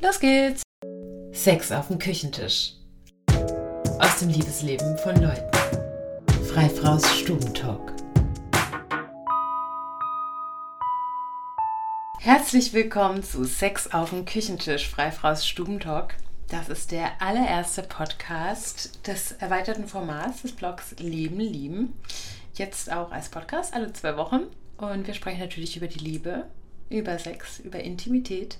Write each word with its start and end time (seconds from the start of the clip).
Los 0.00 0.20
geht's! 0.20 0.62
Sex 1.32 1.72
auf 1.72 1.88
dem 1.88 1.98
Küchentisch. 1.98 2.74
Aus 3.98 4.20
dem 4.20 4.28
Liebesleben 4.28 4.96
von 4.98 5.16
Leuten. 5.16 5.50
Freifraus 6.46 7.04
Stubentalk. 7.18 7.96
Herzlich 12.20 12.72
willkommen 12.72 13.24
zu 13.24 13.42
Sex 13.42 13.92
auf 13.92 14.10
dem 14.10 14.24
Küchentisch, 14.24 14.88
Freifraus 14.88 15.44
Stubentalk. 15.44 16.14
Das 16.46 16.68
ist 16.68 16.92
der 16.92 17.20
allererste 17.20 17.82
Podcast 17.82 19.04
des 19.04 19.32
erweiterten 19.32 19.88
Formats 19.88 20.42
des 20.42 20.52
Blogs 20.52 20.94
Leben 21.00 21.40
lieben. 21.40 21.92
Jetzt 22.54 22.92
auch 22.92 23.10
als 23.10 23.30
Podcast 23.30 23.74
alle 23.74 23.92
zwei 23.92 24.16
Wochen. 24.16 24.42
Und 24.76 25.08
wir 25.08 25.14
sprechen 25.14 25.40
natürlich 25.40 25.76
über 25.76 25.88
die 25.88 25.98
Liebe, 25.98 26.44
über 26.88 27.18
Sex, 27.18 27.58
über 27.58 27.80
Intimität. 27.80 28.58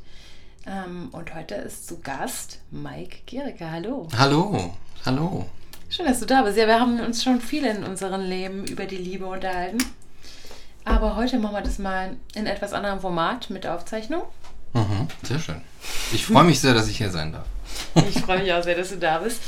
Ähm, 0.69 1.09
und 1.13 1.35
heute 1.35 1.55
ist 1.55 1.89
zu 1.89 1.99
Gast 2.01 2.59
Mike 2.71 3.21
Gericke. 3.25 3.71
Hallo. 3.71 4.07
Hallo, 4.19 4.75
hallo. 5.07 5.47
Schön, 5.89 6.05
dass 6.05 6.21
du 6.21 6.27
da 6.27 6.43
bist. 6.43 6.59
Ja, 6.59 6.67
wir 6.67 6.79
haben 6.79 7.01
uns 7.01 7.25
schon 7.25 7.41
viel 7.41 7.65
in 7.65 7.85
unserem 7.85 8.21
Leben 8.21 8.67
über 8.67 8.85
die 8.85 8.99
Liebe 8.99 9.25
unterhalten. 9.25 9.79
Aber 10.85 11.17
heute 11.17 11.39
machen 11.39 11.55
wir 11.55 11.63
das 11.63 11.79
mal 11.79 12.17
in 12.35 12.47
etwas 12.47 12.75
anderem 12.75 13.01
Format 13.01 13.49
mit 13.49 13.67
Aufzeichnung. 13.67 14.23
Mhm, 14.75 15.09
sehr 15.23 15.39
schön. 15.39 15.63
Ich 16.13 16.27
freue 16.27 16.45
mich 16.45 16.61
sehr, 16.61 16.75
dass 16.75 16.89
ich 16.89 16.99
hier 16.99 17.11
sein 17.11 17.33
darf. 17.33 17.47
Ich 18.09 18.21
freue 18.21 18.43
mich 18.43 18.53
auch 18.53 18.63
sehr, 18.63 18.77
dass 18.77 18.91
du 18.91 18.99
da 18.99 19.19
bist. 19.19 19.41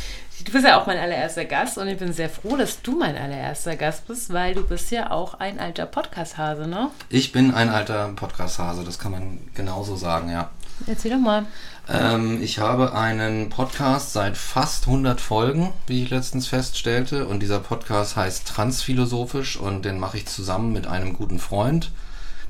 Du 0.43 0.53
bist 0.53 0.65
ja 0.65 0.81
auch 0.81 0.87
mein 0.87 0.97
allererster 0.97 1.45
Gast 1.45 1.77
und 1.77 1.87
ich 1.89 1.99
bin 1.99 2.15
sehr 2.15 2.31
froh, 2.31 2.57
dass 2.57 2.81
du 2.81 2.99
mein 2.99 3.15
allererster 3.15 3.77
Gast 3.77 4.07
bist, 4.07 4.33
weil 4.33 4.55
du 4.55 4.67
bist 4.67 4.91
ja 4.91 5.11
auch 5.11 5.35
ein 5.35 5.61
alter 5.61 5.85
Podcast-Hase, 5.85 6.67
ne? 6.67 6.91
Ich 7.11 7.31
bin 7.33 7.53
ein 7.53 7.69
alter 7.69 8.09
Podcast-Hase, 8.17 8.85
das 8.85 8.99
kann 8.99 9.13
man 9.13 9.39
genauso 9.55 9.97
sagen, 9.97 10.31
ja. 10.31 10.49
Erzähl 10.87 11.13
doch 11.13 11.19
mal. 11.19 11.47
Ähm, 11.89 12.43
ich 12.43 12.59
habe 12.59 12.95
einen 12.95 13.49
Podcast 13.49 14.13
seit 14.13 14.37
fast 14.37 14.87
100 14.87 15.21
Folgen, 15.21 15.73
wie 15.87 16.05
ich 16.05 16.11
letztens 16.11 16.47
feststellte. 16.47 17.27
Und 17.27 17.41
dieser 17.41 17.61
Podcast 17.61 18.17
heißt 18.17 18.47
Transphilosophisch 18.47 19.57
und 19.57 19.85
den 19.85 19.99
mache 19.99 20.17
ich 20.17 20.27
zusammen 20.27 20.73
mit 20.73 20.87
einem 20.87 21.15
guten 21.15 21.39
Freund. 21.39 21.91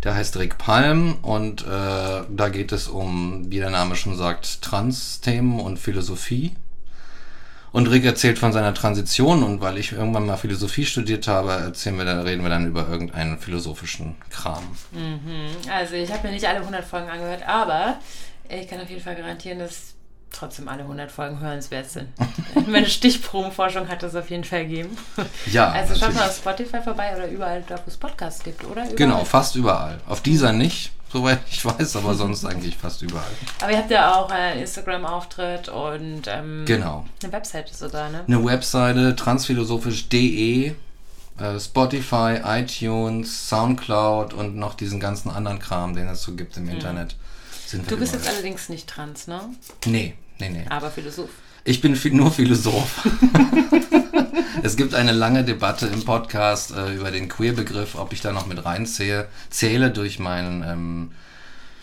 Der 0.02 0.14
heißt 0.14 0.38
Rick 0.38 0.56
Palm 0.56 1.16
und 1.22 1.62
äh, 1.62 2.22
da 2.28 2.48
geht 2.50 2.72
es 2.72 2.88
um, 2.88 3.50
wie 3.50 3.58
der 3.58 3.70
Name 3.70 3.96
schon 3.96 4.16
sagt, 4.16 4.62
Trans-Themen 4.62 5.60
und 5.60 5.78
Philosophie. 5.78 6.54
Und 7.72 7.86
Rick 7.88 8.04
erzählt 8.04 8.38
von 8.38 8.52
seiner 8.52 8.74
Transition 8.74 9.42
und 9.42 9.60
weil 9.60 9.78
ich 9.78 9.92
irgendwann 9.92 10.26
mal 10.26 10.36
Philosophie 10.36 10.84
studiert 10.84 11.28
habe, 11.28 11.52
erzählen 11.52 11.96
wir 11.96 12.04
dann, 12.04 12.20
reden 12.20 12.42
wir 12.42 12.50
dann 12.50 12.66
über 12.66 12.88
irgendeinen 12.88 13.38
philosophischen 13.38 14.16
Kram. 14.28 14.64
Mhm. 14.90 15.50
Also 15.72 15.94
ich 15.94 16.12
habe 16.12 16.26
mir 16.26 16.34
nicht 16.34 16.46
alle 16.46 16.58
100 16.58 16.84
Folgen 16.84 17.08
angehört, 17.08 17.46
aber 17.46 17.98
ich 18.48 18.66
kann 18.66 18.80
auf 18.80 18.90
jeden 18.90 19.02
Fall 19.02 19.14
garantieren, 19.14 19.60
dass 19.60 19.94
trotzdem 20.32 20.68
alle 20.68 20.82
100 20.82 21.10
Folgen 21.10 21.40
hörenswert 21.40 21.90
sind. 21.90 22.08
Meine 22.66 22.88
Stichprobenforschung 22.88 23.88
hat 23.88 24.02
das 24.02 24.14
auf 24.14 24.30
jeden 24.30 24.44
Fall 24.44 24.66
gegeben. 24.66 24.96
Ja. 25.50 25.70
Also 25.70 25.94
schaut 25.94 26.14
mal 26.14 26.28
auf 26.28 26.36
Spotify 26.36 26.80
vorbei 26.82 27.14
oder 27.16 27.28
überall 27.28 27.62
da, 27.66 27.76
wo 27.76 27.82
es 27.86 27.96
Podcasts 27.96 28.42
gibt, 28.42 28.64
oder? 28.64 28.82
Überall. 28.82 28.94
Genau, 28.94 29.24
fast 29.24 29.56
überall. 29.56 30.00
Auf 30.06 30.20
dieser 30.20 30.52
nicht, 30.52 30.92
soweit 31.12 31.40
ich 31.50 31.64
weiß, 31.64 31.96
aber 31.96 32.14
sonst 32.14 32.44
eigentlich 32.44 32.76
fast 32.76 33.02
überall. 33.02 33.24
Aber 33.60 33.72
ihr 33.72 33.78
habt 33.78 33.90
ja 33.90 34.14
auch 34.14 34.30
einen 34.30 34.60
Instagram-Auftritt 34.60 35.68
und 35.68 36.22
ähm, 36.26 36.64
Genau. 36.66 37.04
eine 37.22 37.32
Webseite 37.32 37.74
sogar, 37.74 38.10
ne? 38.10 38.24
Eine 38.26 38.44
Webseite 38.44 39.14
transphilosophisch.de, 39.16 40.72
äh, 41.38 41.60
Spotify, 41.60 42.40
iTunes, 42.44 43.48
Soundcloud 43.48 44.34
und 44.34 44.56
noch 44.56 44.74
diesen 44.74 45.00
ganzen 45.00 45.30
anderen 45.30 45.58
Kram, 45.58 45.94
den 45.94 46.08
es 46.08 46.22
so 46.22 46.32
gibt 46.34 46.56
im 46.56 46.68
Internet. 46.68 47.16
Sind 47.66 47.84
wir 47.86 47.90
Du 47.96 48.00
bist 48.00 48.14
jetzt 48.14 48.28
allerdings 48.28 48.68
nicht 48.68 48.88
trans, 48.88 49.26
ne? 49.26 49.40
Nee, 49.86 50.14
nee, 50.38 50.48
nee. 50.48 50.64
Aber 50.68 50.90
Philosoph. 50.90 51.30
Ich 51.70 51.80
bin 51.80 51.96
nur 52.16 52.32
Philosoph. 52.32 53.08
es 54.64 54.76
gibt 54.76 54.92
eine 54.92 55.12
lange 55.12 55.44
Debatte 55.44 55.86
im 55.86 56.04
Podcast 56.04 56.72
äh, 56.72 56.94
über 56.96 57.12
den 57.12 57.28
Queer-Begriff, 57.28 57.94
ob 57.94 58.12
ich 58.12 58.20
da 58.20 58.32
noch 58.32 58.46
mit 58.46 58.64
reinzähle, 58.64 59.28
zähle 59.50 59.92
durch 59.92 60.18
meinen, 60.18 60.64
ähm, 60.64 61.12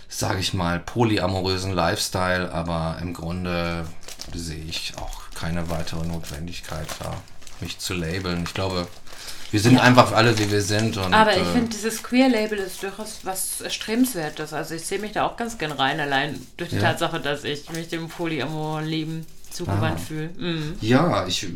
sage 0.10 0.40
ich 0.40 0.54
mal, 0.54 0.80
polyamorösen 0.80 1.72
Lifestyle, 1.72 2.52
aber 2.52 2.98
im 3.02 3.14
Grunde 3.14 3.86
sehe 4.36 4.62
ich 4.68 4.92
auch 4.98 5.22
keine 5.34 5.70
weitere 5.70 6.06
Notwendigkeit 6.06 6.88
da, 7.00 7.14
mich 7.62 7.80
zu 7.80 7.94
labeln. 7.94 8.44
Ich 8.46 8.54
glaube, 8.54 8.90
wir 9.52 9.62
sind 9.62 9.80
einfach 9.80 10.12
alle, 10.12 10.38
wie 10.38 10.52
wir 10.52 10.64
sind. 10.64 10.98
Und, 10.98 11.14
Aber 11.14 11.32
ich 11.32 11.44
äh, 11.44 11.54
finde, 11.54 11.70
dieses 11.70 12.04
Queer-Label 12.04 12.58
ist 12.58 12.84
durchaus 12.84 13.20
was 13.24 13.62
Erstrebenswertes. 13.62 14.52
Also 14.52 14.76
ich 14.76 14.86
sehe 14.86 15.00
mich 15.00 15.14
da 15.14 15.26
auch 15.26 15.38
ganz 15.38 15.58
gern 15.58 15.72
rein, 15.72 16.02
allein 16.02 16.46
durch 16.58 16.72
die 16.72 16.76
Ja. 16.76 16.82
Tatsache, 16.82 17.22
dass 17.22 17.46
ich 17.46 17.70
mich 17.70 17.88
dem 17.88 18.10
Polyamor-Leben 18.10 19.26
zugewandt 19.58 20.00
Ah. 20.00 20.06
fühle. 20.08 20.30
Mhm. 20.38 20.74
Ja, 20.82 21.26
ich. 21.28 21.48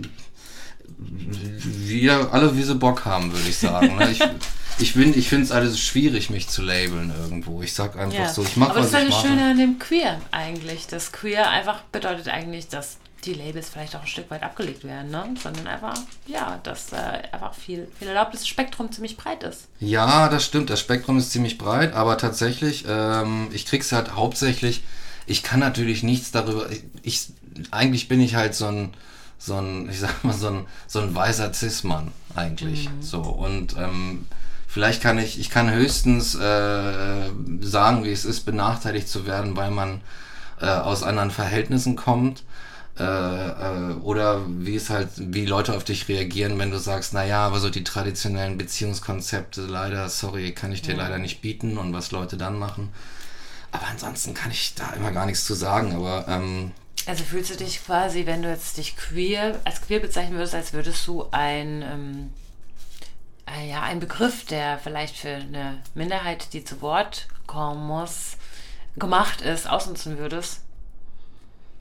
Wir 0.98 2.32
alle, 2.34 2.56
wie 2.56 2.64
sie 2.64 2.76
Bock 2.76 3.06
haben, 3.06 3.32
würde 3.32 3.48
ich 3.50 3.58
sagen. 3.58 3.96
Ne? 3.98 4.12
Ich, 4.12 4.20
ich, 4.80 4.94
bin- 4.94 5.18
ich 5.18 5.30
finde 5.30 5.46
es 5.46 5.52
alles 5.52 5.80
schwierig, 5.80 6.30
mich 6.30 6.48
zu 6.48 6.62
labeln 6.62 7.12
irgendwo. 7.18 7.62
Ich 7.62 7.74
sag 7.74 7.98
einfach 7.98 8.18
Ja. 8.18 8.30
so, 8.30 8.44
ich 8.44 8.56
mache, 8.58 8.72
Aber 8.72 8.82
das 8.82 8.94
was 8.94 9.02
ist 9.02 9.08
ich 9.08 9.14
das 9.16 9.24
mache. 9.24 9.28
Schöne 9.34 9.52
an 9.52 9.58
dem 9.58 9.80
Queer 9.80 10.22
eigentlich. 10.32 10.88
Das 10.88 11.12
Queer 11.12 11.50
einfach 11.50 11.82
bedeutet 11.92 12.28
eigentlich, 12.28 12.68
dass 12.68 12.98
die 13.26 13.34
Labels 13.36 13.70
vielleicht 13.70 13.96
auch 13.96 14.02
ein 14.02 14.08
Stück 14.08 14.30
weit 14.32 14.42
abgelegt 14.42 14.84
werden, 14.84 15.12
ne? 15.12 15.26
Sondern 15.42 15.68
einfach, 15.68 15.94
ja, 16.26 16.60
dass 16.64 16.92
äh, 16.92 16.96
einfach 17.32 17.54
viel, 17.54 17.88
viel 18.00 18.08
erlaubtes 18.08 18.48
Spektrum 18.48 18.92
ziemlich 18.92 19.16
breit 19.16 19.44
ist. 19.44 19.68
Ja, 19.80 20.28
das 20.28 20.44
stimmt. 20.44 20.70
Das 20.72 20.80
Spektrum 20.80 21.20
ist 21.20 21.32
ziemlich 21.32 21.58
breit, 21.60 21.94
aber 21.94 22.18
tatsächlich, 22.18 22.86
ähm, 22.88 23.50
ich 23.54 23.66
krieg's 23.68 23.92
halt 23.92 24.16
hauptsächlich. 24.16 24.82
Ich 25.28 25.44
kann 25.44 25.60
natürlich 25.60 26.02
nichts 26.02 26.32
darüber. 26.32 26.68
Ich, 26.72 26.84
ich 27.04 27.28
eigentlich 27.72 28.08
bin 28.08 28.22
ich 28.22 28.36
halt 28.36 28.56
so 28.56 28.68
ein, 28.68 28.94
so 29.38 29.58
ein, 29.58 29.90
ich 29.90 30.00
sag 30.00 30.24
mal 30.24 30.34
so 30.34 30.48
ein, 30.48 30.66
so 30.88 31.00
ein 31.00 31.14
weißer 31.14 31.54
Cis-Mann 31.54 32.12
eigentlich. 32.36 32.90
So 33.00 33.22
und 33.22 33.76
ähm, 33.78 34.28
vielleicht 34.68 35.02
kann 35.02 35.18
ich, 35.18 35.40
ich 35.40 35.50
kann 35.50 35.72
höchstens 35.72 36.36
äh, 36.36 37.30
sagen, 37.62 38.04
wie 38.04 38.12
es 38.12 38.26
ist, 38.26 38.42
benachteiligt 38.42 39.08
zu 39.08 39.26
werden, 39.26 39.56
weil 39.56 39.72
man 39.72 40.02
äh, 40.60 40.68
aus 40.68 41.04
anderen 41.04 41.32
Verhältnissen 41.32 41.96
kommt. 41.96 42.44
Äh, 43.00 43.04
äh, 43.04 43.94
oder 44.02 44.42
wie 44.48 44.76
es 44.76 44.90
halt, 44.90 45.10
wie 45.16 45.46
Leute 45.46 45.76
auf 45.76 45.84
dich 45.84 46.10
reagieren, 46.10 46.60
wenn 46.60 46.72
du 46.72 46.78
sagst, 46.78 47.14
naja, 47.14 47.48
aber 47.48 47.60
so 47.60 47.70
die 47.70 47.86
traditionellen 47.86 48.58
Beziehungskonzepte, 48.58 49.62
leider, 49.62 50.10
sorry, 50.10 50.52
kann 50.52 50.72
ich 50.72 50.82
dir 50.82 50.96
leider 50.96 51.18
nicht 51.18 51.42
bieten 51.42 51.78
und 51.78 51.94
was 51.94 52.12
Leute 52.12 52.36
dann 52.38 52.60
machen. 52.60 52.90
Aber 53.72 53.88
ansonsten 53.88 54.34
kann 54.34 54.52
ich 54.52 54.76
da 54.76 54.92
immer 54.92 55.12
gar 55.12 55.26
nichts 55.26 55.46
zu 55.46 55.54
sagen, 55.54 55.96
aber 55.96 56.26
ähm, 56.28 56.72
Also 57.08 57.24
fühlst 57.24 57.50
du 57.50 57.56
dich 57.56 57.84
quasi, 57.84 58.26
wenn 58.26 58.44
du 58.44 58.50
jetzt 58.50 58.78
dich 58.78 58.96
queer, 58.96 59.60
als 59.66 59.82
queer 59.82 60.00
bezeichnen 60.00 60.36
würdest, 60.36 60.56
als 60.56 60.74
würdest 60.74 61.06
du 61.08 61.28
ein, 61.32 61.82
ähm, 61.82 62.34
äh, 63.48 63.70
ja, 63.70 63.82
ein 63.82 64.00
Begriff, 64.00 64.46
der 64.46 64.78
vielleicht 64.78 65.18
für 65.18 65.30
eine 65.30 65.82
Minderheit, 65.96 66.54
die 66.54 66.64
zu 66.64 66.82
Wort 66.82 67.28
kommen 67.48 67.88
muss, 67.88 68.38
gemacht 68.98 69.42
ist, 69.42 69.68
ausnutzen 69.68 70.18
würdest? 70.18 70.62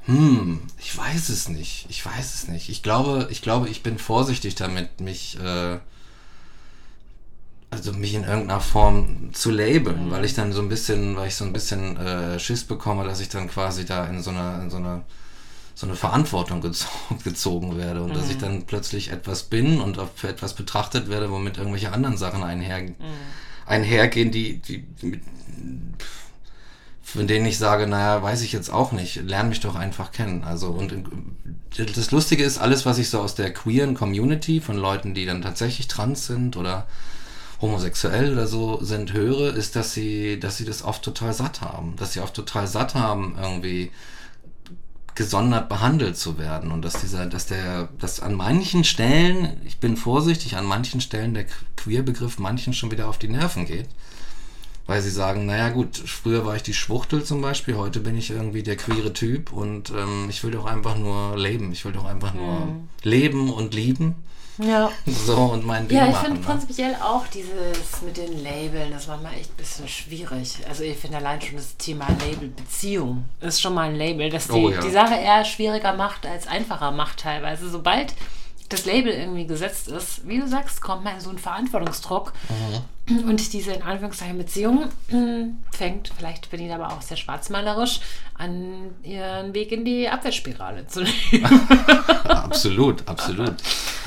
Hm, 0.04 0.62
ich 0.78 0.96
weiß 0.96 1.28
es 1.28 1.48
nicht. 1.48 1.86
Ich 1.90 2.04
weiß 2.04 2.34
es 2.34 2.48
nicht. 2.48 2.70
Ich 2.70 2.82
glaube, 2.82 3.28
ich 3.30 3.42
glaube, 3.42 3.68
ich 3.68 3.82
bin 3.82 3.98
vorsichtig 3.98 4.54
damit, 4.54 5.00
mich, 5.00 5.38
äh, 5.38 5.78
also 7.70 7.92
mich 7.92 8.14
in 8.14 8.24
irgendeiner 8.24 8.60
Form 8.60 9.30
zu 9.32 9.50
labeln, 9.50 10.10
weil 10.10 10.24
ich 10.24 10.34
dann 10.34 10.52
so 10.52 10.60
ein 10.60 10.68
bisschen, 10.68 11.16
weil 11.16 11.28
ich 11.28 11.36
so 11.36 11.44
ein 11.44 11.52
bisschen 11.52 11.96
äh, 11.96 12.38
Schiss 12.38 12.64
bekomme, 12.64 13.04
dass 13.04 13.20
ich 13.20 13.28
dann 13.28 13.48
quasi 13.48 13.84
da 13.84 14.06
in 14.06 14.22
so 14.22 14.30
einer, 14.30 14.60
in 14.62 14.70
so 14.70 14.76
einer 14.76 15.02
so 15.80 15.86
eine 15.86 15.96
Verantwortung 15.96 16.60
gezo 16.60 16.86
gezogen 17.24 17.78
werde 17.78 18.02
und 18.02 18.14
dass 18.14 18.28
ich 18.28 18.36
dann 18.36 18.64
plötzlich 18.64 19.10
etwas 19.10 19.44
bin 19.44 19.80
und 19.80 19.98
auch 19.98 20.08
für 20.14 20.28
etwas 20.28 20.52
betrachtet 20.52 21.08
werde, 21.08 21.30
womit 21.30 21.56
irgendwelche 21.56 21.92
anderen 21.92 22.18
Sachen 22.18 22.42
einher, 22.42 22.82
einhergehen, 23.64 24.30
die, 24.30 24.58
die 24.58 24.84
mit, 25.00 25.22
von 27.02 27.26
denen 27.26 27.46
ich 27.46 27.56
sage, 27.56 27.86
naja, 27.86 28.22
weiß 28.22 28.42
ich 28.42 28.52
jetzt 28.52 28.70
auch 28.70 28.92
nicht, 28.92 29.22
lern 29.22 29.48
mich 29.48 29.60
doch 29.60 29.74
einfach 29.74 30.12
kennen. 30.12 30.44
Also 30.44 30.68
und 30.68 30.92
das 31.76 32.10
Lustige 32.10 32.44
ist, 32.44 32.58
alles, 32.58 32.84
was 32.84 32.98
ich 32.98 33.08
so 33.08 33.20
aus 33.20 33.34
der 33.34 33.52
queeren 33.52 33.94
Community 33.94 34.60
von 34.60 34.76
Leuten, 34.76 35.14
die 35.14 35.24
dann 35.24 35.40
tatsächlich 35.40 35.88
trans 35.88 36.26
sind 36.26 36.58
oder 36.58 36.86
homosexuell 37.60 38.32
oder 38.32 38.46
so 38.46 38.82
sind, 38.82 39.12
höre, 39.12 39.54
ist, 39.54 39.76
dass 39.76 39.92
sie, 39.92 40.40
dass 40.40 40.56
sie 40.56 40.64
das 40.64 40.82
oft 40.82 41.02
total 41.02 41.32
satt 41.34 41.60
haben. 41.60 41.96
Dass 41.96 42.12
sie 42.12 42.20
oft 42.20 42.34
total 42.34 42.66
satt 42.66 42.94
haben, 42.94 43.36
irgendwie 43.40 43.90
gesondert 45.14 45.68
behandelt 45.68 46.16
zu 46.16 46.38
werden 46.38 46.70
und 46.70 46.82
dass 46.82 47.00
dieser, 47.00 47.26
dass 47.26 47.46
der, 47.46 47.88
dass 47.98 48.20
an 48.20 48.34
manchen 48.34 48.84
Stellen, 48.84 49.60
ich 49.66 49.78
bin 49.78 49.98
vorsichtig, 49.98 50.56
an 50.56 50.64
manchen 50.64 51.02
Stellen 51.02 51.34
der 51.34 51.44
Queer-Begriff 51.76 52.38
manchen 52.38 52.72
schon 52.72 52.90
wieder 52.90 53.08
auf 53.08 53.18
die 53.18 53.28
Nerven 53.28 53.66
geht. 53.66 53.88
Weil 54.86 55.02
sie 55.02 55.10
sagen, 55.10 55.46
naja 55.46 55.68
gut, 55.68 55.96
früher 55.96 56.46
war 56.46 56.56
ich 56.56 56.62
die 56.62 56.74
Schwuchtel 56.74 57.22
zum 57.22 57.42
Beispiel, 57.42 57.76
heute 57.76 58.00
bin 58.00 58.16
ich 58.16 58.30
irgendwie 58.30 58.62
der 58.62 58.76
queere 58.76 59.12
Typ 59.12 59.52
und 59.52 59.90
ähm, 59.90 60.26
ich 60.30 60.42
will 60.42 60.50
doch 60.52 60.64
einfach 60.64 60.96
nur 60.96 61.36
leben, 61.36 61.70
ich 61.70 61.84
will 61.84 61.92
doch 61.92 62.06
einfach 62.06 62.32
nur 62.32 62.80
leben 63.02 63.52
und 63.52 63.74
lieben. 63.74 64.14
Ja. 64.58 64.90
So 65.06 65.36
und 65.36 65.64
mein 65.64 65.88
Ding 65.88 65.96
Ja, 65.96 66.08
ich 66.08 66.16
finde 66.16 66.40
ne? 66.40 66.46
prinzipiell 66.46 66.94
auch 66.96 67.26
dieses 67.28 68.02
mit 68.02 68.16
den 68.16 68.42
Labeln, 68.44 68.90
das 68.92 69.08
war 69.08 69.16
mal 69.18 69.32
echt 69.32 69.50
ein 69.50 69.56
bisschen 69.56 69.88
schwierig. 69.88 70.54
Also 70.68 70.82
ich 70.84 70.96
finde 70.98 71.16
allein 71.18 71.40
schon 71.40 71.56
das 71.56 71.76
Thema 71.76 72.06
Label 72.26 72.48
Beziehung 72.48 73.24
ist 73.40 73.60
schon 73.60 73.74
mal 73.74 73.88
ein 73.88 73.96
Label, 73.96 74.28
das 74.30 74.48
die, 74.48 74.52
Oh 74.52 74.68
ja. 74.70 74.80
die 74.80 74.90
Sache 74.90 75.14
eher 75.14 75.44
schwieriger 75.44 75.94
macht 75.94 76.26
als 76.26 76.46
einfacher 76.46 76.90
macht 76.90 77.20
teilweise. 77.20 77.70
Sobald 77.70 78.14
das 78.70 78.86
Label 78.86 79.12
irgendwie 79.12 79.46
gesetzt 79.46 79.88
ist, 79.88 80.26
wie 80.26 80.38
du 80.38 80.48
sagst, 80.48 80.80
kommt 80.80 81.04
man 81.04 81.14
in 81.16 81.20
so 81.20 81.28
einen 81.28 81.38
Verantwortungsdruck. 81.38 82.32
Mhm. 83.08 83.28
Und 83.28 83.52
diese 83.52 83.72
in 83.72 83.82
Anführungszeichen 83.82 84.38
Beziehung 84.38 84.84
hm, 85.08 85.58
fängt, 85.72 86.12
vielleicht 86.16 86.48
bin 86.50 86.64
ich 86.64 86.72
aber 86.72 86.92
auch 86.92 87.02
sehr 87.02 87.16
schwarzmalerisch, 87.16 88.00
an 88.38 88.94
ihren 89.02 89.52
Weg 89.52 89.72
in 89.72 89.84
die 89.84 90.08
Abwärtsspirale 90.08 90.86
zu 90.86 91.02
nehmen. 91.32 91.68
absolut, 92.28 93.06
absolut. 93.08 93.54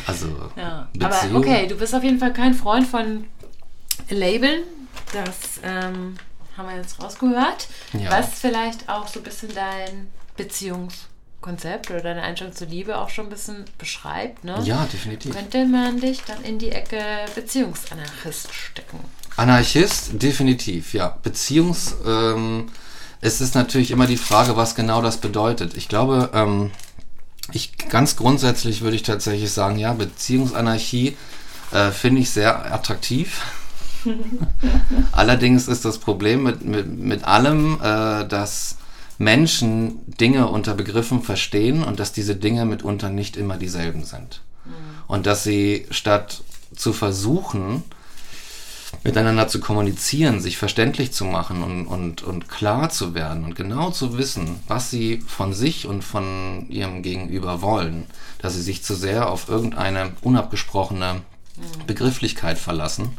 Also 0.07 0.27
Ja, 0.55 0.87
Beziehung. 0.93 1.35
aber 1.35 1.39
okay, 1.39 1.67
du 1.67 1.75
bist 1.75 1.93
auf 1.93 2.03
jeden 2.03 2.17
Fall 2.19 2.31
kein 2.31 2.53
Freund 2.53 2.87
von 2.87 3.25
Labeln. 4.09 4.61
Das 5.11 5.59
ähm, 5.63 6.15
haben 6.57 6.69
wir 6.69 6.77
jetzt 6.77 7.01
rausgehört. 7.03 7.67
Ja. 7.91 8.09
Was 8.11 8.39
vielleicht 8.39 8.87
auch 8.87 9.07
so 9.09 9.19
ein 9.19 9.23
bisschen 9.23 9.53
dein 9.53 10.09
Beziehungskonzept 11.43 11.91
oder 11.91 12.01
deine 12.01 12.23
Einstellung 12.23 12.55
zur 12.55 12.67
Liebe 12.67 12.97
auch 12.97 13.09
schon 13.09 13.27
ein 13.27 13.29
bisschen 13.29 13.65
beschreibt. 13.77 14.43
Ne? 14.43 14.59
Ja, 14.63 14.87
definitiv. 14.91 15.35
Könnte 15.35 15.65
man 15.65 15.99
dich 15.99 16.23
dann 16.23 16.43
in 16.43 16.57
die 16.57 16.71
Ecke 16.71 17.01
Beziehungsanarchist 17.35 18.53
stecken? 18.53 18.99
Anarchist, 19.35 20.21
definitiv, 20.21 20.93
ja. 20.93 21.17
Beziehungs, 21.23 21.95
ähm, 22.05 22.69
es 23.21 23.41
ist 23.41 23.55
natürlich 23.55 23.91
immer 23.91 24.05
die 24.05 24.17
Frage, 24.17 24.55
was 24.55 24.75
genau 24.75 25.01
das 25.01 25.17
bedeutet. 25.17 25.75
Ich 25.75 25.87
glaube, 25.87 26.29
ähm, 26.33 26.71
ich 27.51 27.77
ganz 27.89 28.15
grundsätzlich 28.15 28.81
würde 28.81 28.95
ich 28.95 29.03
tatsächlich 29.03 29.51
sagen, 29.51 29.77
ja, 29.77 29.93
Beziehungsanarchie 29.93 31.17
äh, 31.71 31.91
finde 31.91 32.21
ich 32.21 32.29
sehr 32.29 32.73
attraktiv. 32.73 33.41
Allerdings 35.11 35.67
ist 35.67 35.85
das 35.85 35.97
Problem 35.97 36.43
mit, 36.43 36.63
mit, 36.63 36.87
mit 36.87 37.23
allem, 37.23 37.79
äh, 37.81 38.25
dass 38.27 38.77
Menschen 39.23 40.01
Dinge 40.17 40.47
unter 40.47 40.73
Begriffen 40.73 41.21
verstehen 41.21 41.83
und 41.83 41.99
dass 41.99 42.13
diese 42.13 42.35
Dinge 42.35 42.65
mitunter 42.65 43.09
nicht 43.09 43.37
immer 43.37 43.57
dieselben 43.57 44.03
sind. 44.03 44.41
Und 45.07 45.25
dass 45.25 45.43
sie 45.43 45.85
statt 45.89 46.43
zu 46.75 46.93
versuchen, 46.93 47.83
miteinander 49.03 49.47
zu 49.47 49.59
kommunizieren, 49.59 50.39
sich 50.39 50.57
verständlich 50.57 51.11
zu 51.11 51.25
machen 51.25 51.63
und, 51.63 51.87
und, 51.87 52.23
und 52.23 52.47
klar 52.47 52.89
zu 52.89 53.13
werden 53.13 53.43
und 53.43 53.55
genau 53.55 53.91
zu 53.91 54.17
wissen, 54.17 54.59
was 54.67 54.89
sie 54.89 55.21
von 55.27 55.53
sich 55.53 55.87
und 55.87 56.03
von 56.03 56.67
ihrem 56.69 57.01
Gegenüber 57.01 57.61
wollen, 57.61 58.05
dass 58.39 58.53
sie 58.53 58.61
sich 58.61 58.83
zu 58.83 58.95
sehr 58.95 59.29
auf 59.29 59.49
irgendeine 59.49 60.13
unabgesprochene 60.21 61.21
Begrifflichkeit 61.87 62.57
verlassen 62.57 63.17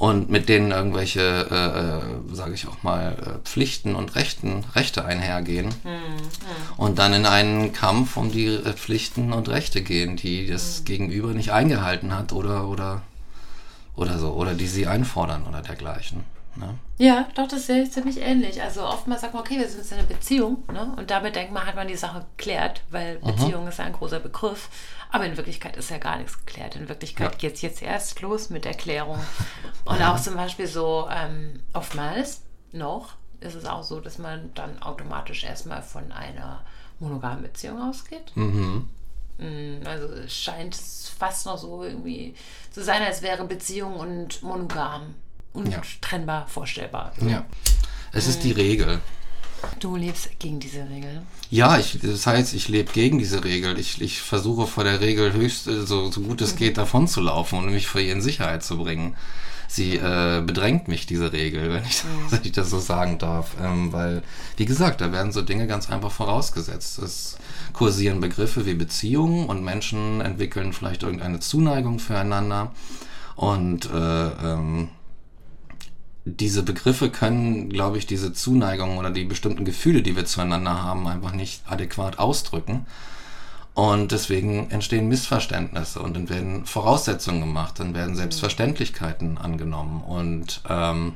und 0.00 0.30
mit 0.30 0.48
denen 0.48 0.70
irgendwelche, 0.70 1.20
äh, 1.20 2.32
äh, 2.32 2.34
sage 2.34 2.54
ich 2.54 2.66
auch 2.66 2.82
mal, 2.82 3.12
äh, 3.12 3.46
Pflichten 3.46 3.94
und 3.94 4.14
Rechten, 4.14 4.64
Rechte 4.74 5.04
einhergehen. 5.04 5.68
Und 6.78 6.98
dann 6.98 7.12
in 7.12 7.26
einen 7.26 7.74
Kampf 7.74 8.16
um 8.16 8.32
die 8.32 8.46
äh, 8.46 8.72
Pflichten 8.72 9.34
und 9.34 9.50
Rechte 9.50 9.82
gehen, 9.82 10.16
die 10.16 10.46
das 10.46 10.84
Gegenüber 10.84 11.34
nicht 11.34 11.52
eingehalten 11.52 12.16
hat 12.16 12.32
oder 12.32 12.66
oder 12.66 13.02
oder 13.94 14.18
so 14.18 14.30
oder 14.30 14.54
die 14.54 14.68
sie 14.68 14.86
einfordern 14.86 15.44
oder 15.46 15.60
dergleichen. 15.60 16.24
Ne? 16.56 16.74
Ja, 16.98 17.28
doch, 17.34 17.46
das 17.48 17.66
sehe 17.66 17.82
ich 17.84 17.92
ziemlich 17.92 18.20
ähnlich. 18.20 18.60
Also 18.62 18.82
oftmals 18.84 19.20
sagt 19.22 19.34
man, 19.34 19.42
okay, 19.42 19.58
wir 19.58 19.68
sind 19.68 19.78
jetzt 19.78 19.92
in 19.92 19.98
einer 19.98 20.06
Beziehung, 20.06 20.64
ne? 20.72 20.92
Und 20.96 21.10
damit 21.10 21.36
denkt 21.36 21.52
man, 21.52 21.64
hat 21.66 21.76
man 21.76 21.88
die 21.88 21.96
Sache 21.96 22.26
geklärt, 22.36 22.82
weil 22.90 23.18
Beziehung 23.18 23.68
ist 23.68 23.78
ja 23.78 23.84
ein 23.84 23.92
großer 23.92 24.20
Begriff. 24.20 24.68
Aber 25.12 25.24
in 25.26 25.36
Wirklichkeit 25.36 25.76
ist 25.76 25.90
ja 25.90 25.98
gar 25.98 26.18
nichts 26.18 26.38
geklärt. 26.44 26.76
In 26.76 26.88
Wirklichkeit 26.88 27.32
Ja. 27.32 27.38
geht 27.38 27.54
es 27.54 27.62
jetzt 27.62 27.82
erst 27.82 28.20
los 28.20 28.50
mit 28.50 28.66
Erklärung. 28.66 29.18
Und 29.84 30.02
auch 30.02 30.20
zum 30.20 30.34
Beispiel 30.36 30.66
so, 30.66 31.08
ähm, 31.10 31.60
oftmals 31.72 32.42
noch 32.72 33.14
ist 33.40 33.54
es 33.54 33.64
auch 33.64 33.82
so, 33.82 34.00
dass 34.00 34.18
man 34.18 34.52
dann 34.54 34.80
automatisch 34.82 35.44
erstmal 35.44 35.82
von 35.82 36.12
einer 36.12 36.60
monogamen 36.98 37.42
Beziehung 37.42 37.80
ausgeht. 37.80 38.32
Mm, 38.36 39.80
Also 39.86 40.06
es 40.14 40.34
scheint 40.34 40.76
fast 40.76 41.46
noch 41.46 41.56
so 41.58 41.82
irgendwie 41.82 42.34
zu 42.70 42.84
sein, 42.84 43.02
als 43.02 43.22
wäre 43.22 43.44
Beziehung 43.44 43.94
und 43.96 44.42
monogam 44.42 45.14
untrennbar 45.52 46.46
vorstellbar. 46.48 47.12
Ja. 47.26 47.44
Es 48.12 48.26
ist 48.26 48.42
die 48.44 48.52
Regel. 48.52 49.00
Du 49.78 49.96
lebst 49.96 50.30
gegen 50.38 50.58
diese 50.58 50.88
Regel. 50.88 51.22
Ja, 51.50 51.78
ich, 51.78 51.98
das 52.02 52.26
heißt, 52.26 52.54
ich 52.54 52.68
lebe 52.68 52.92
gegen 52.92 53.18
diese 53.18 53.44
Regel. 53.44 53.78
Ich, 53.78 54.00
ich 54.00 54.20
versuche 54.22 54.66
vor 54.66 54.84
der 54.84 55.00
Regel 55.00 55.32
höchst, 55.32 55.66
äh, 55.66 55.84
so, 55.84 56.10
so 56.10 56.20
gut 56.22 56.40
es 56.40 56.56
geht, 56.56 56.76
davon 56.78 57.08
zu 57.08 57.20
laufen 57.20 57.58
und 57.58 57.70
mich 57.72 57.86
vor 57.86 58.00
ihr 58.00 58.12
in 58.12 58.22
Sicherheit 58.22 58.64
zu 58.64 58.78
bringen. 58.78 59.16
Sie 59.68 59.96
äh, 59.96 60.42
bedrängt 60.44 60.88
mich, 60.88 61.06
diese 61.06 61.32
Regel, 61.32 61.72
wenn 61.72 61.84
ich, 61.84 62.02
wenn 62.30 62.40
ich 62.42 62.52
das 62.52 62.70
so 62.70 62.80
sagen 62.80 63.18
darf. 63.18 63.56
Ähm, 63.62 63.92
weil, 63.92 64.22
wie 64.56 64.64
gesagt, 64.64 65.00
da 65.00 65.12
werden 65.12 65.32
so 65.32 65.42
Dinge 65.42 65.66
ganz 65.66 65.90
einfach 65.90 66.10
vorausgesetzt. 66.10 66.98
Es 66.98 67.36
kursieren 67.72 68.20
Begriffe 68.20 68.66
wie 68.66 68.74
Beziehungen 68.74 69.46
und 69.46 69.62
Menschen 69.62 70.20
entwickeln 70.20 70.72
vielleicht 70.72 71.02
irgendeine 71.02 71.40
Zuneigung 71.40 71.98
füreinander. 71.98 72.72
Und 73.36 73.86
äh, 73.86 74.26
ähm, 74.28 74.88
diese 76.24 76.62
Begriffe 76.62 77.10
können, 77.10 77.68
glaube 77.68 77.98
ich, 77.98 78.06
diese 78.06 78.32
Zuneigung 78.32 78.98
oder 78.98 79.10
die 79.10 79.24
bestimmten 79.24 79.64
Gefühle, 79.64 80.02
die 80.02 80.16
wir 80.16 80.26
zueinander 80.26 80.82
haben, 80.82 81.06
einfach 81.06 81.32
nicht 81.32 81.62
adäquat 81.66 82.18
ausdrücken. 82.18 82.86
Und 83.74 84.12
deswegen 84.12 84.70
entstehen 84.70 85.08
Missverständnisse 85.08 86.00
und 86.00 86.14
dann 86.14 86.28
werden 86.28 86.66
Voraussetzungen 86.66 87.40
gemacht, 87.40 87.78
dann 87.78 87.94
werden 87.94 88.16
Selbstverständlichkeiten 88.16 89.38
angenommen 89.38 90.02
und 90.02 90.60
ähm, 90.68 91.14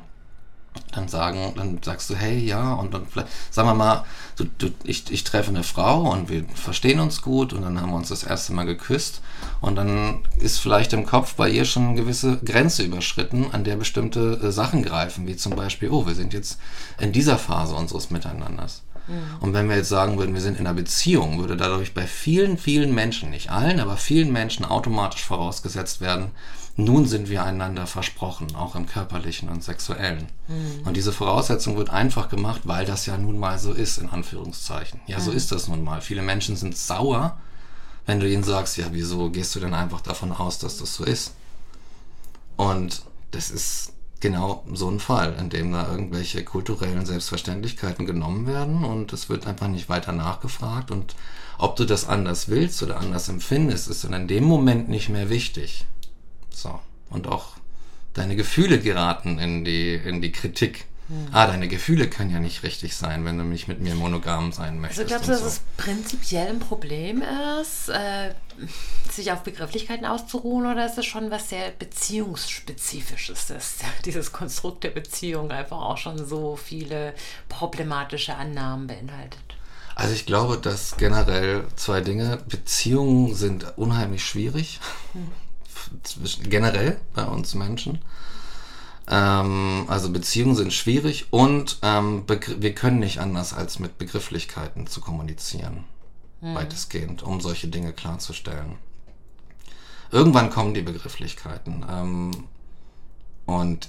dann 0.93 1.09
sagen, 1.09 1.55
dann 1.57 1.81
sagst 1.83 2.11
du, 2.11 2.15
hey, 2.15 2.39
ja, 2.39 2.75
und 2.75 2.95
dann 2.95 3.07
vielleicht, 3.07 3.29
sagen 3.51 3.69
wir 3.69 3.75
mal, 3.75 4.05
du, 4.37 4.45
du, 4.59 4.71
ich, 4.85 5.11
ich 5.11 5.25
treffe 5.25 5.51
eine 5.51 5.63
Frau 5.63 6.11
und 6.11 6.29
wir 6.29 6.45
verstehen 6.55 7.01
uns 7.01 7.23
gut 7.23 7.53
und 7.53 7.63
dann 7.63 7.81
haben 7.81 7.91
wir 7.91 7.97
uns 7.97 8.09
das 8.09 8.25
erste 8.25 8.53
Mal 8.53 8.65
geküsst 8.65 9.21
und 9.61 9.77
dann 9.77 10.21
ist 10.39 10.59
vielleicht 10.59 10.93
im 10.93 11.07
Kopf 11.07 11.35
bei 11.35 11.49
ihr 11.49 11.65
schon 11.65 11.89
eine 11.89 11.95
gewisse 11.95 12.39
Grenze 12.39 12.83
überschritten, 12.83 13.47
an 13.53 13.65
der 13.65 13.77
bestimmte 13.77 14.41
äh, 14.43 14.53
Sachen 14.53 14.83
greifen, 14.83 15.27
wie 15.27 15.37
zum 15.37 15.55
Beispiel, 15.55 15.91
oh, 15.91 16.07
wir 16.07 16.15
sind 16.15 16.33
jetzt 16.33 16.59
in 16.99 17.13
dieser 17.13 17.39
Phase 17.39 17.75
unseres 17.75 18.11
Miteinanders. 18.11 18.83
Und 19.41 19.53
wenn 19.53 19.69
wir 19.69 19.77
jetzt 19.77 19.91
sagen 19.91 20.19
würden, 20.19 20.33
wir 20.33 20.41
sind 20.41 20.59
in 20.59 20.67
einer 20.67 20.75
Beziehung, 20.75 21.39
würde 21.39 21.57
dadurch 21.57 21.93
bei 21.93 22.07
vielen, 22.07 22.57
vielen 22.57 22.95
Menschen, 22.95 23.31
nicht 23.31 23.51
allen, 23.51 23.81
aber 23.81 23.99
vielen 23.99 24.33
Menschen 24.33 24.65
automatisch 24.65 25.25
vorausgesetzt 25.25 26.01
werden, 26.01 26.31
nun 26.77 27.07
sind 27.07 27.29
wir 27.29 27.45
einander 27.45 27.87
versprochen, 27.87 28.57
auch 28.57 28.75
im 28.75 28.87
körperlichen 28.87 29.49
und 29.49 29.63
sexuellen. 29.63 30.27
Und 30.85 30.97
diese 30.97 31.13
Voraussetzung 31.13 31.77
wird 31.77 31.91
einfach 31.91 32.29
gemacht, 32.29 32.63
weil 32.65 32.85
das 32.85 33.07
ja 33.07 33.17
nun 33.17 33.39
mal 33.39 33.59
so 33.59 33.73
ist, 33.73 33.99
in 33.99 34.09
Anführungszeichen. 34.09 35.01
Ja, 35.07 35.21
so 35.21 35.31
ist 35.31 35.53
das 35.53 35.69
nun 35.69 35.85
mal. 35.85 36.01
Viele 36.01 36.23
Menschen 36.23 36.57
sind 36.57 36.77
sauer, 36.77 37.39
wenn 38.07 38.19
du 38.19 38.29
ihnen 38.29 38.43
sagst, 38.43 38.77
ja, 38.77 38.87
wieso 38.91 39.31
gehst 39.31 39.55
du 39.55 39.61
denn 39.61 39.73
einfach 39.73 40.01
davon 40.01 40.33
aus, 40.33 40.59
dass 40.59 40.79
das 40.79 40.95
so 40.95 41.05
ist? 41.05 41.35
Und 42.57 43.03
das 43.31 43.51
ist 43.51 43.93
genau 44.21 44.65
so 44.73 44.91
ein 44.91 45.01
Fall, 45.01 45.37
in 45.39 45.51
dem 45.51 45.73
da 45.73 45.91
irgendwelche 45.91 46.45
kulturellen 46.45 47.05
Selbstverständlichkeiten 47.05 48.07
genommen 48.07 48.47
werden 48.47 48.85
und 48.85 49.13
es 49.13 49.29
wird 49.29 49.47
einfach 49.47 49.69
nicht 49.69 49.89
weiter 49.89 50.13
nachgefragt 50.13 50.91
und 50.91 51.15
ob 51.59 51.77
du 51.77 51.85
das 51.85 52.09
anders 52.09 52.49
willst 52.49 52.83
oder 52.83 52.99
anders 52.99 53.29
empfindest, 53.29 53.89
ist 53.89 54.05
dann 54.05 54.15
in 54.15 54.29
dem 54.29 54.45
Moment 54.45 54.89
nicht 54.89 55.09
mehr 55.09 55.29
wichtig. 55.29 55.85
So. 56.55 56.81
Und 57.11 57.27
auch 57.27 57.57
deine 58.15 58.37
Gefühle 58.37 58.81
geraten 58.81 59.39
in 59.39 59.65
die, 59.65 59.95
in 59.95 60.23
die 60.23 60.33
Kritik. 60.33 60.87
Ah, 61.33 61.47
deine 61.47 61.69
Gefühle 61.69 62.09
können 62.09 62.31
ja 62.31 62.39
nicht 62.39 62.63
richtig 62.63 62.97
sein, 62.97 63.27
wenn 63.27 63.37
du 63.37 63.45
nicht 63.45 63.69
mit 63.69 63.79
mir 63.81 63.95
monogam 63.95 64.53
sein 64.53 64.81
möchtest. 64.81 65.01
Also 65.01 65.09
glaubst 65.09 65.29
du, 65.29 65.33
dass 65.33 65.41
so. 65.41 65.47
es 65.49 65.61
prinzipiell 65.77 66.49
ein 66.49 66.61
Problem 66.61 67.23
ist, 67.61 67.91
äh, 67.91 68.33
sich 69.11 69.31
auf 69.31 69.43
Begrifflichkeiten 69.43 70.07
auszuruhen 70.07 70.65
oder 70.65 70.87
ist 70.87 70.97
es 70.97 71.05
schon 71.05 71.31
was 71.31 71.51
sehr 71.51 71.73
beziehungsspezifisches, 71.79 73.49
dass 73.49 73.77
dieses 74.07 74.33
Konstrukt 74.33 74.83
der 74.83 74.91
Beziehung 74.91 75.51
einfach 75.51 75.77
auch 75.77 75.99
schon 75.99 76.25
so 76.27 76.57
viele 76.57 77.15
problematische 77.51 78.35
Annahmen 78.35 78.87
beinhaltet? 78.87 79.41
Also 79.97 80.15
ich 80.15 80.25
glaube, 80.25 80.57
dass 80.57 80.97
generell 80.97 81.67
zwei 81.77 82.01
Dinge, 82.01 82.39
Beziehungen 82.49 83.35
sind 83.35 83.77
unheimlich 83.77 84.25
schwierig, 84.25 84.81
zwischen, 86.03 86.49
generell 86.51 87.01
bei 87.15 87.25
uns 87.25 87.55
Menschen. 87.55 88.01
Ähm, 89.09 89.85
also 89.89 90.11
Beziehungen 90.11 90.57
sind 90.57 90.73
schwierig 90.73 91.27
und 91.31 91.79
ähm, 91.83 92.25
wir 92.27 92.75
können 92.75 92.99
nicht 92.99 93.21
anders 93.21 93.53
als 93.53 93.79
mit 93.79 93.99
Begrifflichkeiten 93.99 94.87
zu 94.87 95.01
kommunizieren, 95.01 95.85
weitestgehend, 96.41 97.23
um 97.23 97.41
solche 97.41 97.69
Dinge 97.69 97.93
klarzustellen. 97.93 98.77
Irgendwann 100.11 100.51
kommen 100.51 100.75
die 100.75 100.83
Begrifflichkeiten 100.83 101.85
ähm, 101.91 102.31
und 103.47 103.89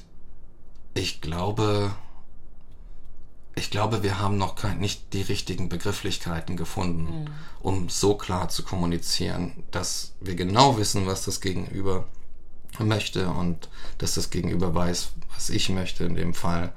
ich 0.93 1.21
glaube, 1.21 1.93
ich 3.55 3.71
glaube, 3.71 4.03
wir 4.03 4.19
haben 4.19 4.37
noch 4.37 4.55
kein, 4.55 4.79
nicht 4.79 5.13
die 5.13 5.21
richtigen 5.21 5.69
Begrifflichkeiten 5.69 6.57
gefunden, 6.57 7.21
mhm. 7.21 7.27
um 7.61 7.89
so 7.89 8.15
klar 8.15 8.49
zu 8.49 8.63
kommunizieren, 8.63 9.63
dass 9.71 10.13
wir 10.19 10.35
genau 10.35 10.77
wissen, 10.77 11.07
was 11.07 11.23
das 11.23 11.39
Gegenüber 11.39 12.05
möchte 12.79 13.29
und 13.29 13.69
dass 13.97 14.15
das 14.15 14.29
Gegenüber 14.29 14.75
weiß, 14.75 15.11
was 15.33 15.49
ich 15.49 15.69
möchte 15.69 16.03
in 16.03 16.15
dem 16.15 16.33
Fall. 16.33 16.73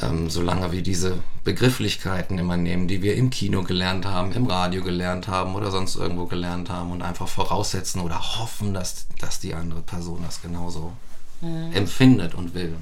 Ähm, 0.00 0.28
solange 0.28 0.72
wir 0.72 0.82
diese 0.82 1.22
Begrifflichkeiten 1.44 2.36
immer 2.38 2.56
nehmen, 2.56 2.88
die 2.88 3.00
wir 3.00 3.14
im 3.14 3.30
Kino 3.30 3.62
gelernt 3.62 4.06
haben, 4.06 4.32
im 4.32 4.46
Radio 4.46 4.82
gelernt 4.82 5.28
haben 5.28 5.54
oder 5.54 5.70
sonst 5.70 5.94
irgendwo 5.94 6.26
gelernt 6.26 6.68
haben 6.68 6.90
und 6.90 7.02
einfach 7.02 7.28
voraussetzen 7.28 8.00
oder 8.00 8.18
hoffen, 8.38 8.74
dass, 8.74 9.06
dass 9.20 9.38
die 9.38 9.54
andere 9.54 9.82
Person 9.82 10.24
das 10.26 10.42
genauso 10.42 10.92
mhm. 11.40 11.72
empfindet 11.72 12.34
und 12.34 12.54
will. 12.54 12.74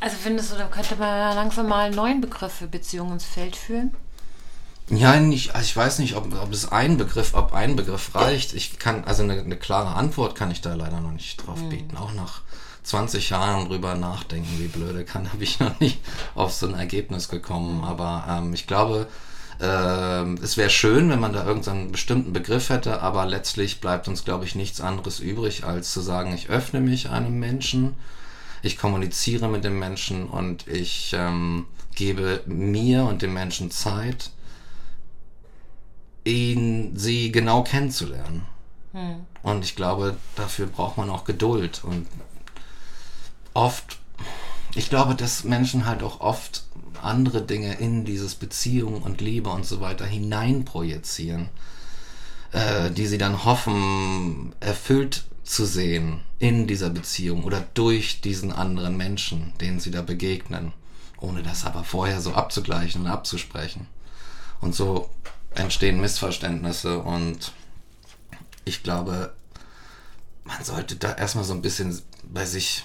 Also 0.00 0.16
findest 0.22 0.52
du, 0.52 0.56
da 0.56 0.66
könnte 0.66 0.96
man 0.96 1.34
langsam 1.34 1.68
mal 1.68 1.86
einen 1.86 1.96
neuen 1.96 2.20
Begriff 2.20 2.52
für 2.52 2.68
Beziehungen 2.68 3.14
ins 3.14 3.24
Feld 3.24 3.56
führen? 3.56 3.92
Ja, 4.90 5.20
nicht, 5.20 5.54
also 5.54 5.64
ich 5.64 5.76
weiß 5.76 5.98
nicht, 5.98 6.16
ob, 6.16 6.32
ob 6.40 6.52
es 6.52 6.70
ein 6.70 6.96
Begriff, 6.96 7.34
ob 7.34 7.52
ein 7.52 7.76
Begriff 7.76 8.14
reicht. 8.14 8.54
Ich 8.54 8.78
kann, 8.78 9.04
also 9.04 9.22
eine, 9.22 9.34
eine 9.34 9.56
klare 9.56 9.94
Antwort 9.94 10.34
kann 10.34 10.50
ich 10.50 10.60
da 10.60 10.74
leider 10.74 11.00
noch 11.00 11.12
nicht 11.12 11.46
drauf 11.46 11.60
mhm. 11.60 11.68
bieten. 11.68 11.96
Auch 11.96 12.14
nach 12.14 12.42
20 12.84 13.30
Jahren 13.30 13.68
drüber 13.68 13.96
nachdenken, 13.96 14.48
wie 14.58 14.68
blöde 14.68 15.04
kann, 15.04 15.32
habe 15.32 15.44
ich 15.44 15.60
noch 15.60 15.78
nicht 15.80 16.00
auf 16.34 16.52
so 16.52 16.66
ein 16.66 16.74
Ergebnis 16.74 17.28
gekommen. 17.28 17.84
Aber 17.84 18.24
ähm, 18.28 18.54
ich 18.54 18.66
glaube, 18.66 19.08
äh, 19.60 20.22
es 20.42 20.56
wäre 20.56 20.70
schön, 20.70 21.10
wenn 21.10 21.20
man 21.20 21.34
da 21.34 21.44
irgendeinen 21.44 21.92
bestimmten 21.92 22.32
Begriff 22.32 22.70
hätte, 22.70 23.02
aber 23.02 23.26
letztlich 23.26 23.80
bleibt 23.80 24.08
uns, 24.08 24.24
glaube 24.24 24.46
ich, 24.46 24.54
nichts 24.54 24.80
anderes 24.80 25.20
übrig, 25.20 25.64
als 25.64 25.92
zu 25.92 26.00
sagen, 26.00 26.32
ich 26.32 26.48
öffne 26.48 26.80
mich 26.80 27.10
einem 27.10 27.38
Menschen 27.38 27.96
ich 28.62 28.78
kommuniziere 28.78 29.48
mit 29.48 29.64
dem 29.64 29.78
Menschen 29.78 30.28
und 30.28 30.66
ich 30.66 31.14
ähm, 31.16 31.66
gebe 31.94 32.42
mir 32.46 33.04
und 33.04 33.22
dem 33.22 33.34
Menschen 33.34 33.70
Zeit, 33.70 34.30
ihn, 36.24 36.96
sie 36.96 37.32
genau 37.32 37.62
kennenzulernen. 37.62 38.46
Hm. 38.92 39.26
Und 39.42 39.64
ich 39.64 39.76
glaube, 39.76 40.16
dafür 40.36 40.66
braucht 40.66 40.96
man 40.96 41.10
auch 41.10 41.24
Geduld. 41.24 41.82
Und 41.84 42.06
oft, 43.54 43.98
ich 44.74 44.90
glaube, 44.90 45.14
dass 45.14 45.44
Menschen 45.44 45.86
halt 45.86 46.02
auch 46.02 46.20
oft 46.20 46.64
andere 47.02 47.42
Dinge 47.42 47.74
in 47.74 48.04
dieses 48.04 48.34
Beziehung 48.34 49.02
und 49.02 49.20
Liebe 49.20 49.50
und 49.50 49.64
so 49.64 49.80
weiter 49.80 50.04
hineinprojizieren, 50.04 51.48
äh, 52.52 52.90
die 52.90 53.06
sie 53.06 53.18
dann 53.18 53.44
hoffen, 53.44 54.52
erfüllt 54.60 55.24
zu 55.48 55.64
sehen 55.64 56.20
in 56.38 56.66
dieser 56.66 56.90
Beziehung 56.90 57.44
oder 57.44 57.64
durch 57.72 58.20
diesen 58.20 58.52
anderen 58.52 58.98
Menschen, 58.98 59.54
denen 59.60 59.80
sie 59.80 59.90
da 59.90 60.02
begegnen, 60.02 60.74
ohne 61.20 61.42
das 61.42 61.64
aber 61.64 61.84
vorher 61.84 62.20
so 62.20 62.34
abzugleichen 62.34 63.02
und 63.02 63.06
abzusprechen. 63.06 63.86
Und 64.60 64.74
so 64.74 65.08
entstehen 65.54 66.02
Missverständnisse 66.02 66.98
und 66.98 67.52
ich 68.66 68.82
glaube, 68.82 69.32
man 70.44 70.62
sollte 70.62 70.96
da 70.96 71.14
erstmal 71.14 71.44
so 71.44 71.54
ein 71.54 71.62
bisschen 71.62 71.98
bei 72.24 72.44
sich, 72.44 72.84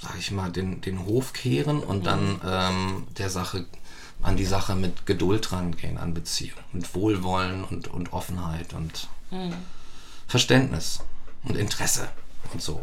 sag 0.00 0.16
ich 0.16 0.30
mal, 0.30 0.52
den, 0.52 0.80
den 0.82 1.04
Hof 1.06 1.32
kehren 1.32 1.80
und 1.80 2.06
dann 2.06 2.34
mhm. 2.34 2.40
ähm, 2.46 3.06
der 3.18 3.28
Sache, 3.28 3.66
an 4.22 4.36
die 4.36 4.46
Sache 4.46 4.76
mit 4.76 5.04
Geduld 5.04 5.50
rangehen, 5.50 5.98
an 5.98 6.14
Beziehung, 6.14 6.60
mit 6.72 6.94
Wohlwollen 6.94 7.64
und, 7.64 7.88
und 7.88 8.12
Offenheit 8.12 8.72
und 8.72 9.08
mhm. 9.32 9.52
Verständnis 10.28 11.00
und 11.44 11.56
Interesse 11.56 12.08
und 12.52 12.62
so. 12.62 12.80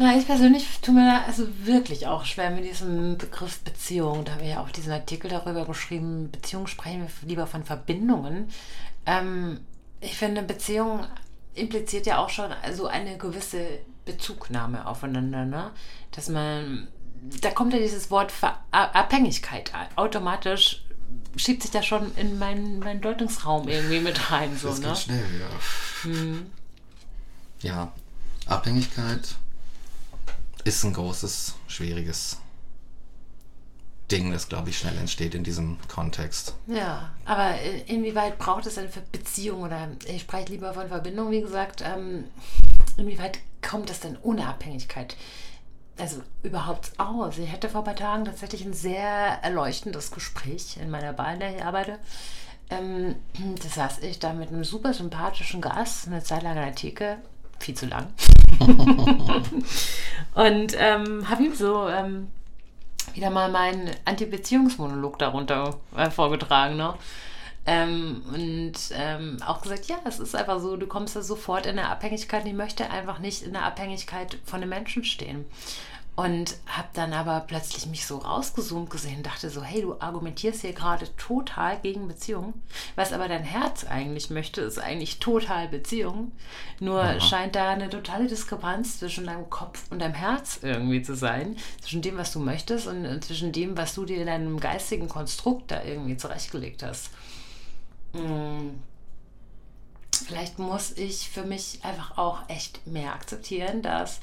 Na, 0.00 0.16
ich 0.16 0.26
persönlich 0.26 0.64
tue 0.80 0.94
mir 0.94 1.04
da 1.04 1.24
also 1.26 1.48
wirklich 1.64 2.06
auch 2.06 2.24
schwer 2.24 2.50
mit 2.50 2.64
diesem 2.64 3.18
Begriff 3.18 3.58
Beziehung. 3.60 4.24
Da 4.24 4.32
haben 4.32 4.42
wir 4.42 4.48
ja 4.48 4.60
auch 4.62 4.70
diesen 4.70 4.92
Artikel 4.92 5.28
darüber 5.28 5.64
geschrieben, 5.64 6.30
Beziehung 6.30 6.68
sprechen 6.68 7.00
wir 7.00 7.28
lieber 7.28 7.48
von 7.48 7.64
Verbindungen. 7.64 8.48
Ähm, 9.06 9.60
ich 10.00 10.16
finde, 10.16 10.42
Beziehung 10.42 11.04
impliziert 11.54 12.06
ja 12.06 12.18
auch 12.18 12.30
schon 12.30 12.52
also 12.62 12.86
eine 12.86 13.18
gewisse 13.18 13.66
Bezugnahme 14.04 14.86
aufeinander, 14.86 15.44
ne? 15.44 15.72
Dass 16.12 16.28
man, 16.28 16.86
da 17.40 17.50
kommt 17.50 17.72
ja 17.72 17.80
dieses 17.80 18.08
Wort 18.12 18.30
Ver 18.30 18.56
Abhängigkeit 18.70 19.72
automatisch 19.96 20.84
schiebt 21.36 21.62
sich 21.62 21.70
da 21.70 21.82
schon 21.82 22.14
in 22.16 22.38
meinen, 22.38 22.78
meinen 22.78 23.00
Deutungsraum 23.00 23.68
irgendwie 23.68 24.00
mit 24.00 24.30
rein. 24.30 24.56
So, 24.56 24.68
das 24.68 24.80
ne? 24.80 24.88
geht 24.88 24.98
schnell, 24.98 25.26
ja. 25.40 25.48
Hm. 26.02 26.50
Ja, 27.60 27.92
Abhängigkeit 28.46 29.36
ist 30.64 30.84
ein 30.84 30.92
großes, 30.92 31.54
schwieriges 31.66 32.38
Ding, 34.10 34.32
das, 34.32 34.48
glaube 34.48 34.70
ich, 34.70 34.78
schnell 34.78 34.96
entsteht 34.96 35.34
in 35.34 35.44
diesem 35.44 35.76
Kontext. 35.88 36.54
Ja, 36.66 37.10
aber 37.24 37.60
inwieweit 37.86 38.38
braucht 38.38 38.66
es 38.66 38.76
denn 38.76 38.88
für 38.88 39.02
Beziehungen 39.12 39.64
oder 39.64 39.88
ich 40.06 40.22
spreche 40.22 40.52
lieber 40.52 40.72
von 40.72 40.88
Verbindung, 40.88 41.30
wie 41.30 41.42
gesagt, 41.42 41.82
ähm, 41.82 42.24
inwieweit 42.96 43.40
kommt 43.60 43.90
es 43.90 44.00
denn 44.00 44.16
ohne 44.22 44.46
Abhängigkeit? 44.46 45.16
Also 45.98 46.22
überhaupt 46.42 46.92
aus. 46.98 47.38
Ich 47.38 47.50
hatte 47.50 47.68
vor 47.68 47.82
ein 47.82 47.84
paar 47.84 47.96
Tagen 47.96 48.24
tatsächlich 48.24 48.64
ein 48.64 48.72
sehr 48.72 49.02
erleuchtendes 49.42 50.10
Gespräch 50.10 50.78
in 50.80 50.90
meiner 50.90 51.12
Bar, 51.12 51.34
in 51.34 51.40
der 51.40 51.56
ich 51.56 51.64
arbeite. 51.64 51.98
Ähm, 52.70 53.16
da 53.62 53.68
saß 53.68 53.98
ich 54.00 54.18
da 54.18 54.32
mit 54.32 54.48
einem 54.48 54.64
super 54.64 54.94
sympathischen 54.94 55.60
Gast, 55.60 56.06
eine 56.06 56.22
Zeit 56.22 56.44
lang 56.44 56.56
an 56.56 56.64
der 56.64 56.74
Theke, 56.74 57.18
viel 57.58 57.74
zu 57.74 57.86
lang. 57.86 58.12
und 60.34 60.74
ähm, 60.76 61.28
habe 61.28 61.42
ihm 61.44 61.54
so 61.54 61.88
ähm, 61.88 62.28
wieder 63.14 63.30
mal 63.30 63.50
meinen 63.50 63.90
Anti-Beziehungsmonolog 64.04 65.18
darunter 65.18 65.78
äh, 65.96 66.10
vorgetragen. 66.10 66.76
Ne? 66.76 66.94
Ähm, 67.66 68.22
und 68.32 68.74
ähm, 68.92 69.36
auch 69.44 69.60
gesagt, 69.60 69.86
ja, 69.86 69.96
es 70.06 70.18
ist 70.18 70.34
einfach 70.34 70.60
so, 70.60 70.76
du 70.76 70.86
kommst 70.86 71.16
da 71.16 71.22
sofort 71.22 71.66
in 71.66 71.78
eine 71.78 71.90
Abhängigkeit 71.90 72.46
ich 72.46 72.54
möchte 72.54 72.90
einfach 72.90 73.18
nicht 73.18 73.42
in 73.42 73.52
der 73.52 73.64
Abhängigkeit 73.64 74.38
von 74.44 74.62
einem 74.62 74.70
Menschen 74.70 75.04
stehen. 75.04 75.44
Und 76.18 76.56
habe 76.66 76.88
dann 76.94 77.12
aber 77.12 77.44
plötzlich 77.46 77.86
mich 77.86 78.04
so 78.04 78.18
rausgezoomt 78.18 78.90
gesehen, 78.90 79.22
dachte 79.22 79.50
so, 79.50 79.62
hey, 79.62 79.82
du 79.82 80.00
argumentierst 80.00 80.62
hier 80.62 80.72
gerade 80.72 81.06
total 81.16 81.78
gegen 81.78 82.08
Beziehung. 82.08 82.54
Was 82.96 83.12
aber 83.12 83.28
dein 83.28 83.44
Herz 83.44 83.84
eigentlich 83.84 84.28
möchte, 84.28 84.62
ist 84.62 84.80
eigentlich 84.80 85.20
total 85.20 85.68
Beziehung. 85.68 86.32
Nur 86.80 87.00
Aha. 87.00 87.20
scheint 87.20 87.54
da 87.54 87.70
eine 87.70 87.88
totale 87.88 88.26
Diskrepanz 88.26 88.98
zwischen 88.98 89.26
deinem 89.26 89.48
Kopf 89.48 89.84
und 89.90 90.00
deinem 90.00 90.14
Herz 90.14 90.58
irgendwie 90.60 91.02
zu 91.02 91.14
sein. 91.14 91.56
Zwischen 91.82 92.02
dem, 92.02 92.16
was 92.16 92.32
du 92.32 92.40
möchtest 92.40 92.88
und 92.88 93.24
zwischen 93.24 93.52
dem, 93.52 93.76
was 93.76 93.94
du 93.94 94.04
dir 94.04 94.20
in 94.20 94.26
deinem 94.26 94.58
geistigen 94.58 95.08
Konstrukt 95.08 95.70
da 95.70 95.84
irgendwie 95.84 96.16
zurechtgelegt 96.16 96.82
hast. 96.82 97.10
Hm. 98.14 98.82
Vielleicht 100.26 100.58
muss 100.58 100.90
ich 100.96 101.30
für 101.30 101.44
mich 101.44 101.78
einfach 101.84 102.18
auch 102.18 102.40
echt 102.48 102.88
mehr 102.88 103.12
akzeptieren, 103.12 103.82
dass 103.82 104.18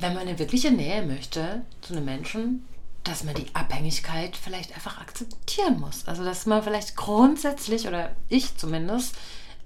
wenn 0.00 0.14
man 0.14 0.28
eine 0.28 0.38
wirkliche 0.38 0.70
Nähe 0.70 1.02
möchte 1.02 1.62
zu 1.80 1.94
einem 1.94 2.04
Menschen, 2.04 2.66
dass 3.04 3.24
man 3.24 3.34
die 3.34 3.46
Abhängigkeit 3.54 4.36
vielleicht 4.36 4.74
einfach 4.74 5.00
akzeptieren 5.00 5.80
muss. 5.80 6.06
Also 6.06 6.24
dass 6.24 6.46
man 6.46 6.62
vielleicht 6.62 6.96
grundsätzlich, 6.96 7.86
oder 7.86 8.10
ich 8.28 8.56
zumindest, 8.56 9.16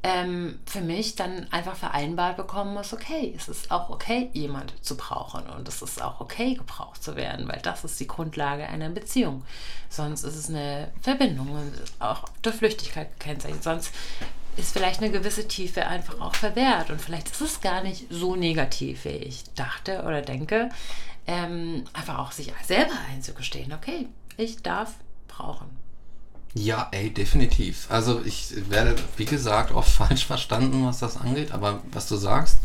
ähm, 0.05 0.59
für 0.67 0.81
mich 0.81 1.15
dann 1.15 1.47
einfach 1.53 1.77
vereinbart 1.77 2.37
bekommen 2.37 2.75
muss, 2.75 2.93
okay, 2.93 3.33
es 3.37 3.49
ist 3.49 3.71
auch 3.71 3.89
okay, 3.89 4.31
jemand 4.33 4.75
zu 4.85 4.97
brauchen 4.97 5.47
und 5.47 5.69
es 5.69 5.81
ist 5.81 6.03
auch 6.03 6.21
okay, 6.21 6.55
gebraucht 6.55 7.03
zu 7.03 7.15
werden, 7.15 7.47
weil 7.47 7.61
das 7.62 7.85
ist 7.85 8.01
die 8.01 8.09
Grundlage 8.09 8.69
einer 8.69 8.89
Beziehung. 8.89 9.45
Sonst 9.89 10.25
ist 10.25 10.35
es 10.35 10.49
eine 10.49 10.91
Verbindung 11.03 11.51
und 11.51 11.73
auch 12.01 12.25
durch 12.43 12.57
Flüchtigkeit 12.57 13.17
gekennzeichnet. 13.19 13.62
Sonst 13.62 13.93
ist 14.57 14.73
vielleicht 14.73 15.01
eine 15.01 15.11
gewisse 15.11 15.49
Tiefe 15.49 15.87
einfach 15.87 16.21
auch 16.21 16.35
verwehrt. 16.35 16.91
Und 16.91 17.01
vielleicht 17.01 17.31
ist 17.31 17.41
es 17.41 17.61
gar 17.61 17.83
nicht 17.83 18.07
so 18.11 18.37
negativ, 18.37 19.05
wie 19.05 19.11
ich 19.11 19.45
dachte 19.55 20.03
oder 20.03 20.23
denke. 20.23 20.71
Ähm, 21.27 21.85
einfach 21.93 22.19
auch 22.19 22.33
sich 22.33 22.53
selber 22.67 22.95
einzugestehen, 23.13 23.73
okay, 23.73 24.09
ich 24.37 24.63
darf 24.63 24.95
brauchen. 25.29 25.69
Ja, 26.55 26.89
ey, 26.91 27.11
definitiv. 27.11 27.87
Also 27.91 28.23
ich 28.25 28.53
werde, 28.69 28.97
wie 29.17 29.25
gesagt, 29.25 29.73
oft 29.73 29.91
falsch 29.97 30.27
verstanden, 30.27 30.85
was 30.85 30.99
das 30.99 31.17
angeht, 31.17 31.53
aber 31.53 31.83
was 31.93 32.09
du 32.09 32.17
sagst, 32.17 32.59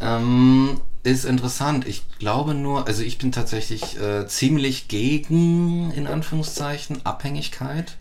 ähm, 0.00 0.80
ist 1.02 1.24
interessant. 1.24 1.86
Ich 1.86 2.02
glaube 2.18 2.54
nur, 2.54 2.86
also 2.86 3.02
ich 3.02 3.18
bin 3.18 3.32
tatsächlich 3.32 3.98
äh, 3.98 4.26
ziemlich 4.26 4.88
gegen, 4.88 5.92
in 5.92 6.06
Anführungszeichen, 6.06 7.04
Abhängigkeit. 7.06 7.96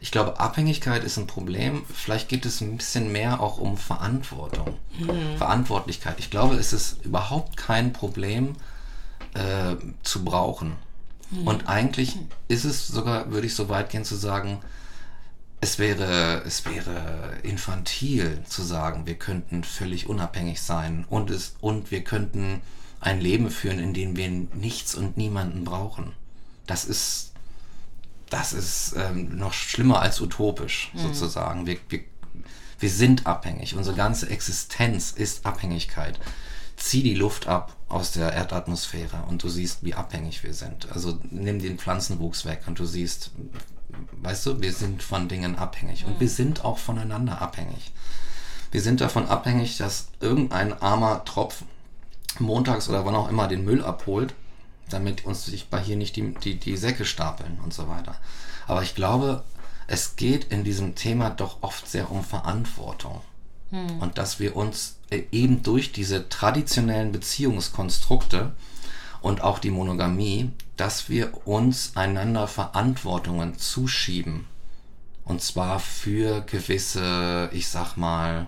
Ich 0.00 0.10
glaube, 0.10 0.38
Abhängigkeit 0.40 1.04
ist 1.04 1.16
ein 1.16 1.26
Problem. 1.26 1.84
Vielleicht 1.92 2.28
geht 2.28 2.46
es 2.46 2.60
ein 2.60 2.76
bisschen 2.76 3.12
mehr 3.12 3.40
auch 3.40 3.58
um 3.58 3.76
Verantwortung, 3.76 4.76
mhm. 4.98 5.36
Verantwortlichkeit. 5.38 6.16
Ich 6.18 6.30
glaube, 6.30 6.56
es 6.56 6.72
ist 6.72 7.04
überhaupt 7.04 7.56
kein 7.56 7.92
Problem 7.92 8.56
äh, 9.34 9.76
zu 10.02 10.24
brauchen. 10.24 10.76
Mhm. 11.30 11.46
Und 11.46 11.68
eigentlich 11.68 12.16
ist 12.48 12.64
es 12.64 12.86
sogar, 12.86 13.30
würde 13.30 13.46
ich 13.46 13.54
so 13.54 13.68
weit 13.68 13.90
gehen 13.90 14.04
zu 14.04 14.16
sagen, 14.16 14.60
es 15.60 15.78
wäre, 15.78 16.42
es 16.46 16.64
wäre 16.66 17.38
infantil 17.42 18.42
zu 18.46 18.62
sagen, 18.62 19.06
wir 19.06 19.14
könnten 19.14 19.64
völlig 19.64 20.08
unabhängig 20.08 20.60
sein 20.60 21.06
und, 21.08 21.30
es, 21.30 21.56
und 21.60 21.90
wir 21.90 22.04
könnten 22.04 22.60
ein 23.00 23.20
Leben 23.20 23.50
führen, 23.50 23.78
in 23.78 23.94
dem 23.94 24.16
wir 24.16 24.28
nichts 24.28 24.94
und 24.94 25.16
niemanden 25.16 25.64
brauchen. 25.64 26.12
Das 26.66 26.84
ist, 26.84 27.32
das 28.30 28.52
ist 28.52 28.94
ähm, 28.96 29.36
noch 29.36 29.52
schlimmer 29.52 30.00
als 30.00 30.20
utopisch, 30.20 30.90
mhm. 30.94 30.98
sozusagen. 30.98 31.66
Wir, 31.66 31.78
wir, 31.88 32.00
wir 32.78 32.90
sind 32.90 33.26
abhängig. 33.26 33.76
Unsere 33.76 33.96
ganze 33.96 34.28
Existenz 34.28 35.12
ist 35.12 35.46
Abhängigkeit. 35.46 36.18
Zieh 36.76 37.02
die 37.02 37.14
Luft 37.14 37.46
ab 37.46 37.74
aus 37.88 38.12
der 38.12 38.32
Erdatmosphäre 38.32 39.24
und 39.28 39.42
du 39.42 39.48
siehst, 39.48 39.82
wie 39.82 39.94
abhängig 39.94 40.42
wir 40.42 40.52
sind. 40.52 40.90
Also 40.92 41.18
nimm 41.30 41.60
den 41.60 41.78
Pflanzenwuchs 41.78 42.44
weg 42.44 42.62
und 42.66 42.78
du 42.78 42.84
siehst, 42.84 43.30
weißt 44.20 44.44
du, 44.46 44.60
wir 44.60 44.72
sind 44.72 45.02
von 45.02 45.28
Dingen 45.28 45.56
abhängig 45.56 46.04
und 46.04 46.20
wir 46.20 46.28
sind 46.28 46.64
auch 46.64 46.78
voneinander 46.78 47.40
abhängig. 47.40 47.92
Wir 48.72 48.82
sind 48.82 49.00
davon 49.00 49.26
abhängig, 49.26 49.78
dass 49.78 50.08
irgendein 50.20 50.82
armer 50.82 51.24
Tropf 51.24 51.62
montags 52.38 52.88
oder 52.88 53.06
wann 53.06 53.14
auch 53.14 53.30
immer 53.30 53.48
den 53.48 53.64
Müll 53.64 53.82
abholt, 53.82 54.34
damit 54.88 55.24
uns 55.24 55.44
sich 55.44 55.68
bei 55.68 55.80
hier 55.80 55.96
nicht 55.96 56.16
die, 56.16 56.34
die, 56.34 56.58
die 56.58 56.76
Säcke 56.76 57.04
stapeln 57.04 57.58
und 57.62 57.74
so 57.74 57.88
weiter. 57.88 58.16
Aber 58.66 58.82
ich 58.82 58.94
glaube, 58.94 59.44
es 59.86 60.16
geht 60.16 60.44
in 60.44 60.64
diesem 60.64 60.94
Thema 60.94 61.30
doch 61.30 61.62
oft 61.62 61.88
sehr 61.88 62.10
um 62.10 62.24
Verantwortung. 62.24 63.20
Hm. 63.70 64.00
Und 64.00 64.18
dass 64.18 64.38
wir 64.38 64.56
uns 64.56 64.96
äh, 65.10 65.22
eben 65.32 65.62
durch 65.62 65.92
diese 65.92 66.28
traditionellen 66.28 67.12
Beziehungskonstrukte 67.12 68.52
und 69.20 69.40
auch 69.42 69.58
die 69.58 69.70
Monogamie, 69.70 70.50
dass 70.76 71.08
wir 71.08 71.46
uns 71.46 71.92
einander 71.96 72.46
Verantwortungen 72.48 73.58
zuschieben. 73.58 74.46
Und 75.24 75.42
zwar 75.42 75.80
für 75.80 76.42
gewisse, 76.42 77.50
ich 77.52 77.68
sag 77.68 77.96
mal, 77.96 78.46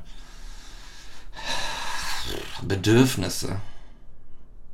Bedürfnisse. 2.62 3.60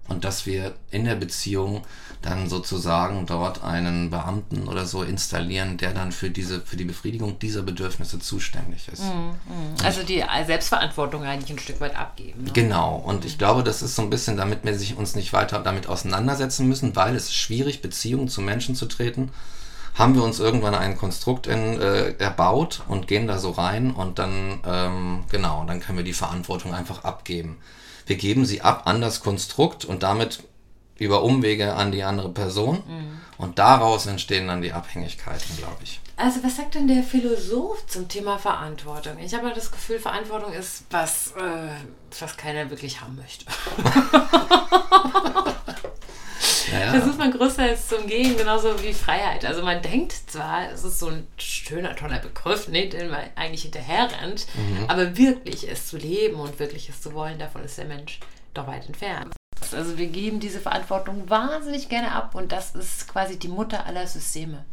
Und 0.09 0.25
dass 0.25 0.45
wir 0.45 0.75
in 0.91 1.05
der 1.05 1.15
Beziehung 1.15 1.83
dann 2.21 2.49
sozusagen 2.49 3.27
dort 3.27 3.63
einen 3.63 4.11
Beamten 4.11 4.69
oder 4.69 4.87
so 4.87 5.03
installieren, 5.03 5.77
der 5.77 5.93
dann 5.93 6.13
für 6.13 6.31
diese, 6.31 6.61
für 6.61 6.77
die 6.77 6.85
Befriedigung 6.85 7.39
dieser 7.39 7.63
Bedürfnisse 7.63 8.19
zuständig 8.19 8.89
ist. 8.89 9.03
Mm, 9.03 9.31
mm. 9.31 9.85
Also 9.85 10.03
die 10.03 10.23
Selbstverantwortung 10.47 11.25
eigentlich 11.25 11.51
ein 11.51 11.59
Stück 11.59 11.81
weit 11.81 11.97
abgeben. 11.97 12.45
Ne? 12.45 12.51
Genau. 12.53 12.97
Und 12.97 13.25
ich 13.25 13.39
glaube, 13.39 13.63
das 13.63 13.83
ist 13.83 13.97
so 13.97 14.03
ein 14.03 14.11
bisschen, 14.11 14.37
damit 14.37 14.65
wir 14.65 14.79
sich 14.79 14.97
uns 14.97 15.15
nicht 15.15 15.33
weiter 15.33 15.59
damit 15.61 15.87
auseinandersetzen 15.87 16.67
müssen, 16.67 16.97
weil 16.97 17.15
es 17.15 17.25
ist 17.25 17.35
schwierig, 17.35 17.83
Beziehungen 17.83 18.29
zu 18.29 18.41
Menschen 18.41 18.75
zu 18.75 18.87
treten 18.87 19.31
haben 19.95 20.17
wir 20.17 20.25
uns 20.25 20.41
irgendwann 20.41 20.75
ein 20.75 20.97
Konstrukt 20.97 21.47
in, 21.47 21.81
äh, 21.81 22.15
erbaut 22.19 22.83
und 22.89 23.07
gehen 23.07 23.29
da 23.29 23.39
so 23.39 23.53
rein 23.53 23.93
und 23.93 24.19
dann, 24.19 24.61
ähm, 24.67 25.25
genau, 25.31 25.65
dann 25.67 25.81
können 25.81 25.99
wir 25.99 26.05
die 26.05 26.13
Verantwortung 26.13 26.75
einfach 26.75 27.05
abgeben. 27.05 27.59
Wir 28.07 28.17
geben 28.17 28.45
sie 28.45 28.61
ab 28.61 28.83
an 28.87 29.01
das 29.01 29.21
Konstrukt 29.21 29.85
und 29.85 30.03
damit 30.03 30.43
über 30.97 31.23
Umwege 31.23 31.75
an 31.75 31.93
die 31.93 32.05
andere 32.05 32.29
Person 32.29 32.83
mhm. 32.87 33.21
und 33.39 33.59
daraus 33.59 34.07
entstehen 34.07 34.47
dann 34.47 34.63
die 34.63 34.73
Abhängigkeiten, 34.73 35.57
glaube 35.57 35.79
ich. 35.83 36.01
Also 36.17 36.45
was 36.45 36.57
sagt 36.57 36.77
denn 36.77 36.87
der 36.87 37.03
Philosoph 37.03 37.85
zum 37.89 38.09
Thema 38.09 38.39
Verantwortung? 38.39 39.19
Ich 39.19 39.35
habe 39.35 39.53
das 39.53 39.73
Gefühl, 39.73 39.99
Verantwortung 39.99 40.53
ist 40.53 40.85
was, 40.91 41.33
äh, 41.33 41.71
was 42.21 42.37
keiner 42.37 42.71
wirklich 42.71 43.01
haben 43.01 43.17
möchte. 43.17 43.47
Ja, 46.73 46.91
Versucht 46.91 47.19
man 47.19 47.31
größtenteils 47.31 47.89
zu 47.89 47.97
umgehen, 47.97 48.37
genauso 48.37 48.83
wie 48.83 48.93
Freiheit. 48.93 49.45
Also 49.45 49.63
man 49.63 49.83
denkt 49.83 50.13
zwar, 50.13 50.71
es 50.73 50.85
ist 50.85 50.99
so 50.99 51.09
ein 51.09 51.27
schöner, 51.37 51.95
toller 51.97 52.19
Begriff, 52.19 52.69
ne, 52.69 52.89
den 52.89 53.11
man 53.11 53.21
eigentlich 53.37 53.63
hinterher 53.63 54.09
rennt, 54.21 54.47
mhm. 54.55 54.85
aber 54.89 55.17
wirklich 55.17 55.69
es 55.69 55.89
zu 55.89 55.97
leben 55.97 56.37
und 56.37 56.59
wirklich 56.59 56.89
es 56.89 57.01
zu 57.01 57.15
wollen, 57.15 57.39
davon 57.39 57.65
ist 57.65 57.79
der 57.79 57.87
Mensch 57.87 58.21
doch 58.55 58.67
weit 58.67 58.87
entfernt. 58.87 59.35
Also 59.73 59.99
wir 59.99 60.07
geben 60.07 60.41
diese 60.41 60.61
Verantwortung 60.61 61.29
wahnsinnig 61.29 61.89
gerne 61.89 62.13
ab 62.13 62.35
und 62.35 62.53
das 62.53 62.75
ist 62.75 63.09
quasi 63.09 63.39
die 63.39 63.49
Mutter 63.49 63.87
aller 63.87 64.07
Systeme. 64.07 64.65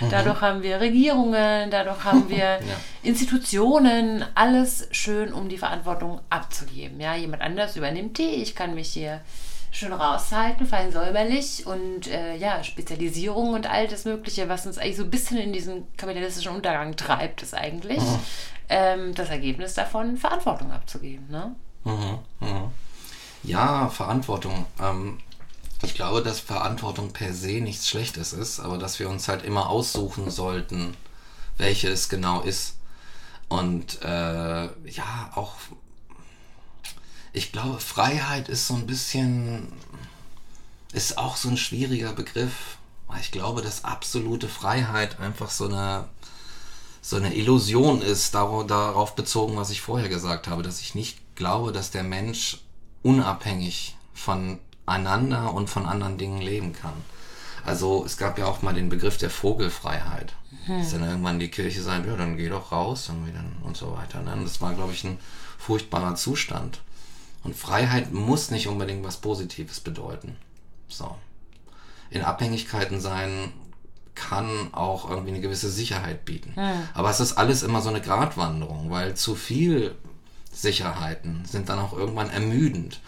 Mhm. 0.00 0.10
Dadurch 0.10 0.40
haben 0.40 0.62
wir 0.62 0.80
Regierungen, 0.80 1.70
dadurch 1.70 2.04
haben 2.04 2.28
wir 2.28 2.36
ja. 2.38 2.60
Institutionen, 3.02 4.24
alles 4.34 4.88
schön, 4.92 5.32
um 5.32 5.48
die 5.48 5.58
Verantwortung 5.58 6.20
abzugeben. 6.30 7.00
Ja, 7.00 7.14
jemand 7.14 7.42
anders 7.42 7.76
übernimmt 7.76 8.18
die, 8.18 8.42
ich 8.42 8.54
kann 8.54 8.74
mich 8.74 8.92
hier 8.92 9.20
schön 9.72 9.92
raushalten, 9.92 10.66
fein 10.66 10.92
säuberlich 10.92 11.66
und 11.66 12.06
äh, 12.06 12.36
ja, 12.36 12.62
Spezialisierung 12.62 13.54
und 13.54 13.68
all 13.68 13.88
das 13.88 14.04
Mögliche, 14.04 14.48
was 14.48 14.66
uns 14.66 14.78
eigentlich 14.78 14.98
so 14.98 15.04
ein 15.04 15.10
bisschen 15.10 15.38
in 15.38 15.52
diesen 15.52 15.86
kapitalistischen 15.96 16.52
Untergang 16.52 16.94
treibt, 16.94 17.42
ist 17.42 17.54
eigentlich 17.54 18.00
mhm. 18.00 18.20
ähm, 18.68 19.14
das 19.14 19.30
Ergebnis 19.30 19.74
davon, 19.74 20.18
Verantwortung 20.18 20.70
abzugeben. 20.70 21.26
Ne? 21.30 21.56
Mhm, 21.84 22.18
mh. 22.40 22.70
Ja, 23.44 23.88
Verantwortung. 23.88 24.66
Ähm, 24.80 25.18
ich 25.82 25.94
glaube, 25.94 26.22
dass 26.22 26.38
Verantwortung 26.38 27.12
per 27.12 27.32
se 27.32 27.60
nichts 27.60 27.88
Schlechtes 27.88 28.34
ist, 28.34 28.60
aber 28.60 28.76
dass 28.76 29.00
wir 29.00 29.08
uns 29.08 29.26
halt 29.26 29.42
immer 29.42 29.70
aussuchen 29.70 30.30
sollten, 30.30 30.94
welche 31.56 31.88
es 31.88 32.10
genau 32.10 32.42
ist. 32.42 32.76
Und 33.48 34.00
äh, 34.02 34.06
ja, 34.64 35.30
auch 35.34 35.54
ich 37.32 37.52
glaube, 37.52 37.80
Freiheit 37.80 38.48
ist 38.48 38.66
so 38.66 38.74
ein 38.74 38.86
bisschen, 38.86 39.72
ist 40.92 41.18
auch 41.18 41.36
so 41.36 41.48
ein 41.48 41.56
schwieriger 41.56 42.12
Begriff. 42.12 42.76
Ich 43.20 43.30
glaube, 43.30 43.62
dass 43.62 43.84
absolute 43.84 44.48
Freiheit 44.48 45.20
einfach 45.20 45.50
so 45.50 45.66
eine, 45.66 46.08
so 47.00 47.16
eine 47.16 47.34
Illusion 47.34 48.02
ist, 48.02 48.34
darauf 48.34 49.14
bezogen, 49.14 49.56
was 49.56 49.70
ich 49.70 49.80
vorher 49.80 50.08
gesagt 50.08 50.48
habe, 50.48 50.62
dass 50.62 50.80
ich 50.80 50.94
nicht 50.94 51.18
glaube, 51.34 51.72
dass 51.72 51.90
der 51.90 52.02
Mensch 52.02 52.58
unabhängig 53.02 53.96
voneinander 54.14 55.52
und 55.52 55.68
von 55.68 55.86
anderen 55.86 56.18
Dingen 56.18 56.40
leben 56.40 56.72
kann. 56.72 56.94
Also 57.64 58.04
es 58.04 58.16
gab 58.16 58.38
ja 58.38 58.46
auch 58.46 58.62
mal 58.62 58.74
den 58.74 58.88
Begriff 58.88 59.18
der 59.18 59.30
Vogelfreiheit. 59.30 60.34
Hm. 60.66 60.78
Dass 60.78 60.92
dann 60.92 61.04
irgendwann 61.04 61.38
die 61.38 61.50
Kirche 61.50 61.82
sagt, 61.82 62.06
ja, 62.06 62.16
dann 62.16 62.36
geh 62.36 62.48
doch 62.48 62.72
raus 62.72 63.08
und, 63.08 63.32
und 63.62 63.76
so 63.76 63.92
weiter. 63.92 64.20
Ne? 64.20 64.36
Das 64.42 64.60
war, 64.60 64.74
glaube 64.74 64.92
ich, 64.92 65.04
ein 65.04 65.18
furchtbarer 65.58 66.14
Zustand. 66.14 66.80
Und 67.42 67.56
Freiheit 67.56 68.12
muss 68.12 68.50
nicht 68.50 68.68
unbedingt 68.68 69.04
was 69.04 69.16
Positives 69.16 69.80
bedeuten. 69.80 70.36
So. 70.88 71.16
In 72.10 72.22
Abhängigkeiten 72.22 73.00
sein 73.00 73.52
kann 74.14 74.72
auch 74.72 75.08
irgendwie 75.08 75.30
eine 75.30 75.40
gewisse 75.40 75.70
Sicherheit 75.70 76.24
bieten. 76.24 76.52
Ja. 76.56 76.74
Aber 76.94 77.10
es 77.10 77.20
ist 77.20 77.32
alles 77.34 77.62
immer 77.62 77.80
so 77.80 77.88
eine 77.88 78.00
Gratwanderung, 78.00 78.90
weil 78.90 79.14
zu 79.14 79.34
viel 79.34 79.94
Sicherheiten 80.52 81.44
sind 81.46 81.68
dann 81.68 81.78
auch 81.78 81.92
irgendwann 81.92 82.30
ermüdend. 82.30 83.00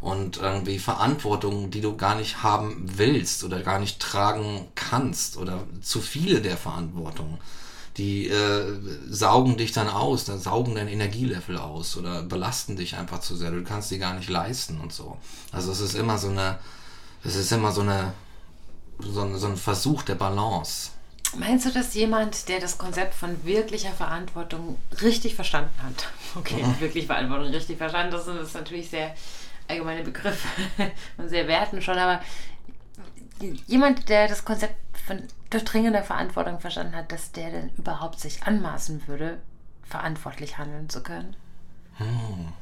Und 0.00 0.38
irgendwie 0.38 0.78
Verantwortung, 0.78 1.70
die 1.70 1.80
du 1.80 1.96
gar 1.96 2.16
nicht 2.16 2.42
haben 2.42 2.84
willst 2.96 3.44
oder 3.44 3.60
gar 3.60 3.78
nicht 3.78 4.00
tragen 4.00 4.66
kannst 4.74 5.36
oder 5.36 5.64
zu 5.80 6.00
viele 6.00 6.40
der 6.40 6.56
Verantwortung 6.56 7.38
die 7.98 8.28
äh, 8.28 8.78
saugen 9.08 9.56
dich 9.56 9.72
dann 9.72 9.88
aus, 9.88 10.24
dann 10.24 10.40
saugen 10.40 10.74
dein 10.74 10.88
Energielevel 10.88 11.58
aus 11.58 11.96
oder 11.96 12.22
belasten 12.22 12.76
dich 12.76 12.96
einfach 12.96 13.20
zu 13.20 13.36
sehr. 13.36 13.50
Du 13.50 13.62
kannst 13.62 13.90
die 13.90 13.98
gar 13.98 14.14
nicht 14.14 14.30
leisten 14.30 14.80
und 14.80 14.92
so. 14.92 15.18
Also 15.52 15.72
es 15.72 15.80
ist 15.80 15.94
immer 15.94 16.16
so 16.16 16.28
eine, 16.28 16.58
es 17.22 17.36
ist 17.36 17.52
immer 17.52 17.70
so 17.70 17.82
eine, 17.82 18.14
so 18.98 19.22
ein, 19.22 19.36
so 19.36 19.46
ein 19.46 19.56
Versuch 19.56 20.02
der 20.02 20.14
Balance. 20.14 20.90
Meinst 21.36 21.66
du, 21.66 21.70
dass 21.70 21.94
jemand, 21.94 22.48
der 22.48 22.60
das 22.60 22.78
Konzept 22.78 23.14
von 23.14 23.44
wirklicher 23.44 23.92
Verantwortung 23.92 24.78
richtig 25.02 25.34
verstanden 25.34 25.74
hat, 25.82 26.08
okay, 26.34 26.62
mhm. 26.62 26.80
wirklich 26.80 27.06
Verantwortung 27.06 27.48
richtig 27.48 27.76
verstanden, 27.76 28.12
das 28.12 28.24
sind 28.24 28.54
natürlich 28.54 28.88
sehr 28.88 29.14
allgemeine 29.68 30.02
Begriffe 30.02 30.48
und 31.18 31.28
sehr 31.28 31.46
werten 31.46 31.80
schon, 31.82 31.98
aber 31.98 32.20
jemand, 33.66 34.08
der 34.08 34.28
das 34.28 34.44
Konzept 34.44 34.76
von 35.06 35.22
durchdringender 35.52 36.02
Verantwortung 36.02 36.60
verstanden 36.60 36.96
hat, 36.96 37.12
dass 37.12 37.32
der 37.32 37.50
denn 37.50 37.70
überhaupt 37.76 38.20
sich 38.20 38.42
anmaßen 38.44 39.06
würde, 39.06 39.38
verantwortlich 39.82 40.58
handeln 40.58 40.88
zu 40.88 41.02
können? 41.02 41.36
Hm. 41.96 42.52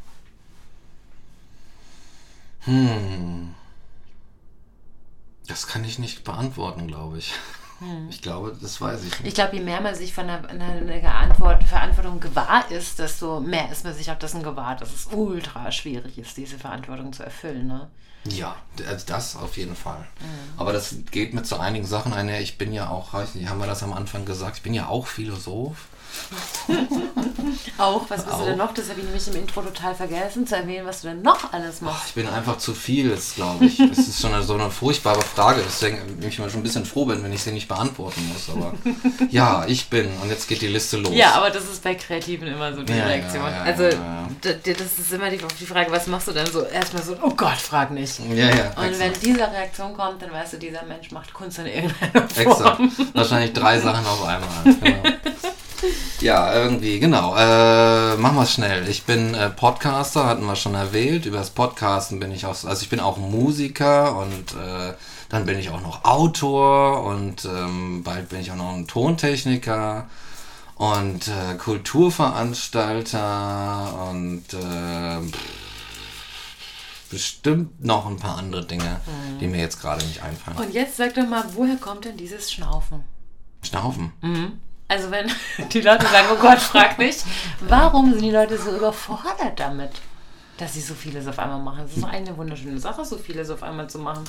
Hm. 2.60 3.54
Das 5.46 5.66
kann 5.66 5.84
ich 5.84 5.98
nicht 5.98 6.24
beantworten, 6.24 6.86
glaube 6.86 7.18
ich. 7.18 7.34
Hm. 7.80 8.08
Ich 8.10 8.20
glaube, 8.20 8.56
das 8.60 8.80
weiß 8.80 9.04
ich 9.04 9.10
nicht. 9.10 9.26
Ich 9.26 9.34
glaube, 9.34 9.56
je 9.56 9.62
mehr 9.62 9.80
man 9.80 9.94
sich 9.94 10.12
von 10.12 10.28
einer, 10.28 10.48
einer 10.48 11.14
Antwort, 11.14 11.64
Verantwortung 11.64 12.20
gewahr 12.20 12.70
ist, 12.70 12.98
desto 12.98 13.40
mehr 13.40 13.70
ist 13.72 13.84
man 13.84 13.94
sich 13.94 14.10
auch 14.10 14.18
dessen 14.18 14.42
gewahr, 14.42 14.76
dass 14.76 14.92
es 14.92 15.06
ultra 15.06 15.72
schwierig 15.72 16.18
ist, 16.18 16.36
diese 16.36 16.58
Verantwortung 16.58 17.12
zu 17.12 17.22
erfüllen. 17.22 17.66
Ne? 17.68 17.90
Ja, 18.24 18.56
also 18.86 19.06
das 19.06 19.36
auf 19.36 19.56
jeden 19.56 19.74
Fall. 19.74 20.00
Mhm. 20.20 20.58
Aber 20.58 20.72
das 20.72 20.94
geht 21.10 21.32
mit 21.32 21.46
so 21.46 21.56
einigen 21.56 21.86
Sachen 21.86 22.12
einher. 22.12 22.40
Ich 22.40 22.58
bin 22.58 22.72
ja 22.72 22.90
auch, 22.90 23.12
haben 23.12 23.58
wir 23.58 23.66
das 23.66 23.82
am 23.82 23.92
Anfang 23.92 24.24
gesagt, 24.24 24.58
ich 24.58 24.62
bin 24.62 24.74
ja 24.74 24.88
auch 24.88 25.06
Philosoph. 25.06 25.88
auch, 27.78 28.08
was 28.08 28.24
bist 28.24 28.34
auch. 28.34 28.40
du 28.40 28.44
denn 28.46 28.58
noch? 28.58 28.72
Das 28.74 28.88
habe 28.88 29.00
ich 29.00 29.06
nämlich 29.06 29.26
im 29.28 29.36
Intro 29.36 29.62
total 29.62 29.94
vergessen 29.94 30.46
zu 30.46 30.56
erwähnen, 30.56 30.86
was 30.86 31.02
du 31.02 31.08
denn 31.08 31.22
noch 31.22 31.52
alles 31.52 31.80
machst. 31.80 31.98
Ach, 32.02 32.06
ich 32.08 32.14
bin 32.14 32.28
einfach 32.28 32.58
zu 32.58 32.74
viel, 32.74 33.16
glaube 33.34 33.64
ich. 33.66 33.78
das 33.78 33.98
ist 33.98 34.20
schon 34.20 34.32
eine, 34.34 34.42
so 34.42 34.54
eine 34.54 34.70
furchtbare 34.70 35.20
Frage, 35.22 35.62
deswegen 35.64 36.16
bin 36.18 36.28
ich 36.28 36.38
mal 36.38 36.50
schon 36.50 36.60
ein 36.60 36.62
bisschen 36.62 36.84
froh 36.84 37.04
bin, 37.06 37.22
wenn 37.22 37.32
ich 37.32 37.42
sie 37.42 37.52
nicht 37.52 37.68
beantworten 37.68 38.28
muss. 38.32 38.48
Aber 38.54 38.74
ja, 39.30 39.64
ich 39.66 39.88
bin 39.88 40.08
und 40.22 40.28
jetzt 40.30 40.48
geht 40.48 40.62
die 40.62 40.68
Liste 40.68 40.98
los. 40.98 41.12
Ja, 41.14 41.32
aber 41.32 41.50
das 41.50 41.64
ist 41.64 41.82
bei 41.82 41.94
Kreativen 41.94 42.48
immer 42.48 42.74
so 42.74 42.82
die 42.82 42.92
Ja, 42.92 43.06
Reaktion. 43.06 43.44
ja, 43.44 43.50
ja, 43.50 43.62
also 43.62 43.88
das 44.42 44.98
ist 44.98 45.12
immer 45.12 45.30
die, 45.30 45.38
die 45.58 45.66
Frage, 45.66 45.90
was 45.90 46.06
machst 46.06 46.28
du 46.28 46.32
dann 46.32 46.46
so? 46.50 46.62
Erstmal 46.64 47.02
so, 47.02 47.16
oh 47.22 47.30
Gott, 47.30 47.56
frag 47.58 47.90
nicht. 47.90 48.18
Ja, 48.30 48.48
ja. 48.48 48.68
Und 48.76 48.98
wenn 48.98 49.10
exakt. 49.10 49.24
diese 49.24 49.40
Reaktion 49.40 49.94
kommt, 49.94 50.22
dann 50.22 50.32
weißt 50.32 50.54
du, 50.54 50.56
dieser 50.58 50.84
Mensch 50.84 51.10
macht 51.10 51.32
Kunst 51.32 51.58
in 51.58 51.66
irgendeiner 51.66 52.24
Exakt. 52.36 52.76
Form. 52.76 52.92
Wahrscheinlich 53.14 53.52
drei 53.52 53.78
Sachen 53.80 54.06
auf 54.06 54.22
einmal. 54.24 54.48
Genau. 54.64 55.02
Ja, 56.20 56.54
irgendwie, 56.54 57.00
genau. 57.00 57.34
Äh, 57.36 58.16
machen 58.16 58.36
wir 58.36 58.42
es 58.42 58.52
schnell. 58.52 58.88
Ich 58.88 59.04
bin 59.04 59.34
äh, 59.34 59.50
Podcaster, 59.50 60.26
hatten 60.26 60.44
wir 60.44 60.56
schon 60.56 60.74
erwähnt. 60.74 61.26
Über 61.26 61.38
das 61.38 61.50
Podcasten 61.50 62.20
bin 62.20 62.32
ich 62.32 62.46
auch, 62.46 62.64
also 62.64 62.82
ich 62.82 62.88
bin 62.88 63.00
auch 63.00 63.16
Musiker 63.16 64.16
und 64.16 64.52
äh, 64.52 64.94
dann 65.28 65.46
bin 65.46 65.58
ich 65.58 65.70
auch 65.70 65.80
noch 65.80 66.04
Autor 66.04 67.04
und 67.04 67.44
ähm, 67.44 68.02
bald 68.02 68.28
bin 68.28 68.40
ich 68.40 68.50
auch 68.50 68.56
noch 68.56 68.74
ein 68.74 68.86
Tontechniker 68.86 70.08
und 70.74 71.28
äh, 71.28 71.54
Kulturveranstalter 71.56 74.08
und 74.10 74.44
äh, 74.54 75.20
bestimmt 77.10 77.84
noch 77.84 78.06
ein 78.06 78.16
paar 78.16 78.38
andere 78.38 78.64
Dinge, 78.64 79.00
die 79.40 79.46
mir 79.46 79.60
jetzt 79.60 79.80
gerade 79.80 80.04
nicht 80.04 80.22
einfallen. 80.22 80.58
Und 80.58 80.72
jetzt 80.72 80.96
sag 80.96 81.14
doch 81.14 81.28
mal, 81.28 81.44
woher 81.54 81.76
kommt 81.76 82.06
denn 82.06 82.16
dieses 82.16 82.52
Schnaufen? 82.52 83.04
Schnaufen. 83.62 84.12
Also 84.90 85.12
wenn 85.12 85.30
die 85.70 85.80
Leute 85.82 86.04
sagen, 86.06 86.26
oh 86.32 86.36
Gott, 86.36 86.58
frag 86.58 86.98
nicht, 86.98 87.24
warum 87.60 88.10
sind 88.10 88.22
die 88.22 88.32
Leute 88.32 88.58
so 88.58 88.76
überfordert 88.76 89.58
damit, 89.58 89.92
dass 90.60 90.74
sie 90.74 90.80
so 90.80 90.94
vieles 90.94 91.26
auf 91.26 91.38
einmal 91.38 91.60
machen? 91.60 91.84
Es 91.86 91.96
ist 91.96 92.02
doch 92.02 92.08
eine 92.08 92.36
wunderschöne 92.36 92.78
Sache, 92.78 93.04
so 93.04 93.16
vieles 93.16 93.48
auf 93.50 93.62
einmal 93.62 93.88
zu 93.88 93.98
machen. 93.98 94.24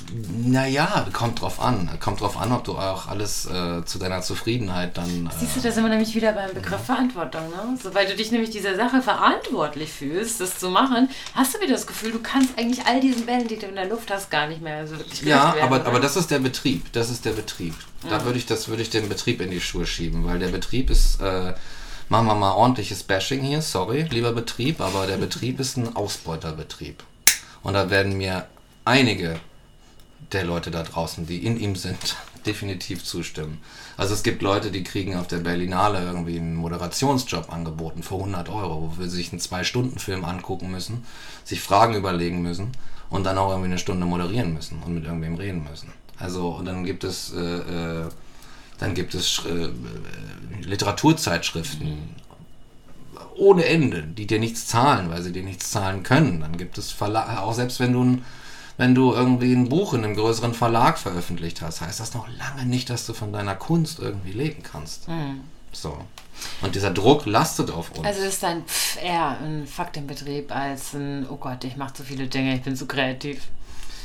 Naja, 0.46 1.06
kommt 1.12 1.42
drauf 1.42 1.60
an. 1.60 1.90
Kommt 2.00 2.22
drauf 2.22 2.38
an, 2.38 2.52
ob 2.52 2.64
du 2.64 2.74
auch 2.78 3.08
alles 3.08 3.46
äh, 3.48 3.84
zu 3.84 4.00
deiner 4.00 4.22
Zufriedenheit 4.22 4.98
dann. 4.98 5.30
Siehst 5.38 5.58
du, 5.58 5.60
Äh, 5.60 5.64
da 5.64 5.72
sind 5.72 5.84
wir 5.84 5.90
nämlich 5.90 6.16
wieder 6.16 6.32
beim 6.32 6.54
Begriff 6.54 6.82
Verantwortung. 6.86 7.50
Ne? 7.50 7.78
Sobald 7.82 8.10
du 8.10 8.16
dich 8.16 8.32
nämlich 8.32 8.50
dieser 8.50 8.76
Sache 8.76 9.02
verantwortlich 9.02 9.92
fühlst, 9.92 10.40
das 10.40 10.58
zu 10.58 10.70
machen, 10.70 11.10
hast 11.36 11.54
du 11.56 11.60
wieder 11.60 11.74
das 11.74 11.86
Gefühl, 11.86 12.12
du 12.12 12.20
kannst 12.20 12.58
eigentlich 12.58 12.86
all 12.86 13.02
diesen 13.02 13.26
Bällen, 13.26 13.48
die 13.48 13.58
du 13.58 13.66
in 13.66 13.76
der 13.76 13.88
Luft 13.88 14.10
hast, 14.10 14.32
gar 14.32 14.48
nicht 14.48 14.62
mehr 14.62 14.88
so 14.88 14.98
wirklich 14.98 15.22
ja, 15.24 15.54
werden. 15.54 15.64
aber, 15.64 15.80
ne? 15.80 15.86
aber 15.86 16.00
das 16.00 16.16
ist 16.16 16.32
der 16.32 16.40
Betrieb. 16.40 16.92
Das 16.94 17.10
ist 17.10 17.26
der 17.26 17.32
Betrieb. 17.32 17.76
Da 18.10 18.26
würde 18.26 18.40
ich 18.40 18.48
das 18.48 18.68
würde 18.68 18.82
ich 18.82 18.90
den 18.90 19.10
Betrieb 19.10 19.42
in 19.42 19.52
die 19.52 19.62
Schuhe 19.62 19.86
schieben, 19.86 20.26
weil 20.26 20.40
der 20.40 20.48
Betrieb 20.48 20.90
ist. 20.90 21.22
Äh, 21.22 21.54
machen 22.12 22.28
wir 22.28 22.36
mal 22.36 22.52
ordentliches 22.52 23.04
Bashing 23.04 23.42
hier, 23.42 23.62
sorry, 23.62 24.02
lieber 24.10 24.34
Betrieb, 24.34 24.82
aber 24.82 25.08
der 25.08 25.16
Betrieb 25.16 25.62
ist 25.62 25.78
ein 25.78 25.96
Ausbeuterbetrieb. 25.96 27.02
Und 27.64 27.74
da 27.74 27.90
werden 27.90 28.18
mir 28.18 28.48
einige 28.84 29.40
der 30.34 30.44
Leute 30.44 30.72
da 30.72 30.84
draußen, 30.84 31.26
die 31.26 31.46
in 31.46 31.58
ihm 31.58 31.78
sind, 31.78 32.18
definitiv 32.46 33.06
zustimmen. 33.06 33.62
Also 33.96 34.14
es 34.14 34.24
gibt 34.24 34.42
Leute, 34.42 34.72
die 34.72 34.84
kriegen 34.84 35.16
auf 35.16 35.28
der 35.28 35.38
Berlinale 35.38 36.04
irgendwie 36.04 36.38
einen 36.38 36.56
Moderationsjob 36.56 37.52
angeboten 37.52 38.04
für 38.04 38.16
100 38.16 38.50
Euro, 38.50 38.90
wofür 38.90 39.10
sie 39.10 39.16
sich 39.16 39.32
einen 39.32 39.40
Zwei-Stunden-Film 39.40 40.26
angucken 40.26 40.70
müssen, 40.70 41.06
sich 41.46 41.62
Fragen 41.62 41.96
überlegen 41.96 42.42
müssen 42.42 42.74
und 43.10 43.24
dann 43.24 43.38
auch 43.38 43.52
irgendwie 43.52 43.70
eine 43.70 43.80
Stunde 43.80 44.06
moderieren 44.06 44.54
müssen 44.54 44.84
und 44.84 44.96
mit 44.96 45.06
irgendwem 45.06 45.36
reden 45.36 45.64
müssen. 45.64 45.94
Also 46.20 46.50
und 46.50 46.66
dann 46.66 46.84
gibt 46.84 47.06
es 47.06 47.32
äh, 47.34 47.40
äh, 47.40 48.10
dann 48.82 48.96
gibt 48.96 49.14
es 49.14 49.44
äh, 49.46 49.50
äh, 49.50 49.72
Literaturzeitschriften 50.64 52.16
ohne 53.36 53.66
Ende, 53.66 54.04
die 54.04 54.28
dir 54.28 54.40
nichts 54.40 54.68
zahlen, 54.68 55.10
weil 55.10 55.22
sie 55.22 55.32
dir 55.32 55.44
nichts 55.44 55.72
zahlen 55.72 56.04
können. 56.04 56.42
Dann 56.42 56.58
gibt 56.58 56.78
es 56.78 56.92
Verla 56.92 57.40
auch 57.40 57.54
selbst 57.54 57.80
wenn 57.80 57.94
du 57.94 58.04
ein 58.04 58.26
wenn 58.78 58.96
du 58.96 59.14
irgendwie 59.14 59.54
ein 59.54 59.70
Buch 59.70 59.94
in 59.94 60.04
einem 60.04 60.16
größeren 60.16 60.56
Verlag 60.56 60.98
veröffentlicht 60.98 61.62
hast, 61.62 61.82
heißt 61.82 62.00
das 62.00 62.16
noch 62.16 62.28
lange 62.40 62.66
nicht, 62.66 62.90
dass 62.90 63.06
du 63.06 63.14
von 63.14 63.32
deiner 63.32 63.54
Kunst 63.54 64.00
irgendwie 64.00 64.32
leben 64.32 64.64
kannst. 64.64 65.06
So. 65.72 65.96
Und 66.62 66.74
dieser 66.74 66.90
Druck 66.90 67.28
lastet 67.28 67.70
auf 67.70 67.92
uns. 67.92 68.08
Also 68.08 68.22
ist 68.22 68.42
dann 68.42 68.66
pff, 68.66 68.98
eher 69.00 69.38
ein 69.40 69.68
Fakt 69.68 69.98
im 69.98 70.08
Betrieb 70.08 70.56
als 70.56 70.94
ein, 70.94 71.28
oh 71.30 71.36
Gott, 71.36 71.64
ich 71.64 71.78
mache 71.78 71.94
zu 71.94 72.04
viele 72.04 72.26
Dinge, 72.26 72.56
ich 72.56 72.64
bin 72.64 72.76
zu 72.76 72.88
kreativ. 72.88 73.44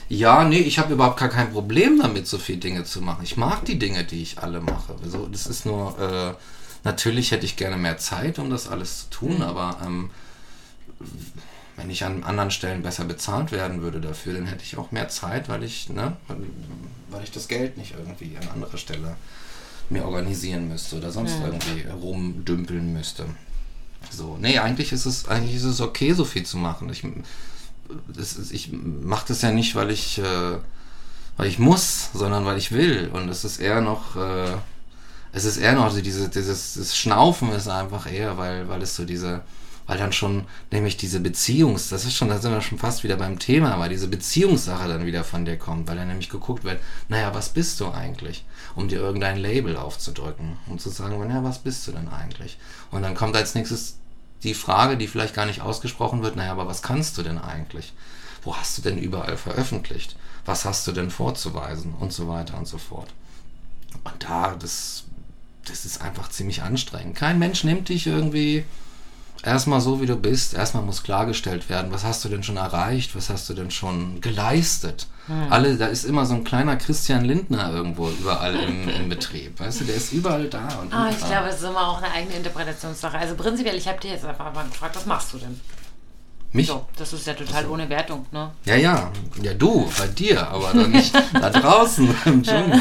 Ja, 0.09 0.45
nee, 0.45 0.59
ich 0.59 0.79
habe 0.79 0.95
überhaupt 0.95 1.19
gar 1.19 1.29
kein 1.29 1.53
Problem 1.53 1.99
damit, 2.01 2.29
so 2.29 2.39
viele 2.39 2.59
Dinge 2.59 2.85
zu 2.85 3.03
machen. 3.03 3.25
Ich 3.25 3.37
mag 3.37 3.65
die 3.65 3.79
Dinge, 3.79 4.05
die 4.05 4.23
ich 4.23 4.39
alle 4.39 4.61
mache. 4.61 4.95
Also, 5.03 5.27
das 5.27 5.47
ist 5.47 5.67
nur, 5.67 5.99
äh, 5.99 6.35
natürlich 6.85 7.33
hätte 7.33 7.45
ich 7.45 7.57
gerne 7.57 7.77
mehr 7.77 7.99
Zeit, 7.99 8.39
um 8.39 8.49
das 8.49 8.69
alles 8.69 9.01
zu 9.01 9.11
tun, 9.11 9.43
aber 9.43 9.79
ähm, 9.85 10.11
wenn 11.77 11.91
ich 11.91 12.05
an 12.05 12.23
anderen 12.23 12.51
Stellen 12.51 12.83
besser 12.83 13.05
bezahlt 13.05 13.53
werden 13.53 13.83
würde 13.83 14.01
dafür, 14.01 14.35
dann 14.35 14.47
hätte 14.47 14.63
ich 14.63 14.79
auch 14.79 14.93
mehr 14.93 15.09
Zeit, 15.09 15.49
weil 15.49 15.63
ich, 15.65 15.91
ne, 15.91 16.17
weil 17.11 17.25
ich 17.25 17.33
das 17.33 17.49
Geld 17.49 17.77
nicht 17.77 17.95
irgendwie 17.99 18.37
an 18.39 18.49
anderer 18.49 18.79
Stelle 18.79 19.17
mir 19.91 20.05
organisieren 20.05 20.69
müsste 20.69 20.97
oder 20.97 21.13
sonst 21.13 21.37
irgendwie 21.45 21.87
rumdümpeln 21.89 22.93
müsste. 22.93 23.27
So, 24.11 24.39
nee, 24.41 24.59
eigentlich 24.59 24.93
ist 24.93 25.07
es, 25.07 25.29
eigentlich 25.29 25.57
ist 25.57 25.65
es 25.65 25.81
okay, 25.81 26.13
so 26.13 26.25
viel 26.25 26.45
zu 26.45 26.57
machen. 26.57 26.89
Ich, 26.91 27.05
ist, 28.17 28.53
ich 28.53 28.73
mache 28.73 29.27
das 29.29 29.43
ja 29.43 29.51
nicht, 29.51 29.75
weil 29.75 29.91
ich, 29.91 30.19
äh, 30.19 30.59
weil 31.37 31.47
ich 31.47 31.59
muss, 31.59 32.11
sondern 32.15 32.45
weil 32.45 32.59
ich 32.59 32.73
will. 32.73 33.11
Und 33.13 33.29
es 33.29 33.45
ist 33.45 33.59
eher 33.59 33.81
noch, 33.81 34.17
äh, 34.17 34.55
es 35.33 35.45
ist 35.45 35.59
eher 35.59 35.75
noch 35.75 35.95
diese, 35.95 36.29
dieses 36.29 36.75
das 36.75 36.97
Schnaufen 36.97 37.53
ist 37.53 37.69
einfach 37.69 38.11
eher, 38.11 38.39
weil, 38.39 38.69
weil 38.69 38.83
es 38.83 38.97
so 38.97 39.05
diese, 39.05 39.43
weil 39.87 39.99
dann 39.99 40.13
schon 40.13 40.47
nämlich 40.71 40.97
diese 40.97 41.21
Beziehungs, 41.21 41.89
das 41.89 42.05
ist 42.05 42.15
schon, 42.15 42.29
da 42.29 42.39
sind 42.39 42.53
wir 42.53 42.61
schon 42.61 42.79
fast 42.79 43.05
wieder 43.05 43.17
beim 43.17 43.39
Thema, 43.39 43.79
weil 43.79 43.89
diese 43.89 44.09
Beziehungssache 44.09 44.89
dann 44.89 45.07
wieder 45.07 45.25
von 45.25 45.45
dir 45.45 45.57
kommt, 45.57 45.89
weil 45.89 45.97
dann 45.97 46.09
nämlich 46.09 46.29
geguckt 46.29 46.65
wird, 46.65 46.81
naja, 47.09 47.35
was 47.35 47.51
bist 47.51 47.81
du 47.81 47.91
eigentlich? 47.91 48.45
Um 48.75 48.89
dir 48.89 48.99
irgendein 48.99 49.37
Label 49.37 49.77
aufzudrücken, 49.77 50.57
um 50.67 50.79
zu 50.79 50.91
sagen, 50.91 51.19
naja, 51.19 51.45
was 51.45 51.61
bist 51.61 51.87
du 51.87 51.93
denn 51.93 52.09
eigentlich? 52.09 52.59
Und 52.91 53.03
dann 53.03 53.15
kommt 53.15 53.37
als 53.37 53.55
nächstes 53.55 53.99
die 54.43 54.55
Frage, 54.55 54.97
die 54.97 55.07
vielleicht 55.07 55.35
gar 55.35 55.47
nicht 55.47 55.61
ausgesprochen 55.61 56.23
wird, 56.23 56.37
naja, 56.37 56.53
aber 56.53 56.67
was 56.67 56.83
kannst 56.83 57.19
du 57.19 57.23
denn 57.23 57.39
eigentlich? 57.39 57.93
Wo 58.43 58.57
hast 58.57 58.79
du 58.79 58.83
denn 58.83 58.99
überall 58.99 59.37
veröffentlicht? 59.37 60.17
Was 60.45 60.65
hast 60.65 60.87
du 60.87 60.93
denn 60.93 61.11
vorzuweisen? 61.11 61.95
Und 61.95 62.13
so 62.13 62.29
weiter 62.29 62.57
und 62.57 62.69
so 62.69 62.79
fort. 62.79 63.09
Und 64.05 64.23
da, 64.23 64.55
das, 64.55 65.05
das 65.65 65.85
ist 65.85 66.01
einfach 66.01 66.29
ziemlich 66.29 66.63
anstrengend. 66.63 67.17
Kein 67.17 67.39
Mensch 67.39 67.65
nimmt 67.65 67.89
dich 67.89 68.07
irgendwie 68.07 68.65
erstmal 69.43 69.81
so, 69.81 70.01
wie 70.01 70.07
du 70.07 70.17
bist. 70.17 70.55
Erstmal 70.55 70.83
muss 70.83 71.03
klargestellt 71.03 71.69
werden, 71.69 71.93
was 71.93 72.05
hast 72.05 72.25
du 72.25 72.29
denn 72.29 72.43
schon 72.43 72.57
erreicht? 72.57 73.15
Was 73.17 73.31
hast 73.31 73.49
du 73.49 73.55
denn 73.55 73.71
schon 73.71 74.21
geleistet? 74.21 75.07
Alle, 75.51 75.77
da 75.77 75.87
ist 75.87 76.05
immer 76.05 76.25
so 76.25 76.35
ein 76.35 76.45
kleiner 76.45 76.77
Christian 76.77 77.25
Lindner 77.25 77.73
irgendwo 77.73 78.09
überall 78.11 78.55
im, 78.55 78.89
im 79.01 79.09
Betrieb. 79.09 79.59
Weißt 79.59 79.81
du, 79.81 79.85
der 79.85 79.97
ist 79.97 80.13
überall 80.13 80.47
da. 80.49 80.69
Und 80.81 80.95
Ah, 80.95 81.09
ich 81.11 81.19
glaube, 81.19 81.49
es 81.49 81.57
ist 81.57 81.65
immer 81.65 81.89
auch 81.89 82.01
eine 82.01 82.13
eigene 82.13 82.37
Interpretationssache. 82.37 83.19
Also 83.19 83.35
prinzipiell, 83.35 83.75
ich 83.77 83.89
habe 83.89 83.99
dir 83.99 84.13
jetzt 84.13 84.25
einfach 84.25 84.55
mal 84.55 84.65
gefragt, 84.67 84.95
was 84.95 85.07
machst 85.07 85.33
du 85.33 85.39
denn? 85.39 85.61
Mich? 86.53 86.69
So, 86.69 86.87
das 86.97 87.13
ist 87.13 87.27
ja 87.27 87.35
total 87.35 87.67
ohne 87.69 87.89
Wertung, 87.89 88.25
ne? 88.31 88.51
Ja, 88.65 88.77
ja. 88.77 89.11
Ja, 89.43 89.53
du, 89.53 89.91
bei 89.99 90.07
dir, 90.07 90.47
aber 90.49 90.71
dann 90.73 90.93
nicht 90.93 91.13
da 91.35 91.51
draußen 91.51 92.09
im 92.25 92.43
Dschungel. 92.45 92.81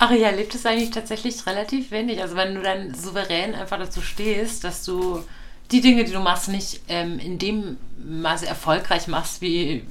Ach 0.00 0.10
ja, 0.10 0.30
lebt 0.30 0.54
es 0.54 0.66
eigentlich 0.66 0.90
tatsächlich 0.90 1.46
relativ 1.46 1.92
wenig. 1.92 2.20
Also 2.20 2.34
wenn 2.34 2.56
du 2.56 2.60
dann 2.60 2.92
souverän 2.92 3.54
einfach 3.54 3.78
dazu 3.78 4.02
stehst, 4.02 4.64
dass 4.64 4.84
du 4.84 5.24
die 5.72 5.80
Dinge, 5.80 6.04
die 6.04 6.12
du 6.12 6.20
machst, 6.20 6.48
nicht 6.48 6.80
ähm, 6.88 7.18
in 7.18 7.38
dem 7.38 7.78
Maße 8.04 8.46
erfolgreich 8.46 9.06
machst, 9.06 9.40
wie 9.40 9.84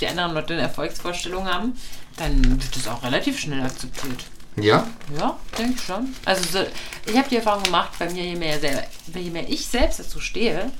die 0.00 0.06
anderen 0.06 0.34
Leute 0.34 0.54
eine 0.54 0.62
Erfolgsvorstellung 0.62 1.46
haben, 1.46 1.76
dann 2.16 2.62
wird 2.62 2.76
das 2.76 2.88
auch 2.88 3.02
relativ 3.02 3.38
schnell 3.38 3.62
akzeptiert. 3.62 4.24
Ja? 4.56 4.86
Ja, 5.18 5.38
denke 5.58 5.74
ich 5.76 5.82
schon. 5.82 6.14
Also 6.24 6.58
so, 6.58 6.66
ich 7.06 7.16
habe 7.16 7.28
die 7.28 7.36
Erfahrung 7.36 7.62
gemacht, 7.62 7.90
bei 7.98 8.10
mir, 8.10 8.24
je 8.24 8.36
mehr, 8.36 8.60
selber, 8.60 8.82
je 9.14 9.30
mehr 9.30 9.48
ich 9.48 9.66
selbst 9.66 10.00
dazu 10.00 10.20
stehe, 10.20 10.70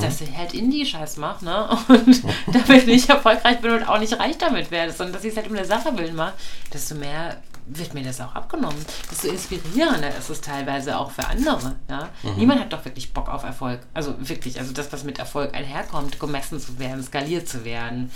dass 0.00 0.20
ich 0.20 0.36
halt 0.36 0.54
Indie-Scheiß 0.54 1.16
mache, 1.16 1.44
ne? 1.44 1.68
Und 1.88 2.22
damit 2.52 2.86
nicht 2.86 3.08
erfolgreich 3.08 3.60
bin 3.60 3.72
und 3.72 3.88
auch 3.88 3.98
nicht 3.98 4.18
reich 4.18 4.36
damit 4.36 4.70
werde, 4.70 4.92
sondern 4.92 5.14
dass 5.14 5.24
ich 5.24 5.30
es 5.30 5.36
halt 5.36 5.48
um 5.48 5.54
der 5.54 5.64
Sache 5.64 5.96
willen 5.96 6.16
mache, 6.16 6.34
desto 6.72 6.94
mehr 6.94 7.40
wird 7.68 7.94
mir 7.94 8.02
das 8.02 8.20
auch 8.20 8.34
abgenommen. 8.34 8.84
Desto 9.10 9.28
inspirierender 9.28 10.16
ist 10.16 10.30
es 10.30 10.40
teilweise 10.40 10.98
auch 10.98 11.10
für 11.10 11.26
andere. 11.26 11.76
Ja? 11.88 12.08
Niemand 12.36 12.60
hat 12.60 12.72
doch 12.72 12.84
wirklich 12.84 13.12
Bock 13.12 13.28
auf 13.28 13.44
Erfolg. 13.44 13.80
Also 13.94 14.14
wirklich, 14.18 14.58
also 14.58 14.72
das, 14.72 14.92
was 14.92 15.04
mit 15.04 15.18
Erfolg 15.18 15.54
einherkommt, 15.54 16.18
gemessen 16.18 16.60
zu 16.60 16.78
werden, 16.78 17.02
skaliert 17.02 17.48
zu 17.48 17.64
werden, 17.64 18.10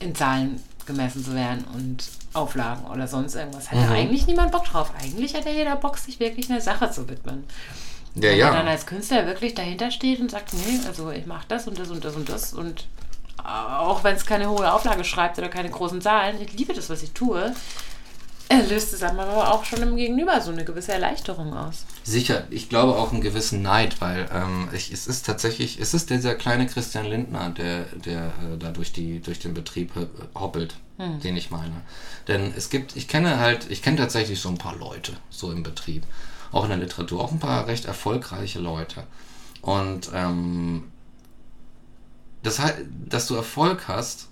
in 0.00 0.14
Zahlen 0.14 0.62
gemessen 0.86 1.24
zu 1.24 1.34
werden 1.34 1.64
und 1.74 2.08
Auflagen 2.32 2.84
oder 2.86 3.06
sonst 3.06 3.34
irgendwas. 3.34 3.70
Hat 3.70 3.78
ja 3.78 3.90
eigentlich 3.90 4.26
niemand 4.26 4.52
Bock 4.52 4.64
drauf. 4.64 4.92
Eigentlich 5.00 5.34
hat 5.34 5.44
ja 5.44 5.52
jeder 5.52 5.76
Bock, 5.76 5.98
sich 5.98 6.18
wirklich 6.18 6.50
einer 6.50 6.60
Sache 6.60 6.90
zu 6.90 7.08
widmen. 7.08 7.44
Ja, 8.14 8.22
Wenn 8.22 8.40
er 8.40 8.52
dann 8.52 8.66
ja. 8.66 8.72
als 8.72 8.86
Künstler 8.86 9.26
wirklich 9.26 9.54
dahinter 9.54 9.90
steht 9.90 10.20
und 10.20 10.30
sagt, 10.30 10.52
nee, 10.54 10.80
also 10.86 11.10
ich 11.10 11.26
mache 11.26 11.44
das 11.48 11.68
und 11.68 11.78
das 11.78 11.90
und 11.90 12.04
das 12.04 12.16
und 12.16 12.28
das 12.28 12.52
und 12.54 12.86
auch 13.44 14.02
wenn 14.04 14.16
es 14.16 14.26
keine 14.26 14.50
hohe 14.50 14.72
Auflage 14.72 15.04
schreibt 15.04 15.38
oder 15.38 15.48
keine 15.48 15.70
großen 15.70 16.00
Zahlen, 16.00 16.40
ich 16.40 16.52
liebe 16.54 16.74
das, 16.74 16.90
was 16.90 17.02
ich 17.02 17.12
tue, 17.12 17.54
Er 18.50 18.62
löst 18.66 18.94
es 18.94 19.02
aber 19.02 19.52
auch 19.52 19.64
schon 19.64 19.82
im 19.82 19.96
Gegenüber 19.96 20.40
so 20.40 20.50
eine 20.50 20.64
gewisse 20.64 20.92
Erleichterung 20.92 21.52
aus. 21.52 21.84
Sicher, 22.02 22.44
ich 22.48 22.70
glaube 22.70 22.96
auch 22.96 23.12
einen 23.12 23.20
gewissen 23.20 23.60
Neid, 23.60 24.00
weil 24.00 24.26
ähm, 24.32 24.68
ich, 24.72 24.90
es 24.90 25.06
ist 25.06 25.26
tatsächlich, 25.26 25.78
es 25.78 25.92
ist 25.92 26.08
dieser 26.08 26.34
kleine 26.34 26.66
Christian 26.66 27.04
Lindner, 27.04 27.50
der, 27.50 27.84
der 27.92 28.26
äh, 28.26 28.56
da 28.58 28.70
durch, 28.70 28.92
die, 28.92 29.20
durch 29.20 29.38
den 29.38 29.52
Betrieb 29.52 29.92
hoppelt, 30.34 30.76
hm. 30.96 31.20
den 31.20 31.36
ich 31.36 31.50
meine. 31.50 31.82
Denn 32.26 32.54
es 32.56 32.70
gibt, 32.70 32.96
ich 32.96 33.06
kenne 33.06 33.38
halt, 33.38 33.70
ich 33.70 33.82
kenne 33.82 33.98
tatsächlich 33.98 34.40
so 34.40 34.48
ein 34.48 34.58
paar 34.58 34.76
Leute 34.76 35.12
so 35.28 35.52
im 35.52 35.62
Betrieb, 35.62 36.04
auch 36.50 36.62
in 36.64 36.70
der 36.70 36.78
Literatur, 36.78 37.22
auch 37.22 37.32
ein 37.32 37.40
paar 37.40 37.66
recht 37.66 37.84
erfolgreiche 37.84 38.60
Leute. 38.60 39.04
Und 39.60 40.08
ähm, 40.14 40.84
das, 42.42 42.62
dass 43.06 43.26
du 43.26 43.34
Erfolg 43.34 43.88
hast, 43.88 44.28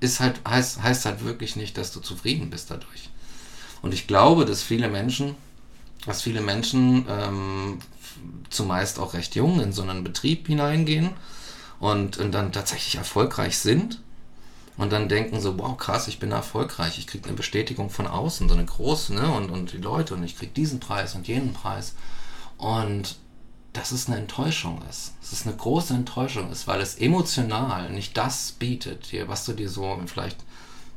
ist 0.00 0.20
halt, 0.20 0.40
heißt, 0.46 0.82
heißt 0.82 1.06
halt 1.06 1.24
wirklich 1.24 1.56
nicht, 1.56 1.78
dass 1.78 1.92
du 1.92 2.00
zufrieden 2.00 2.50
bist 2.50 2.70
dadurch. 2.70 3.10
Und 3.82 3.94
ich 3.94 4.06
glaube, 4.06 4.44
dass 4.44 4.62
viele 4.62 4.88
Menschen, 4.88 5.36
dass 6.06 6.22
viele 6.22 6.40
Menschen 6.40 7.06
ähm, 7.08 7.78
zumeist 8.50 8.98
auch 8.98 9.14
recht 9.14 9.34
jung 9.34 9.60
in 9.60 9.72
so 9.72 9.82
einen 9.82 10.04
Betrieb 10.04 10.46
hineingehen 10.46 11.10
und, 11.80 12.18
und 12.18 12.32
dann 12.32 12.52
tatsächlich 12.52 12.96
erfolgreich 12.96 13.58
sind 13.58 14.00
und 14.76 14.92
dann 14.92 15.08
denken 15.08 15.40
so, 15.40 15.58
wow, 15.58 15.76
krass, 15.76 16.08
ich 16.08 16.18
bin 16.18 16.32
erfolgreich, 16.32 16.98
ich 16.98 17.06
kriege 17.06 17.26
eine 17.26 17.36
Bestätigung 17.36 17.90
von 17.90 18.06
außen, 18.06 18.48
so 18.48 18.54
eine 18.54 18.64
große, 18.64 19.14
ne, 19.14 19.30
und, 19.32 19.50
und 19.50 19.72
die 19.72 19.78
Leute 19.78 20.14
und 20.14 20.22
ich 20.22 20.36
kriege 20.36 20.52
diesen 20.52 20.80
Preis 20.80 21.14
und 21.14 21.26
jenen 21.28 21.54
Preis. 21.54 21.94
Und 22.58 23.16
dass 23.76 23.92
es 23.92 24.06
eine 24.06 24.16
Enttäuschung 24.16 24.80
ist. 24.88 25.12
Dass 25.20 25.32
es 25.32 25.46
eine 25.46 25.56
große 25.56 25.94
Enttäuschung 25.94 26.50
ist, 26.50 26.66
weil 26.66 26.80
es 26.80 26.96
emotional 26.96 27.90
nicht 27.90 28.16
das 28.16 28.52
bietet, 28.52 29.12
was 29.26 29.44
du 29.44 29.52
dir 29.52 29.68
so 29.68 30.00
vielleicht 30.06 30.38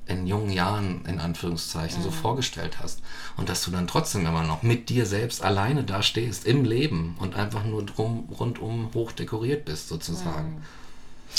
in 0.05 0.25
jungen 0.25 0.49
Jahren 0.49 1.05
in 1.05 1.19
Anführungszeichen 1.19 1.99
mhm. 1.99 2.03
so 2.03 2.11
vorgestellt 2.11 2.79
hast. 2.81 3.01
Und 3.37 3.49
dass 3.49 3.63
du 3.63 3.71
dann 3.71 3.87
trotzdem 3.87 4.25
immer 4.25 4.43
noch 4.43 4.63
mit 4.63 4.89
dir 4.89 5.05
selbst 5.05 5.43
alleine 5.43 5.83
da 5.83 6.01
stehst 6.01 6.45
im 6.45 6.65
Leben 6.65 7.15
und 7.19 7.35
einfach 7.35 7.63
nur 7.63 7.85
drum, 7.85 8.27
rundum 8.39 8.89
hoch 8.93 9.11
dekoriert 9.11 9.65
bist 9.65 9.87
sozusagen. 9.87 10.55
Mhm. 10.55 10.61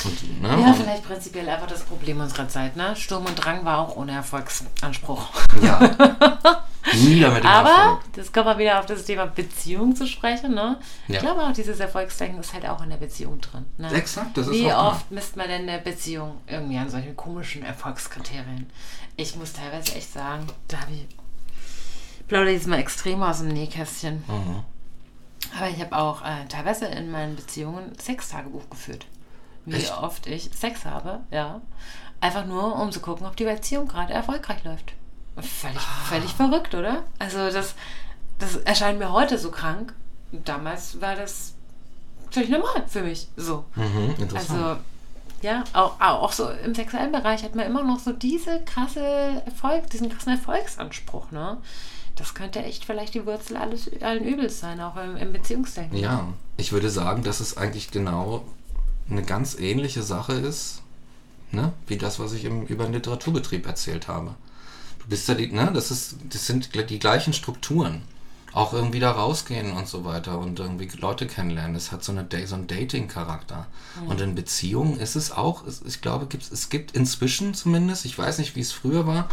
Und, 0.05 0.43
ne, 0.43 0.49
ja, 0.49 0.73
vielleicht 0.73 1.05
prinzipiell 1.05 1.49
einfach 1.49 1.67
das 1.67 1.83
Problem 1.83 2.21
unserer 2.21 2.49
Zeit. 2.49 2.77
Ne? 2.77 2.97
Sturm 2.97 3.27
und 3.27 3.35
Drang 3.35 3.65
war 3.65 3.79
auch 3.79 3.97
ohne 3.97 4.13
Erfolgsanspruch. 4.13 5.29
Ja. 5.63 5.79
Nie 6.95 7.21
damit 7.21 7.45
Aber 7.45 7.69
Erfolg. 7.69 8.01
das 8.15 8.33
kommt 8.33 8.47
mal 8.47 8.59
wieder 8.59 8.81
auf 8.81 8.87
das 8.87 9.05
Thema 9.05 9.27
Beziehung 9.27 9.95
zu 9.95 10.07
sprechen. 10.07 10.55
Ne? 10.55 10.79
Ja. 11.07 11.15
Ich 11.15 11.21
glaube 11.21 11.43
auch, 11.43 11.53
dieses 11.53 11.79
Erfolgsdenken 11.79 12.41
ist 12.41 12.55
halt 12.55 12.67
auch 12.67 12.83
in 12.83 12.91
der 12.91 12.97
Beziehung 12.97 13.41
drin. 13.41 13.67
Ne? 13.77 13.93
Exakt, 13.93 14.37
das 14.37 14.47
ist 14.47 14.55
Wie 14.55 14.73
oft 14.73 15.11
misst 15.11 15.37
man 15.37 15.49
denn 15.49 15.69
eine 15.69 15.79
Beziehung 15.79 16.41
irgendwie 16.47 16.79
an 16.79 16.89
solchen 16.89 17.15
komischen 17.17 17.63
Erfolgskriterien? 17.63 18.71
Ich 19.17 19.37
muss 19.37 19.53
teilweise 19.53 19.95
echt 19.95 20.13
sagen, 20.13 20.47
da 20.69 20.81
habe 20.81 20.93
ich 20.93 21.07
plaudere 22.27 22.55
jetzt 22.55 22.67
mal 22.67 22.79
extrem 22.79 23.23
aus 23.23 23.41
dem 23.41 23.49
Nähkästchen. 23.49 24.25
Mhm. 24.27 24.63
Aber 25.59 25.69
ich 25.69 25.81
habe 25.81 25.97
auch 25.97 26.23
äh, 26.23 26.47
teilweise 26.49 26.87
in 26.87 27.11
meinen 27.11 27.37
Beziehungen 27.37 27.93
Sextagebuch 27.99 28.71
geführt 28.71 29.07
wie 29.67 29.77
Echt? 29.77 29.93
oft 29.97 30.27
ich 30.27 30.51
Sex 30.55 30.85
habe, 30.85 31.21
ja. 31.31 31.61
Einfach 32.21 32.47
nur, 32.47 32.77
um 32.77 32.93
zu 32.93 33.01
gucken, 33.01 33.27
ob 33.27 33.37
die 33.37 33.45
Beziehung 33.45 33.89
gerade 33.89 34.13
erfolgreich 34.13 34.63
läuft. 34.65 34.93
Völlig, 35.37 35.79
ah. 35.79 36.05
völlig 36.09 36.33
verrückt, 36.33 36.75
oder? 36.75 37.05
Also 37.19 37.51
das, 37.51 37.75
das 38.39 38.57
erscheint 38.57 38.99
mir 38.99 39.13
heute 39.13 39.39
so 39.39 39.51
krank. 39.51 39.95
Damals 40.33 41.01
war 41.01 41.17
das 41.17 41.55
völlig 42.31 42.51
normal 42.51 42.85
für 42.87 43.03
mich. 43.03 43.29
So. 43.37 43.65
Mhm, 43.75 44.15
also 44.35 44.77
ja, 45.43 45.65
auch, 45.73 45.99
auch 46.01 46.33
so 46.33 46.51
im 46.51 46.75
sexuellen 46.75 47.13
Bereich 47.13 47.43
hat 47.43 47.55
man 47.55 47.67
immer 47.67 47.83
noch 47.83 47.99
so 47.99 48.13
diese 48.13 48.61
krasse 48.65 49.43
Erfolg, 49.47 49.89
diesen 49.91 50.11
krassen 50.11 50.33
Erfolgsanspruch, 50.33 51.31
ne? 51.31 51.59
Das 52.17 52.35
könnte 52.35 52.63
echt 52.63 52.85
vielleicht 52.85 53.15
die 53.15 53.25
Wurzel 53.25 53.57
alles, 53.57 53.91
allen 54.03 54.25
Übels 54.25 54.61
sein, 54.61 54.81
auch 54.81 54.97
im, 54.97 55.17
im 55.17 55.33
Beziehungsdenken. 55.33 55.97
Ja, 55.97 56.29
ich 56.59 56.73
würde 56.73 56.91
sagen, 56.91 57.23
das 57.23 57.41
ist 57.41 57.57
eigentlich 57.57 57.91
genau 57.91 58.45
eine 59.11 59.23
ganz 59.23 59.59
ähnliche 59.59 60.03
Sache 60.03 60.33
ist, 60.35 60.83
ne, 61.53 61.73
wie 61.87 61.99
das, 61.99 62.19
was 62.19 62.33
ich 62.33 62.45
im, 62.45 62.67
über 62.67 62.85
den 62.85 62.95
Literaturbetrieb 62.95 63.67
erzählt 63.67 64.09
habe. 64.09 64.35
Du 65.01 65.07
bist 65.09 65.29
ja 65.29 65.35
die, 65.35 65.49
ne, 65.49 65.71
das 65.73 65.91
ist, 65.91 66.17
das 66.29 66.47
sind 66.47 66.71
die 66.91 66.99
gleichen 66.99 67.33
Strukturen. 67.33 68.03
Auch 68.53 68.73
irgendwie 68.73 69.01
da 69.01 69.13
rausgehen 69.13 69.73
und 69.73 69.87
so 69.87 70.05
weiter 70.05 70.39
und 70.39 70.59
irgendwie 70.59 70.89
Leute 70.99 71.27
kennenlernen. 71.27 71.75
Das 71.75 71.93
hat 71.93 72.03
so, 72.03 72.13
eine, 72.13 72.27
so 72.47 72.55
einen 72.55 72.67
Dating-Charakter. 72.67 73.67
Mhm. 74.01 74.09
Und 74.09 74.21
in 74.21 74.35
Beziehungen 74.35 74.99
ist 74.99 75.15
es 75.17 75.31
auch, 75.31 75.65
ich 75.87 76.01
glaube, 76.01 76.27
es 76.53 76.69
gibt 76.69 76.97
inzwischen 76.97 77.55
zumindest, 77.55 78.05
ich 78.05 78.19
weiß 78.19 78.39
nicht, 78.39 78.57
wie 78.57 78.61
es 78.61 78.73
früher 78.73 79.07
war. 79.07 79.29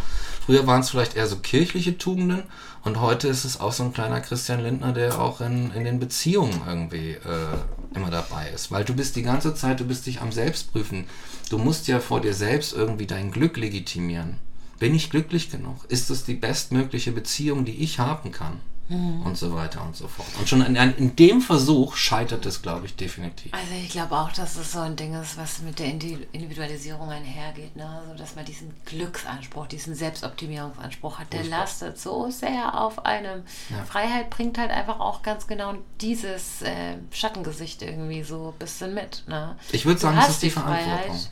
Früher 0.45 0.67
waren 0.67 0.81
es 0.81 0.89
vielleicht 0.89 1.15
eher 1.15 1.27
so 1.27 1.37
kirchliche 1.37 1.97
Tugenden 1.97 2.43
und 2.83 3.01
heute 3.01 3.27
ist 3.27 3.43
es 3.43 3.59
auch 3.59 3.73
so 3.73 3.83
ein 3.83 3.93
kleiner 3.93 4.21
Christian 4.21 4.61
Lindner, 4.61 4.93
der 4.93 5.19
auch 5.19 5.41
in, 5.41 5.71
in 5.71 5.83
den 5.83 5.99
Beziehungen 5.99 6.61
irgendwie 6.65 7.11
äh, 7.11 7.95
immer 7.95 8.11
dabei 8.11 8.49
ist. 8.49 8.71
Weil 8.71 8.85
du 8.85 8.93
bist 8.93 9.15
die 9.15 9.23
ganze 9.23 9.55
Zeit, 9.55 9.79
du 9.79 9.85
bist 9.85 10.05
dich 10.05 10.21
am 10.21 10.31
Selbstprüfen. 10.31 11.05
Du 11.49 11.57
musst 11.57 11.87
ja 11.87 11.99
vor 11.99 12.21
dir 12.21 12.33
selbst 12.33 12.73
irgendwie 12.73 13.07
dein 13.07 13.31
Glück 13.31 13.57
legitimieren. 13.57 14.37
Bin 14.79 14.93
ich 14.93 15.09
glücklich 15.09 15.49
genug? 15.49 15.85
Ist 15.89 16.09
es 16.09 16.23
die 16.23 16.35
bestmögliche 16.35 17.11
Beziehung, 17.11 17.65
die 17.65 17.83
ich 17.83 17.99
haben 17.99 18.31
kann? 18.31 18.59
Mhm. 18.89 19.25
Und 19.25 19.37
so 19.37 19.53
weiter 19.53 19.81
und 19.81 19.95
so 19.95 20.07
fort. 20.07 20.27
Und 20.39 20.47
schon 20.47 20.61
in, 20.61 20.75
in 20.75 21.15
dem 21.17 21.41
Versuch 21.41 21.97
scheitert 21.97 22.45
es, 22.45 22.61
glaube 22.61 22.85
ich, 22.85 22.95
definitiv. 22.95 23.53
Also 23.53 23.73
ich 23.73 23.89
glaube 23.89 24.15
auch, 24.17 24.31
dass 24.31 24.55
es 24.55 24.71
so 24.71 24.79
ein 24.79 24.95
Ding 24.95 25.13
ist, 25.13 25.37
was 25.37 25.61
mit 25.61 25.79
der 25.79 25.87
Individualisierung 25.87 27.09
einhergeht. 27.09 27.75
Ne? 27.75 27.85
Also, 27.85 28.17
dass 28.17 28.35
man 28.35 28.45
diesen 28.45 28.73
Glücksanspruch, 28.85 29.67
diesen 29.67 29.93
Selbstoptimierungsanspruch 29.93 31.19
hat. 31.19 31.33
Der 31.33 31.41
Furchtbar. 31.41 31.59
lastet 31.59 31.99
so 31.99 32.29
sehr 32.29 32.79
auf 32.79 33.05
einem. 33.05 33.43
Ja. 33.69 33.83
Freiheit 33.83 34.29
bringt 34.29 34.57
halt 34.57 34.71
einfach 34.71 35.01
auch 35.01 35.21
ganz 35.21 35.47
genau 35.47 35.75
dieses 35.99 36.61
äh, 36.61 36.95
Schattengesicht 37.11 37.81
irgendwie 37.81 38.23
so 38.23 38.53
ein 38.53 38.59
bisschen 38.59 38.93
mit. 38.93 39.23
Ne? 39.27 39.57
Ich 39.73 39.85
würde 39.85 39.99
sagen, 39.99 40.15
das 40.15 40.29
ist 40.29 40.43
die, 40.43 40.47
die 40.47 40.51
Verantwortung. 40.51 41.15
Freiheit, 41.15 41.29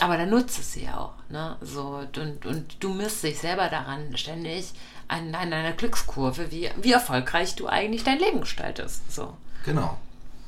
aber 0.00 0.16
dann 0.16 0.30
nutzt 0.30 0.58
es 0.58 0.72
sie 0.72 0.88
auch. 0.88 1.12
Ne? 1.28 1.56
So, 1.60 2.00
und, 2.16 2.46
und 2.46 2.76
du 2.80 2.90
misst 2.90 3.22
dich 3.22 3.38
selber 3.38 3.68
daran 3.68 4.16
ständig 4.16 4.72
an, 5.08 5.34
an 5.34 5.52
einer 5.52 5.72
Glückskurve, 5.72 6.50
wie, 6.50 6.70
wie 6.80 6.92
erfolgreich 6.92 7.54
du 7.54 7.66
eigentlich 7.66 8.04
dein 8.04 8.18
Leben 8.18 8.40
gestaltest. 8.40 9.10
So. 9.10 9.34
Genau. 9.64 9.98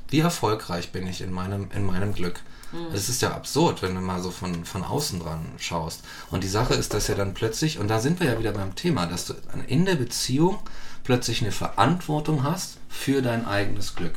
Wie 0.09 0.21
erfolgreich 0.21 0.93
bin 0.93 1.07
ich 1.07 1.21
in 1.21 1.33
meinem, 1.33 1.69
in 1.75 1.85
meinem 1.85 2.15
Glück? 2.15 2.41
Mhm. 2.73 2.95
Es 2.95 3.09
ist 3.09 3.23
ja 3.23 3.33
absurd, 3.33 3.83
wenn 3.83 3.95
du 3.95 4.01
mal 4.01 4.23
so 4.23 4.31
von, 4.31 4.65
von 4.65 4.85
außen 4.85 5.21
dran 5.21 5.47
schaust. 5.59 6.03
Und 6.31 6.45
die 6.45 6.49
Sache 6.49 6.75
ist, 6.75 6.95
dass 6.95 7.09
ja 7.09 7.15
dann 7.15 7.35
plötzlich, 7.35 7.79
und 7.79 7.89
da 7.89 8.01
sind 8.01 8.21
wir 8.21 8.29
ja 8.29 8.39
wieder 8.39 8.53
beim 8.53 8.75
Thema, 8.75 9.07
dass 9.07 9.27
du 9.27 9.35
in 9.67 9.85
der 9.87 9.97
Beziehung 9.97 10.59
plötzlich 11.05 11.43
eine 11.43 11.53
Verantwortung 11.53 12.45
hast 12.45 12.79
für 12.89 13.23
dein 13.23 13.47
eigenes 13.47 13.95
Glück. 13.95 14.15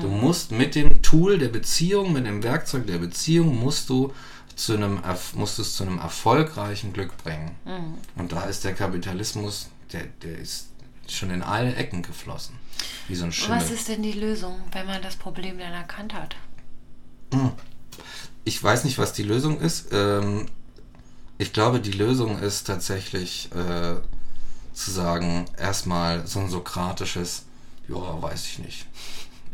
Du 0.00 0.08
mhm. 0.08 0.20
musst 0.20 0.52
mit 0.52 0.74
dem 0.74 1.02
Tool 1.02 1.38
der 1.38 1.48
Beziehung, 1.48 2.12
mit 2.12 2.26
dem 2.26 2.42
Werkzeug 2.42 2.86
der 2.86 2.98
Beziehung, 2.98 3.58
musst 3.58 3.90
du 3.90 4.12
zu 4.56 4.74
einem, 4.74 5.02
musst 5.34 5.58
es 5.58 5.76
zu 5.76 5.84
einem 5.84 5.98
erfolgreichen 5.98 6.92
Glück 6.92 7.16
bringen. 7.18 7.56
Mhm. 7.64 7.94
Und 8.16 8.32
da 8.32 8.44
ist 8.44 8.64
der 8.64 8.74
Kapitalismus, 8.74 9.68
der, 9.92 10.04
der 10.22 10.38
ist 10.38 10.68
schon 11.08 11.30
in 11.30 11.42
alle 11.42 11.74
Ecken 11.74 12.02
geflossen. 12.02 12.58
Wie 13.08 13.14
so 13.14 13.24
ein 13.24 13.32
Schimmel. 13.32 13.58
Was 13.58 13.70
ist 13.70 13.88
denn 13.88 14.02
die 14.02 14.12
Lösung, 14.12 14.60
wenn 14.72 14.86
man 14.86 15.02
das 15.02 15.16
Problem 15.16 15.58
dann 15.58 15.72
erkannt 15.72 16.14
hat? 16.14 16.36
Hm. 17.32 17.52
Ich 18.44 18.62
weiß 18.62 18.84
nicht, 18.84 18.98
was 18.98 19.12
die 19.12 19.22
Lösung 19.22 19.60
ist. 19.60 19.88
Ähm, 19.92 20.46
ich 21.38 21.52
glaube, 21.52 21.80
die 21.80 21.92
Lösung 21.92 22.38
ist 22.38 22.64
tatsächlich 22.66 23.50
äh, 23.52 23.96
zu 24.72 24.90
sagen, 24.90 25.46
erstmal 25.58 26.26
so 26.26 26.40
ein 26.40 26.48
sokratisches, 26.48 27.44
ja, 27.88 28.22
weiß 28.22 28.46
ich 28.46 28.58
nicht. 28.60 28.86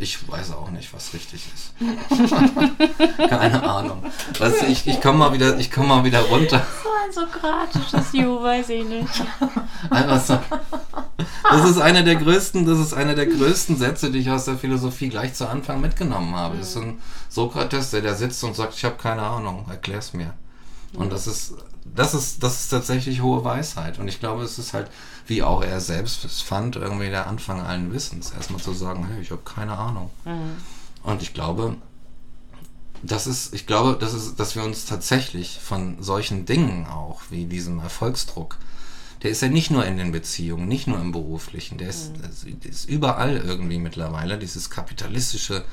Ich 0.00 0.28
weiß 0.28 0.52
auch 0.52 0.70
nicht, 0.70 0.94
was 0.94 1.12
richtig 1.12 1.44
ist. 1.52 1.72
Keine 3.28 3.62
Ahnung. 3.68 4.04
Was, 4.38 4.62
ich 4.62 4.86
ich 4.86 5.00
komme 5.00 5.18
mal, 5.18 5.32
wieder, 5.32 5.58
komm 5.74 5.88
mal 5.88 6.04
wieder 6.04 6.20
runter. 6.20 6.64
So 6.84 6.88
ein 7.04 7.12
sokratisches 7.12 8.12
Ju, 8.12 8.40
weiß 8.40 8.68
ich 8.68 8.84
nicht. 8.84 9.24
Einfach 9.90 10.24
so. 10.24 10.38
Das 11.50 11.68
ist 11.68 11.80
einer 11.80 12.04
der 12.04 12.14
größten, 12.14 12.64
das 12.64 12.78
ist 12.78 12.94
einer 12.94 13.16
der 13.16 13.26
größten 13.26 13.76
Sätze, 13.76 14.12
die 14.12 14.20
ich 14.20 14.30
aus 14.30 14.44
der 14.44 14.56
Philosophie 14.56 15.08
gleich 15.08 15.34
zu 15.34 15.48
Anfang 15.48 15.80
mitgenommen 15.80 16.32
habe. 16.36 16.54
Mhm. 16.54 16.60
Das 16.60 16.68
ist 16.68 16.76
ein 16.76 17.02
Sokrates, 17.28 17.90
der 17.90 18.02
da 18.02 18.14
sitzt 18.14 18.44
und 18.44 18.54
sagt, 18.54 18.74
ich 18.74 18.84
habe 18.84 18.96
keine 18.96 19.22
Ahnung, 19.22 19.66
erklär's 19.68 20.12
mir. 20.12 20.32
Und 20.94 21.12
das 21.12 21.26
ist, 21.26 21.54
das 21.94 22.14
ist, 22.14 22.42
das 22.42 22.60
ist 22.60 22.68
tatsächlich 22.68 23.22
hohe 23.22 23.44
Weisheit. 23.44 23.98
Und 23.98 24.08
ich 24.08 24.20
glaube, 24.20 24.42
es 24.42 24.58
ist 24.58 24.72
halt 24.72 24.90
wie 25.28 25.42
auch 25.42 25.62
er 25.62 25.80
selbst 25.80 26.24
es 26.24 26.40
fand, 26.40 26.76
irgendwie 26.76 27.10
der 27.10 27.26
Anfang 27.26 27.60
allen 27.60 27.92
Wissens. 27.92 28.30
Erstmal 28.30 28.60
zu 28.60 28.72
sagen, 28.72 29.06
hey, 29.08 29.20
ich 29.20 29.30
habe 29.30 29.42
keine 29.44 29.76
Ahnung. 29.76 30.10
Mhm. 30.24 30.56
Und 31.02 31.22
ich 31.22 31.34
glaube, 31.34 31.76
das 33.02 33.26
ist, 33.26 33.54
ich 33.54 33.66
glaube, 33.66 33.96
das 34.00 34.14
ist, 34.14 34.40
dass 34.40 34.56
wir 34.56 34.64
uns 34.64 34.86
tatsächlich 34.86 35.60
von 35.62 36.02
solchen 36.02 36.46
Dingen 36.46 36.86
auch, 36.86 37.20
wie 37.30 37.44
diesem 37.44 37.78
Erfolgsdruck, 37.78 38.56
der 39.22 39.30
ist 39.30 39.42
ja 39.42 39.48
nicht 39.48 39.70
nur 39.70 39.84
in 39.84 39.98
den 39.98 40.12
Beziehungen, 40.12 40.66
nicht 40.66 40.86
nur 40.86 40.98
im 40.98 41.12
Beruflichen, 41.12 41.76
der 41.76 41.90
ist, 41.90 42.12
mhm. 42.16 42.58
ist 42.62 42.88
überall 42.88 43.36
irgendwie 43.36 43.78
mittlerweile, 43.78 44.38
dieses 44.38 44.70
kapitalistische 44.70 45.64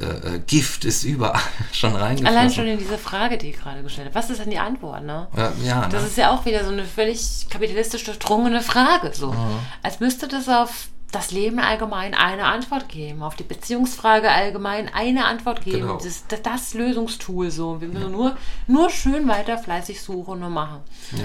äh, 0.00 0.04
äh, 0.36 0.38
Gift 0.46 0.84
ist 0.84 1.04
überall 1.04 1.40
schon 1.72 1.94
reingeflossen. 1.94 2.36
Allein 2.36 2.52
schon 2.52 2.66
in 2.66 2.78
diese 2.78 2.98
Frage, 2.98 3.38
die 3.38 3.50
ich 3.50 3.58
gerade 3.58 3.82
gestellt 3.82 4.06
habe. 4.08 4.14
Was 4.14 4.30
ist 4.30 4.40
denn 4.40 4.50
die 4.50 4.58
Antwort, 4.58 5.04
ne? 5.04 5.28
Ja, 5.36 5.52
ja, 5.62 5.88
Das 5.88 6.02
ne? 6.02 6.08
ist 6.08 6.16
ja 6.16 6.30
auch 6.32 6.44
wieder 6.44 6.64
so 6.64 6.72
eine 6.72 6.84
völlig 6.84 7.46
kapitalistisch 7.48 8.04
durchdrungene 8.04 8.60
Frage. 8.60 9.12
So. 9.14 9.32
Mhm. 9.32 9.58
Als 9.82 10.00
müsste 10.00 10.26
das 10.28 10.48
auf 10.48 10.88
das 11.12 11.30
Leben 11.30 11.60
allgemein 11.60 12.12
eine 12.12 12.44
Antwort 12.46 12.88
geben, 12.88 13.22
auf 13.22 13.36
die 13.36 13.44
Beziehungsfrage 13.44 14.30
allgemein 14.30 14.92
eine 14.92 15.26
Antwort 15.26 15.62
geben. 15.62 15.82
Genau. 15.82 15.98
Das, 15.98 16.26
das, 16.26 16.42
das 16.42 16.74
Lösungstool 16.74 17.52
so. 17.52 17.80
Wir 17.80 17.86
müssen 17.86 18.10
nur, 18.10 18.36
nur 18.66 18.90
schön 18.90 19.28
weiter 19.28 19.56
fleißig 19.58 20.02
suchen 20.02 20.42
und 20.42 20.52
machen. 20.52 20.80
ja. 21.12 21.24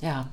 Ja, 0.00 0.26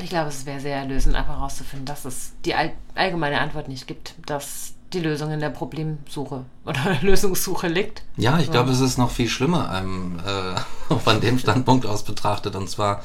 ich 0.00 0.08
glaube, 0.08 0.28
es 0.28 0.46
wäre 0.46 0.60
sehr 0.60 0.76
erlösend, 0.78 1.14
einfach 1.14 1.36
herauszufinden, 1.36 1.86
dass 1.86 2.04
es 2.04 2.32
die 2.44 2.54
all 2.54 2.72
allgemeine 2.94 3.40
Antwort 3.40 3.68
nicht 3.68 3.86
gibt, 3.86 4.14
dass 4.26 4.73
die 4.92 5.00
Lösung 5.00 5.30
in 5.32 5.40
der 5.40 5.50
Problemsuche 5.50 6.44
oder 6.64 6.98
Lösungssuche 7.00 7.68
liegt. 7.68 8.02
Ja, 8.16 8.38
ich 8.38 8.50
glaube, 8.50 8.70
es 8.70 8.80
ist 8.80 8.98
noch 8.98 9.10
viel 9.10 9.28
schlimmer 9.28 9.72
ähm, 9.76 10.20
äh, 10.24 10.94
von 10.98 11.20
dem 11.20 11.38
Standpunkt 11.38 11.86
aus 11.86 12.04
betrachtet. 12.04 12.54
Und 12.56 12.68
zwar 12.68 13.02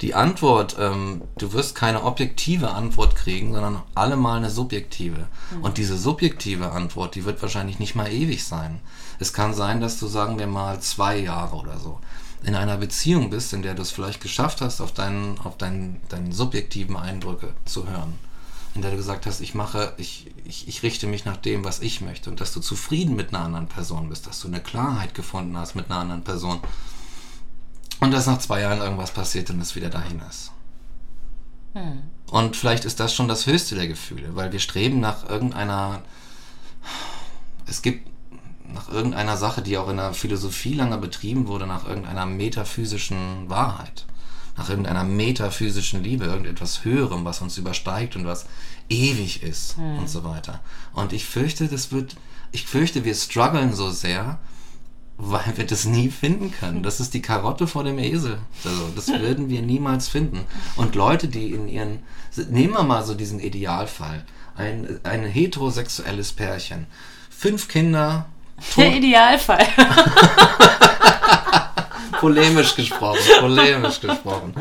die 0.00 0.14
Antwort, 0.14 0.76
ähm, 0.78 1.22
du 1.38 1.52
wirst 1.52 1.74
keine 1.74 2.02
objektive 2.02 2.70
Antwort 2.70 3.14
kriegen, 3.14 3.52
sondern 3.52 3.82
allemal 3.94 4.38
eine 4.38 4.50
subjektive. 4.50 5.28
Und 5.62 5.78
diese 5.78 5.96
subjektive 5.96 6.72
Antwort, 6.72 7.14
die 7.14 7.24
wird 7.24 7.40
wahrscheinlich 7.42 7.78
nicht 7.78 7.94
mal 7.94 8.10
ewig 8.10 8.44
sein. 8.44 8.80
Es 9.20 9.32
kann 9.32 9.54
sein, 9.54 9.80
dass 9.80 9.98
du, 10.00 10.06
sagen 10.08 10.38
wir 10.38 10.48
mal, 10.48 10.80
zwei 10.80 11.18
Jahre 11.18 11.56
oder 11.56 11.78
so 11.78 12.00
in 12.44 12.54
einer 12.54 12.76
Beziehung 12.76 13.30
bist, 13.30 13.52
in 13.52 13.62
der 13.62 13.74
du 13.74 13.82
es 13.82 13.90
vielleicht 13.90 14.20
geschafft 14.20 14.60
hast, 14.60 14.80
auf 14.80 14.92
deinen, 14.92 15.38
auf 15.44 15.56
deinen, 15.56 16.00
deinen 16.08 16.32
subjektiven 16.32 16.96
Eindrücke 16.96 17.54
zu 17.64 17.88
hören. 17.88 18.18
In 18.74 18.82
der 18.82 18.90
du 18.90 18.96
gesagt 18.96 19.26
hast, 19.26 19.40
ich 19.40 19.54
mache, 19.54 19.94
ich, 19.98 20.32
ich, 20.44 20.66
ich 20.66 20.82
richte 20.82 21.06
mich 21.06 21.24
nach 21.24 21.36
dem, 21.36 21.64
was 21.64 21.80
ich 21.80 22.00
möchte. 22.00 22.28
Und 22.28 22.40
dass 22.40 22.52
du 22.52 22.60
zufrieden 22.60 23.14
mit 23.14 23.32
einer 23.32 23.44
anderen 23.44 23.68
Person 23.68 24.08
bist, 24.08 24.26
dass 24.26 24.40
du 24.40 24.48
eine 24.48 24.60
Klarheit 24.60 25.14
gefunden 25.14 25.56
hast 25.56 25.74
mit 25.74 25.90
einer 25.90 26.00
anderen 26.00 26.24
Person. 26.24 26.60
Und 28.00 28.10
dass 28.10 28.26
nach 28.26 28.38
zwei 28.38 28.60
Jahren 28.60 28.80
irgendwas 28.80 29.12
passiert 29.12 29.50
und 29.50 29.60
es 29.60 29.76
wieder 29.76 29.90
dahin 29.90 30.20
ist. 30.28 30.50
Und 32.30 32.56
vielleicht 32.56 32.84
ist 32.84 33.00
das 33.00 33.14
schon 33.14 33.28
das 33.28 33.46
höchste 33.46 33.74
der 33.74 33.88
Gefühle, 33.88 34.34
weil 34.34 34.52
wir 34.52 34.60
streben 34.60 35.00
nach 35.00 35.28
irgendeiner, 35.28 36.02
es 37.66 37.82
gibt 37.82 38.08
nach 38.72 38.88
irgendeiner 38.88 39.36
Sache, 39.36 39.62
die 39.62 39.78
auch 39.78 39.88
in 39.88 39.96
der 39.98 40.14
Philosophie 40.14 40.74
lange 40.74 40.98
betrieben 40.98 41.46
wurde, 41.46 41.66
nach 41.66 41.86
irgendeiner 41.86 42.26
metaphysischen 42.26 43.48
Wahrheit, 43.48 44.06
nach 44.56 44.68
irgendeiner 44.68 45.04
metaphysischen 45.04 46.02
Liebe, 46.02 46.26
irgendetwas 46.26 46.84
Höherem, 46.84 47.24
was 47.24 47.40
uns 47.40 47.58
übersteigt 47.58 48.16
und 48.16 48.26
was 48.26 48.46
ewig 48.88 49.42
ist 49.42 49.76
und 49.78 50.08
so 50.08 50.24
weiter. 50.24 50.60
Und 50.92 51.12
ich 51.12 51.24
fürchte, 51.24 51.68
das 51.68 51.90
wird, 51.90 52.16
ich 52.52 52.66
fürchte, 52.66 53.04
wir 53.04 53.14
strugglen 53.14 53.74
so 53.74 53.90
sehr, 53.90 54.38
weil 55.16 55.56
wir 55.56 55.66
das 55.66 55.84
nie 55.84 56.10
finden 56.10 56.52
können. 56.52 56.82
Das 56.82 57.00
ist 57.00 57.14
die 57.14 57.22
Karotte 57.22 57.66
vor 57.66 57.84
dem 57.84 57.98
Esel. 57.98 58.38
Also, 58.64 58.90
das 58.94 59.08
würden 59.20 59.48
wir 59.48 59.62
niemals 59.62 60.08
finden. 60.08 60.40
Und 60.76 60.94
Leute, 60.94 61.28
die 61.28 61.50
in 61.50 61.68
ihren, 61.68 62.00
nehmen 62.50 62.74
wir 62.74 62.82
mal 62.82 63.04
so 63.04 63.14
diesen 63.14 63.40
Idealfall, 63.40 64.24
ein, 64.56 65.00
ein 65.02 65.24
heterosexuelles 65.24 66.32
Pärchen, 66.32 66.86
fünf 67.30 67.68
Kinder, 67.68 68.26
Der 68.76 68.96
Idealfall. 68.96 69.66
polemisch 72.20 72.74
gesprochen, 72.74 73.20
polemisch 73.40 74.00
gesprochen. 74.00 74.54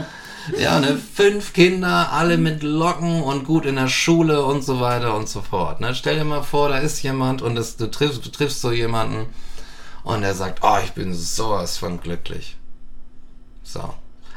Ja, 0.57 0.79
ne, 0.79 0.97
fünf 0.97 1.53
Kinder, 1.53 2.11
alle 2.11 2.37
mit 2.37 2.63
Locken 2.63 3.21
und 3.21 3.45
gut 3.45 3.65
in 3.65 3.75
der 3.77 3.87
Schule 3.87 4.43
und 4.43 4.63
so 4.63 4.81
weiter 4.81 5.15
und 5.15 5.29
so 5.29 5.41
fort. 5.41 5.79
Ne? 5.79 5.95
Stell 5.95 6.17
dir 6.17 6.25
mal 6.25 6.43
vor, 6.43 6.69
da 6.69 6.79
ist 6.79 7.01
jemand 7.01 7.41
und 7.41 7.55
das, 7.55 7.77
du, 7.77 7.89
triffst, 7.89 8.25
du 8.25 8.29
triffst 8.29 8.59
so 8.59 8.71
jemanden 8.71 9.27
und 10.03 10.23
er 10.23 10.35
sagt, 10.35 10.59
oh, 10.61 10.77
ich 10.83 10.91
bin 10.91 11.13
sowas 11.13 11.77
von 11.77 12.01
glücklich. 12.01 12.57
So. 13.63 13.93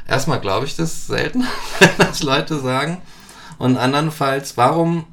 Erstmal 0.07 0.39
glaube 0.39 0.65
ich 0.65 0.77
das 0.77 1.07
selten, 1.07 1.43
wenn 1.79 1.89
das 1.97 2.23
Leute 2.23 2.59
sagen. 2.59 3.01
Und 3.57 3.75
andernfalls, 3.75 4.55
warum, 4.55 5.05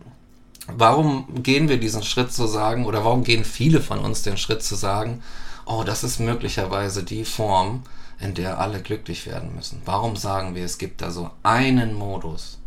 warum 0.68 1.42
gehen 1.42 1.68
wir 1.68 1.78
diesen 1.78 2.04
Schritt 2.04 2.32
zu 2.32 2.46
sagen, 2.46 2.86
oder 2.86 3.04
warum 3.04 3.24
gehen 3.24 3.44
viele 3.44 3.80
von 3.80 3.98
uns 3.98 4.22
den 4.22 4.36
Schritt 4.36 4.62
zu 4.62 4.76
sagen, 4.76 5.22
oh, 5.66 5.82
das 5.84 6.04
ist 6.04 6.18
möglicherweise 6.20 7.02
die 7.02 7.24
Form, 7.24 7.82
in 8.20 8.34
der 8.34 8.60
alle 8.60 8.80
glücklich 8.80 9.26
werden 9.26 9.54
müssen. 9.54 9.82
Warum 9.84 10.16
sagen 10.16 10.54
wir, 10.54 10.64
es 10.64 10.78
gibt 10.78 11.02
da 11.02 11.10
so 11.10 11.30
einen 11.42 11.94
Modus? 11.94 12.58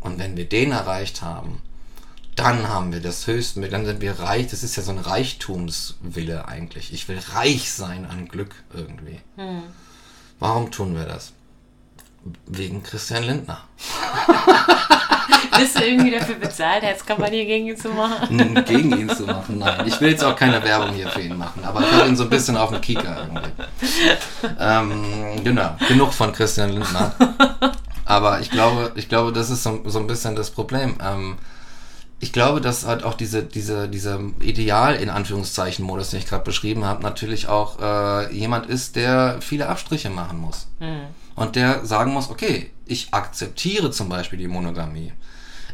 Und 0.00 0.18
wenn 0.18 0.36
wir 0.36 0.48
den 0.48 0.72
erreicht 0.72 1.22
haben, 1.22 1.60
dann 2.34 2.68
haben 2.68 2.92
wir 2.92 3.00
das 3.00 3.26
höchste, 3.26 3.60
dann 3.68 3.84
sind 3.84 4.00
wir 4.00 4.18
reich. 4.18 4.46
Das 4.46 4.62
ist 4.62 4.76
ja 4.76 4.82
so 4.82 4.92
ein 4.92 4.98
Reichtumswille 4.98 6.48
eigentlich. 6.48 6.92
Ich 6.94 7.06
will 7.08 7.18
reich 7.34 7.70
sein 7.70 8.06
an 8.06 8.28
Glück 8.28 8.54
irgendwie. 8.72 9.20
Warum 10.38 10.70
tun 10.70 10.94
wir 10.94 11.04
das? 11.04 11.32
Wegen 12.46 12.82
Christian 12.82 13.24
Lindner. 13.24 13.60
Bist 15.58 15.78
du 15.78 15.84
irgendwie 15.84 16.10
dafür 16.10 16.36
bezahlt, 16.36 16.82
Herzkampagne 16.82 17.44
gegen 17.44 17.68
ihn 17.68 17.76
zu 17.76 17.90
machen? 17.90 18.64
Gegen 18.64 18.98
ihn 18.98 19.08
zu 19.10 19.24
machen. 19.24 19.58
Nein, 19.58 19.86
ich 19.86 20.00
will 20.00 20.10
jetzt 20.10 20.24
auch 20.24 20.34
keine 20.34 20.62
Werbung 20.62 20.94
hier 20.94 21.08
für 21.08 21.20
ihn 21.20 21.36
machen, 21.36 21.62
aber 21.64 21.80
ich 21.80 21.92
habe 21.92 22.08
ihn 22.08 22.16
so 22.16 22.24
ein 22.24 22.30
bisschen 22.30 22.56
auf 22.56 22.70
den 22.70 22.80
Kieker 22.80 23.28
irgendwie. 23.28 23.52
Ähm, 24.58 25.44
genau, 25.44 25.76
genug 25.86 26.14
von 26.14 26.32
Christian 26.32 26.70
Lindner. 26.70 27.14
Aber 28.04 28.40
ich 28.40 28.50
glaube, 28.50 28.92
ich 28.94 29.08
glaube, 29.08 29.32
das 29.32 29.50
ist 29.50 29.62
so, 29.62 29.82
so 29.86 29.98
ein 29.98 30.06
bisschen 30.06 30.36
das 30.36 30.50
Problem. 30.50 30.96
Ähm, 31.02 31.36
ich 32.18 32.32
glaube, 32.32 32.60
dass 32.60 32.86
halt 32.86 33.04
auch 33.04 33.14
diese, 33.14 33.42
diese, 33.42 33.88
dieser 33.88 34.20
Ideal 34.40 34.94
in 34.94 35.10
Anführungszeichen 35.10 35.84
Modus, 35.84 36.10
den 36.10 36.20
ich 36.20 36.26
gerade 36.26 36.44
beschrieben 36.44 36.84
habe, 36.84 37.02
natürlich 37.02 37.48
auch 37.48 37.80
äh, 37.80 38.32
jemand 38.32 38.66
ist, 38.66 38.96
der 38.96 39.38
viele 39.40 39.68
Abstriche 39.68 40.08
machen 40.08 40.38
muss. 40.38 40.68
Und 41.34 41.56
der 41.56 41.84
sagen 41.86 42.12
muss, 42.12 42.30
okay, 42.30 42.70
ich 42.86 43.12
akzeptiere 43.14 43.90
zum 43.90 44.08
Beispiel 44.08 44.38
die 44.38 44.48
Monogamie. 44.48 45.12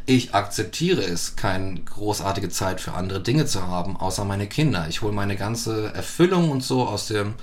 Ich 0.06 0.34
akzeptiere 0.34 1.02
es, 1.02 1.36
keine 1.36 1.80
großartige 1.80 2.48
Zeit 2.48 2.80
für 2.80 2.94
andere 2.94 3.20
Dinge 3.20 3.44
zu 3.44 3.66
haben, 3.66 3.96
außer 3.96 4.24
meine 4.24 4.46
Kinder. 4.46 4.86
Ich 4.88 5.02
hole 5.02 5.12
meine 5.12 5.36
ganze 5.36 5.92
Erfüllung 5.92 6.50
und 6.50 6.64
so 6.64 6.86
aus, 6.86 7.08
dem, 7.08 7.34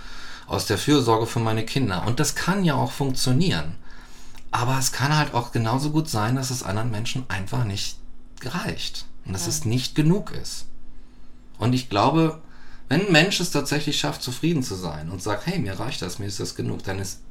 aus 0.47 0.65
der 0.65 0.78
Fürsorge 0.78 1.28
für 1.28 1.39
meine 1.39 1.65
Kinder. 1.65 2.06
Und 2.08 2.19
das 2.19 2.34
kann 2.34 2.65
ja 2.65 2.73
auch 2.73 2.91
funktionieren. 2.91 3.75
Aber 4.49 4.80
es 4.80 4.91
kann 4.91 5.15
halt 5.15 5.34
auch 5.34 5.51
genauso 5.51 5.91
gut 5.91 6.10
sein, 6.10 6.36
dass 6.36 6.49
es 6.49 6.63
anderen 6.63 6.89
Menschen 6.89 7.25
einfach 7.28 7.65
nicht 7.65 7.97
reicht. 8.43 9.06
Und 9.25 9.34
dass 9.34 9.47
es 9.47 9.65
nicht 9.65 9.95
genug 9.95 10.32
ist. 10.32 10.65
Und 11.58 11.73
ich 11.73 11.89
glaube, 11.89 12.41
wenn 12.89 13.08
ein 13.08 13.12
Mensch 13.12 13.39
es 13.39 13.51
tatsächlich 13.51 13.99
schafft, 13.99 14.21
zufrieden 14.21 14.63
zu 14.63 14.75
sein 14.75 15.10
und 15.10 15.21
sagt, 15.21 15.47
hey, 15.47 15.60
mir 15.60 15.80
reicht 15.80 16.01
das, 16.01 16.19
mir 16.19 16.28
ist 16.28 16.39
das 16.39 16.56
genug, 16.56 16.84
dann 16.84 16.99
ist 16.99 17.21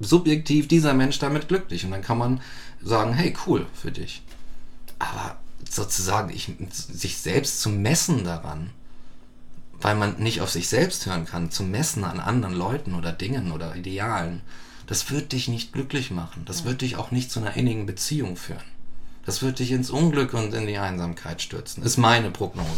subjektiv 0.00 0.68
dieser 0.68 0.94
Mensch 0.94 1.18
damit 1.18 1.48
glücklich. 1.48 1.84
Und 1.84 1.90
dann 1.90 2.02
kann 2.02 2.18
man 2.18 2.40
sagen, 2.82 3.14
hey, 3.14 3.34
cool 3.46 3.66
für 3.74 3.90
dich. 3.90 4.22
Aber 4.98 5.36
sozusagen 5.68 6.30
ich, 6.30 6.50
sich 6.70 7.18
selbst 7.18 7.60
zu 7.60 7.68
messen 7.68 8.24
daran, 8.24 8.70
weil 9.80 9.94
man 9.94 10.18
nicht 10.18 10.40
auf 10.40 10.50
sich 10.50 10.68
selbst 10.68 11.06
hören 11.06 11.24
kann, 11.24 11.50
zu 11.50 11.62
messen 11.62 12.04
an 12.04 12.20
anderen 12.20 12.54
Leuten 12.54 12.94
oder 12.94 13.12
Dingen 13.12 13.52
oder 13.52 13.76
Idealen, 13.76 14.42
das 14.86 15.10
wird 15.10 15.32
dich 15.32 15.48
nicht 15.48 15.72
glücklich 15.72 16.10
machen. 16.10 16.44
Das 16.46 16.64
wird 16.64 16.80
dich 16.80 16.96
auch 16.96 17.10
nicht 17.10 17.30
zu 17.30 17.40
einer 17.40 17.54
innigen 17.56 17.86
Beziehung 17.86 18.36
führen. 18.36 18.64
Das 19.26 19.42
wird 19.42 19.58
dich 19.58 19.72
ins 19.72 19.90
Unglück 19.90 20.32
und 20.32 20.54
in 20.54 20.66
die 20.66 20.78
Einsamkeit 20.78 21.42
stürzen. 21.42 21.82
Ist 21.82 21.98
meine 21.98 22.30
Prognose. 22.30 22.68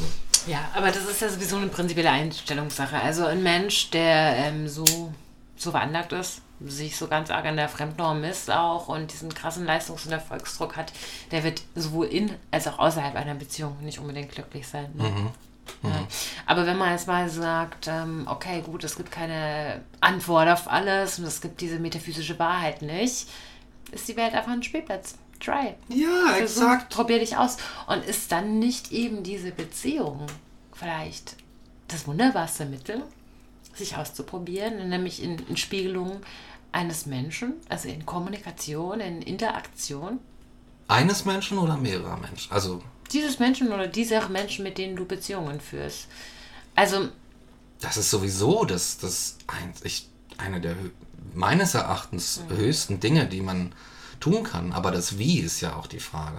Ja, 0.49 0.69
aber 0.75 0.91
das 0.91 1.05
ist 1.05 1.21
ja 1.21 1.29
sowieso 1.29 1.57
eine 1.57 1.69
prinzipielle 1.69 2.11
Einstellungssache. 2.11 2.97
Also 3.01 3.25
ein 3.27 3.43
Mensch, 3.43 3.91
der 3.91 4.37
ähm, 4.37 4.67
so, 4.67 5.13
so 5.57 5.71
veranlagt 5.71 6.13
ist, 6.13 6.41
sich 6.67 6.97
so 6.97 7.09
ganz 7.09 7.31
arg 7.31 7.47
an 7.47 7.57
der 7.57 7.69
Fremdnorm 7.69 8.21
misst 8.21 8.51
auch 8.51 8.89
und 8.89 9.13
diesen 9.13 9.33
krassen 9.33 9.65
Leistungs- 9.65 10.07
und 10.07 10.13
Erfolgsdruck 10.13 10.77
hat, 10.77 10.93
der 11.31 11.45
wird 11.45 11.63
sowohl 11.75 12.07
in 12.07 12.35
als 12.51 12.69
auch 12.69 12.79
außerhalb 12.79 13.15
einer 13.17 13.35
Beziehung 13.35 13.77
nicht 13.83 13.99
unbedingt 13.99 14.33
glücklich 14.33 14.69
sein. 14.69 14.91
Ne? 14.95 15.33
Ja. 15.83 16.07
Aber 16.47 16.67
wenn 16.67 16.77
man 16.77 16.91
jetzt 16.91 17.07
mal 17.07 17.29
sagt, 17.29 17.87
ähm, 17.89 18.27
okay, 18.29 18.63
gut, 18.63 18.85
es 18.85 18.97
gibt 18.97 19.11
keine 19.11 19.83
Antwort 20.01 20.49
auf 20.49 20.71
alles 20.71 21.19
und 21.19 21.25
es 21.25 21.41
gibt 21.41 21.61
diese 21.61 21.79
metaphysische 21.79 22.39
Wahrheit 22.39 22.83
nicht, 22.83 23.29
ist 23.93 24.09
die 24.09 24.17
Welt 24.17 24.35
einfach 24.35 24.53
ein 24.53 24.63
Spielplatz. 24.63 25.17
Try. 25.41 25.75
Ja, 25.89 26.35
Versuch, 26.37 26.89
probier 26.91 27.19
dich 27.19 27.37
aus. 27.37 27.57
Und 27.87 28.05
ist 28.05 28.31
dann 28.31 28.59
nicht 28.59 28.93
eben 28.93 29.23
diese 29.23 29.53
Beziehung 29.53 30.27
vielleicht 30.75 31.37
das 31.89 32.07
wunderbarste 32.07 32.67
Mittel, 32.67 33.03
sich 33.75 33.97
auszuprobieren, 33.97 34.89
nämlich 34.91 35.23
in, 35.23 35.39
in 35.39 35.57
Spiegelung 35.57 36.21
eines 36.73 37.07
Menschen, 37.07 37.55
also 37.69 37.89
in 37.89 38.07
Kommunikation, 38.07 39.01
in 39.01 39.23
Interaktion, 39.23 40.21
Eines 40.89 41.25
Menschen 41.25 41.59
oder 41.59 41.77
mehrerer 41.77 42.17
Menschen? 42.17 42.51
Also, 42.53 42.83
dieses 43.13 43.39
Menschen 43.39 43.73
oder 43.73 43.87
dieser 43.87 44.29
Menschen, 44.29 44.65
mit 44.65 44.77
denen 44.77 44.97
du 44.97 45.05
Beziehungen 45.05 45.61
führst. 45.61 46.09
Also, 46.75 47.09
das 47.81 47.97
ist 47.97 48.11
sowieso 48.11 48.65
das, 48.65 48.99
das 48.99 49.39
ein, 49.47 49.73
ich, 49.85 50.09
eine 50.39 50.61
der 50.61 50.77
meines 51.35 51.75
Erachtens 51.75 52.41
höchsten 52.49 52.99
Dinge, 52.99 53.27
die 53.27 53.41
man 53.41 53.73
tun 54.19 54.43
kann. 54.43 54.73
Aber 54.73 54.91
das 54.91 55.19
Wie 55.19 55.39
ist 55.41 55.61
ja 55.61 55.77
auch 55.77 55.87
die 55.87 56.01
Frage. 56.01 56.39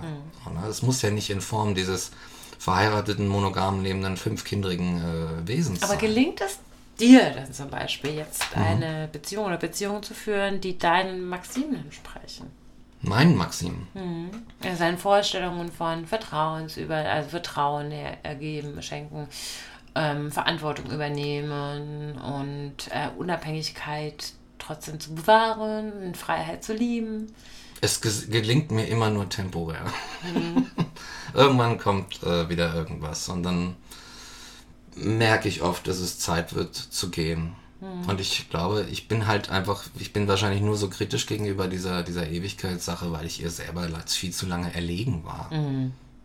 Es 0.70 0.82
muss 0.82 1.02
ja 1.02 1.12
nicht 1.12 1.30
in 1.30 1.42
Form 1.42 1.76
dieses 1.76 2.12
verheirateten, 2.60 3.28
monogam 3.28 3.82
lebenden, 3.82 4.18
fünfkindrigen 4.18 5.02
äh, 5.02 5.48
Wesens 5.48 5.82
Aber 5.82 5.94
sein. 5.94 6.00
gelingt 6.00 6.42
es 6.42 6.60
dir 7.02 7.32
dann 7.32 7.52
zum 7.52 7.70
Beispiel 7.70 8.12
jetzt 8.12 8.56
eine 8.56 9.10
Beziehung 9.12 9.46
oder 9.46 9.58
Beziehungen 9.58 10.04
zu 10.04 10.14
führen, 10.14 10.62
die 10.62 10.78
deinen 10.78 11.28
Maximen 11.28 11.76
entsprechen? 11.76 12.48
Mein 13.02 13.36
Maxim. 13.36 13.88
Ja, 14.64 14.76
seinen 14.76 15.00
Vorstellungen 15.00 15.72
von 15.72 16.06
Vertrauens 16.06 16.78
über, 16.78 16.98
also 16.98 17.30
Vertrauen 17.30 17.92
er, 17.92 18.24
ergeben, 18.24 18.80
schenken, 18.84 19.28
ähm, 19.96 20.32
Verantwortung 20.32 20.92
übernehmen 20.92 22.18
und 22.18 22.76
äh, 22.92 23.10
Unabhängigkeit 23.18 24.34
trotzdem 24.60 25.00
zu 25.00 25.16
bewahren, 25.16 26.14
Freiheit 26.14 26.64
zu 26.64 26.74
lieben. 26.74 27.34
Es 27.82 28.00
gelingt 28.02 28.70
mir 28.70 28.86
immer 28.86 29.10
nur 29.10 29.28
temporär. 29.28 29.86
Irgendwann 31.34 31.80
kommt 31.80 32.22
äh, 32.22 32.48
wieder 32.48 32.76
irgendwas 32.76 33.28
und 33.30 33.42
dann 33.42 33.76
merke 34.96 35.48
ich 35.48 35.62
oft, 35.62 35.88
dass 35.88 36.00
es 36.00 36.20
Zeit 36.20 36.54
wird 36.54 36.76
zu 36.76 37.10
gehen. 37.10 37.56
Und 38.08 38.22
ich 38.22 38.48
glaube, 38.52 38.86
ich 38.92 39.08
bin 39.08 39.26
halt 39.26 39.50
einfach, 39.50 39.86
ich 39.98 40.14
bin 40.14 40.28
wahrscheinlich 40.28 40.62
nur 40.62 40.78
so 40.78 40.88
kritisch 40.88 41.26
gegenüber 41.26 41.68
dieser, 41.68 42.04
dieser 42.04 42.30
Ewigkeitssache, 42.30 43.12
weil 43.12 43.26
ich 43.26 43.42
ihr 43.42 43.50
selber 43.50 43.90
als 43.96 44.16
viel 44.16 44.32
zu 44.32 44.46
lange 44.46 44.72
erlegen 44.76 45.24
war. 45.24 45.50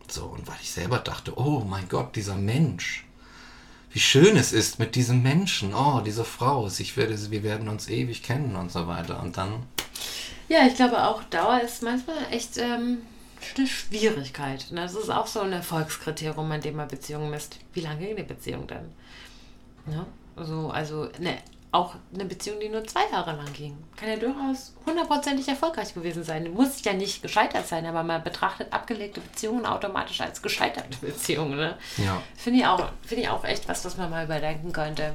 So, 0.07 0.25
und 0.25 0.47
weil 0.47 0.57
ich 0.61 0.69
selber 0.69 0.99
dachte, 0.99 1.33
oh 1.35 1.65
mein 1.67 1.89
Gott, 1.89 2.15
dieser 2.15 2.35
Mensch. 2.35 3.05
Wie 3.91 3.99
schön 3.99 4.37
es 4.37 4.53
ist 4.53 4.77
mit 4.77 4.93
diesem 4.93 5.23
Menschen. 5.23 5.73
Oh, 5.73 6.01
diese 6.05 6.23
Frau. 6.25 6.67
Ich 6.67 6.95
werde, 6.95 7.17
wir 7.31 7.41
werden 7.41 7.69
uns 7.69 7.89
ewig 7.89 8.21
kennen 8.21 8.55
und 8.55 8.71
so 8.71 8.87
weiter. 8.87 9.19
Und 9.23 9.37
dann 9.37 9.63
Ja, 10.49 10.67
ich 10.67 10.75
glaube 10.75 11.03
auch, 11.07 11.23
Dauer 11.23 11.61
ist 11.61 11.81
manchmal 11.81 12.17
echt 12.29 12.57
ähm, 12.57 12.99
eine 13.57 13.67
Schwierigkeit. 13.67 14.65
Das 14.71 14.95
ist 14.95 15.09
auch 15.09 15.27
so 15.27 15.41
ein 15.41 15.53
Erfolgskriterium, 15.53 16.51
an 16.51 16.61
dem 16.61 16.75
man 16.75 16.87
Beziehungen 16.87 17.29
misst. 17.29 17.59
Wie 17.73 17.81
lange 17.81 18.05
ging 18.05 18.15
die 18.15 18.23
Beziehung 18.23 18.67
denn? 18.67 18.91
Ja, 19.91 20.05
also, 20.35 20.69
also 20.69 21.09
ne, 21.19 21.37
auch 21.71 21.95
eine 22.13 22.25
Beziehung, 22.25 22.59
die 22.59 22.69
nur 22.69 22.85
zwei 22.85 23.07
Jahre 23.11 23.35
lang 23.35 23.51
ging, 23.53 23.77
kann 23.95 24.09
ja 24.09 24.15
durchaus 24.15 24.73
hundertprozentig 24.85 25.47
erfolgreich 25.47 25.93
gewesen 25.93 26.23
sein. 26.23 26.51
Muss 26.53 26.83
ja 26.83 26.93
nicht 26.93 27.21
gescheitert 27.21 27.67
sein, 27.67 27.85
aber 27.85 28.03
man 28.03 28.23
betrachtet 28.23 28.71
abgelegte 28.71 29.19
Beziehungen 29.19 29.65
automatisch 29.65 30.21
als 30.21 30.41
gescheiterte 30.41 30.97
Beziehungen. 31.01 31.57
Ne? 31.57 31.77
Ja. 31.97 32.21
Finde 32.35 32.59
ich, 32.59 32.65
auch, 32.65 32.89
finde 33.05 33.23
ich 33.23 33.29
auch 33.29 33.43
echt 33.43 33.67
was, 33.67 33.83
was 33.85 33.97
man 33.97 34.09
mal 34.09 34.25
überdenken 34.25 34.71
könnte. 34.71 35.13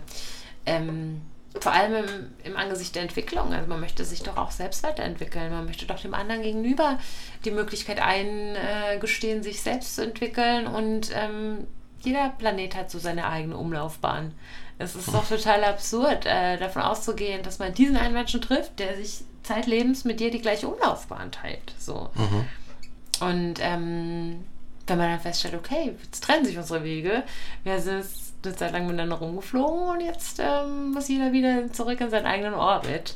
Ähm, 0.66 1.22
vor 1.60 1.72
allem 1.72 1.94
im, 1.94 2.30
im 2.44 2.56
Angesicht 2.56 2.94
der 2.94 3.02
Entwicklung. 3.02 3.52
Also 3.52 3.68
man 3.68 3.80
möchte 3.80 4.04
sich 4.04 4.22
doch 4.22 4.36
auch 4.36 4.50
selbst 4.50 4.82
weiterentwickeln. 4.82 5.50
Man 5.50 5.66
möchte 5.66 5.86
doch 5.86 6.00
dem 6.00 6.14
anderen 6.14 6.42
gegenüber 6.42 6.98
die 7.44 7.50
Möglichkeit 7.50 8.00
eingestehen, 8.00 9.42
sich 9.42 9.60
selbst 9.60 9.96
zu 9.96 10.02
entwickeln. 10.02 10.66
Und 10.66 11.10
ähm, 11.14 11.66
jeder 12.00 12.30
Planet 12.30 12.74
hat 12.74 12.90
so 12.90 12.98
seine 12.98 13.26
eigene 13.26 13.56
Umlaufbahn. 13.56 14.32
Es 14.78 14.96
ist 14.96 15.12
doch 15.12 15.28
total 15.28 15.62
absurd, 15.64 16.26
äh, 16.26 16.56
davon 16.58 16.82
auszugehen, 16.82 17.42
dass 17.42 17.58
man 17.58 17.74
diesen 17.74 17.96
einen 17.96 18.14
Menschen 18.14 18.40
trifft, 18.40 18.78
der 18.78 18.96
sich 18.96 19.22
zeitlebens 19.42 20.04
mit 20.04 20.20
dir 20.20 20.30
die 20.30 20.40
gleiche 20.40 20.68
Umlaufbahn 20.68 21.30
teilt. 21.30 21.74
So. 21.78 22.10
Und 23.20 23.54
ähm, 23.60 24.44
wenn 24.86 24.98
man 24.98 25.10
dann 25.10 25.20
feststellt, 25.20 25.54
okay, 25.54 25.94
jetzt 26.02 26.24
trennen 26.24 26.44
sich 26.44 26.58
unsere 26.58 26.82
Wege, 26.82 27.22
sind 27.64 27.98
jetzt 27.98 28.31
eine 28.44 28.56
Zeit 28.56 28.72
lang 28.72 28.86
miteinander 28.86 29.16
rumgeflogen 29.16 29.88
und 29.88 30.00
jetzt 30.00 30.40
ähm, 30.40 30.92
muss 30.92 31.08
jeder 31.08 31.32
wieder 31.32 31.72
zurück 31.72 32.00
in 32.00 32.10
seinen 32.10 32.26
eigenen 32.26 32.54
Orbit, 32.54 33.14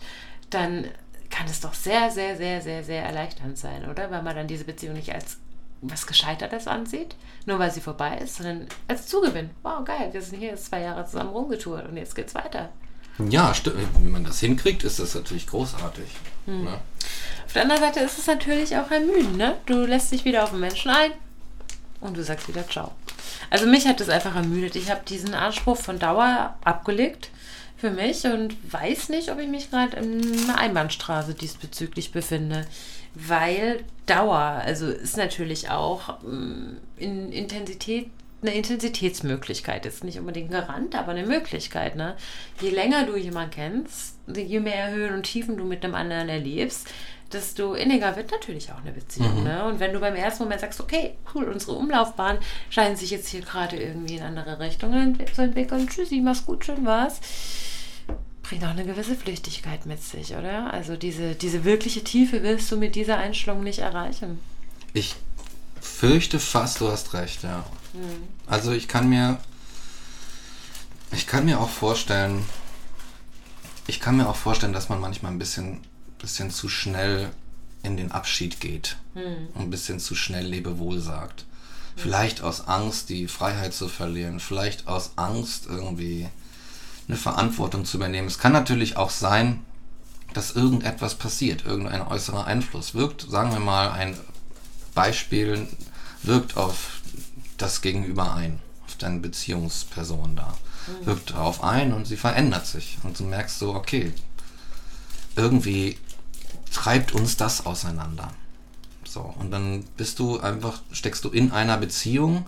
dann 0.50 0.86
kann 1.30 1.46
es 1.46 1.60
doch 1.60 1.74
sehr, 1.74 2.10
sehr, 2.10 2.36
sehr, 2.36 2.62
sehr, 2.62 2.84
sehr 2.84 3.04
erleichternd 3.04 3.58
sein, 3.58 3.88
oder? 3.90 4.10
Weil 4.10 4.22
man 4.22 4.36
dann 4.36 4.46
diese 4.46 4.64
Beziehung 4.64 4.94
nicht 4.94 5.12
als 5.12 5.38
was 5.82 6.06
Gescheitertes 6.06 6.66
ansieht, 6.66 7.16
nur 7.44 7.58
weil 7.58 7.70
sie 7.70 7.80
vorbei 7.80 8.18
ist, 8.18 8.36
sondern 8.36 8.66
als 8.88 9.06
Zugewinn. 9.06 9.50
Wow, 9.62 9.84
geil, 9.84 10.08
wir 10.12 10.22
sind 10.22 10.38
hier 10.38 10.50
jetzt 10.50 10.66
zwei 10.66 10.80
Jahre 10.80 11.04
zusammen 11.04 11.30
rumgetourt 11.30 11.88
und 11.88 11.96
jetzt 11.96 12.14
geht's 12.14 12.34
weiter. 12.34 12.70
Ja, 13.18 13.54
stimmt. 13.54 13.76
Wenn 13.94 14.10
man 14.10 14.24
das 14.24 14.40
hinkriegt, 14.40 14.84
ist 14.84 14.98
das 14.98 15.14
natürlich 15.14 15.46
großartig. 15.46 16.06
Ne? 16.46 16.78
Auf 17.46 17.52
der 17.52 17.62
anderen 17.62 17.80
Seite 17.80 18.00
ist 18.00 18.18
es 18.18 18.26
natürlich 18.26 18.76
auch 18.76 18.90
ermüdend, 18.90 19.36
ne? 19.36 19.56
Du 19.66 19.86
lässt 19.86 20.12
dich 20.12 20.24
wieder 20.24 20.44
auf 20.44 20.50
den 20.50 20.60
Menschen 20.60 20.90
ein 20.90 21.12
und 22.00 22.16
du 22.16 22.22
sagst 22.22 22.48
wieder 22.48 22.68
Ciao. 22.68 22.92
Also 23.50 23.66
mich 23.66 23.86
hat 23.86 24.00
das 24.00 24.08
einfach 24.08 24.36
ermüdet. 24.36 24.76
Ich 24.76 24.90
habe 24.90 25.02
diesen 25.06 25.34
Anspruch 25.34 25.76
von 25.76 25.98
Dauer 25.98 26.56
abgelegt 26.64 27.30
für 27.76 27.90
mich 27.90 28.24
und 28.24 28.56
weiß 28.72 29.10
nicht, 29.10 29.30
ob 29.30 29.38
ich 29.38 29.48
mich 29.48 29.70
gerade 29.70 29.96
in 29.96 30.44
einer 30.44 30.58
Einbahnstraße 30.58 31.34
diesbezüglich 31.34 32.12
befinde. 32.12 32.66
Weil 33.14 33.84
Dauer, 34.06 34.62
also 34.64 34.88
ist 34.88 35.16
natürlich 35.16 35.70
auch 35.70 36.18
ähm, 36.24 36.78
in 36.96 37.32
Intensität 37.32 38.10
eine 38.42 38.54
Intensitätsmöglichkeit. 38.54 39.86
Ist 39.86 40.04
nicht 40.04 40.18
unbedingt 40.18 40.50
ein 40.50 40.60
Garant, 40.60 40.94
aber 40.94 41.12
eine 41.12 41.26
Möglichkeit. 41.26 41.96
Ne? 41.96 42.16
Je 42.60 42.70
länger 42.70 43.04
du 43.04 43.16
jemanden 43.16 43.50
kennst, 43.50 44.16
je 44.34 44.60
mehr 44.60 44.90
Höhen 44.90 45.14
und 45.14 45.24
Tiefen 45.24 45.56
du 45.56 45.64
mit 45.64 45.84
einem 45.84 45.94
anderen 45.94 46.28
erlebst, 46.28 46.88
desto 47.32 47.74
inniger 47.74 48.16
wird 48.16 48.30
natürlich 48.30 48.72
auch 48.72 48.80
eine 48.80 48.92
Beziehung. 48.92 49.42
Ne? 49.42 49.64
Und 49.64 49.80
wenn 49.80 49.92
du 49.92 50.00
beim 50.00 50.14
ersten 50.14 50.44
Moment 50.44 50.60
sagst, 50.60 50.80
okay, 50.80 51.16
cool, 51.34 51.44
unsere 51.44 51.72
Umlaufbahn 51.72 52.38
scheint 52.70 52.98
sich 52.98 53.10
jetzt 53.10 53.28
hier 53.28 53.40
gerade 53.40 53.76
irgendwie 53.76 54.16
in 54.16 54.22
andere 54.22 54.58
Richtungen 54.58 55.18
zu 55.34 55.42
entwickeln. 55.42 55.88
Tschüssi, 55.88 56.20
mach's 56.20 56.46
gut, 56.46 56.64
schön 56.64 56.84
war's. 56.84 57.20
Bringt 58.42 58.64
auch 58.64 58.70
eine 58.70 58.84
gewisse 58.84 59.16
Flüchtigkeit 59.16 59.86
mit 59.86 60.02
sich, 60.02 60.36
oder? 60.36 60.72
Also 60.72 60.96
diese, 60.96 61.34
diese 61.34 61.64
wirkliche 61.64 62.04
Tiefe 62.04 62.42
wirst 62.42 62.70
du 62.70 62.76
mit 62.76 62.94
dieser 62.94 63.16
Einstellung 63.18 63.64
nicht 63.64 63.80
erreichen. 63.80 64.38
Ich 64.92 65.16
fürchte 65.80 66.38
fast, 66.38 66.80
du 66.80 66.88
hast 66.88 67.12
recht, 67.14 67.42
ja. 67.42 67.64
Also 68.46 68.72
ich 68.72 68.88
kann 68.88 69.08
mir, 69.08 69.38
ich 71.12 71.26
kann 71.26 71.44
mir 71.44 71.60
auch 71.60 71.70
vorstellen, 71.70 72.44
ich 73.86 74.00
kann 74.00 74.16
mir 74.16 74.28
auch 74.28 74.36
vorstellen, 74.36 74.72
dass 74.72 74.88
man 74.88 75.00
manchmal 75.00 75.32
ein 75.32 75.38
bisschen, 75.38 75.80
bisschen 76.18 76.50
zu 76.50 76.68
schnell 76.68 77.30
in 77.82 77.96
den 77.96 78.12
Abschied 78.12 78.60
geht 78.60 78.96
und 79.14 79.62
ein 79.62 79.70
bisschen 79.70 80.00
zu 80.00 80.14
schnell 80.14 80.46
Lebewohl 80.46 81.00
sagt. 81.00 81.44
Vielleicht 81.96 82.42
aus 82.42 82.68
Angst, 82.68 83.08
die 83.08 83.26
Freiheit 83.26 83.72
zu 83.72 83.88
verlieren, 83.88 84.38
vielleicht 84.40 84.86
aus 84.86 85.12
Angst, 85.16 85.66
irgendwie 85.66 86.28
eine 87.08 87.16
Verantwortung 87.16 87.84
zu 87.84 87.96
übernehmen. 87.96 88.26
Es 88.26 88.38
kann 88.38 88.52
natürlich 88.52 88.96
auch 88.96 89.10
sein, 89.10 89.64
dass 90.34 90.50
irgendetwas 90.50 91.14
passiert, 91.14 91.64
irgendein 91.64 92.02
äußerer 92.02 92.46
Einfluss 92.46 92.94
wirkt, 92.94 93.22
sagen 93.30 93.52
wir 93.52 93.60
mal, 93.60 93.90
ein 93.92 94.18
Beispiel 94.94 95.66
wirkt 96.22 96.56
auf 96.56 97.00
das 97.56 97.80
Gegenüber 97.80 98.34
ein, 98.34 98.60
auf 98.86 98.96
deine 98.96 99.20
Beziehungsperson 99.20 100.36
da. 100.36 100.54
Wirkt 101.04 101.30
darauf 101.30 101.64
ein 101.64 101.92
und 101.92 102.06
sie 102.06 102.16
verändert 102.16 102.66
sich. 102.66 102.98
Und 103.02 103.18
du 103.18 103.24
merkst 103.24 103.58
so, 103.58 103.74
okay, 103.74 104.12
irgendwie 105.34 105.98
treibt 106.72 107.12
uns 107.12 107.36
das 107.36 107.66
auseinander. 107.66 108.30
So, 109.04 109.34
und 109.38 109.50
dann 109.50 109.84
bist 109.96 110.18
du 110.18 110.40
einfach, 110.40 110.82
steckst 110.92 111.24
du 111.24 111.30
in 111.30 111.52
einer 111.52 111.78
Beziehung, 111.78 112.44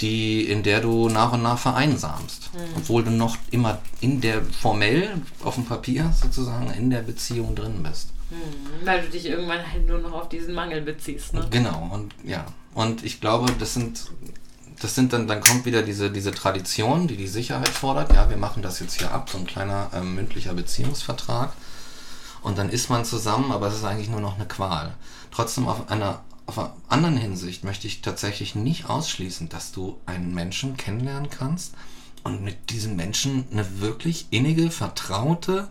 die, 0.00 0.44
in 0.48 0.62
der 0.62 0.80
du 0.80 1.08
nach 1.08 1.32
und 1.32 1.42
nach 1.42 1.58
vereinsamst. 1.58 2.50
Obwohl 2.76 3.04
du 3.04 3.10
noch 3.10 3.36
immer 3.50 3.78
in 4.00 4.20
der 4.20 4.42
formell 4.42 5.10
auf 5.44 5.54
dem 5.54 5.64
Papier 5.64 6.12
sozusagen 6.20 6.70
in 6.70 6.90
der 6.90 7.02
Beziehung 7.02 7.54
drin 7.54 7.82
bist. 7.82 8.08
Weil 8.84 9.02
du 9.02 9.10
dich 9.10 9.26
irgendwann 9.26 9.70
halt 9.70 9.86
nur 9.86 9.98
noch 9.98 10.12
auf 10.12 10.28
diesen 10.28 10.54
Mangel 10.54 10.80
beziehst, 10.80 11.34
ne? 11.34 11.46
Genau, 11.50 11.90
und 11.92 12.14
ja. 12.24 12.46
Und 12.74 13.04
ich 13.04 13.20
glaube, 13.20 13.52
das 13.58 13.74
sind, 13.74 14.10
das 14.80 14.94
sind 14.94 15.12
dann, 15.12 15.28
dann 15.28 15.40
kommt 15.40 15.66
wieder 15.66 15.82
diese, 15.82 16.10
diese 16.10 16.32
Tradition, 16.32 17.06
die 17.06 17.16
die 17.16 17.28
Sicherheit 17.28 17.68
fordert. 17.68 18.12
Ja, 18.14 18.30
wir 18.30 18.38
machen 18.38 18.62
das 18.62 18.80
jetzt 18.80 18.98
hier 18.98 19.12
ab, 19.12 19.28
so 19.28 19.38
ein 19.38 19.46
kleiner 19.46 19.90
ähm, 19.94 20.14
mündlicher 20.14 20.54
Beziehungsvertrag. 20.54 21.52
Und 22.42 22.58
dann 22.58 22.68
ist 22.68 22.90
man 22.90 23.04
zusammen, 23.04 23.52
aber 23.52 23.68
es 23.68 23.74
ist 23.74 23.84
eigentlich 23.84 24.10
nur 24.10 24.20
noch 24.20 24.34
eine 24.34 24.46
Qual. 24.46 24.94
Trotzdem 25.30 25.68
auf 25.68 25.90
einer, 25.90 26.22
auf 26.46 26.58
einer 26.58 26.74
anderen 26.88 27.16
Hinsicht 27.16 27.64
möchte 27.64 27.86
ich 27.86 28.02
tatsächlich 28.02 28.54
nicht 28.54 28.88
ausschließen, 28.90 29.48
dass 29.48 29.72
du 29.72 29.98
einen 30.06 30.34
Menschen 30.34 30.76
kennenlernen 30.76 31.30
kannst 31.30 31.74
und 32.24 32.42
mit 32.42 32.70
diesem 32.70 32.96
Menschen 32.96 33.44
eine 33.52 33.80
wirklich 33.80 34.26
innige, 34.30 34.70
vertraute 34.70 35.68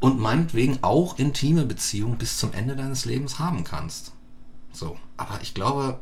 und 0.00 0.18
meinetwegen 0.18 0.78
auch 0.82 1.18
intime 1.18 1.64
Beziehung 1.64 2.16
bis 2.16 2.38
zum 2.38 2.52
Ende 2.52 2.76
deines 2.76 3.04
Lebens 3.04 3.38
haben 3.38 3.64
kannst. 3.64 4.12
So, 4.72 4.96
aber 5.16 5.40
ich 5.42 5.54
glaube, 5.54 6.00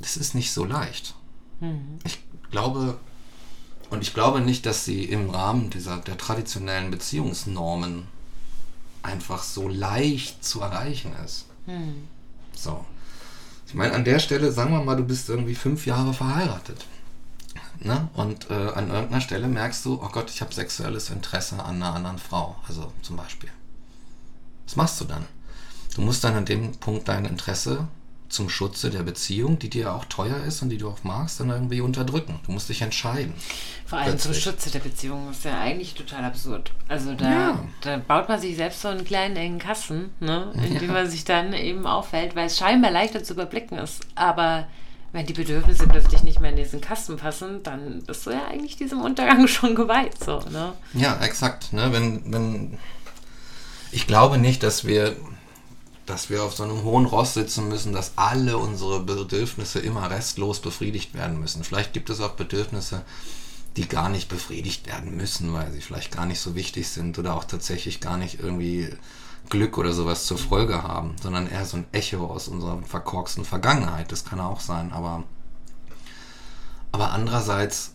es 0.00 0.16
ist 0.16 0.34
nicht 0.34 0.52
so 0.52 0.64
leicht. 0.64 1.14
Ich 2.04 2.18
glaube, 2.50 2.98
und 3.90 4.02
ich 4.02 4.14
glaube 4.14 4.40
nicht, 4.40 4.66
dass 4.66 4.84
sie 4.84 5.04
im 5.04 5.30
Rahmen 5.30 5.70
dieser 5.70 5.98
der 5.98 6.18
traditionellen 6.18 6.90
Beziehungsnormen 6.90 8.08
einfach 9.06 9.42
so 9.42 9.68
leicht 9.68 10.44
zu 10.44 10.60
erreichen 10.60 11.12
ist. 11.24 11.46
So. 12.54 12.84
Ich 13.66 13.74
meine, 13.74 13.94
an 13.94 14.04
der 14.04 14.18
Stelle, 14.18 14.52
sagen 14.52 14.72
wir 14.72 14.82
mal, 14.82 14.96
du 14.96 15.04
bist 15.04 15.28
irgendwie 15.28 15.54
fünf 15.54 15.86
Jahre 15.86 16.12
verheiratet. 16.12 16.84
Ne? 17.80 18.08
Und 18.14 18.50
äh, 18.50 18.54
an 18.54 18.90
irgendeiner 18.90 19.20
Stelle 19.20 19.48
merkst 19.48 19.84
du, 19.84 19.94
oh 20.02 20.08
Gott, 20.10 20.30
ich 20.30 20.40
habe 20.40 20.54
sexuelles 20.54 21.10
Interesse 21.10 21.62
an 21.62 21.76
einer 21.76 21.94
anderen 21.94 22.18
Frau. 22.18 22.56
Also 22.68 22.92
zum 23.02 23.16
Beispiel. 23.16 23.50
Was 24.66 24.76
machst 24.76 25.00
du 25.00 25.04
dann? 25.04 25.24
Du 25.94 26.02
musst 26.02 26.22
dann 26.24 26.34
an 26.34 26.44
dem 26.44 26.72
Punkt 26.76 27.08
dein 27.08 27.24
Interesse 27.24 27.88
zum 28.28 28.48
Schutze 28.48 28.90
der 28.90 29.02
Beziehung, 29.02 29.58
die 29.58 29.70
dir 29.70 29.94
auch 29.94 30.04
teuer 30.04 30.42
ist 30.44 30.62
und 30.62 30.70
die 30.70 30.78
du 30.78 30.88
auch 30.88 31.04
magst, 31.04 31.40
dann 31.40 31.50
irgendwie 31.50 31.80
unterdrücken. 31.80 32.40
Du 32.46 32.52
musst 32.52 32.68
dich 32.68 32.82
entscheiden. 32.82 33.34
Vor 33.84 33.98
allem 33.98 34.18
zum 34.18 34.34
Schutze 34.34 34.70
der 34.70 34.80
Beziehung 34.80 35.30
ist 35.30 35.44
ja 35.44 35.60
eigentlich 35.60 35.94
total 35.94 36.24
absurd. 36.24 36.72
Also 36.88 37.14
da, 37.14 37.30
ja. 37.30 37.64
da 37.82 37.98
baut 37.98 38.28
man 38.28 38.40
sich 38.40 38.56
selbst 38.56 38.82
so 38.82 38.88
einen 38.88 39.04
kleinen 39.04 39.36
engen 39.36 39.58
Kasten, 39.58 40.10
ne, 40.20 40.52
in 40.64 40.74
ja. 40.74 40.80
dem 40.80 40.92
man 40.92 41.08
sich 41.08 41.24
dann 41.24 41.52
eben 41.52 41.86
auffällt, 41.86 42.34
weil 42.34 42.46
es 42.46 42.58
scheinbar 42.58 42.90
leichter 42.90 43.22
zu 43.22 43.34
überblicken 43.34 43.78
ist. 43.78 44.04
Aber 44.16 44.66
wenn 45.12 45.24
die 45.24 45.32
Bedürfnisse 45.32 45.86
plötzlich 45.86 46.24
nicht 46.24 46.40
mehr 46.40 46.50
in 46.50 46.56
diesen 46.56 46.80
Kasten 46.80 47.16
passen, 47.16 47.62
dann 47.62 48.02
bist 48.02 48.26
du 48.26 48.30
ja 48.30 48.46
eigentlich 48.48 48.76
diesem 48.76 49.00
Untergang 49.00 49.46
schon 49.48 49.74
geweiht. 49.74 50.22
So, 50.22 50.40
ne? 50.50 50.72
Ja, 50.94 51.18
exakt. 51.22 51.72
Ne? 51.72 51.92
Wenn, 51.92 52.32
wenn 52.32 52.78
ich 53.92 54.06
glaube 54.06 54.36
nicht, 54.38 54.62
dass 54.62 54.84
wir 54.84 55.16
dass 56.06 56.30
wir 56.30 56.44
auf 56.44 56.54
so 56.54 56.62
einem 56.62 56.82
hohen 56.82 57.04
Ross 57.04 57.34
sitzen 57.34 57.68
müssen, 57.68 57.92
dass 57.92 58.12
alle 58.16 58.58
unsere 58.58 59.00
Bedürfnisse 59.00 59.80
immer 59.80 60.10
restlos 60.10 60.60
befriedigt 60.60 61.14
werden 61.14 61.38
müssen. 61.38 61.64
Vielleicht 61.64 61.92
gibt 61.92 62.10
es 62.10 62.20
auch 62.20 62.32
Bedürfnisse, 62.32 63.02
die 63.76 63.88
gar 63.88 64.08
nicht 64.08 64.28
befriedigt 64.28 64.86
werden 64.86 65.16
müssen, 65.16 65.52
weil 65.52 65.70
sie 65.72 65.80
vielleicht 65.80 66.12
gar 66.12 66.24
nicht 66.24 66.40
so 66.40 66.54
wichtig 66.54 66.88
sind 66.88 67.18
oder 67.18 67.34
auch 67.36 67.44
tatsächlich 67.44 68.00
gar 68.00 68.16
nicht 68.16 68.40
irgendwie 68.40 68.88
Glück 69.50 69.78
oder 69.78 69.92
sowas 69.92 70.26
zur 70.26 70.38
Folge 70.38 70.82
haben, 70.82 71.14
sondern 71.22 71.48
eher 71.48 71.64
so 71.66 71.76
ein 71.76 71.86
Echo 71.92 72.26
aus 72.26 72.48
unserer 72.48 72.80
verkorksten 72.82 73.44
Vergangenheit. 73.44 74.10
Das 74.10 74.24
kann 74.24 74.40
auch 74.40 74.60
sein, 74.60 74.92
aber, 74.92 75.24
aber 76.92 77.10
andererseits 77.10 77.92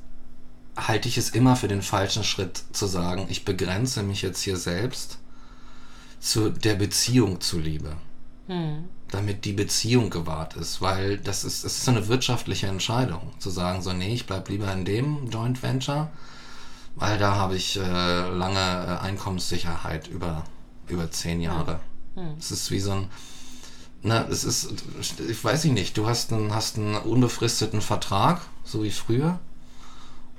halte 0.78 1.08
ich 1.08 1.18
es 1.18 1.30
immer 1.30 1.56
für 1.56 1.68
den 1.68 1.82
falschen 1.82 2.24
Schritt 2.24 2.64
zu 2.72 2.88
sagen, 2.88 3.26
ich 3.30 3.44
begrenze 3.44 4.04
mich 4.04 4.22
jetzt 4.22 4.42
hier 4.42 4.58
selbst 4.58 5.18
zu 6.22 6.52
der 6.52 6.76
Beziehung 6.76 7.42
zuliebe. 7.42 7.98
Hm. 8.48 8.86
Damit 9.10 9.44
die 9.44 9.54
Beziehung 9.54 10.10
gewahrt 10.10 10.56
ist, 10.56 10.82
weil 10.82 11.18
das 11.18 11.44
ist, 11.44 11.66
das 11.66 11.78
ist 11.78 11.86
so 11.86 11.92
eine 11.92 12.08
wirtschaftliche 12.08 12.68
Entscheidung, 12.68 13.34
zu 13.40 13.50
sagen, 13.50 13.82
so, 13.82 13.92
nee, 13.92 14.14
ich 14.14 14.26
bleib 14.26 14.48
lieber 14.48 14.72
in 14.72 14.86
dem 14.86 15.30
Joint 15.30 15.62
Venture, 15.62 16.10
weil 16.96 17.18
da 17.18 17.36
habe 17.36 17.56
ich 17.56 17.78
äh, 17.78 17.82
lange 17.82 18.60
äh, 18.60 19.04
Einkommenssicherheit 19.04 20.08
über, 20.08 20.46
über 20.88 21.12
zehn 21.12 21.42
Jahre. 21.42 21.82
Hm. 22.16 22.36
Es 22.40 22.52
ist 22.52 22.72
wie 22.72 22.80
so 22.80 22.92
ein, 22.92 23.10
na, 24.04 24.28
es 24.30 24.44
ist, 24.44 24.74
ich 25.28 25.44
weiß 25.44 25.66
nicht, 25.66 25.98
du 25.98 26.08
hast 26.08 26.32
einen, 26.32 26.54
hast 26.54 26.78
einen 26.78 26.96
unbefristeten 26.96 27.82
Vertrag, 27.82 28.42
so 28.64 28.84
wie 28.84 28.92
früher, 28.92 29.40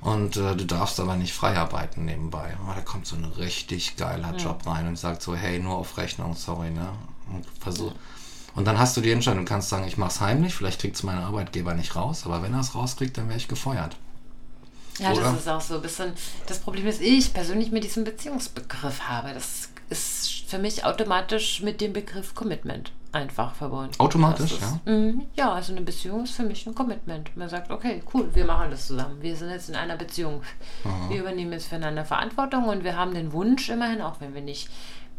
und 0.03 0.35
äh, 0.35 0.55
du 0.55 0.65
darfst 0.65 0.99
aber 0.99 1.15
nicht 1.15 1.33
frei 1.33 1.57
arbeiten 1.57 2.05
nebenbei. 2.05 2.55
Aber 2.61 2.75
da 2.75 2.81
kommt 2.81 3.07
so 3.07 3.15
ein 3.15 3.23
richtig 3.23 3.95
geiler 3.95 4.33
ja. 4.33 4.37
Job 4.37 4.67
rein 4.67 4.87
und 4.87 4.97
sagt 4.97 5.21
so, 5.21 5.35
hey, 5.35 5.59
nur 5.59 5.75
auf 5.75 5.97
Rechnung, 5.97 6.35
sorry, 6.35 6.71
ne? 6.71 6.89
Und 7.31 7.45
versuch. 7.59 7.93
Und 8.55 8.65
dann 8.65 8.77
hast 8.77 8.97
du 8.97 9.01
die 9.01 9.11
Entscheidung, 9.11 9.45
du 9.45 9.49
kannst 9.49 9.69
sagen, 9.69 9.87
ich 9.87 9.97
mach's 9.97 10.19
heimlich, 10.19 10.53
vielleicht 10.53 10.81
kriegt 10.81 10.95
es 10.97 11.03
mein 11.03 11.17
Arbeitgeber 11.17 11.73
nicht 11.73 11.95
raus, 11.95 12.23
aber 12.25 12.43
wenn 12.43 12.53
er 12.53 12.59
es 12.59 12.75
rauskriegt, 12.75 13.17
dann 13.17 13.29
wäre 13.29 13.37
ich 13.37 13.47
gefeuert. 13.47 13.95
Ja, 14.99 15.11
Oder? 15.11 15.23
das 15.23 15.39
ist 15.39 15.47
auch 15.47 15.61
so 15.61 15.75
ein 15.75 15.81
bisschen. 15.81 16.13
Das 16.45 16.59
Problem 16.59 16.85
ist, 16.85 17.01
ich 17.01 17.33
persönlich 17.33 17.71
mit 17.71 17.83
diesem 17.83 18.03
Beziehungsbegriff 18.03 19.01
habe. 19.01 19.33
Das 19.33 19.69
ist 19.89 20.45
für 20.47 20.59
mich 20.59 20.85
automatisch 20.85 21.61
mit 21.61 21.81
dem 21.81 21.93
Begriff 21.93 22.33
Commitment 22.35 22.91
einfach 23.11 23.53
verbunden. 23.53 23.93
Automatisch, 23.99 24.57
ja? 24.59 24.91
Mh, 24.91 25.25
ja, 25.35 25.53
also 25.53 25.71
eine 25.71 25.81
Beziehung 25.81 26.23
ist 26.23 26.35
für 26.35 26.43
mich 26.43 26.65
ein 26.65 26.73
Commitment. 26.73 27.35
Man 27.37 27.47
sagt, 27.47 27.69
okay, 27.71 28.01
cool, 28.13 28.29
wir 28.33 28.45
machen 28.45 28.71
das 28.71 28.87
zusammen. 28.87 29.21
Wir 29.21 29.35
sind 29.35 29.51
jetzt 29.51 29.69
in 29.69 29.75
einer 29.75 29.95
Beziehung. 29.95 30.41
Aha. 30.83 31.09
Wir 31.09 31.21
übernehmen 31.21 31.53
jetzt 31.53 31.67
füreinander 31.67 32.05
Verantwortung 32.05 32.65
und 32.65 32.83
wir 32.83 32.97
haben 32.97 33.13
den 33.13 33.31
Wunsch 33.31 33.69
immerhin, 33.69 34.01
auch 34.01 34.19
wenn 34.19 34.33
wir 34.33 34.41
nicht 34.41 34.69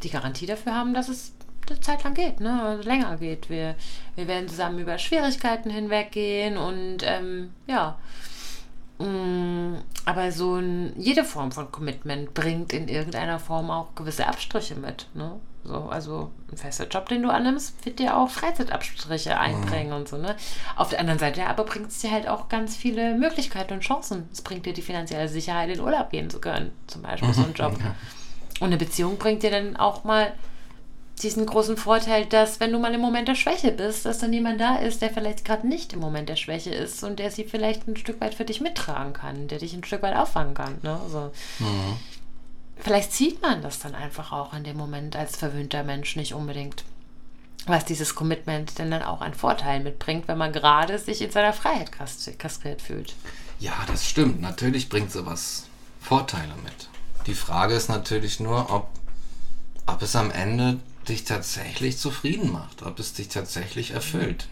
die 0.03 0.11
Garantie 0.11 0.47
dafür 0.47 0.75
haben, 0.75 0.93
dass 0.93 1.09
es 1.09 1.35
eine 1.69 1.81
Zeit 1.81 2.05
lang 2.05 2.15
geht, 2.15 2.41
ne? 2.41 2.63
Also 2.63 2.83
länger 2.83 3.17
geht. 3.17 3.49
Wir, 3.49 3.77
wir 4.17 4.29
werden 4.29 4.49
zusammen 4.49 4.79
über 4.81 4.99
Schwierigkeiten 4.99 5.71
hinweggehen 5.71 6.57
und 6.59 6.99
ähm, 7.03 7.51
ja. 7.67 7.97
Mm, 8.99 9.75
aber 10.05 10.31
so 10.31 10.57
ein, 10.57 10.93
jede 10.97 11.25
Form 11.25 11.51
von 11.51 11.73
Commitment 11.73 12.33
bringt 12.35 12.73
in 12.73 12.89
irgendeiner 12.89 13.39
Form 13.39 13.71
auch 13.71 13.95
gewisse 13.95 14.27
Abstriche 14.27 14.77
mit. 14.77 15.09
Ne? 15.15 15.33
So, 15.65 15.89
also 15.89 16.31
ein 16.53 16.59
fester 16.59 16.87
Job, 16.87 17.09
den 17.09 17.23
du 17.23 17.31
annimmst, 17.31 17.85
wird 17.87 17.99
dir 17.99 18.17
auch 18.17 18.29
Freizeitabstriche 18.29 19.39
einbringen 19.39 19.89
mhm. 19.89 19.97
und 19.97 20.09
so, 20.09 20.19
ne? 20.19 20.37
Auf 20.77 20.91
der 20.91 21.01
anderen 21.01 21.19
Seite 21.19 21.47
aber 21.47 21.65
bringt 21.65 21.89
es 21.89 22.01
dir 22.01 22.11
halt 22.11 22.29
auch 22.29 22.51
ganz 22.51 22.77
viele 22.77 23.15
Möglichkeiten 23.15 23.73
und 23.73 23.81
Chancen. 23.81 24.29
Es 24.31 24.43
bringt 24.43 24.67
dir 24.67 24.75
die 24.75 24.83
finanzielle 24.83 25.29
Sicherheit, 25.29 25.71
in 25.71 25.81
Urlaub 25.81 26.11
gehen 26.11 26.29
zu 26.29 26.39
können, 26.39 26.71
zum 26.87 27.01
Beispiel 27.03 27.29
mhm. 27.29 27.33
so 27.33 27.43
ein 27.45 27.55
Job. 27.55 27.75
Und 28.61 28.67
eine 28.67 28.77
Beziehung 28.77 29.17
bringt 29.17 29.43
dir 29.43 29.51
dann 29.51 29.77
auch 29.77 30.05
mal 30.05 30.35
diesen 31.23 31.47
großen 31.47 31.77
Vorteil, 31.77 32.27
dass 32.27 32.61
wenn 32.61 32.73
du 32.73 32.79
mal 32.79 32.93
im 32.93 33.01
Moment 33.01 33.29
der 33.29 33.35
Schwäche 33.35 33.71
bist, 33.71 34.05
dass 34.05 34.19
dann 34.19 34.33
jemand 34.33 34.61
da 34.61 34.77
ist, 34.77 35.01
der 35.01 35.11
vielleicht 35.11 35.45
gerade 35.45 35.67
nicht 35.67 35.93
im 35.93 36.01
Moment 36.01 36.29
der 36.29 36.37
Schwäche 36.37 36.71
ist 36.71 37.05
und 37.05 37.19
der 37.19 37.31
sie 37.31 37.45
vielleicht 37.45 37.87
ein 37.87 37.97
Stück 37.97 38.21
weit 38.21 38.35
für 38.35 38.45
dich 38.45 38.61
mittragen 38.61 39.13
kann, 39.13 39.49
der 39.49 39.59
dich 39.59 39.75
ein 39.75 39.85
Stück 39.85 40.03
weit 40.03 40.17
auffangen 40.17 40.55
kann. 40.55 40.79
Ne? 40.83 40.99
Also, 41.03 41.31
mhm. 41.61 41.97
Vielleicht 42.77 43.13
sieht 43.13 43.41
man 43.41 43.63
das 43.63 43.79
dann 43.79 43.95
einfach 43.95 44.33
auch 44.33 44.53
in 44.53 44.65
dem 44.65 44.77
Moment 44.77 45.17
als 45.17 45.37
verwöhnter 45.37 45.85
Mensch 45.85 46.17
nicht 46.17 46.35
unbedingt. 46.35 46.85
Was 47.67 47.85
dieses 47.85 48.15
Commitment 48.15 48.79
denn 48.79 48.91
dann 48.91 49.03
auch 49.03 49.21
einen 49.21 49.35
Vorteil 49.35 49.81
mitbringt, 49.81 50.29
wenn 50.29 50.37
man 50.37 50.53
gerade 50.53 50.99
sich 50.99 51.23
in 51.23 51.31
seiner 51.31 51.53
Freiheit 51.53 51.91
kastriert 52.39 52.83
fühlt. 52.83 53.15
Ja, 53.59 53.73
das 53.87 54.07
stimmt. 54.07 54.41
Natürlich 54.43 54.89
bringt 54.89 55.13
sowas 55.13 55.67
Vorteile 56.01 56.53
mit. 56.63 56.89
Die 57.27 57.35
Frage 57.35 57.75
ist 57.75 57.89
natürlich 57.89 58.39
nur, 58.41 58.71
ob, 58.71 58.91
ob 59.87 60.03
es 60.03 60.15
am 60.15 60.31
Ende 60.31 60.79
dich 61.09 61.25
tatsächlich 61.25 61.99
zufrieden 61.99 62.53
macht, 62.53 62.83
ob 62.83 62.99
es 62.99 63.13
dich 63.13 63.29
tatsächlich 63.29 63.93
erfüllt. 63.93 64.49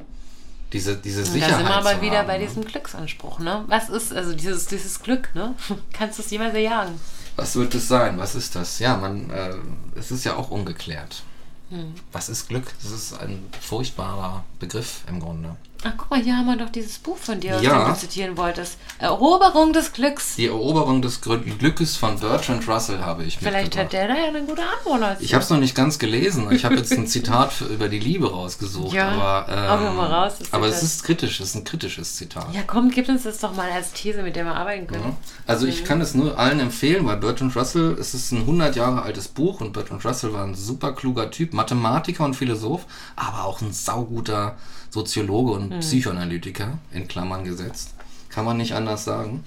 Diese, 0.72 0.96
diese 0.96 1.24
Sicherheit. 1.24 1.52
Da 1.52 1.56
sind 1.58 1.68
wir 1.68 1.74
aber 1.74 2.00
wieder 2.00 2.18
haben, 2.18 2.26
bei 2.26 2.38
ne? 2.38 2.46
diesem 2.46 2.64
Glücksanspruch, 2.64 3.38
ne? 3.40 3.64
Was 3.66 3.90
ist, 3.90 4.12
also 4.12 4.32
dieses, 4.34 4.66
dieses 4.66 5.02
Glück, 5.02 5.34
ne? 5.34 5.54
Kannst 5.92 6.18
du 6.18 6.22
es 6.22 6.30
jemals 6.30 6.54
erjagen? 6.54 6.98
Was 7.36 7.56
wird 7.56 7.74
es 7.74 7.88
sein? 7.88 8.18
Was 8.18 8.34
ist 8.34 8.54
das? 8.56 8.78
Ja, 8.78 8.96
man, 8.96 9.28
äh, 9.30 9.54
es 9.96 10.10
ist 10.10 10.24
ja 10.24 10.36
auch 10.36 10.50
ungeklärt. 10.50 11.22
Hm. 11.70 11.94
Was 12.10 12.28
ist 12.28 12.48
Glück? 12.48 12.72
Das 12.82 12.90
ist 12.90 13.14
ein 13.14 13.46
furchtbarer 13.60 14.44
Begriff 14.60 15.02
im 15.08 15.20
Grunde. 15.20 15.56
Ach, 15.84 15.92
guck 15.96 16.10
mal, 16.10 16.22
hier 16.22 16.36
haben 16.36 16.46
wir 16.46 16.56
doch 16.56 16.70
dieses 16.70 16.98
Buch 16.98 17.16
von 17.16 17.40
dir, 17.40 17.54
was 17.54 17.62
ja. 17.62 17.88
du 17.88 17.98
zitieren 17.98 18.36
wolltest. 18.36 18.78
Eroberung 18.98 19.72
des 19.72 19.92
Glücks. 19.92 20.36
Die 20.36 20.46
Eroberung 20.46 21.02
des 21.02 21.20
Glückes 21.20 21.96
von 21.96 22.20
Bertrand 22.20 22.68
Russell 22.68 23.00
habe 23.00 23.24
ich 23.24 23.38
Vielleicht 23.38 23.76
hat 23.76 23.92
der 23.92 24.06
da 24.06 24.14
ja 24.14 24.28
eine 24.28 24.42
gute 24.42 24.62
Antwort 24.62 25.02
als 25.02 25.20
Ich 25.20 25.34
habe 25.34 25.42
es 25.42 25.50
noch 25.50 25.58
nicht 25.58 25.74
ganz 25.74 25.98
gelesen. 25.98 26.46
Ich 26.52 26.64
habe 26.64 26.76
jetzt 26.76 26.92
ein 26.92 27.06
Zitat 27.08 27.60
über 27.62 27.88
die 27.88 27.98
Liebe 27.98 28.30
rausgesucht. 28.30 28.94
Ja, 28.94 29.08
aber, 29.08 29.86
ähm, 29.88 29.96
mal 29.96 30.06
raus. 30.06 30.34
aber 30.52 30.68
es 30.68 30.84
ist 30.84 31.02
kritisch, 31.02 31.40
es 31.40 31.48
ist 31.48 31.54
ein 31.56 31.64
kritisches 31.64 32.14
Zitat. 32.14 32.46
Ja, 32.54 32.60
komm, 32.64 32.90
gib 32.90 33.08
uns 33.08 33.24
das 33.24 33.38
doch 33.38 33.54
mal 33.54 33.70
als 33.70 33.92
These, 33.92 34.22
mit 34.22 34.36
der 34.36 34.44
wir 34.44 34.54
arbeiten 34.54 34.86
können. 34.86 35.02
Ja. 35.02 35.16
Also 35.48 35.66
ich 35.66 35.82
mhm. 35.82 35.86
kann 35.86 36.00
es 36.00 36.14
nur 36.14 36.38
allen 36.38 36.60
empfehlen, 36.60 37.04
weil 37.06 37.16
Bertrand 37.16 37.56
Russell, 37.56 37.96
es 37.98 38.14
ist 38.14 38.30
ein 38.30 38.42
100 38.42 38.76
Jahre 38.76 39.02
altes 39.02 39.26
Buch 39.26 39.60
und 39.60 39.72
Bertrand 39.72 40.04
Russell 40.04 40.32
war 40.32 40.44
ein 40.44 40.54
super 40.54 40.92
kluger 40.92 41.30
Typ, 41.32 41.52
Mathematiker 41.54 42.24
und 42.24 42.34
Philosoph, 42.34 42.86
aber 43.16 43.44
auch 43.44 43.60
ein 43.60 43.72
sauguter 43.72 44.56
Soziologe 44.92 45.52
und 45.52 45.72
hm. 45.72 45.80
Psychoanalytiker, 45.80 46.78
in 46.92 47.08
Klammern 47.08 47.44
gesetzt. 47.44 47.94
Kann 48.28 48.44
man 48.44 48.58
nicht 48.58 48.74
anders 48.74 49.04
sagen. 49.04 49.42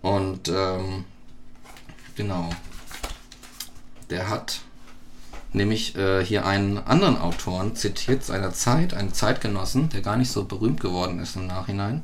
Und 0.00 0.48
ähm, 0.48 1.04
genau, 2.16 2.48
der 4.08 4.30
hat 4.30 4.60
nämlich 5.52 5.96
äh, 5.96 6.24
hier 6.24 6.46
einen 6.46 6.78
anderen 6.78 7.18
Autoren 7.18 7.76
zitiert 7.76 8.24
seiner 8.24 8.52
Zeit, 8.52 8.94
einen 8.94 9.12
Zeitgenossen, 9.12 9.90
der 9.90 10.00
gar 10.00 10.16
nicht 10.16 10.32
so 10.32 10.44
berühmt 10.44 10.80
geworden 10.80 11.20
ist 11.20 11.36
im 11.36 11.46
Nachhinein. 11.46 12.02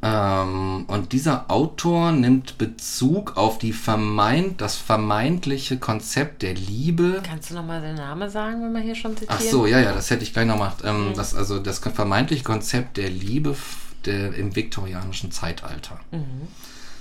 Ähm, 0.00 0.84
und 0.86 1.12
dieser 1.12 1.50
Autor 1.50 2.12
nimmt 2.12 2.56
Bezug 2.56 3.36
auf 3.36 3.58
die 3.58 3.72
vermeint, 3.72 4.60
das 4.60 4.76
vermeintliche 4.76 5.78
Konzept 5.78 6.42
der 6.42 6.54
Liebe. 6.54 7.20
Kannst 7.24 7.50
du 7.50 7.54
nochmal 7.54 7.80
den 7.80 7.96
Namen 7.96 8.30
sagen, 8.30 8.62
wenn 8.62 8.72
wir 8.74 8.80
hier 8.80 8.94
schon 8.94 9.16
zitieren? 9.16 9.36
Ach 9.36 9.40
so, 9.40 9.66
ja, 9.66 9.80
ja, 9.80 9.92
das 9.92 10.10
hätte 10.10 10.22
ich 10.22 10.32
gleich 10.32 10.46
noch 10.46 10.54
gemacht. 10.54 10.78
Ähm, 10.84 11.08
mhm. 11.08 11.14
das, 11.14 11.34
also 11.34 11.58
das 11.58 11.80
vermeintliche 11.80 12.44
Konzept 12.44 12.96
der 12.96 13.10
Liebe 13.10 13.56
der, 14.04 14.34
im 14.34 14.54
viktorianischen 14.54 15.32
Zeitalter. 15.32 15.98
Mhm. 16.12 16.46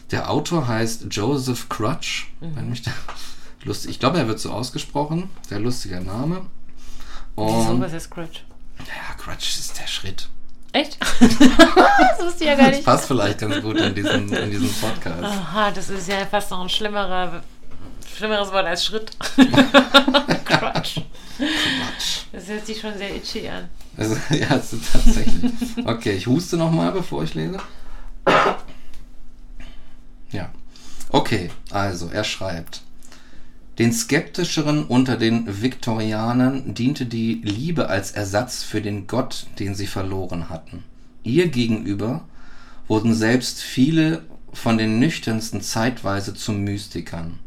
Der 0.10 0.32
Autor 0.32 0.68
heißt 0.68 1.06
Joseph 1.12 1.70
Crutch. 1.70 2.32
Mhm. 2.40 2.56
Wenn 2.56 2.70
mich 2.72 2.82
der, 2.82 2.94
lustig, 3.64 3.92
ich 3.92 4.00
glaube, 4.00 4.18
er 4.18 4.28
wird 4.28 4.40
so 4.40 4.52
ausgesprochen. 4.52 5.30
Sehr 5.48 5.60
lustiger 5.60 6.00
Name. 6.00 6.48
Und, 7.36 7.48
Wieso, 7.48 7.80
was 7.80 7.94
ist 7.94 8.10
Crutch? 8.10 8.44
Ja, 8.80 9.14
Crutch 9.18 9.60
ist 9.60 9.80
der 9.80 9.86
Schritt. 9.86 10.30
Echt? 10.78 10.98
das 11.20 12.20
wusste 12.20 12.44
ich 12.44 12.50
ja 12.50 12.56
gar 12.56 12.68
nicht. 12.68 12.80
Das 12.80 12.86
passt 12.86 13.08
vielleicht 13.08 13.40
ganz 13.40 13.62
gut 13.62 13.78
in 13.78 13.96
diesen, 13.96 14.32
in 14.32 14.52
diesen 14.52 14.72
Podcast. 14.74 15.24
Aha, 15.24 15.72
das 15.72 15.90
ist 15.90 16.08
ja 16.08 16.26
fast 16.26 16.52
noch 16.52 16.62
ein 16.62 16.70
schlimmerer, 16.70 17.42
schlimmeres 18.16 18.52
Wort 18.52 18.66
als 18.66 18.86
Schritt. 18.86 19.12
Crutch. 20.46 21.02
Das 22.32 22.48
hört 22.48 22.66
sich 22.66 22.80
schon 22.80 22.96
sehr 22.96 23.16
itchy 23.16 23.48
an. 23.48 23.70
Also, 23.98 24.16
ja, 24.30 24.50
das 24.50 24.74
ist 24.74 24.92
tatsächlich. 24.92 25.52
Okay, 25.84 26.12
ich 26.12 26.28
huste 26.28 26.58
nochmal, 26.58 26.92
bevor 26.92 27.24
ich 27.24 27.34
lese. 27.34 27.58
Ja. 30.32 30.52
Okay, 31.10 31.50
also 31.72 32.10
er 32.10 32.24
schreibt. 32.24 32.82
Den 33.80 33.94
skeptischeren 33.94 34.86
unter 34.86 35.18
den 35.18 35.62
Viktorianern 35.62 36.74
diente 36.74 37.06
die 37.06 37.42
Liebe 37.44 37.90
als 37.90 38.12
Ersatz 38.12 38.64
für 38.64 38.82
den 38.82 39.06
Gott, 39.06 39.46
den 39.60 39.76
sie 39.76 39.86
verloren 39.86 40.50
hatten. 40.50 40.84
Ihr 41.24 41.50
gegenüber 41.50 42.26
wurden 42.88 43.14
selbst 43.14 43.62
viele 43.62 44.24
von 44.52 44.80
den 44.80 44.98
nüchternsten 44.98 45.62
zeitweise 45.62 46.34
zu 46.34 46.54
Mystikern. 46.54 47.38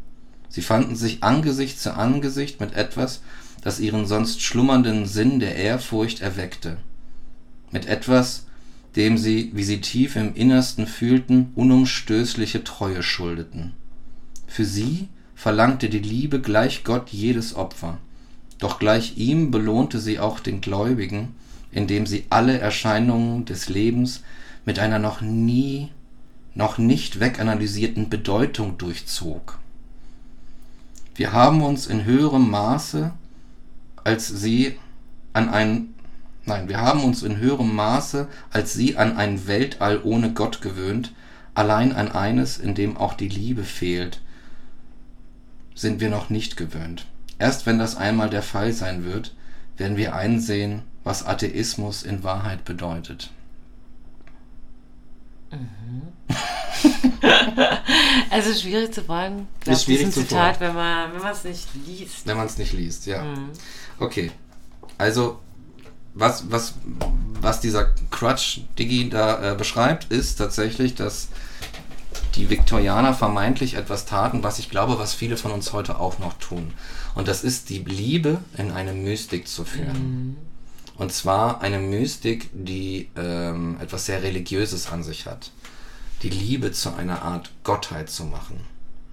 Sie 0.47 0.61
fanden 0.61 0.95
sich 0.95 1.23
Angesicht 1.23 1.79
zu 1.79 1.95
Angesicht 1.95 2.61
mit 2.61 2.75
etwas, 2.75 3.21
das 3.61 3.79
ihren 3.79 4.05
sonst 4.05 4.41
schlummernden 4.41 5.05
Sinn 5.05 5.39
der 5.39 5.55
Ehrfurcht 5.55 6.21
erweckte. 6.21 6.77
Mit 7.71 7.87
etwas, 7.87 8.45
dem 8.95 9.17
sie, 9.17 9.51
wie 9.53 9.63
sie 9.63 9.81
tief 9.81 10.15
im 10.15 10.33
Innersten 10.35 10.87
fühlten, 10.87 11.51
unumstößliche 11.55 12.63
Treue 12.63 13.03
schuldeten. 13.03 13.73
Für 14.47 14.65
sie 14.65 15.09
verlangte 15.41 15.89
die 15.89 15.97
Liebe 15.97 16.39
gleich 16.39 16.83
Gott 16.83 17.09
jedes 17.09 17.55
Opfer, 17.55 17.97
doch 18.59 18.77
gleich 18.77 19.17
ihm 19.17 19.49
belohnte 19.49 19.99
sie 19.99 20.19
auch 20.19 20.39
den 20.39 20.61
Gläubigen, 20.61 21.33
indem 21.71 22.05
sie 22.05 22.25
alle 22.29 22.59
Erscheinungen 22.59 23.45
des 23.45 23.67
Lebens 23.67 24.21
mit 24.65 24.77
einer 24.77 24.99
noch 24.99 25.21
nie, 25.21 25.89
noch 26.53 26.77
nicht 26.77 27.19
weganalysierten 27.19 28.07
Bedeutung 28.07 28.77
durchzog. 28.77 29.57
Wir 31.15 31.33
haben 31.33 31.63
uns 31.63 31.87
in 31.87 32.05
höherem 32.05 32.51
Maße 32.51 33.11
als 34.03 34.27
sie 34.27 34.77
an 35.33 35.49
ein 35.49 35.95
nein, 36.45 36.69
wir 36.69 36.81
haben 36.81 37.03
uns 37.03 37.23
in 37.23 37.37
höherem 37.37 37.73
Maße 37.73 38.27
als 38.51 38.73
sie 38.73 38.95
an 38.95 39.17
ein 39.17 39.47
Weltall 39.47 40.01
ohne 40.03 40.33
Gott 40.33 40.61
gewöhnt, 40.61 41.13
allein 41.55 41.93
an 41.93 42.11
eines, 42.11 42.59
in 42.59 42.75
dem 42.75 42.95
auch 42.95 43.15
die 43.15 43.29
Liebe 43.29 43.63
fehlt, 43.63 44.21
sind 45.75 45.99
wir 45.99 46.09
noch 46.09 46.29
nicht 46.29 46.57
gewöhnt. 46.57 47.05
Erst 47.39 47.65
wenn 47.65 47.79
das 47.79 47.95
einmal 47.95 48.29
der 48.29 48.43
Fall 48.43 48.73
sein 48.73 49.03
wird, 49.03 49.33
werden 49.77 49.97
wir 49.97 50.15
einsehen, 50.15 50.83
was 51.03 51.25
Atheismus 51.25 52.03
in 52.03 52.23
Wahrheit 52.23 52.65
bedeutet. 52.65 53.31
Mhm. 55.51 56.03
also 58.29 58.53
schwierig 58.53 58.93
zu 58.93 59.03
folgen. 59.03 59.47
Ist 59.65 59.85
schwierig 59.85 60.11
zu 60.11 60.21
Zitat, 60.21 60.59
wenn 60.59 60.73
man 60.73 61.11
wenn 61.13 61.29
es 61.29 61.43
nicht 61.43 61.67
liest. 61.85 62.25
Wenn 62.25 62.37
man 62.37 62.45
es 62.45 62.57
nicht 62.57 62.73
liest, 62.73 63.05
ja. 63.05 63.23
Mhm. 63.23 63.49
Okay. 63.99 64.31
Also 64.97 65.39
was 66.13 66.49
was 66.51 66.75
was 67.41 67.59
dieser 67.59 67.93
Crutch 68.11 68.61
Digi 68.77 69.09
da 69.09 69.51
äh, 69.51 69.55
beschreibt, 69.55 70.11
ist 70.11 70.35
tatsächlich, 70.35 70.95
dass 70.95 71.29
die 72.35 72.49
Viktorianer 72.49 73.13
vermeintlich 73.13 73.73
etwas 73.73 74.05
taten, 74.05 74.43
was 74.43 74.59
ich 74.59 74.69
glaube, 74.69 74.97
was 74.97 75.13
viele 75.13 75.37
von 75.37 75.51
uns 75.51 75.73
heute 75.73 75.99
auch 75.99 76.19
noch 76.19 76.33
tun. 76.33 76.73
Und 77.15 77.27
das 77.27 77.43
ist 77.43 77.69
die 77.69 77.79
Liebe 77.79 78.39
in 78.57 78.71
eine 78.71 78.93
Mystik 78.93 79.47
zu 79.47 79.65
führen. 79.65 80.37
Mhm. 80.37 80.37
Und 80.97 81.11
zwar 81.11 81.61
eine 81.61 81.79
Mystik, 81.79 82.49
die 82.53 83.09
ähm, 83.15 83.77
etwas 83.81 84.05
sehr 84.05 84.23
Religiöses 84.23 84.91
an 84.91 85.03
sich 85.03 85.25
hat. 85.25 85.51
Die 86.21 86.29
Liebe 86.29 86.71
zu 86.71 86.93
einer 86.93 87.23
Art 87.23 87.51
Gottheit 87.63 88.09
zu 88.09 88.23
machen. 88.25 88.61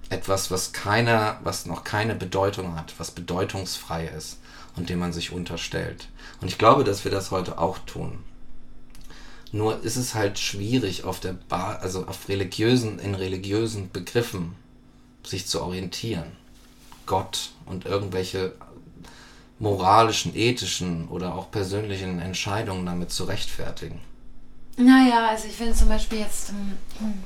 Etwas, 0.09 0.51
was 0.51 0.71
keiner, 0.71 1.39
was 1.43 1.65
noch 1.65 1.83
keine 1.83 2.15
Bedeutung 2.15 2.75
hat, 2.75 2.93
was 2.99 3.11
bedeutungsfrei 3.11 4.05
ist 4.05 4.39
und 4.75 4.89
dem 4.89 4.99
man 4.99 5.13
sich 5.13 5.31
unterstellt. 5.31 6.09
Und 6.41 6.47
ich 6.47 6.57
glaube, 6.57 6.83
dass 6.83 7.03
wir 7.03 7.11
das 7.11 7.31
heute 7.31 7.57
auch 7.57 7.79
tun. 7.79 8.19
Nur 9.51 9.83
ist 9.83 9.95
es 9.95 10.13
halt 10.13 10.37
schwierig, 10.37 11.03
auf 11.03 11.19
der 11.19 11.33
ba 11.33 11.75
also 11.75 12.05
auf 12.05 12.29
religiösen, 12.29 12.99
in 12.99 13.15
religiösen 13.15 13.89
Begriffen 13.91 14.55
sich 15.23 15.47
zu 15.47 15.61
orientieren. 15.61 16.31
Gott 17.05 17.51
und 17.65 17.85
irgendwelche 17.85 18.53
moralischen, 19.57 20.35
ethischen 20.35 21.07
oder 21.09 21.35
auch 21.35 21.51
persönlichen 21.51 22.19
Entscheidungen 22.19 22.85
damit 22.85 23.11
zu 23.11 23.25
rechtfertigen. 23.25 23.99
Naja, 24.77 25.27
also 25.27 25.47
ich 25.47 25.55
finde 25.55 25.73
zum 25.73 25.89
Beispiel 25.89 26.19
jetzt, 26.19 26.49
hm, 26.49 26.77
hm, 26.99 27.23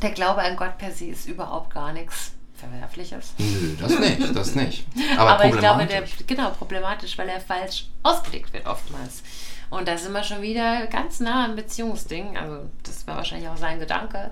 der 0.00 0.10
Glaube 0.10 0.42
an 0.42 0.56
Gott 0.56 0.78
per 0.78 0.90
se 0.90 1.06
ist 1.06 1.26
überhaupt 1.26 1.72
gar 1.72 1.92
nichts 1.92 2.32
Verwerfliches. 2.56 3.34
Nö, 3.38 3.76
das 3.78 3.98
nicht, 3.98 4.36
das 4.36 4.54
nicht. 4.54 4.86
Aber, 5.18 5.32
Aber 5.32 5.44
ich 5.44 5.56
glaube, 5.56 5.86
der, 5.86 6.04
genau, 6.26 6.50
problematisch, 6.50 7.16
weil 7.18 7.28
er 7.28 7.40
falsch 7.40 7.86
ausgelegt 8.02 8.52
wird 8.52 8.66
oftmals. 8.66 9.22
Und 9.68 9.88
da 9.88 9.96
sind 9.98 10.12
wir 10.12 10.22
schon 10.22 10.42
wieder 10.42 10.86
ganz 10.86 11.20
nah 11.20 11.44
am 11.44 11.56
Beziehungsding. 11.56 12.36
Also, 12.36 12.70
das 12.82 13.06
war 13.06 13.16
wahrscheinlich 13.16 13.48
auch 13.48 13.56
sein 13.56 13.78
Gedanke 13.78 14.30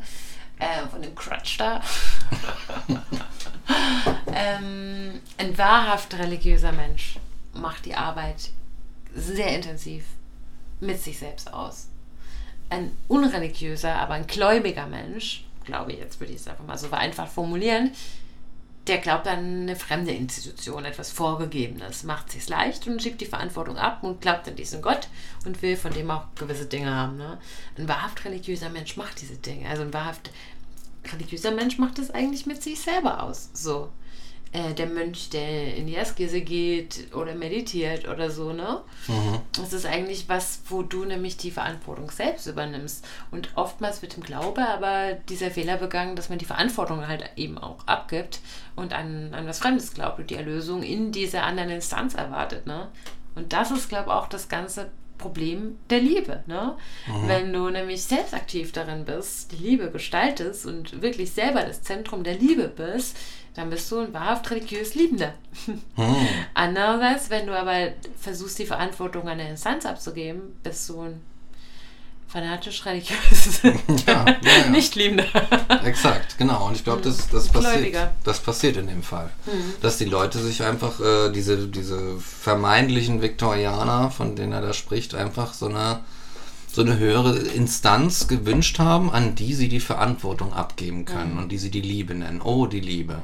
äh, 0.59 0.87
von 0.91 1.03
dem 1.03 1.15
Crutch 1.15 1.59
da. 1.59 1.83
ähm, 4.33 5.21
ein 5.39 5.59
wahrhaft 5.59 6.15
religiöser 6.15 6.73
Mensch 6.73 7.19
macht 7.53 7.85
die 7.85 7.95
Arbeit 7.95 8.51
sehr 9.15 9.55
intensiv 9.55 10.05
mit 10.81 11.03
sich 11.03 11.19
selbst 11.19 11.53
aus. 11.53 11.89
Ein 12.71 12.93
unreligiöser, 13.09 13.95
aber 13.95 14.15
ein 14.15 14.27
gläubiger 14.27 14.87
Mensch, 14.87 15.44
glaube 15.65 15.93
ich, 15.93 15.99
jetzt 15.99 16.21
würde 16.21 16.33
ich 16.33 16.41
es 16.41 16.49
einfach 16.49 16.65
mal 16.65 16.79
so 16.79 16.89
vereinfacht 16.89 17.33
formulieren, 17.33 17.91
der 18.87 18.99
glaubt 18.99 19.27
an 19.27 19.63
eine 19.63 19.77
fremde 19.77 20.13
Institution, 20.13 20.85
etwas 20.85 21.11
Vorgegebenes, 21.11 22.03
macht 22.05 22.31
sich 22.31 22.49
leicht 22.49 22.87
und 22.87 23.03
schiebt 23.03 23.21
die 23.21 23.27
Verantwortung 23.27 23.79
ab 23.79 24.03
und 24.03 24.21
glaubt 24.21 24.47
an 24.47 24.57
diesen 24.57 24.83
Gott 24.83 25.09
und 25.47 25.63
will 25.63 25.77
von 25.77 25.93
dem 25.93 26.11
auch 26.11 26.27
gewisse 26.35 26.67
Dinge 26.67 26.95
haben. 26.95 27.17
Ne? 27.17 27.39
Ein 27.79 27.89
wahrhaft 27.89 28.25
religiöser 28.25 28.69
Mensch 28.69 28.97
macht 28.97 29.21
diese 29.23 29.37
Dinge. 29.37 29.69
Also 29.69 29.83
ein 29.83 29.95
wahrhaft 29.95 30.31
religiöser 31.13 31.51
Mensch 31.51 31.79
macht 31.79 31.99
das 31.99 32.11
eigentlich 32.11 32.47
mit 32.47 32.63
sich 32.63 32.81
selber 32.81 33.23
aus. 33.23 33.51
So. 33.55 33.91
Äh, 34.55 34.73
der 34.73 34.87
Mönch, 34.87 35.31
der 35.31 35.75
in 35.75 35.89
die 35.89 35.99
Askese 35.99 36.41
geht 36.41 37.13
oder 37.13 37.35
meditiert 37.35 38.07
oder 38.07 38.31
so, 38.31 38.53
ne? 38.53 38.83
Mhm. 39.09 39.41
Das 39.51 39.73
ist 39.73 39.85
eigentlich 39.85 40.29
was, 40.29 40.61
wo 40.69 40.83
du 40.83 41.05
nämlich 41.05 41.37
die 41.37 41.51
Verantwortung 41.51 42.09
selbst 42.13 42.47
übernimmst. 42.47 43.05
Und 43.33 43.49
oftmals 43.57 44.01
wird 44.01 44.17
im 44.17 44.23
Glaube 44.23 44.65
aber 44.69 45.15
dieser 45.29 45.51
Fehler 45.51 45.77
begangen, 45.77 46.15
dass 46.15 46.29
man 46.29 46.39
die 46.39 46.45
Verantwortung 46.45 47.09
halt 47.09 47.29
eben 47.35 47.59
auch 47.59 47.85
abgibt 47.87 48.39
und 48.77 48.93
an, 48.93 49.35
an 49.35 49.45
was 49.49 49.59
Fremdes 49.59 49.93
glaubt 49.93 50.21
und 50.21 50.31
die 50.31 50.37
Erlösung 50.37 50.85
in 50.85 51.11
dieser 51.11 51.43
anderen 51.43 51.71
Instanz 51.71 52.15
erwartet, 52.15 52.65
ne? 52.65 52.93
Und 53.35 53.53
das 53.53 53.73
ist, 53.73 53.89
glaube 53.89 54.11
ich, 54.11 54.15
auch 54.15 54.29
das 54.29 54.49
ganze 54.49 54.93
Problem 55.19 55.79
der 55.91 56.01
Liebe. 56.01 56.45
Ne? 56.47 56.77
Mhm. 57.09 57.29
Wenn 57.29 57.53
du 57.53 57.71
nämlich 57.71 58.05
selbst 58.05 58.35
aktiv 58.35 58.71
darin 58.71 59.05
bist, 59.05 59.51
die 59.51 59.57
Liebe 59.57 59.91
gestaltest 59.91 60.67
und 60.67 61.03
wirklich 61.03 61.33
selber 61.33 61.63
das 61.63 61.83
Zentrum 61.83 62.23
der 62.23 62.35
Liebe 62.35 62.69
bist, 62.69 63.17
dann 63.55 63.71
bist 63.71 63.91
du 63.91 64.01
ein 64.01 64.13
wahrhaft 64.13 64.51
religiös 64.51 64.95
Liebender. 64.95 65.35
Hm. 65.97 66.29
Andererseits, 66.55 67.31
wenn 67.31 67.47
du 67.47 67.57
aber 67.57 67.93
versuchst, 68.19 68.59
die 68.59 68.67
Verantwortung 68.67 69.23
an 69.23 69.39
eine 69.39 69.51
Instanz 69.51 69.87
abzugeben, 69.87 70.57
bist 70.63 70.89
du 70.89 71.03
ein 71.03 71.21
fanatisch 72.27 72.85
religiös 72.85 73.63
ja, 74.07 74.25
ja, 74.27 74.69
nicht 74.71 74.97
liebender. 74.97 75.27
Exakt, 75.85 76.37
genau. 76.37 76.67
Und 76.67 76.77
ich 76.77 76.83
glaube, 76.83 77.03
das, 77.03 77.29
das, 77.29 77.49
passiert, 77.49 77.97
das 78.25 78.41
passiert 78.41 78.77
in 78.77 78.89
dem 78.89 79.05
Fall. 79.05 79.31
Mhm. 79.47 79.75
Dass 79.81 79.99
die 79.99 80.05
Leute 80.05 80.41
sich 80.41 80.65
einfach, 80.65 80.99
äh, 80.99 81.31
diese, 81.31 81.69
diese 81.69 82.19
vermeintlichen 82.19 83.23
Viktorianer, 83.23 84.11
von 84.11 84.35
denen 84.35 84.53
er 84.53 84.63
da 84.63 84.73
spricht, 84.73 85.15
einfach 85.15 85.55
so 85.55 85.67
eine 85.67 86.01
so 86.75 86.83
eine 86.83 86.99
höhere 86.99 87.39
Instanz 87.39 88.27
gewünscht 88.27 88.81
haben, 88.81 89.13
an 89.13 89.37
die 89.37 89.55
sie 89.55 89.69
die 89.69 89.79
Verantwortung 89.79 90.53
abgeben 90.53 91.05
können 91.05 91.35
mhm. 91.35 91.39
und 91.39 91.53
die 91.53 91.59
sie 91.59 91.71
die 91.71 91.81
Liebe 91.81 92.17
nennen. 92.17 92.43
Oh, 92.43 92.67
die 92.67 92.81
Liebe. 92.81 93.23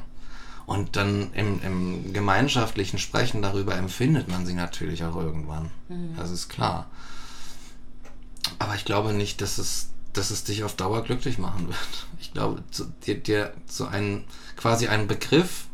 Und 0.71 0.95
dann 0.95 1.33
im, 1.33 1.61
im 1.65 2.13
gemeinschaftlichen 2.13 3.01
Sprechen 3.01 3.43
darüber 3.43 3.75
empfindet 3.75 4.29
man 4.29 4.47
sie 4.47 4.55
natürlich 4.55 5.03
auch 5.03 5.17
irgendwann. 5.17 5.73
Mhm. 5.89 6.15
Das 6.17 6.31
ist 6.31 6.49
klar. 6.49 6.89
Aber 8.61 8.77
ich 8.77 8.85
glaube 8.85 9.13
nicht, 9.13 9.41
dass 9.41 9.59
es, 9.59 9.89
dass 10.13 10.31
es 10.31 10.45
dich 10.45 10.63
auf 10.63 10.77
Dauer 10.77 11.03
glücklich 11.03 11.39
machen 11.39 11.67
wird. 11.67 12.07
Ich 12.21 12.33
glaube, 12.33 12.63
zu, 12.71 12.85
dir, 13.05 13.17
dir 13.17 13.53
so 13.67 13.85
einen, 13.87 14.27
quasi 14.57 14.87
einen 14.87 15.09
Begriff 15.09 15.67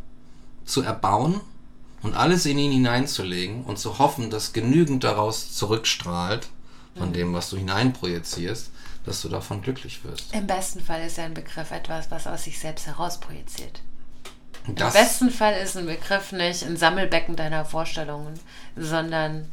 zu 0.64 0.80
erbauen 0.80 1.42
und 2.01 2.16
alles 2.16 2.47
in 2.47 2.59
ihn 2.59 2.72
hineinzulegen 2.72 3.64
und 3.64 3.78
zu 3.78 3.99
hoffen, 3.99 4.30
dass 4.30 4.55
genügend 4.55 5.05
daraus 5.05 5.53
zurückstrahlt 5.53 6.49
von 6.97 7.11
mhm. 7.11 7.12
dem, 7.12 7.34
was 7.34 7.51
du 7.51 7.59
hineinprojizierst, 7.59 8.70
dass 9.05 9.20
du 9.20 9.28
davon 9.28 9.61
glücklich 9.61 10.03
wirst. 10.05 10.32
Im 10.32 10.47
besten 10.47 10.80
Fall 10.80 11.03
ist 11.07 11.18
ein 11.18 11.34
Begriff 11.34 11.70
etwas, 11.70 12.11
was 12.11 12.26
aus 12.26 12.44
sich 12.44 12.59
selbst 12.59 12.86
heraus 12.86 13.20
projiziert. 13.20 13.82
Das 14.74 14.94
Im 14.94 15.00
besten 15.00 15.30
Fall 15.30 15.54
ist 15.60 15.76
ein 15.76 15.86
Begriff 15.86 16.32
nicht 16.32 16.64
ein 16.64 16.76
Sammelbecken 16.76 17.36
deiner 17.36 17.64
Vorstellungen, 17.64 18.38
sondern 18.76 19.50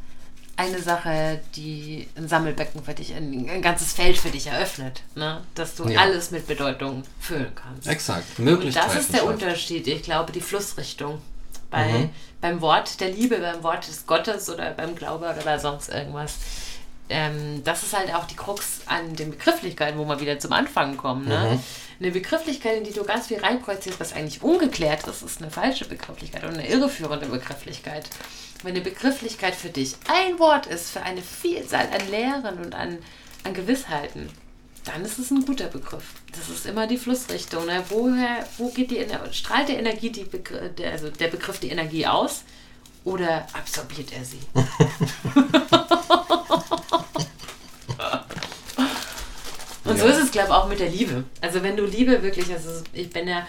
eine 0.56 0.80
Sache, 0.80 1.40
die 1.56 2.08
ein 2.16 2.28
Sammelbecken 2.28 2.82
für 2.84 2.94
dich, 2.94 3.14
ein, 3.14 3.48
ein 3.48 3.62
ganzes 3.62 3.92
Feld 3.92 4.16
für 4.16 4.30
dich 4.30 4.46
eröffnet, 4.46 5.02
ne? 5.14 5.42
dass 5.54 5.74
du 5.74 5.88
ja. 5.88 6.00
alles 6.00 6.30
mit 6.30 6.46
Bedeutung 6.46 7.02
füllen 7.18 7.52
kannst. 7.54 7.88
Exakt, 7.88 8.38
Möglichkeiten. 8.38 8.88
Und 8.88 8.94
das 8.94 9.02
ist 9.02 9.14
der 9.14 9.26
Unterschied, 9.26 9.86
ich 9.86 10.02
glaube, 10.02 10.32
die 10.32 10.40
Flussrichtung. 10.40 11.20
Bei, 11.70 11.88
mhm. 11.88 12.10
Beim 12.40 12.60
Wort 12.60 13.00
der 13.00 13.10
Liebe, 13.10 13.38
beim 13.38 13.62
Wort 13.64 13.88
des 13.88 14.06
Gottes 14.06 14.48
oder 14.48 14.70
beim 14.70 14.94
Glaube 14.94 15.24
oder 15.24 15.42
bei 15.42 15.58
sonst 15.58 15.88
irgendwas 15.88 16.34
ähm, 17.08 17.62
das 17.64 17.82
ist 17.82 17.96
halt 17.96 18.14
auch 18.14 18.24
die 18.24 18.36
Krux 18.36 18.80
an 18.86 19.14
den 19.14 19.30
Begrifflichkeiten, 19.30 19.98
wo 19.98 20.04
wir 20.04 20.20
wieder 20.20 20.38
zum 20.38 20.52
Anfang 20.52 20.96
kommen. 20.96 21.28
Ne? 21.28 21.52
Mhm. 21.52 21.60
Eine 22.00 22.12
Begrifflichkeit, 22.12 22.78
in 22.78 22.84
die 22.84 22.92
du 22.92 23.04
ganz 23.04 23.26
viel 23.26 23.38
reinprojizierst, 23.38 24.00
was 24.00 24.12
eigentlich 24.14 24.42
ungeklärt 24.42 25.06
ist, 25.06 25.22
ist 25.22 25.40
eine 25.40 25.50
falsche 25.50 25.84
Begrifflichkeit 25.84 26.44
und 26.44 26.54
eine 26.54 26.68
irreführende 26.68 27.26
Begrifflichkeit. 27.26 28.08
Wenn 28.62 28.74
eine 28.74 28.80
Begrifflichkeit 28.80 29.54
für 29.54 29.68
dich 29.68 29.96
ein 30.08 30.38
Wort 30.38 30.66
ist 30.66 30.90
für 30.90 31.02
eine 31.02 31.20
Vielzahl 31.22 31.88
an 31.92 32.10
Lehren 32.10 32.58
und 32.58 32.74
an, 32.74 32.98
an 33.44 33.54
Gewissheiten, 33.54 34.30
dann 34.84 35.04
ist 35.04 35.18
es 35.18 35.30
ein 35.30 35.44
guter 35.44 35.66
Begriff. 35.66 36.04
Das 36.32 36.48
ist 36.48 36.66
immer 36.66 36.86
die 36.86 36.98
Flussrichtung. 36.98 37.66
Ne? 37.66 37.84
Woher, 37.88 38.46
wo 38.58 38.70
geht 38.70 38.90
die 38.90 39.04
strahlt 39.32 39.68
der 39.68 39.78
Energie 39.78 40.10
die 40.10 40.24
Begr 40.24 40.68
der, 40.70 40.92
also 40.92 41.10
der 41.10 41.28
Begriff 41.28 41.58
die 41.58 41.70
Energie 41.70 42.06
aus 42.06 42.42
oder 43.04 43.46
absorbiert 43.52 44.12
er 44.12 44.24
sie? 44.24 44.40
Und 49.84 49.93
ja. 49.93 49.93
So 50.04 50.18
ist 50.18 50.24
es, 50.24 50.30
glaube 50.30 50.48
ich, 50.48 50.54
auch 50.54 50.68
mit 50.68 50.80
der 50.80 50.88
Liebe. 50.88 51.24
Also 51.40 51.62
wenn 51.62 51.76
du 51.76 51.84
Liebe 51.84 52.22
wirklich, 52.22 52.50
also 52.52 52.82
ich 52.92 53.10
bin 53.10 53.28
ja 53.28 53.46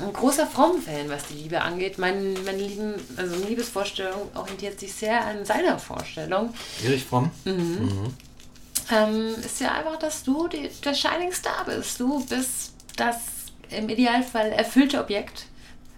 ein 0.00 0.12
großer 0.12 0.46
Fromm-Fan, 0.46 1.08
was 1.08 1.26
die 1.26 1.34
Liebe 1.34 1.60
angeht. 1.60 1.98
Mein, 1.98 2.34
meine 2.44 2.58
Lieben, 2.58 2.94
also 3.16 3.36
Liebesvorstellung 3.46 4.30
orientiert 4.34 4.78
sich 4.78 4.92
sehr 4.92 5.24
an 5.24 5.44
seiner 5.44 5.78
Vorstellung. 5.78 6.52
Erich 6.84 7.04
Fromm? 7.04 7.30
Mhm. 7.44 7.52
Mhm. 7.52 8.14
Ähm, 8.90 9.34
ist 9.44 9.60
ja 9.60 9.72
einfach, 9.72 9.98
dass 9.98 10.22
du 10.22 10.48
die, 10.48 10.70
der 10.84 10.94
Shining 10.94 11.32
Star 11.32 11.64
bist. 11.64 11.98
Du 11.98 12.24
bist 12.26 12.72
das 12.96 13.16
im 13.70 13.88
Idealfall 13.88 14.52
erfüllte 14.52 15.00
Objekt 15.00 15.46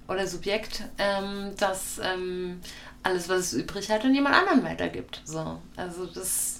oder 0.08 0.26
Subjekt, 0.26 0.84
ähm, 0.96 1.52
das 1.58 2.00
ähm, 2.02 2.60
alles, 3.02 3.28
was 3.28 3.38
es 3.38 3.52
übrig 3.52 3.90
hat, 3.90 4.04
und 4.04 4.14
jemand 4.14 4.36
anderen 4.36 4.64
weitergibt. 4.64 5.20
So, 5.24 5.60
also 5.76 6.06
das 6.06 6.57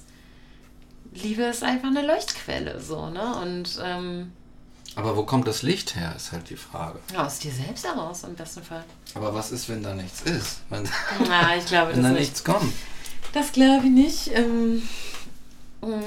Liebe 1.13 1.43
ist 1.43 1.63
einfach 1.63 1.89
eine 1.89 2.05
Leuchtquelle, 2.05 2.79
so, 2.79 3.09
ne? 3.09 3.35
Und 3.41 3.79
ähm, 3.83 4.31
aber 4.95 5.15
wo 5.15 5.23
kommt 5.23 5.47
das 5.47 5.61
Licht 5.61 5.95
her, 5.95 6.13
ist 6.15 6.31
halt 6.31 6.49
die 6.49 6.55
Frage. 6.55 6.99
aus 7.15 7.39
dir 7.39 7.51
selbst 7.51 7.85
heraus, 7.85 8.23
im 8.23 8.35
besten 8.35 8.63
Fall. 8.63 8.83
Aber 9.13 9.33
was 9.33 9.51
ist, 9.51 9.69
wenn 9.69 9.83
da 9.83 9.93
nichts 9.93 10.21
ist? 10.21 10.61
Wenn, 10.69 10.83
Na, 11.27 11.55
ich 11.55 11.65
glaube, 11.67 11.93
wenn 11.95 12.03
da 12.03 12.09
nicht. 12.09 12.19
nichts 12.19 12.43
kommt. 12.43 12.73
Das 13.33 13.51
glaube 13.51 13.85
ich 13.85 13.91
nicht. 13.91 14.31
Ähm, 14.33 14.81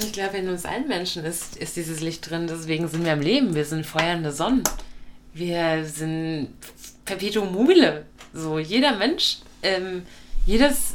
ich 0.00 0.12
glaube, 0.12 0.36
in 0.38 0.48
uns 0.48 0.64
allen 0.66 0.88
Menschen 0.88 1.24
ist, 1.24 1.56
ist 1.56 1.76
dieses 1.76 2.00
Licht 2.00 2.28
drin. 2.28 2.46
Deswegen 2.48 2.88
sind 2.88 3.04
wir 3.04 3.12
am 3.12 3.20
Leben. 3.20 3.54
Wir 3.54 3.64
sind 3.64 3.86
feuernde 3.86 4.32
Sonnen. 4.32 4.64
Wir 5.32 5.86
sind 5.86 6.48
Perpetuum 7.04 7.52
mobile. 7.52 8.04
So, 8.34 8.58
jeder 8.58 8.96
Mensch, 8.96 9.38
ähm, 9.62 10.04
jedes 10.44 10.94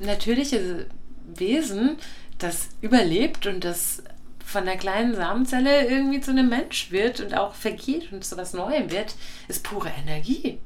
natürliche 0.00 0.86
Wesen, 1.34 1.96
das 2.42 2.70
überlebt 2.80 3.46
und 3.46 3.64
das 3.64 4.02
von 4.44 4.64
der 4.66 4.76
kleinen 4.76 5.14
Samenzelle 5.14 5.86
irgendwie 5.86 6.20
zu 6.20 6.30
einem 6.30 6.48
Mensch 6.48 6.90
wird 6.90 7.20
und 7.20 7.34
auch 7.34 7.54
vergeht 7.54 8.12
und 8.12 8.24
zu 8.24 8.36
was 8.36 8.52
Neuem 8.52 8.90
wird, 8.90 9.14
ist 9.48 9.64
pure 9.64 9.90
Energie. 9.90 10.58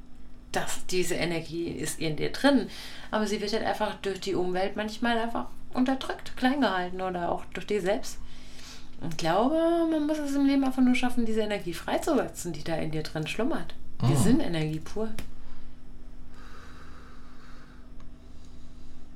Das, 0.52 0.86
diese 0.86 1.14
Energie 1.14 1.68
ist 1.68 2.00
in 2.00 2.16
dir 2.16 2.32
drin. 2.32 2.68
Aber 3.10 3.26
sie 3.26 3.40
wird 3.40 3.52
halt 3.52 3.64
einfach 3.64 3.94
durch 3.96 4.20
die 4.20 4.34
Umwelt 4.34 4.74
manchmal 4.74 5.18
einfach 5.18 5.46
unterdrückt, 5.74 6.36
klein 6.36 6.60
gehalten 6.60 7.00
oder 7.00 7.30
auch 7.30 7.44
durch 7.52 7.66
dich 7.66 7.82
selbst. 7.82 8.18
Und 9.00 9.18
glaube, 9.18 9.86
man 9.90 10.06
muss 10.06 10.18
es 10.18 10.34
im 10.34 10.46
Leben 10.46 10.64
einfach 10.64 10.82
nur 10.82 10.94
schaffen, 10.94 11.26
diese 11.26 11.40
Energie 11.40 11.74
freizusetzen, 11.74 12.52
die 12.52 12.64
da 12.64 12.76
in 12.76 12.90
dir 12.90 13.02
drin 13.02 13.26
schlummert. 13.26 13.74
Wir 14.00 14.16
oh. 14.16 14.22
sind 14.22 14.40
Energie 14.40 14.80
pur. 14.80 15.10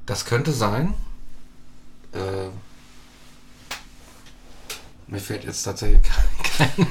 Das 0.04 0.26
könnte 0.26 0.52
sein. 0.52 0.94
Äh, 2.12 2.48
mir 5.06 5.20
fällt 5.20 5.44
jetzt 5.44 5.62
tatsächlich 5.64 6.02
keine, 6.56 6.86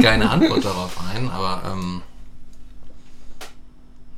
keine 0.00 0.30
Antwort 0.30 0.64
darauf 0.64 0.98
ein, 1.12 1.28
aber 1.28 1.62
ähm, 1.72 2.02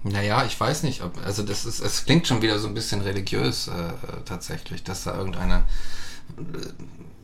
naja, 0.02 0.44
ich 0.44 0.58
weiß 0.58 0.82
nicht, 0.84 1.02
ob, 1.02 1.24
also 1.24 1.42
das 1.42 1.64
ist, 1.64 1.80
es 1.80 2.04
klingt 2.04 2.26
schon 2.26 2.42
wieder 2.42 2.58
so 2.58 2.68
ein 2.68 2.74
bisschen 2.74 3.00
religiös 3.00 3.68
äh, 3.68 3.92
tatsächlich, 4.24 4.84
dass 4.84 5.04
da 5.04 5.16
irgendeine, 5.16 5.64
äh, 6.36 6.42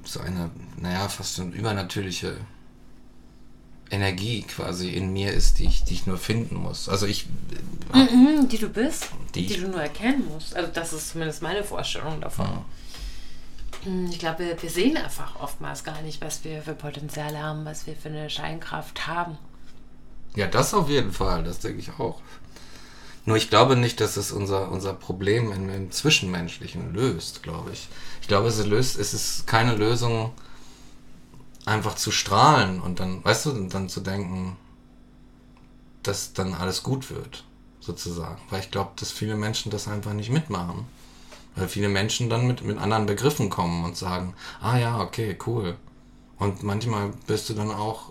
so 0.05 0.21
eine, 0.21 0.51
naja, 0.79 1.09
fast 1.09 1.39
eine 1.39 1.55
übernatürliche 1.55 2.37
Energie 3.91 4.43
quasi 4.43 4.89
in 4.89 5.13
mir 5.13 5.33
ist, 5.33 5.59
die 5.59 5.67
ich, 5.67 5.85
die 5.85 5.95
ich 5.95 6.07
nur 6.07 6.17
finden 6.17 6.57
muss. 6.57 6.89
Also 6.89 7.07
ich. 7.07 7.27
Äh, 7.93 8.05
mhm, 8.05 8.49
die 8.49 8.59
du 8.59 8.69
bist, 8.69 9.11
die, 9.35 9.47
die, 9.47 9.61
du 9.61 9.69
nur 9.69 9.83
erkennen 9.83 10.27
musst. 10.33 10.57
Also 10.57 10.71
das 10.73 10.93
ist 10.93 11.11
zumindest 11.11 11.43
meine 11.43 11.63
Vorstellung 11.63 12.21
davon. 12.21 12.47
Ja. 12.47 12.65
Ich 14.11 14.19
glaube, 14.19 14.57
wir 14.61 14.71
sehen 14.71 14.97
einfach 14.97 15.41
oftmals 15.41 15.83
gar 15.83 16.01
nicht, 16.03 16.21
was 16.21 16.45
wir 16.45 16.63
für 16.63 16.75
Potenziale 16.75 17.43
haben, 17.43 17.65
was 17.65 17.87
wir 17.87 17.97
für 17.97 18.09
eine 18.09 18.31
Scheinkraft 18.31 19.07
haben. 19.09 19.37
Ja, 20.37 20.47
das 20.47 20.73
auf 20.73 20.89
jeden 20.89 21.13
Fall, 21.13 21.43
das 21.43 21.59
denke 21.59 21.81
ich 21.81 21.91
auch. 21.99 22.21
Nur 23.25 23.37
ich 23.37 23.51
glaube 23.51 23.77
nicht, 23.77 24.01
dass 24.01 24.17
es 24.17 24.33
unser, 24.33 24.71
unser 24.71 24.95
Problem 24.95 25.53
im, 25.53 25.69
im 25.69 25.91
Zwischenmenschlichen 25.91 26.93
löst, 26.95 27.43
glaube 27.43 27.71
ich. 27.73 27.89
Ich 28.21 28.29
glaube, 28.29 28.49
es 28.49 28.65
löst, 28.65 28.99
es 28.99 29.15
ist 29.15 29.47
keine 29.47 29.75
Lösung, 29.77 30.33
einfach 31.65 31.95
zu 31.95 32.11
strahlen 32.11 32.81
und 32.81 32.99
dann, 32.99 33.25
weißt 33.25 33.47
du, 33.47 33.69
dann 33.69 33.89
zu 33.89 34.01
denken, 34.01 34.57
dass 36.03 36.33
dann 36.33 36.55
alles 36.55 36.83
gut 36.83 37.11
wird, 37.11 37.45
sozusagen. 37.81 38.41
Weil 38.51 38.61
ich 38.61 38.71
glaube, 38.71 38.93
dass 38.97 39.13
viele 39.13 39.37
Menschen 39.37 39.71
das 39.71 39.87
einfach 39.87 40.13
nicht 40.13 40.31
mitmachen. 40.31 40.87
Weil 41.55 41.69
viele 41.69 41.89
Menschen 41.89 42.31
dann 42.31 42.47
mit, 42.47 42.63
mit 42.63 42.79
anderen 42.79 43.07
Begriffen 43.07 43.51
kommen 43.51 43.85
und 43.85 43.97
sagen, 43.97 44.35
ah 44.61 44.79
ja, 44.79 45.01
okay, 45.01 45.37
cool. 45.47 45.77
Und 46.39 46.63
manchmal 46.63 47.13
bist 47.27 47.49
du 47.51 47.55
dann 47.55 47.71
auch 47.71 48.11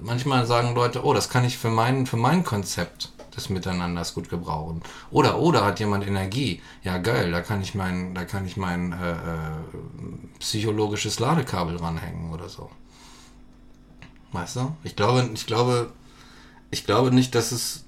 manchmal 0.00 0.46
sagen 0.46 0.74
Leute, 0.74 1.04
oh, 1.04 1.14
das 1.14 1.28
kann 1.28 1.44
ich 1.44 1.58
für 1.58 1.70
mein, 1.70 2.06
für 2.06 2.16
mein 2.16 2.44
Konzept 2.44 3.12
des 3.36 3.48
Miteinanders 3.48 4.14
gut 4.14 4.28
gebrauchen. 4.28 4.82
Oder, 5.10 5.38
oder 5.38 5.64
hat 5.64 5.80
jemand 5.80 6.06
Energie? 6.06 6.60
Ja, 6.82 6.98
geil, 6.98 7.30
da 7.30 7.40
kann 7.40 7.62
ich 7.62 7.74
mein, 7.74 8.14
da 8.14 8.24
kann 8.24 8.46
ich 8.46 8.56
mein 8.56 8.92
äh, 8.92 9.12
äh, 9.12 9.16
psychologisches 10.40 11.20
Ladekabel 11.20 11.76
ranhängen 11.76 12.32
oder 12.32 12.48
so. 12.48 12.70
Weißt 14.32 14.56
du? 14.56 14.76
Ich 14.84 14.96
glaube, 14.96 15.30
ich 15.32 15.46
glaube, 15.46 15.92
ich 16.70 16.84
glaube 16.84 17.12
nicht, 17.12 17.34
dass 17.34 17.52
es, 17.52 17.84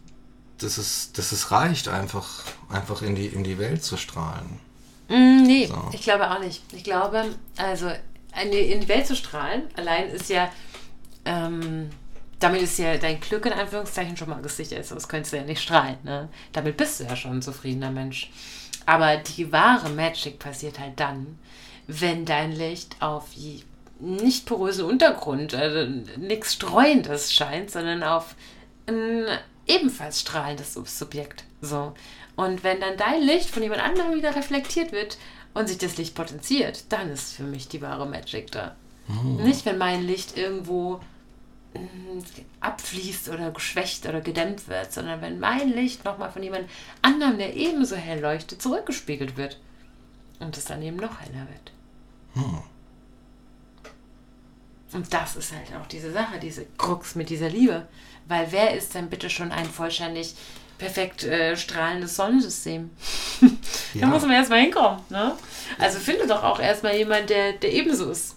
dass 0.58 0.78
es, 0.78 1.12
dass 1.12 1.32
es 1.32 1.50
reicht, 1.50 1.88
einfach, 1.88 2.44
einfach 2.72 3.02
in 3.02 3.14
die, 3.14 3.26
in 3.26 3.44
die 3.44 3.58
Welt 3.58 3.84
zu 3.84 3.96
strahlen. 3.96 4.58
Mm, 5.08 5.42
nee, 5.42 5.66
so. 5.66 5.90
ich 5.92 6.02
glaube 6.02 6.30
auch 6.30 6.40
nicht. 6.40 6.62
Ich 6.72 6.84
glaube, 6.84 7.24
also 7.56 7.88
in 8.42 8.50
die, 8.50 8.72
in 8.72 8.80
die 8.80 8.88
Welt 8.88 9.06
zu 9.06 9.14
strahlen, 9.14 9.62
allein 9.76 10.08
ist 10.08 10.30
ja 10.30 10.50
ähm, 11.24 11.90
damit 12.42 12.62
ist 12.62 12.78
ja 12.78 12.96
dein 12.96 13.20
Glück 13.20 13.46
in 13.46 13.52
Anführungszeichen 13.52 14.16
schon 14.16 14.28
mal 14.28 14.42
gesichert, 14.42 14.84
sonst 14.84 15.08
könntest 15.08 15.32
du 15.32 15.36
ja 15.36 15.44
nicht 15.44 15.62
strahlen. 15.62 15.98
Ne? 16.02 16.28
Damit 16.52 16.76
bist 16.76 17.00
du 17.00 17.04
ja 17.04 17.14
schon 17.14 17.38
ein 17.38 17.42
zufriedener 17.42 17.90
Mensch. 17.90 18.30
Aber 18.84 19.16
die 19.16 19.52
wahre 19.52 19.90
Magic 19.90 20.38
passiert 20.40 20.80
halt 20.80 20.98
dann, 20.98 21.38
wenn 21.86 22.24
dein 22.24 22.52
Licht 22.52 22.96
auf 23.00 23.28
nicht 24.00 24.46
porösen 24.46 24.86
Untergrund, 24.86 25.54
also 25.54 25.88
nichts 26.16 26.54
Streuendes 26.54 27.32
scheint, 27.32 27.70
sondern 27.70 28.02
auf 28.02 28.34
ein 28.88 29.26
ebenfalls 29.68 30.20
strahlendes 30.20 30.74
Subjekt. 30.74 31.44
So. 31.60 31.94
Und 32.36 32.64
wenn 32.64 32.80
dann 32.80 32.96
dein 32.96 33.22
Licht 33.22 33.50
von 33.50 33.62
jemand 33.62 33.82
anderem 33.82 34.14
wieder 34.14 34.34
reflektiert 34.34 34.92
wird 34.92 35.18
und 35.54 35.68
sich 35.68 35.78
das 35.78 35.96
Licht 35.96 36.14
potenziert, 36.14 36.84
dann 36.88 37.10
ist 37.10 37.34
für 37.34 37.42
mich 37.42 37.68
die 37.68 37.82
wahre 37.82 38.06
Magic 38.06 38.50
da. 38.50 38.74
Oh. 39.08 39.42
Nicht, 39.42 39.66
wenn 39.66 39.78
mein 39.78 40.06
Licht 40.06 40.36
irgendwo 40.36 41.00
abfließt 42.60 43.30
oder 43.30 43.50
geschwächt 43.50 44.06
oder 44.06 44.20
gedämmt 44.20 44.68
wird, 44.68 44.92
sondern 44.92 45.20
wenn 45.22 45.40
mein 45.40 45.72
Licht 45.72 46.04
nochmal 46.04 46.30
von 46.30 46.42
jemand 46.42 46.68
anderem, 47.00 47.38
der 47.38 47.56
ebenso 47.56 47.96
hell 47.96 48.20
leuchtet, 48.20 48.60
zurückgespiegelt 48.60 49.36
wird 49.36 49.58
und 50.38 50.56
es 50.56 50.66
dann 50.66 50.82
eben 50.82 50.96
noch 50.96 51.20
heller 51.20 51.46
wird. 51.48 51.72
Hm. 52.34 52.62
Und 54.92 55.12
das 55.14 55.36
ist 55.36 55.52
halt 55.52 55.72
auch 55.80 55.86
diese 55.86 56.12
Sache, 56.12 56.38
diese 56.38 56.66
Krux 56.76 57.14
mit 57.14 57.30
dieser 57.30 57.48
Liebe. 57.48 57.86
Weil 58.28 58.52
wer 58.52 58.74
ist 58.76 58.94
denn 58.94 59.08
bitte 59.08 59.30
schon 59.30 59.50
ein 59.50 59.64
vollständig 59.64 60.34
perfekt 60.82 61.24
äh, 61.24 61.56
strahlendes 61.56 62.16
Sonnensystem? 62.16 62.90
da 63.40 63.48
ja. 63.94 64.06
muss 64.06 64.22
man 64.22 64.32
erstmal 64.32 64.60
hinkommen. 64.60 65.00
Ne? 65.10 65.32
Also 65.78 65.98
finde 65.98 66.26
doch 66.26 66.42
auch 66.42 66.60
erstmal 66.60 66.96
jemand, 66.96 67.30
der, 67.30 67.52
der 67.52 67.72
ebenso 67.72 68.10
ist. 68.10 68.36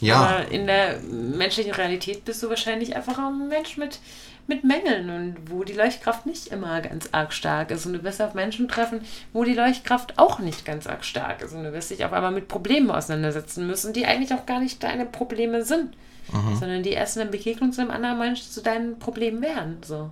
Ja. 0.00 0.16
Aber 0.16 0.48
in 0.50 0.66
der 0.66 1.00
menschlichen 1.00 1.72
Realität 1.72 2.24
bist 2.24 2.42
du 2.42 2.48
wahrscheinlich 2.48 2.94
einfach 2.94 3.18
ein 3.18 3.48
Mensch 3.48 3.76
mit, 3.76 3.98
mit 4.46 4.62
Mängeln 4.62 5.10
und 5.10 5.50
wo 5.50 5.64
die 5.64 5.72
Leuchtkraft 5.72 6.26
nicht 6.26 6.48
immer 6.48 6.80
ganz 6.80 7.08
arg 7.12 7.32
stark 7.32 7.70
ist. 7.70 7.86
Und 7.86 7.94
du 7.94 8.04
wirst 8.04 8.22
auf 8.22 8.34
Menschen 8.34 8.68
treffen, 8.68 9.00
wo 9.32 9.44
die 9.44 9.54
Leuchtkraft 9.54 10.18
auch 10.18 10.38
nicht 10.38 10.64
ganz 10.64 10.86
arg 10.86 11.04
stark 11.04 11.42
ist. 11.42 11.54
Und 11.54 11.64
du 11.64 11.72
wirst 11.72 11.90
dich 11.90 12.04
auf 12.04 12.12
einmal 12.12 12.32
mit 12.32 12.48
Problemen 12.48 12.90
auseinandersetzen 12.90 13.66
müssen, 13.66 13.92
die 13.92 14.06
eigentlich 14.06 14.32
auch 14.32 14.46
gar 14.46 14.60
nicht 14.60 14.82
deine 14.82 15.06
Probleme 15.06 15.64
sind. 15.64 15.96
Mhm. 16.32 16.56
Sondern 16.56 16.82
die 16.82 16.90
erst 16.90 17.16
in 17.16 17.24
der 17.24 17.30
Begegnung 17.30 17.72
zu 17.72 17.80
einem 17.80 17.90
anderen 17.90 18.18
Menschen 18.18 18.50
zu 18.50 18.62
deinen 18.62 18.98
Problemen 18.98 19.42
werden. 19.42 19.78
So. 19.84 20.10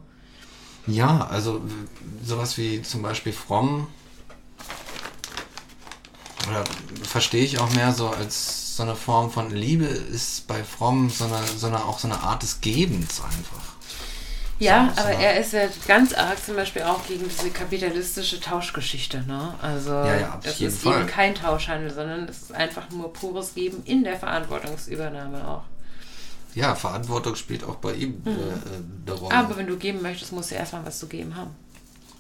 Ja, 0.87 1.27
also 1.31 1.61
sowas 2.25 2.59
wie 2.59 2.83
zum 2.83 3.03
Beispiel 3.03 3.33
Fromm 3.33 3.87
oder 6.51 6.65
verstehe 7.05 7.45
ich 7.45 7.61
auch 7.61 7.71
mehr 7.71 7.93
so 7.93 8.09
als 8.09 8.77
so 8.77 8.83
eine 8.83 8.97
Form 8.97 9.31
von 9.31 9.51
Liebe 9.51 9.85
ist 9.85 10.47
bei 10.47 10.65
Fromm 10.65 11.11
so 11.11 11.25
eine, 11.25 11.43
so 11.57 11.67
eine 11.67 11.85
auch 11.85 11.99
so 11.99 12.09
eine 12.09 12.21
Art 12.21 12.43
des 12.43 12.61
Gebens 12.61 13.21
einfach. 13.21 13.73
Ja, 14.59 14.93
aber 14.97 15.11
er 15.11 15.41
ist 15.41 15.53
ja 15.53 15.63
ganz 15.89 16.15
arg 16.15 16.43
zum 16.45 16.55
Beispiel 16.55 16.83
auch 16.83 17.05
gegen 17.07 17.29
diese 17.29 17.51
kapitalistische 17.51 18.41
Tauschgeschichte. 18.41 19.25
Ne? 19.27 19.55
Also 19.61 19.91
ja, 19.91 20.17
ja, 20.17 20.41
das 20.43 20.61
ist 20.61 20.83
Fall. 20.83 21.01
eben 21.01 21.07
kein 21.09 21.35
Tauschhandel, 21.35 21.93
sondern 21.93 22.29
es 22.29 22.43
ist 22.43 22.55
einfach 22.55 22.89
nur 22.91 23.13
pures 23.13 23.55
Geben 23.55 23.83
in 23.85 24.05
der 24.05 24.17
Verantwortungsübernahme 24.17 25.49
auch. 25.49 25.65
Ja, 26.55 26.75
Verantwortung 26.75 27.35
spielt 27.37 27.65
auch 27.65 27.77
bei 27.77 27.95
ihm 27.95 28.23
mhm. 28.25 28.31
äh, 28.31 29.11
eine 29.11 29.19
Rolle. 29.19 29.35
Aber 29.35 29.57
wenn 29.57 29.67
du 29.67 29.77
geben 29.77 30.03
möchtest, 30.03 30.33
musst 30.33 30.51
du 30.51 30.55
erstmal 30.55 30.85
was 30.85 30.99
zu 30.99 31.07
geben 31.07 31.35
haben. 31.37 31.51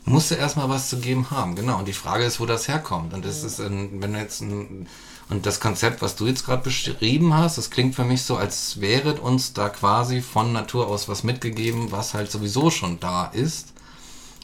Musst 0.04 0.30
du 0.30 0.34
erstmal 0.34 0.68
was 0.68 0.88
zu 0.88 0.98
geben 0.98 1.30
haben, 1.30 1.54
genau. 1.54 1.78
Und 1.78 1.86
die 1.86 1.92
Frage 1.92 2.24
ist, 2.24 2.40
wo 2.40 2.46
das 2.46 2.66
herkommt. 2.66 3.14
Und 3.14 3.24
das 3.24 3.42
mhm. 3.42 3.46
ist, 3.46 3.60
ein, 3.60 4.02
wenn 4.02 4.14
jetzt 4.14 4.40
ein, 4.40 4.88
und 5.28 5.46
das 5.46 5.60
Konzept, 5.60 6.02
was 6.02 6.16
du 6.16 6.26
jetzt 6.26 6.44
gerade 6.44 6.62
beschrieben 6.62 7.34
hast, 7.34 7.56
das 7.56 7.70
klingt 7.70 7.94
für 7.94 8.04
mich 8.04 8.22
so, 8.22 8.36
als 8.36 8.80
wäre 8.80 9.14
uns 9.14 9.52
da 9.52 9.68
quasi 9.68 10.20
von 10.20 10.52
Natur 10.52 10.88
aus 10.88 11.08
was 11.08 11.22
mitgegeben, 11.22 11.92
was 11.92 12.14
halt 12.14 12.30
sowieso 12.30 12.70
schon 12.70 13.00
da 13.00 13.26
ist 13.26 13.72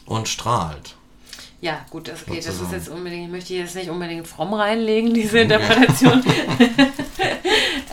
und 0.05 0.27
strahlt. 0.27 0.95
Ja, 1.61 1.85
gut, 1.89 2.07
das, 2.07 2.21
okay, 2.25 2.41
das 2.43 2.61
ist 2.61 2.71
jetzt 2.71 2.87
unbedingt, 2.87 3.25
ich 3.25 3.31
möchte 3.31 3.53
jetzt 3.53 3.75
nicht 3.75 3.89
unbedingt 3.89 4.27
fromm 4.27 4.53
reinlegen, 4.53 5.13
diese 5.13 5.39
Interpretation. 5.41 6.23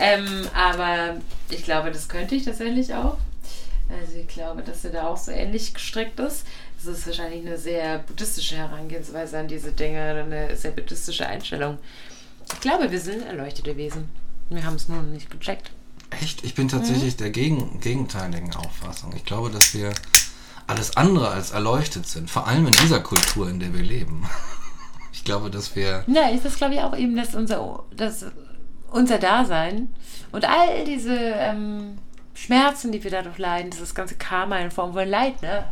ähm, 0.07 0.47
aber 0.53 1.17
ich 1.49 1.63
glaube, 1.63 1.91
das 1.91 2.07
könnte 2.07 2.35
ich 2.35 2.45
tatsächlich 2.45 2.93
auch. 2.93 3.17
Also 3.89 4.17
ich 4.17 4.27
glaube, 4.27 4.63
dass 4.63 4.83
er 4.83 4.91
da 4.91 5.07
auch 5.07 5.17
so 5.17 5.31
ähnlich 5.31 5.73
gestrickt 5.73 6.19
ist. 6.19 6.45
Das 6.77 6.97
ist 6.97 7.07
wahrscheinlich 7.07 7.45
eine 7.45 7.57
sehr 7.57 7.99
buddhistische 7.99 8.57
Herangehensweise 8.57 9.39
an 9.39 9.47
diese 9.47 9.71
Dinge, 9.71 10.25
eine 10.25 10.55
sehr 10.55 10.71
buddhistische 10.71 11.25
Einstellung. 11.25 11.77
Ich 12.53 12.59
glaube, 12.59 12.91
wir 12.91 12.99
sind 12.99 13.25
erleuchtete 13.25 13.77
Wesen. 13.77 14.09
Wir 14.49 14.63
haben 14.63 14.75
es 14.75 14.87
nur 14.87 15.01
noch 15.01 15.09
nicht 15.09 15.29
gecheckt. 15.29 15.71
Echt? 16.21 16.43
Ich 16.43 16.55
bin 16.55 16.67
tatsächlich 16.67 17.13
mhm. 17.15 17.17
der 17.17 17.29
gegen, 17.31 17.79
gegenteiligen 17.79 18.55
Auffassung. 18.55 19.13
Ich 19.15 19.25
glaube, 19.25 19.49
dass 19.49 19.73
wir 19.73 19.93
alles 20.67 20.95
andere 20.95 21.29
als 21.29 21.51
erleuchtet 21.51 22.07
sind. 22.07 22.29
Vor 22.29 22.47
allem 22.47 22.67
in 22.67 22.73
dieser 22.73 22.99
Kultur, 22.99 23.49
in 23.49 23.59
der 23.59 23.73
wir 23.73 23.83
leben. 23.83 24.27
Ich 25.13 25.23
glaube, 25.23 25.49
dass 25.49 25.75
wir. 25.75 26.05
Ja, 26.07 26.29
ist 26.29 26.45
das 26.45 26.55
glaube 26.55 26.75
ich 26.75 26.79
auch 26.81 26.95
eben, 26.95 27.17
dass 27.17 27.33
unser, 27.33 27.83
dass 27.91 28.27
unser 28.97 29.19
Dasein 29.19 29.89
und 30.31 30.45
all 30.45 30.83
diese 30.85 31.15
ähm, 31.15 31.99
Schmerzen, 32.33 32.91
die 32.91 33.03
wir 33.03 33.11
dadurch 33.11 33.37
leiden, 33.37 33.71
dieses 33.71 33.95
ganze 33.95 34.15
Karma 34.15 34.57
in 34.57 34.71
Form 34.71 34.93
von 34.93 35.07
Leid, 35.07 35.41
ne? 35.41 35.65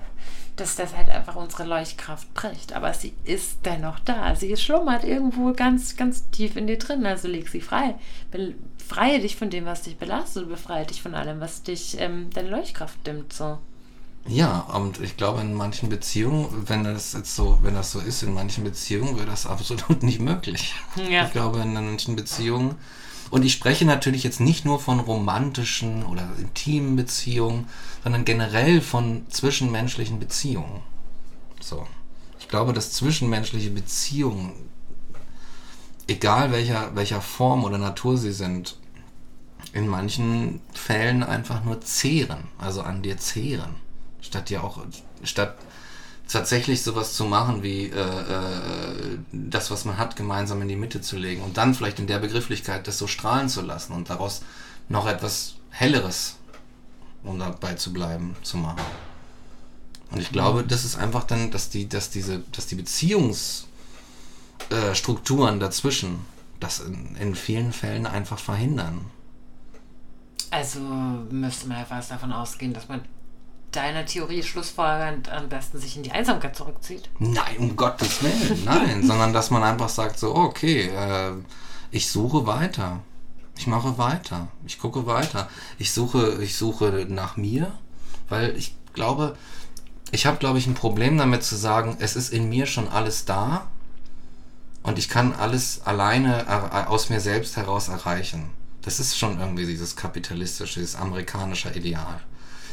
dass 0.56 0.76
das 0.76 0.96
halt 0.96 1.10
einfach 1.10 1.36
unsere 1.36 1.66
Leuchtkraft 1.66 2.34
bricht. 2.34 2.74
Aber 2.74 2.94
sie 2.94 3.14
ist 3.26 3.60
dennoch 3.66 4.00
da. 4.00 4.36
Sie 4.36 4.56
schlummert 4.56 5.04
irgendwo 5.04 5.52
ganz, 5.54 5.98
ganz 5.98 6.30
tief 6.30 6.56
in 6.56 6.68
dir 6.68 6.78
drin. 6.78 7.06
Also 7.06 7.28
leg 7.28 7.50
sie 7.50 7.62
frei. 7.62 7.96
Befreie 8.32 9.20
dich 9.20 9.36
von 9.36 9.50
dem, 9.50 9.66
was 9.66 9.82
dich 9.82 9.98
belastet. 9.98 10.48
Befreie 10.48 10.86
dich 10.86 11.02
von 11.02 11.14
allem, 11.14 11.42
was 11.42 11.64
dich, 11.64 12.00
ähm, 12.00 12.30
deine 12.34 12.50
Leuchtkraft 12.50 13.06
dimmt. 13.06 13.34
So. 13.34 13.58
Ja, 14.28 14.62
und 14.74 15.02
ich 15.02 15.18
glaube, 15.18 15.42
in 15.42 15.54
manchen 15.54 15.90
Beziehungen, 15.90 16.48
wenn 16.68 16.84
das 16.84 17.14
jetzt 17.14 17.36
so, 17.36 17.60
wenn 17.62 17.76
das 17.76 17.92
so 17.92 18.00
ist, 18.00 18.24
in 18.24 18.34
manchen 18.34 18.64
Beziehungen 18.64 19.18
wäre 19.18 19.28
das 19.28 19.46
absolut 19.46 20.04
nicht 20.04 20.20
möglich. 20.20 20.74
Ja. 21.10 21.26
Ich 21.26 21.32
glaube, 21.32 21.60
in 21.60 21.74
manchen 21.74 22.16
Beziehungen, 22.16 22.76
und 23.32 23.44
ich 23.44 23.54
spreche 23.54 23.86
natürlich 23.86 24.24
jetzt 24.24 24.40
nicht 24.40 24.66
nur 24.66 24.80
von 24.80 25.00
romantischen 25.00 26.06
oder 26.06 26.28
intimen 26.40 26.96
Beziehungen, 26.96 27.68
sondern 28.04 28.26
generell 28.26 28.82
von 28.82 29.26
zwischenmenschlichen 29.30 30.20
Beziehungen. 30.20 30.82
So. 31.60 31.88
Ich 32.40 32.48
glaube, 32.48 32.74
dass 32.74 32.92
zwischenmenschliche 32.92 33.72
Beziehungen, 33.72 34.54
egal 36.08 36.52
welcher, 36.52 36.96
welcher 36.96 37.22
Form 37.22 37.64
oder 37.64 37.78
Natur 37.78 38.18
sie 38.18 38.34
sind, 38.34 38.78
in 39.74 39.88
manchen 39.88 40.62
Fällen 40.74 41.24
einfach 41.24 41.64
nur 41.64 41.82
zehren, 41.82 42.48
also 42.60 42.82
an 42.82 43.02
dir 43.02 43.18
zehren 43.18 43.76
statt 44.26 44.50
ja 44.50 44.64
auch, 44.64 44.80
statt 45.24 45.56
tatsächlich 46.28 46.82
sowas 46.82 47.14
zu 47.14 47.26
machen 47.26 47.64
wie 47.64 47.88
äh, 47.88 48.00
äh, 48.00 49.18
das, 49.32 49.72
was 49.72 49.86
man 49.86 49.98
hat, 49.98 50.16
gemeinsam 50.16 50.62
in 50.62 50.68
die 50.68 50.76
Mitte 50.76 51.02
zu 51.02 51.18
legen 51.18 51.42
und 51.44 51.58
dann 51.58 51.76
vielleicht 51.76 52.00
in 52.00 52.08
der 52.08 52.20
Begrifflichkeit 52.20 52.88
das 52.88 52.98
so 52.98 53.08
strahlen 53.08 53.50
zu 53.50 53.62
lassen 53.62 53.94
und 53.94 54.10
daraus 54.10 54.42
noch 54.90 55.08
etwas 55.08 55.56
Helleres, 55.70 56.38
um 57.24 57.40
dabei 57.40 57.76
zu 57.76 57.94
bleiben, 57.94 58.36
zu 58.44 58.58
machen. 58.58 58.82
Und 60.12 60.22
ich 60.22 60.32
glaube, 60.32 60.64
das 60.64 60.86
ist 60.86 60.98
einfach 60.98 61.24
dann, 61.24 61.52
dass 61.52 61.70
die, 61.70 61.90
dass 61.90 62.10
diese, 62.10 62.40
dass 62.52 62.68
die 62.68 62.76
Beziehungsstrukturen 62.76 65.58
äh, 65.58 65.60
dazwischen 65.60 66.20
das 66.60 66.80
in, 66.80 67.16
in 67.18 67.36
vielen 67.36 67.74
Fällen 67.74 68.06
einfach 68.06 68.40
verhindern. 68.40 69.06
Also 70.52 70.80
müsste 70.80 71.68
man 71.68 71.86
fast 71.86 72.12
davon 72.12 72.32
ausgehen, 72.32 72.74
dass 72.74 72.88
man 72.88 73.02
deiner 73.76 74.06
Theorie 74.06 74.44
schlussfolgernd 74.44 75.30
am 75.30 75.50
besten 75.50 75.80
sich 75.80 75.98
in 75.98 76.04
die 76.04 76.12
Einsamkeit 76.12 76.56
zurückzieht. 76.56 77.10
Nein, 77.20 77.58
um 77.58 77.76
Gottes 77.76 78.24
Willen, 78.24 78.64
nein, 78.66 79.04
sondern 79.08 79.34
dass 79.34 79.52
man 79.52 79.64
einfach 79.64 79.90
sagt 79.90 80.20
so, 80.20 80.36
okay, 80.36 80.90
äh, 80.90 81.32
ich 81.92 82.10
suche 82.10 82.46
weiter. 82.46 83.02
Ich 83.58 83.68
mache 83.68 83.98
weiter. 83.98 84.50
Ich 84.66 84.80
gucke 84.80 85.06
weiter. 85.06 85.50
Ich 85.78 85.94
suche, 85.94 86.40
ich 86.42 86.56
suche 86.58 87.06
nach 87.10 87.38
mir, 87.38 87.72
weil 88.28 88.56
ich 88.58 88.76
glaube, 88.94 89.38
ich 90.12 90.26
habe, 90.26 90.38
glaube 90.38 90.58
ich, 90.58 90.68
ein 90.68 90.76
Problem 90.76 91.18
damit 91.18 91.44
zu 91.44 91.56
sagen, 91.56 91.98
es 92.00 92.16
ist 92.16 92.34
in 92.34 92.50
mir 92.50 92.66
schon 92.66 92.88
alles 92.90 93.26
da 93.26 93.68
und 94.84 94.98
ich 94.98 95.10
kann 95.10 95.34
alles 95.34 95.82
alleine 95.86 96.88
aus 96.90 97.10
mir 97.10 97.20
selbst 97.20 97.58
heraus 97.58 97.88
erreichen. 97.88 98.52
Das 98.82 99.00
ist 99.00 99.18
schon 99.18 99.40
irgendwie 99.40 99.66
dieses 99.66 99.96
kapitalistische, 99.96 100.80
dieses 100.80 100.96
amerikanische 100.96 101.70
Ideal 101.72 102.22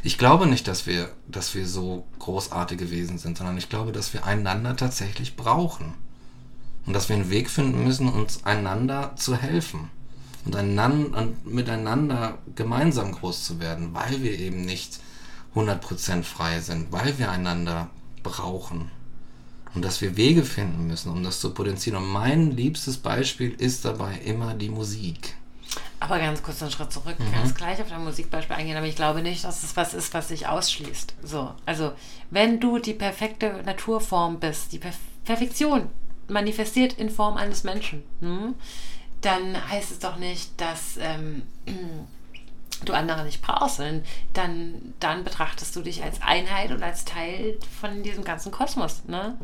ich 0.02 0.18
glaube 0.18 0.46
nicht, 0.46 0.66
dass 0.66 0.86
wir, 0.86 1.10
dass 1.28 1.54
wir 1.54 1.66
so 1.66 2.06
großartige 2.18 2.90
Wesen 2.90 3.18
sind, 3.18 3.38
sondern 3.38 3.56
ich 3.56 3.68
glaube, 3.68 3.92
dass 3.92 4.12
wir 4.12 4.26
einander 4.26 4.76
tatsächlich 4.76 5.36
brauchen. 5.36 5.94
Und 6.84 6.94
dass 6.94 7.08
wir 7.08 7.14
einen 7.14 7.30
Weg 7.30 7.48
finden 7.48 7.84
müssen, 7.84 8.08
uns 8.08 8.44
einander 8.44 9.14
zu 9.14 9.36
helfen. 9.36 9.90
Und, 10.44 10.56
einander, 10.56 11.18
und 11.18 11.46
miteinander 11.46 12.38
gemeinsam 12.56 13.12
groß 13.12 13.44
zu 13.44 13.60
werden, 13.60 13.94
weil 13.94 14.24
wir 14.24 14.36
eben 14.36 14.64
nicht 14.64 14.98
100% 15.54 16.24
frei 16.24 16.58
sind, 16.60 16.90
weil 16.90 17.18
wir 17.18 17.30
einander 17.30 17.88
brauchen. 18.24 18.90
Und 19.74 19.84
dass 19.84 20.00
wir 20.00 20.16
Wege 20.16 20.42
finden 20.42 20.88
müssen, 20.88 21.12
um 21.12 21.22
das 21.22 21.38
zu 21.38 21.54
potenzieren. 21.54 22.02
Und 22.02 22.10
mein 22.10 22.50
liebstes 22.50 22.96
Beispiel 22.96 23.50
ist 23.52 23.84
dabei 23.84 24.16
immer 24.24 24.54
die 24.54 24.68
Musik. 24.68 25.36
Aber 26.00 26.18
ganz 26.18 26.42
kurz 26.42 26.62
einen 26.62 26.70
Schritt 26.70 26.92
zurück, 26.92 27.18
mhm. 27.18 27.32
ganz 27.32 27.54
gleich 27.54 27.80
auf 27.80 27.88
dein 27.88 28.04
Musikbeispiel 28.04 28.56
eingehen, 28.56 28.76
aber 28.76 28.86
ich 28.86 28.96
glaube 28.96 29.22
nicht, 29.22 29.44
dass 29.44 29.62
es 29.62 29.76
was 29.76 29.94
ist, 29.94 30.12
was 30.14 30.28
sich 30.28 30.46
ausschließt. 30.46 31.14
So, 31.22 31.54
also 31.64 31.92
wenn 32.30 32.60
du 32.60 32.78
die 32.78 32.94
perfekte 32.94 33.62
Naturform 33.64 34.40
bist, 34.40 34.72
die 34.72 34.78
Perf 34.78 34.96
Perfektion 35.24 35.88
manifestiert 36.26 36.94
in 36.94 37.08
Form 37.08 37.36
eines 37.36 37.62
Menschen, 37.62 38.02
hm, 38.20 38.56
dann 39.20 39.70
heißt 39.70 39.92
es 39.92 39.98
doch 40.00 40.16
nicht, 40.16 40.60
dass 40.60 40.96
ähm, 40.98 41.42
du 42.84 42.92
andere 42.92 43.24
nicht 43.24 43.40
brauchst, 43.40 43.76
sondern 43.76 44.04
dann, 44.32 44.94
dann 44.98 45.24
betrachtest 45.24 45.76
du 45.76 45.82
dich 45.82 46.02
als 46.02 46.20
Einheit 46.20 46.72
und 46.72 46.82
als 46.82 47.04
Teil 47.04 47.56
von 47.80 48.02
diesem 48.02 48.24
ganzen 48.24 48.50
Kosmos. 48.50 49.04
Ne? 49.06 49.38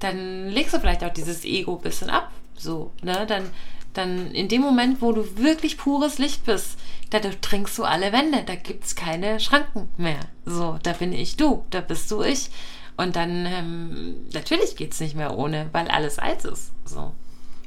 Dann 0.00 0.48
legst 0.48 0.74
du 0.74 0.80
vielleicht 0.80 1.02
auch 1.04 1.12
dieses 1.12 1.44
Ego 1.44 1.76
ein 1.76 1.82
bisschen 1.82 2.10
ab. 2.10 2.30
So, 2.56 2.92
ne? 3.02 3.26
Dann 3.26 3.50
dann 3.94 4.30
in 4.32 4.48
dem 4.48 4.60
Moment, 4.60 5.00
wo 5.00 5.12
du 5.12 5.38
wirklich 5.38 5.78
pures 5.78 6.18
Licht 6.18 6.44
bist, 6.44 6.78
da 7.10 7.20
trinkst 7.20 7.78
du 7.78 7.84
alle 7.84 8.12
Wände, 8.12 8.42
da 8.44 8.54
gibt 8.56 8.84
es 8.84 8.94
keine 8.94 9.40
Schranken 9.40 9.88
mehr. 9.96 10.20
So, 10.44 10.78
da 10.82 10.92
bin 10.92 11.12
ich 11.12 11.36
du, 11.36 11.64
da 11.70 11.80
bist 11.80 12.10
du 12.10 12.22
ich. 12.22 12.50
Und 12.96 13.16
dann, 13.16 13.46
ähm, 13.46 14.16
natürlich 14.32 14.76
geht 14.76 14.92
es 14.92 15.00
nicht 15.00 15.16
mehr 15.16 15.36
ohne, 15.36 15.68
weil 15.72 15.88
alles 15.88 16.18
eins 16.18 16.44
ist. 16.44 16.70
So. 16.84 17.12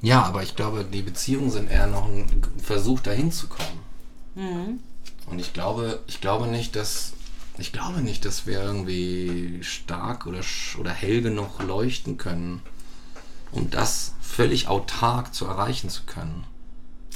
Ja, 0.02 0.24
aber 0.24 0.44
ich 0.44 0.56
glaube, 0.56 0.86
die 0.86 1.02
Beziehungen 1.02 1.50
sind 1.50 1.70
eher 1.70 1.88
noch 1.88 2.08
ein 2.08 2.44
Versuch, 2.62 3.00
dahin 3.02 3.32
zu 3.32 3.48
kommen. 3.48 3.80
Mhm. 4.36 4.80
Und 5.26 5.40
ich 5.40 5.54
glaube, 5.54 6.00
ich 6.08 6.22
glaube 6.22 6.48
nicht, 6.48 6.76
dass 6.76 7.14
ich 7.60 7.72
glaube 7.72 8.02
nicht, 8.02 8.24
dass 8.26 8.46
wir 8.46 8.62
irgendwie 8.62 9.60
stark 9.64 10.28
oder, 10.28 10.42
oder 10.80 10.92
hell 10.92 11.22
genug 11.22 11.62
leuchten 11.64 12.18
können, 12.18 12.62
um 13.52 13.70
das 13.70 14.14
völlig 14.28 14.68
autark 14.68 15.34
zu 15.34 15.46
erreichen 15.46 15.90
zu 15.90 16.04
können. 16.04 16.46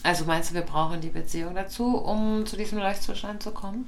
Also 0.03 0.25
meinst 0.25 0.51
du, 0.51 0.55
wir 0.55 0.61
brauchen 0.61 1.01
die 1.01 1.09
Beziehung 1.09 1.53
dazu, 1.53 1.97
um 1.97 2.45
zu 2.45 2.57
diesem 2.57 2.79
Leuchtzustand 2.79 3.43
zu 3.43 3.51
kommen? 3.51 3.87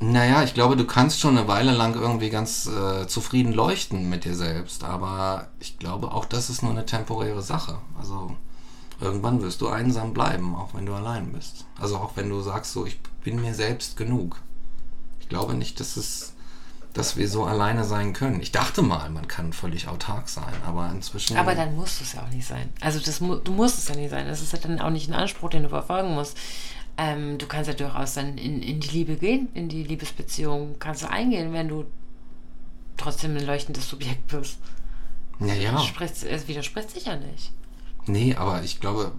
Naja, 0.00 0.44
ich 0.44 0.54
glaube, 0.54 0.76
du 0.76 0.86
kannst 0.86 1.18
schon 1.18 1.36
eine 1.36 1.48
Weile 1.48 1.72
lang 1.72 1.94
irgendwie 1.94 2.30
ganz 2.30 2.66
äh, 2.66 3.06
zufrieden 3.08 3.52
leuchten 3.52 4.08
mit 4.08 4.24
dir 4.24 4.36
selbst, 4.36 4.84
aber 4.84 5.48
ich 5.58 5.78
glaube 5.78 6.12
auch, 6.12 6.24
das 6.24 6.50
ist 6.50 6.62
nur 6.62 6.70
eine 6.70 6.86
temporäre 6.86 7.42
Sache. 7.42 7.78
Also 7.98 8.36
irgendwann 9.00 9.42
wirst 9.42 9.60
du 9.60 9.68
einsam 9.68 10.14
bleiben, 10.14 10.54
auch 10.54 10.72
wenn 10.74 10.86
du 10.86 10.94
allein 10.94 11.32
bist. 11.32 11.66
Also 11.80 11.96
auch 11.96 12.12
wenn 12.14 12.30
du 12.30 12.40
sagst, 12.40 12.72
so, 12.72 12.86
ich 12.86 13.00
bin 13.24 13.40
mir 13.40 13.54
selbst 13.54 13.96
genug. 13.96 14.40
Ich 15.20 15.28
glaube 15.28 15.54
nicht, 15.54 15.80
dass 15.80 15.96
es 15.96 16.34
dass 16.98 17.16
wir 17.16 17.28
so 17.28 17.44
alleine 17.44 17.84
sein 17.84 18.12
können. 18.12 18.40
Ich 18.40 18.50
dachte 18.50 18.82
mal, 18.82 19.08
man 19.08 19.28
kann 19.28 19.52
völlig 19.52 19.86
autark 19.86 20.28
sein, 20.28 20.52
aber 20.66 20.90
inzwischen. 20.90 21.36
Aber 21.36 21.54
dann 21.54 21.76
musst 21.76 22.00
du 22.00 22.04
es 22.04 22.14
ja 22.14 22.24
auch 22.24 22.30
nicht 22.30 22.46
sein. 22.46 22.70
Also 22.80 22.98
das, 22.98 23.20
du 23.20 23.52
musst 23.52 23.78
es 23.78 23.88
ja 23.88 23.94
nicht 23.94 24.10
sein. 24.10 24.26
Das 24.26 24.42
ist 24.42 24.52
ja 24.52 24.58
dann 24.58 24.80
auch 24.80 24.90
nicht 24.90 25.08
ein 25.08 25.14
Anspruch, 25.14 25.50
den 25.50 25.62
du 25.62 25.68
verfolgen 25.68 26.14
musst. 26.14 26.36
Ähm, 26.96 27.38
du 27.38 27.46
kannst 27.46 27.68
ja 27.68 27.74
durchaus 27.74 28.14
dann 28.14 28.36
in, 28.36 28.60
in 28.60 28.80
die 28.80 28.88
Liebe 28.88 29.14
gehen, 29.14 29.48
in 29.54 29.68
die 29.68 29.84
Liebesbeziehung 29.84 30.80
kannst 30.80 31.04
du 31.04 31.08
eingehen, 31.08 31.52
wenn 31.52 31.68
du 31.68 31.84
trotzdem 32.96 33.36
ein 33.36 33.46
leuchtendes 33.46 33.88
Subjekt 33.88 34.26
bist. 34.26 34.58
Ja, 35.38 35.54
ja. 35.54 35.78
Spricht, 35.78 36.24
es 36.24 36.48
widerspricht 36.48 36.90
sich 36.90 37.04
ja 37.04 37.14
nicht. 37.14 37.52
Nee, 38.06 38.34
aber 38.34 38.64
ich 38.64 38.80
glaube, 38.80 39.12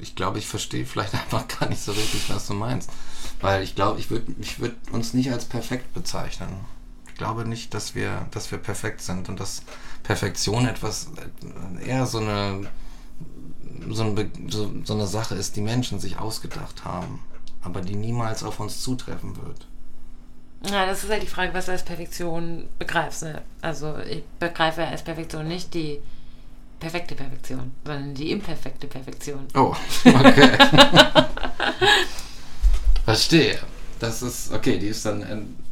ich 0.00 0.16
glaube, 0.16 0.40
ich 0.40 0.48
verstehe 0.48 0.84
vielleicht 0.84 1.14
einfach 1.22 1.46
gar 1.46 1.68
nicht 1.68 1.80
so 1.80 1.92
richtig, 1.92 2.28
was 2.28 2.48
du 2.48 2.54
meinst. 2.54 2.90
Weil 3.40 3.62
ich 3.62 3.76
glaube, 3.76 4.00
ich 4.00 4.10
würde 4.10 4.34
ich 4.40 4.58
würd 4.58 4.74
uns 4.90 5.14
nicht 5.14 5.30
als 5.30 5.44
perfekt 5.44 5.94
bezeichnen. 5.94 6.48
Ich 7.20 7.22
glaube 7.22 7.46
nicht, 7.46 7.74
dass 7.74 7.94
wir, 7.94 8.26
dass 8.30 8.50
wir 8.50 8.56
perfekt 8.56 9.02
sind 9.02 9.28
und 9.28 9.38
dass 9.38 9.62
Perfektion 10.04 10.66
etwas 10.66 11.10
eher 11.84 12.06
so 12.06 12.16
eine, 12.16 12.66
so, 13.90 14.04
eine, 14.04 14.30
so 14.48 14.94
eine 14.94 15.06
Sache 15.06 15.34
ist, 15.34 15.54
die 15.54 15.60
Menschen 15.60 16.00
sich 16.00 16.18
ausgedacht 16.18 16.86
haben, 16.86 17.20
aber 17.60 17.82
die 17.82 17.94
niemals 17.94 18.42
auf 18.42 18.58
uns 18.58 18.80
zutreffen 18.80 19.36
wird. 19.36 19.66
Ja, 20.72 20.86
das 20.86 21.04
ist 21.04 21.10
halt 21.10 21.22
die 21.22 21.26
Frage, 21.26 21.52
was 21.52 21.66
du 21.66 21.72
als 21.72 21.84
Perfektion 21.84 22.70
begreifst. 22.78 23.24
Ne? 23.24 23.42
Also 23.60 23.98
ich 23.98 24.24
begreife 24.38 24.86
als 24.86 25.02
Perfektion 25.02 25.46
nicht 25.46 25.74
die 25.74 25.98
perfekte 26.78 27.14
Perfektion, 27.14 27.72
sondern 27.84 28.14
die 28.14 28.30
imperfekte 28.30 28.86
Perfektion. 28.86 29.46
Oh, 29.52 29.74
okay. 30.06 30.52
Verstehe. 33.04 33.58
Das 33.98 34.22
ist, 34.22 34.50
okay, 34.54 34.78
die 34.78 34.86
ist 34.86 35.04
dann, 35.04 35.22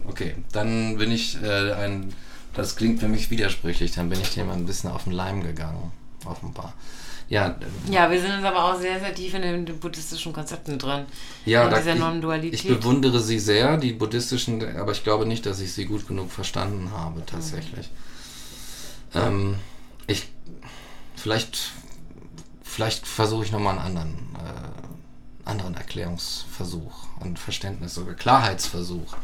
okay, 0.09 0.36
dann 0.52 0.96
bin 0.98 1.12
ich 1.12 1.40
äh, 1.42 1.72
ein, 1.72 2.12
das 2.54 2.76
klingt 2.76 3.00
für 3.00 3.09
mich 3.09 3.30
widersprüchlich, 3.30 3.92
dann 3.92 4.09
bin 4.09 4.20
ich 4.20 4.34
dem 4.34 4.50
ein 4.50 4.66
bisschen 4.66 4.90
auf 4.90 5.04
den 5.04 5.12
Leim 5.12 5.42
gegangen, 5.42 5.92
offenbar. 6.24 6.74
Ja, 7.28 7.56
ja, 7.90 8.11
wir 8.11 8.18
sind 8.20 8.32
uns 8.32 8.44
aber 8.44 8.64
auch 8.64 8.80
sehr, 8.80 8.98
sehr 9.00 9.14
tief 9.14 9.34
in 9.34 9.42
den, 9.42 9.64
buddhistischen 9.78 10.32
Konzepten 10.32 10.78
drin. 10.78 11.04
Ja, 11.44 11.68
in 11.68 11.74
dieser 11.74 11.94
Non-Dualität. 11.94 12.54
Ich, 12.54 12.68
ich, 12.68 12.74
bewundere 12.74 13.20
sie 13.20 13.38
sehr, 13.38 13.76
die 13.76 13.92
buddhistischen, 13.92 14.76
aber 14.78 14.92
ich 14.92 15.04
glaube 15.04 15.26
nicht, 15.26 15.44
dass 15.44 15.61
ich 15.61 15.74
sie 15.74 15.84
gut 15.84 16.09
genug 16.09 16.32
verstanden 16.32 16.90
habe, 16.90 17.22
tatsächlich. 17.26 17.90
Mhm. 19.12 19.20
Ähm, 19.20 19.54
ich, 20.06 20.28
vielleicht, 21.16 21.72
vielleicht 22.62 23.06
versuche 23.06 23.44
ich 23.44 23.52
nochmal 23.52 23.78
einen 23.78 23.86
anderen, 23.86 24.36
äh, 24.36 25.48
anderen 25.48 25.74
Erklärungsversuch 25.74 27.09
und 27.20 27.38
Verständnis, 27.38 27.94
sogar 27.94 28.14
Klarheitsversuch. 28.14 29.14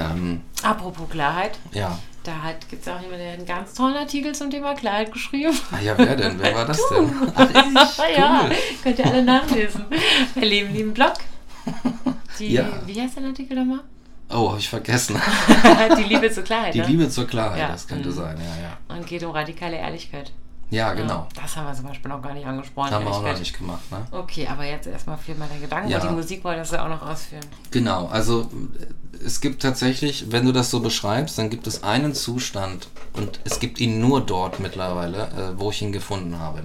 Ähm, 0.00 0.40
Apropos 0.62 1.08
Klarheit. 1.10 1.58
Ja. 1.72 1.98
Da 2.22 2.32
gibt 2.68 2.82
es 2.82 2.88
auch 2.88 3.00
jemanden, 3.00 3.20
der 3.20 3.32
einen 3.32 3.46
ganz 3.46 3.72
tollen 3.72 3.96
Artikel 3.96 4.34
zum 4.34 4.50
Thema 4.50 4.74
Klarheit 4.74 5.10
geschrieben. 5.10 5.56
Ah 5.72 5.80
ja, 5.80 5.96
wer 5.96 6.16
denn? 6.16 6.38
Wer 6.38 6.54
war 6.54 6.66
das 6.66 6.78
du. 6.88 6.94
denn? 6.94 7.32
Ach, 7.34 7.48
ich, 7.50 7.98
cool. 7.98 8.04
Ja, 8.16 8.50
könnt 8.82 8.98
ihr 8.98 9.06
alle 9.06 9.24
nachlesen. 9.24 9.86
Bei 10.34 10.42
Leben, 10.42 10.74
lieben 10.74 10.92
Blog. 10.92 11.14
Die, 12.38 12.52
ja. 12.52 12.66
Wie 12.84 13.00
heißt 13.00 13.16
der 13.16 13.24
Artikel 13.24 13.56
nochmal? 13.56 13.80
Oh, 14.30 14.50
habe 14.50 14.58
ich 14.58 14.68
vergessen. 14.68 15.20
die 15.98 16.04
Liebe 16.04 16.30
zur 16.30 16.44
Klarheit. 16.44 16.74
Die 16.74 16.80
ne? 16.80 16.86
Liebe 16.86 17.08
zur 17.08 17.26
Klarheit, 17.26 17.58
ja. 17.58 17.68
das 17.68 17.88
könnte 17.88 18.10
mhm. 18.10 18.14
sein, 18.14 18.36
ja, 18.38 18.62
ja. 18.62 18.96
Und 18.96 19.06
geht 19.06 19.24
um 19.24 19.32
radikale 19.32 19.76
Ehrlichkeit. 19.76 20.30
Ja, 20.70 20.94
genau. 20.94 21.26
Ja, 21.34 21.42
das 21.42 21.56
haben 21.56 21.66
wir 21.66 21.74
zum 21.74 21.86
Beispiel 21.86 22.08
noch 22.08 22.22
gar 22.22 22.32
nicht 22.32 22.46
angesprochen. 22.46 22.90
Haben 22.92 23.04
wir 23.04 23.12
auch 23.12 23.22
noch 23.22 23.38
nicht 23.38 23.58
gemacht, 23.58 23.90
ne? 23.90 24.06
Okay, 24.12 24.46
aber 24.46 24.64
jetzt 24.64 24.86
erstmal 24.86 25.18
viel 25.18 25.34
mal 25.34 25.48
deine 25.48 25.60
Gedanken. 25.60 25.90
Ja. 25.90 26.00
Und 26.00 26.10
die 26.10 26.14
Musik 26.14 26.44
wolltest 26.44 26.72
du 26.72 26.82
auch 26.82 26.88
noch 26.88 27.02
ausführen. 27.02 27.44
Genau, 27.72 28.06
also 28.06 28.48
es 29.24 29.40
gibt 29.40 29.62
tatsächlich, 29.62 30.30
wenn 30.30 30.46
du 30.46 30.52
das 30.52 30.70
so 30.70 30.80
beschreibst, 30.80 31.38
dann 31.38 31.50
gibt 31.50 31.66
es 31.66 31.82
einen 31.82 32.14
Zustand 32.14 32.88
und 33.14 33.40
es 33.44 33.58
gibt 33.58 33.80
ihn 33.80 34.00
nur 34.00 34.20
dort 34.20 34.60
mittlerweile, 34.60 35.28
äh, 35.28 35.58
wo 35.58 35.70
ich 35.70 35.82
ihn 35.82 35.92
gefunden 35.92 36.38
habe. 36.38 36.62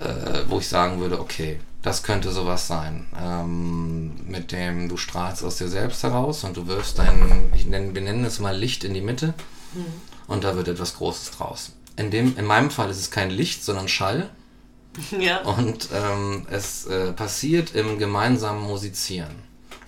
Äh, 0.00 0.42
wo 0.48 0.58
ich 0.58 0.68
sagen 0.68 1.00
würde, 1.00 1.20
okay, 1.20 1.60
das 1.80 2.02
könnte 2.02 2.30
sowas 2.30 2.66
sein. 2.66 3.06
Ähm, 3.18 4.12
mit 4.26 4.52
dem 4.52 4.88
du 4.88 4.96
strahlst 4.96 5.44
aus 5.44 5.56
dir 5.56 5.68
selbst 5.68 6.02
heraus 6.02 6.44
und 6.44 6.56
du 6.56 6.66
wirfst 6.66 6.98
dein, 6.98 7.50
ich 7.54 7.66
nenn, 7.66 7.94
wir 7.94 8.02
nennen 8.02 8.24
es 8.24 8.38
mal 8.38 8.56
Licht 8.56 8.84
in 8.84 8.92
die 8.92 9.00
Mitte 9.00 9.34
mhm. 9.72 9.86
und 10.26 10.44
da 10.44 10.56
wird 10.56 10.68
etwas 10.68 10.96
Großes 10.96 11.30
draus 11.30 11.72
in, 11.96 12.10
dem, 12.10 12.36
in 12.36 12.44
meinem 12.44 12.70
Fall 12.70 12.90
ist 12.90 12.98
es 12.98 13.10
kein 13.10 13.30
Licht, 13.30 13.64
sondern 13.64 13.88
Schall. 13.88 14.30
Ja. 15.18 15.40
Und 15.42 15.88
ähm, 15.92 16.46
es 16.50 16.86
äh, 16.86 17.12
passiert 17.12 17.74
im 17.74 17.98
gemeinsamen 17.98 18.62
Musizieren. 18.62 19.34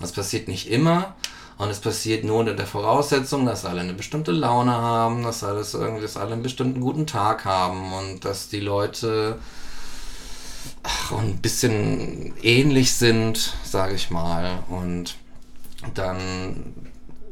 Das 0.01 0.13
passiert 0.13 0.49
nicht 0.49 0.69
immer 0.71 1.15
und 1.59 1.71
es 1.71 1.81
passiert 1.81 2.25
nur 2.25 2.41
unter 2.41 2.55
der 2.55 2.67
Voraussetzung, 2.67 3.47
dass 3.47 3.65
alle 3.65 3.81
eine 3.81 3.95
bestimmte 3.95 4.33
Laune 4.33 4.73
haben, 4.73 5.23
dass, 5.23 5.43
alles 5.43 5.75
irgendwie, 5.75 6.03
dass 6.03 6.17
alle 6.17 6.35
einen 6.35 6.43
bestimmten 6.43 6.81
guten 6.81 7.07
Tag 7.07 7.45
haben 7.45 7.93
und 7.93 8.25
dass 8.25 8.49
die 8.49 8.61
Leute 8.61 9.39
ach, 10.83 11.13
ein 11.13 11.39
bisschen 11.39 12.35
ähnlich 12.43 12.93
sind, 12.93 13.55
sage 13.65 13.95
ich 13.95 14.11
mal. 14.11 14.65
Und 14.69 15.17
dann 15.95 16.75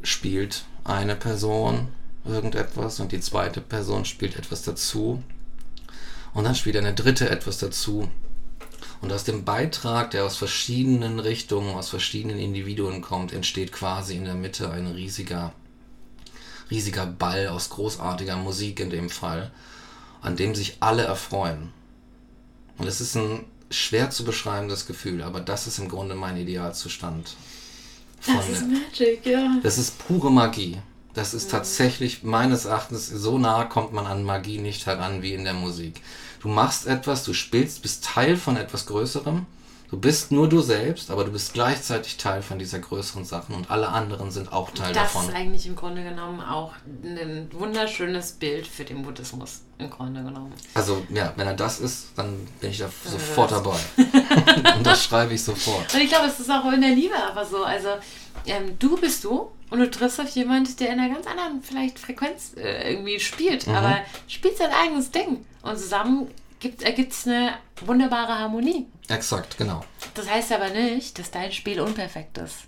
spielt 0.01 0.65
eine 0.83 1.15
Person 1.15 1.89
irgendetwas 2.25 2.99
und 2.99 3.11
die 3.11 3.19
zweite 3.19 3.61
Person 3.61 4.05
spielt 4.05 4.35
etwas 4.35 4.63
dazu. 4.63 5.21
Und 6.33 6.43
dann 6.43 6.55
spielt 6.55 6.75
eine 6.75 6.93
dritte 6.93 7.29
etwas 7.29 7.59
dazu. 7.59 8.09
Und 9.01 9.11
aus 9.11 9.23
dem 9.23 9.45
Beitrag, 9.45 10.11
der 10.11 10.25
aus 10.25 10.37
verschiedenen 10.37 11.19
Richtungen, 11.19 11.75
aus 11.75 11.89
verschiedenen 11.89 12.39
Individuen 12.39 13.01
kommt, 13.01 13.33
entsteht 13.33 13.71
quasi 13.71 14.15
in 14.15 14.25
der 14.25 14.33
Mitte 14.33 14.69
ein 14.71 14.87
riesiger, 14.87 15.53
riesiger 16.71 17.05
Ball 17.05 17.47
aus 17.47 17.69
großartiger 17.69 18.37
Musik 18.37 18.79
in 18.79 18.89
dem 18.89 19.09
Fall, 19.09 19.51
an 20.21 20.35
dem 20.35 20.55
sich 20.55 20.77
alle 20.79 21.03
erfreuen. 21.03 21.71
Und 22.77 22.87
es 22.87 22.99
ist 22.99 23.15
ein 23.15 23.45
schwer 23.69 24.09
zu 24.09 24.25
beschreibendes 24.25 24.85
Gefühl, 24.85 25.21
aber 25.21 25.39
das 25.39 25.67
ist 25.67 25.79
im 25.79 25.87
Grunde 25.87 26.15
mein 26.15 26.37
Idealzustand. 26.37 27.35
das 28.25 28.49
ist 28.49 28.63
Magic, 28.67 29.25
ja. 29.25 29.59
Das 29.61 29.77
ist 29.77 29.97
pure 29.99 30.31
Magie. 30.31 30.79
Das 31.15 31.33
ist 31.33 31.49
tatsächlich 31.49 32.23
meines 32.23 32.65
Erachtens, 32.65 33.07
so 33.07 33.37
nah 33.37 33.63
kommt 33.63 33.93
man 33.93 34.05
an 34.05 34.25
Magie 34.25 34.59
nicht 34.59 34.85
heran 34.85 35.21
wie 35.21 35.33
in 35.33 35.45
der 35.45 35.53
Musik. 35.53 36.01
Du 36.41 36.49
machst 36.49 36.87
etwas, 36.87 37.23
du 37.23 37.33
spielst, 37.33 37.81
bist 37.81 38.03
Teil 38.03 38.35
von 38.35 38.57
etwas 38.57 38.85
Größerem. 38.85 39.45
Du 39.95 40.01
bist 40.01 40.29
nur 40.29 40.49
du 40.49 40.59
selbst, 40.59 41.09
aber 41.09 41.23
du 41.23 41.31
bist 41.31 41.53
gleichzeitig 41.53 42.17
Teil 42.17 42.41
von 42.41 42.59
dieser 42.59 42.79
größeren 42.79 43.23
Sachen 43.23 43.55
und 43.55 43.71
alle 43.71 43.87
anderen 43.87 44.29
sind 44.29 44.51
auch 44.51 44.71
Teil 44.71 44.91
das 44.91 45.03
davon. 45.03 45.21
Das 45.21 45.29
ist 45.29 45.35
eigentlich 45.39 45.67
im 45.67 45.77
Grunde 45.77 46.03
genommen 46.03 46.41
auch 46.41 46.73
ein 47.05 47.49
wunderschönes 47.53 48.33
Bild 48.33 48.67
für 48.67 48.83
den 48.83 49.03
Buddhismus, 49.03 49.61
im 49.77 49.89
Grunde 49.89 50.21
genommen. 50.21 50.51
Also 50.73 51.05
ja, 51.09 51.31
wenn 51.37 51.47
er 51.47 51.53
das 51.53 51.79
ist, 51.79 52.07
dann 52.17 52.45
bin 52.59 52.71
ich 52.71 52.79
da 52.79 52.89
dann 53.05 53.13
sofort 53.13 53.53
dabei. 53.53 53.77
und 54.75 54.85
das 54.85 55.05
schreibe 55.05 55.33
ich 55.33 55.41
sofort. 55.41 55.93
Und 55.93 56.01
ich 56.01 56.09
glaube, 56.09 56.27
es 56.27 56.41
ist 56.41 56.51
auch 56.51 56.69
in 56.73 56.81
der 56.81 56.91
Liebe 56.91 57.15
aber 57.15 57.45
so. 57.45 57.63
Also 57.63 57.87
ähm, 58.45 58.77
du 58.77 58.97
bist 58.97 59.23
du 59.23 59.49
und 59.69 59.79
du 59.79 59.89
triffst 59.89 60.19
auf 60.19 60.27
jemanden, 60.27 60.75
der 60.75 60.91
in 60.91 60.99
einer 60.99 61.13
ganz 61.13 61.25
anderen 61.25 61.61
vielleicht 61.63 61.99
Frequenz 61.99 62.51
äh, 62.57 62.91
irgendwie 62.91 63.21
spielt, 63.21 63.65
mhm. 63.65 63.75
aber 63.75 63.99
spielt 64.27 64.57
sein 64.57 64.71
eigenes 64.73 65.11
Ding. 65.11 65.45
Und 65.61 65.79
zusammen 65.79 66.27
ergibt 66.61 67.11
es 67.11 67.27
eine 67.27 67.53
wunderbare 67.85 68.39
Harmonie. 68.39 68.87
Exakt, 69.07 69.57
genau. 69.57 69.83
Das 70.13 70.29
heißt 70.29 70.51
aber 70.51 70.69
nicht, 70.69 71.19
dass 71.19 71.31
dein 71.31 71.51
Spiel 71.51 71.79
unperfekt 71.79 72.37
ist. 72.37 72.65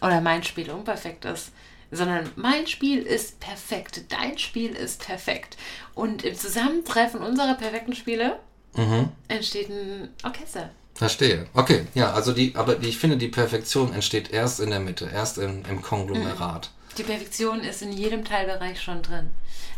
Oder 0.00 0.20
mein 0.20 0.42
Spiel 0.44 0.70
unperfekt 0.70 1.24
ist. 1.24 1.52
Sondern 1.90 2.30
mein 2.36 2.66
Spiel 2.66 3.02
ist 3.02 3.40
perfekt, 3.40 4.02
dein 4.10 4.36
Spiel 4.36 4.72
ist 4.72 5.04
perfekt. 5.04 5.56
Und 5.94 6.22
im 6.22 6.34
Zusammentreffen 6.34 7.20
unserer 7.20 7.54
perfekten 7.54 7.94
Spiele 7.94 8.38
mhm. 8.76 9.08
entsteht 9.28 9.70
ein 9.70 10.10
Orchester. 10.22 10.70
Verstehe. 10.94 11.46
Okay, 11.54 11.86
ja, 11.94 12.12
also 12.12 12.32
die, 12.32 12.54
aber 12.56 12.74
die, 12.74 12.88
ich 12.88 12.98
finde, 12.98 13.16
die 13.16 13.28
Perfektion 13.28 13.92
entsteht 13.94 14.32
erst 14.32 14.60
in 14.60 14.70
der 14.70 14.80
Mitte, 14.80 15.08
erst 15.12 15.38
im, 15.38 15.64
im 15.70 15.80
Konglomerat. 15.80 16.70
Mhm. 16.70 16.94
Die 16.98 17.02
Perfektion 17.04 17.60
ist 17.60 17.82
in 17.82 17.92
jedem 17.92 18.24
Teilbereich 18.24 18.82
schon 18.82 19.02
drin. 19.02 19.30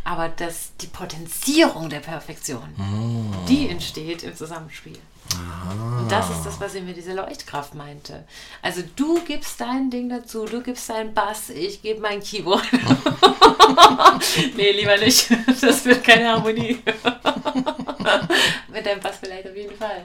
Aber 0.05 0.29
das, 0.29 0.73
die 0.81 0.87
Potenzierung 0.87 1.91
der 1.91 2.01
Perfektion, 2.01 2.75
oh. 2.79 3.47
die 3.49 3.69
entsteht 3.69 4.23
im 4.23 4.35
Zusammenspiel. 4.35 4.99
Ah. 5.35 6.01
Und 6.01 6.11
das 6.11 6.31
ist 6.31 6.45
das, 6.45 6.61
was 6.61 6.75
ich 6.75 6.83
mit 6.83 6.97
dieser 6.97 7.15
Leuchtkraft 7.15 7.75
meinte. 7.75 8.25
Also 8.63 8.83
du 8.97 9.21
gibst 9.25 9.61
dein 9.61 9.91
Ding 9.91 10.09
dazu, 10.09 10.45
du 10.47 10.63
gibst 10.63 10.89
deinen 10.89 11.15
Bass, 11.15 11.51
ich 11.51 11.83
gebe 11.83 12.01
mein 12.01 12.21
Keyboard. 12.21 12.65
nee, 14.57 14.73
lieber 14.73 14.97
nicht. 14.97 15.31
Das 15.61 15.85
wird 15.85 16.03
keine 16.03 16.29
Harmonie. 16.29 16.83
mit 18.69 18.87
deinem 18.87 19.01
Bass 19.01 19.19
vielleicht 19.21 19.47
auf 19.47 19.57
jeden 19.57 19.77
Fall. 19.77 20.05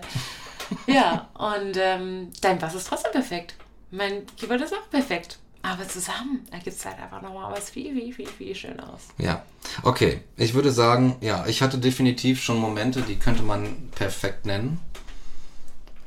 Ja, 0.87 1.29
und 1.33 1.77
ähm, 1.77 2.31
dein 2.41 2.59
Bass 2.59 2.75
ist 2.75 2.87
trotzdem 2.87 3.11
perfekt. 3.11 3.55
Mein 3.91 4.25
Keyboard 4.35 4.61
ist 4.61 4.73
auch 4.73 4.89
perfekt. 4.89 5.39
Aber 5.65 5.87
zusammen 5.87 6.47
ergibt 6.51 6.77
es 6.77 6.85
halt 6.85 6.99
einfach 6.99 7.23
nochmal 7.23 7.51
was 7.51 7.71
viel, 7.71 7.91
viel, 7.95 8.13
viel, 8.13 8.27
viel 8.27 8.53
Schöneres. 8.53 9.01
Ja, 9.17 9.43
okay. 9.81 10.21
Ich 10.37 10.53
würde 10.53 10.71
sagen, 10.71 11.15
ja, 11.21 11.47
ich 11.47 11.63
hatte 11.63 11.79
definitiv 11.79 12.43
schon 12.43 12.59
Momente, 12.59 13.01
die 13.01 13.15
könnte 13.15 13.41
man 13.41 13.89
perfekt 13.95 14.45
nennen. 14.45 14.79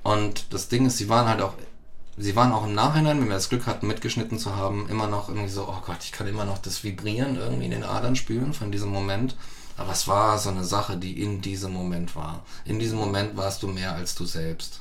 Und 0.04 0.52
das 0.52 0.68
Ding 0.68 0.86
ist, 0.86 0.98
sie 0.98 1.08
waren 1.08 1.26
halt 1.26 1.42
auch 1.42 1.54
sie 2.16 2.36
waren 2.36 2.52
auch 2.52 2.64
im 2.64 2.74
Nachhinein, 2.74 3.20
wenn 3.20 3.28
wir 3.28 3.34
das 3.34 3.48
Glück 3.48 3.66
hatten, 3.66 3.86
mitgeschnitten 3.86 4.38
zu 4.38 4.56
haben, 4.56 4.88
immer 4.88 5.06
noch 5.06 5.28
irgendwie 5.28 5.48
so, 5.48 5.68
oh 5.68 5.82
Gott, 5.84 5.98
ich 6.02 6.12
kann 6.12 6.26
immer 6.26 6.44
noch 6.44 6.58
das 6.58 6.82
Vibrieren 6.84 7.36
irgendwie 7.36 7.66
in 7.66 7.70
den 7.70 7.84
Adern 7.84 8.16
spüren 8.16 8.52
von 8.54 8.72
diesem 8.72 8.90
Moment. 8.90 9.36
Aber 9.76 9.92
es 9.92 10.08
war 10.08 10.38
so 10.38 10.50
eine 10.50 10.64
Sache, 10.64 10.96
die 10.96 11.20
in 11.22 11.40
diesem 11.40 11.72
Moment 11.72 12.16
war. 12.16 12.44
In 12.64 12.78
diesem 12.78 12.98
Moment 12.98 13.36
warst 13.36 13.62
du 13.62 13.68
mehr 13.68 13.92
als 13.92 14.14
du 14.14 14.24
selbst. 14.24 14.80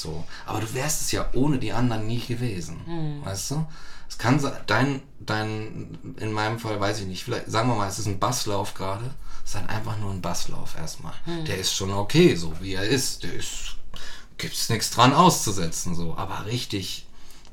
So. 0.00 0.24
Aber 0.44 0.60
du 0.60 0.74
wärst 0.74 1.02
es 1.02 1.12
ja 1.12 1.28
ohne 1.34 1.58
die 1.58 1.72
anderen 1.72 2.06
nie 2.06 2.20
gewesen. 2.20 2.82
Mhm. 2.86 3.24
Weißt 3.24 3.50
du? 3.52 3.66
Es 4.08 4.18
kann 4.18 4.38
sein, 4.38 4.52
dein, 4.66 5.02
dein, 5.18 5.98
in 6.18 6.32
meinem 6.32 6.58
Fall 6.58 6.78
weiß 6.80 7.00
ich 7.00 7.06
nicht, 7.06 7.24
vielleicht, 7.24 7.50
sagen 7.50 7.68
wir 7.68 7.74
mal, 7.74 7.88
es 7.88 7.98
ist 7.98 8.06
ein 8.06 8.18
Basslauf 8.18 8.74
gerade. 8.74 9.10
Es 9.44 9.50
ist 9.50 9.60
halt 9.60 9.68
einfach 9.70 9.98
nur 9.98 10.10
ein 10.10 10.22
Basslauf 10.22 10.76
erstmal. 10.76 11.14
Mhm. 11.24 11.44
Der 11.44 11.58
ist 11.58 11.74
schon 11.74 11.90
okay, 11.90 12.34
so 12.34 12.52
wie 12.60 12.74
er 12.74 12.84
ist. 12.84 13.22
Der 13.22 13.34
ist, 13.34 13.76
gibt's 14.38 14.68
nichts 14.68 14.90
dran 14.90 15.12
auszusetzen, 15.12 15.94
so. 15.94 16.16
Aber 16.16 16.46
richtig 16.46 17.05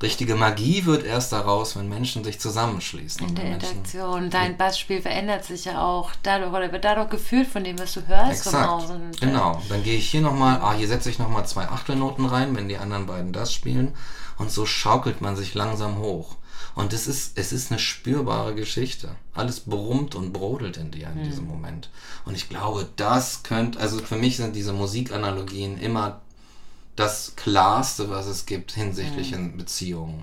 richtige 0.04 0.36
Magie 0.36 0.84
wird 0.84 1.04
erst 1.04 1.32
daraus, 1.32 1.76
wenn 1.76 1.88
Menschen 1.88 2.22
sich 2.22 2.38
zusammenschließen. 2.38 3.26
In 3.26 3.34
der 3.34 3.54
Interaktion. 3.54 4.30
Dein 4.30 4.56
Bassspiel 4.56 5.00
verändert 5.00 5.44
sich 5.44 5.64
ja 5.64 5.82
auch 5.82 6.12
dadurch 6.22 6.52
oder 6.52 6.70
wird 6.70 6.84
dadurch 6.84 7.10
geführt 7.10 7.48
von 7.48 7.64
dem, 7.64 7.78
was 7.78 7.94
du 7.94 8.06
hörst 8.06 8.46
Exakt. 8.46 8.56
von 8.56 8.64
außen. 8.64 9.10
Genau. 9.18 9.60
Dann 9.68 9.82
gehe 9.82 9.96
ich 9.96 10.10
hier 10.10 10.20
nochmal, 10.20 10.60
ah, 10.60 10.74
hier 10.74 10.88
setze 10.88 11.10
ich 11.10 11.18
nochmal 11.18 11.46
zwei 11.46 11.64
Achtelnoten 11.64 12.26
rein, 12.26 12.54
wenn 12.54 12.68
die 12.68 12.76
anderen 12.76 13.06
beiden 13.06 13.32
das 13.32 13.52
spielen. 13.52 13.94
Und 14.38 14.50
so 14.50 14.66
schaukelt 14.66 15.20
man 15.20 15.36
sich 15.36 15.54
langsam 15.54 15.98
hoch. 15.98 16.36
Und 16.74 16.92
es 16.92 17.06
ist, 17.06 17.38
es 17.38 17.52
ist 17.52 17.70
eine 17.70 17.78
spürbare 17.78 18.54
Geschichte. 18.54 19.10
Alles 19.32 19.60
brummt 19.60 20.14
und 20.14 20.32
brodelt 20.32 20.76
in 20.76 20.90
dir 20.90 21.06
in 21.06 21.20
hm. 21.20 21.24
diesem 21.24 21.46
Moment. 21.46 21.88
Und 22.24 22.34
ich 22.34 22.48
glaube, 22.48 22.88
das 22.96 23.42
könnte, 23.42 23.78
also 23.80 23.98
für 23.98 24.16
mich 24.16 24.36
sind 24.36 24.54
diese 24.54 24.72
Musikanalogien 24.72 25.78
immer 25.78 26.20
das 26.96 27.34
Klarste, 27.36 28.10
was 28.10 28.26
es 28.26 28.46
gibt 28.46 28.72
hinsichtlich 28.72 29.32
mhm. 29.32 29.36
in 29.36 29.56
Beziehungen. 29.56 30.22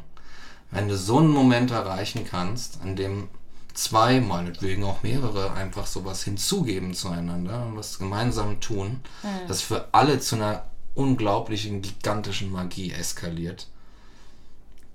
Wenn 0.71 0.87
du 0.87 0.97
so 0.97 1.19
einen 1.19 1.29
Moment 1.29 1.71
erreichen 1.71 2.25
kannst, 2.25 2.79
in 2.83 2.95
dem 2.95 3.27
zwei, 3.73 4.21
meinetwegen 4.21 4.83
auch 4.83 5.03
mehrere, 5.03 5.53
einfach 5.53 5.85
sowas 5.85 6.23
hinzugeben 6.23 6.93
zueinander 6.93 7.65
und 7.65 7.77
was 7.77 7.99
gemeinsam 7.99 8.59
tun, 8.59 9.01
mhm. 9.23 9.47
das 9.47 9.61
für 9.61 9.93
alle 9.93 10.19
zu 10.19 10.35
einer 10.35 10.63
unglaublichen, 10.95 11.81
gigantischen 11.81 12.51
Magie 12.51 12.91
eskaliert, 12.91 13.67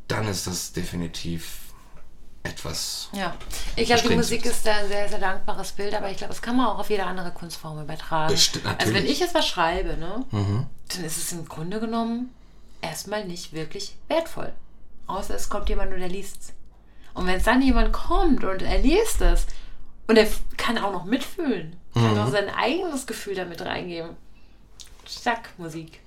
dann 0.09 0.29
ist 0.29 0.47
das 0.47 0.73
definitiv 0.73 1.66
etwas. 2.47 3.09
Ja, 3.13 3.35
ich 3.77 3.87
glaube, 3.87 4.09
die 4.09 4.17
Musik 4.17 4.45
ist 4.45 4.67
da 4.67 4.77
ein 4.77 4.89
sehr, 4.89 5.09
sehr 5.09 5.19
dankbares 5.19 5.73
Bild, 5.73 5.95
aber 5.95 6.11
ich 6.11 6.17
glaube, 6.17 6.33
das 6.33 6.43
kann 6.43 6.57
man 6.57 6.67
auch 6.67 6.79
auf 6.79 6.91
jede 6.91 7.05
andere 7.05 7.31
Kunstform 7.31 7.81
übertragen. 7.81 8.33
Bestimmt, 8.33 8.67
also 8.79 8.95
wenn 8.95 9.07
ich 9.07 9.21
jetzt 9.21 9.35
was 9.35 9.47
schreibe, 9.47 9.97
ne, 9.97 10.25
mhm. 10.31 10.67
dann 10.89 11.05
ist 11.05 11.17
es 11.17 11.33
im 11.33 11.47
Grunde 11.47 11.81
genommen 11.81 12.35
erstmal 12.81 13.25
nicht 13.25 13.53
wirklich 13.53 13.95
wertvoll. 14.09 14.53
Außer 15.07 15.35
es 15.35 15.49
kommt 15.49 15.69
jemand 15.69 15.93
und 15.93 16.01
er 16.01 16.09
liest 16.09 16.41
es. 16.41 16.53
Und 17.15 17.27
wenn 17.27 17.37
es 17.37 17.45
dann 17.45 17.63
jemand 17.63 17.93
kommt 17.93 18.45
und 18.45 18.63
er 18.63 18.79
liest 18.79 19.21
es 19.21 19.47
und 20.07 20.17
er 20.17 20.29
kann 20.57 20.79
auch 20.79 20.93
noch 20.93 21.05
mitfühlen, 21.05 21.77
kann 21.95 22.15
mhm. 22.15 22.19
auch 22.19 22.31
sein 22.31 22.51
eigenes 22.51 23.07
Gefühl 23.07 23.35
damit 23.35 23.63
reingeben. 23.63 24.17
Zack, 25.07 25.51
Musik. 25.57 26.01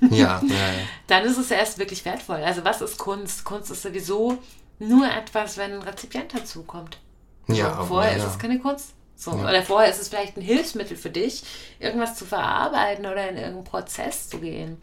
Ja, 0.00 0.08
ja, 0.42 0.54
ja. 0.54 0.86
Dann 1.06 1.24
ist 1.24 1.38
es 1.38 1.50
erst 1.50 1.78
wirklich 1.78 2.04
wertvoll. 2.04 2.42
Also 2.42 2.64
was 2.64 2.80
ist 2.80 2.98
Kunst? 2.98 3.44
Kunst 3.44 3.70
ist 3.70 3.82
sowieso 3.82 4.42
nur 4.80 5.08
etwas, 5.08 5.56
wenn 5.56 5.74
ein 5.74 5.82
Rezipient 5.82 6.34
dazukommt. 6.34 6.98
Ja, 7.46 7.76
so, 7.76 7.84
vorher 7.84 8.16
ja. 8.16 8.24
ist 8.24 8.30
es 8.30 8.38
keine 8.38 8.58
Kunst. 8.58 8.94
So. 9.14 9.32
Ja. 9.32 9.48
Oder 9.48 9.62
vorher 9.62 9.90
ist 9.90 10.00
es 10.00 10.08
vielleicht 10.08 10.36
ein 10.36 10.42
Hilfsmittel 10.42 10.96
für 10.96 11.10
dich, 11.10 11.42
irgendwas 11.78 12.16
zu 12.16 12.24
verarbeiten 12.24 13.04
oder 13.04 13.28
in 13.28 13.36
irgendeinen 13.36 13.64
Prozess 13.64 14.28
zu 14.30 14.38
gehen. 14.38 14.78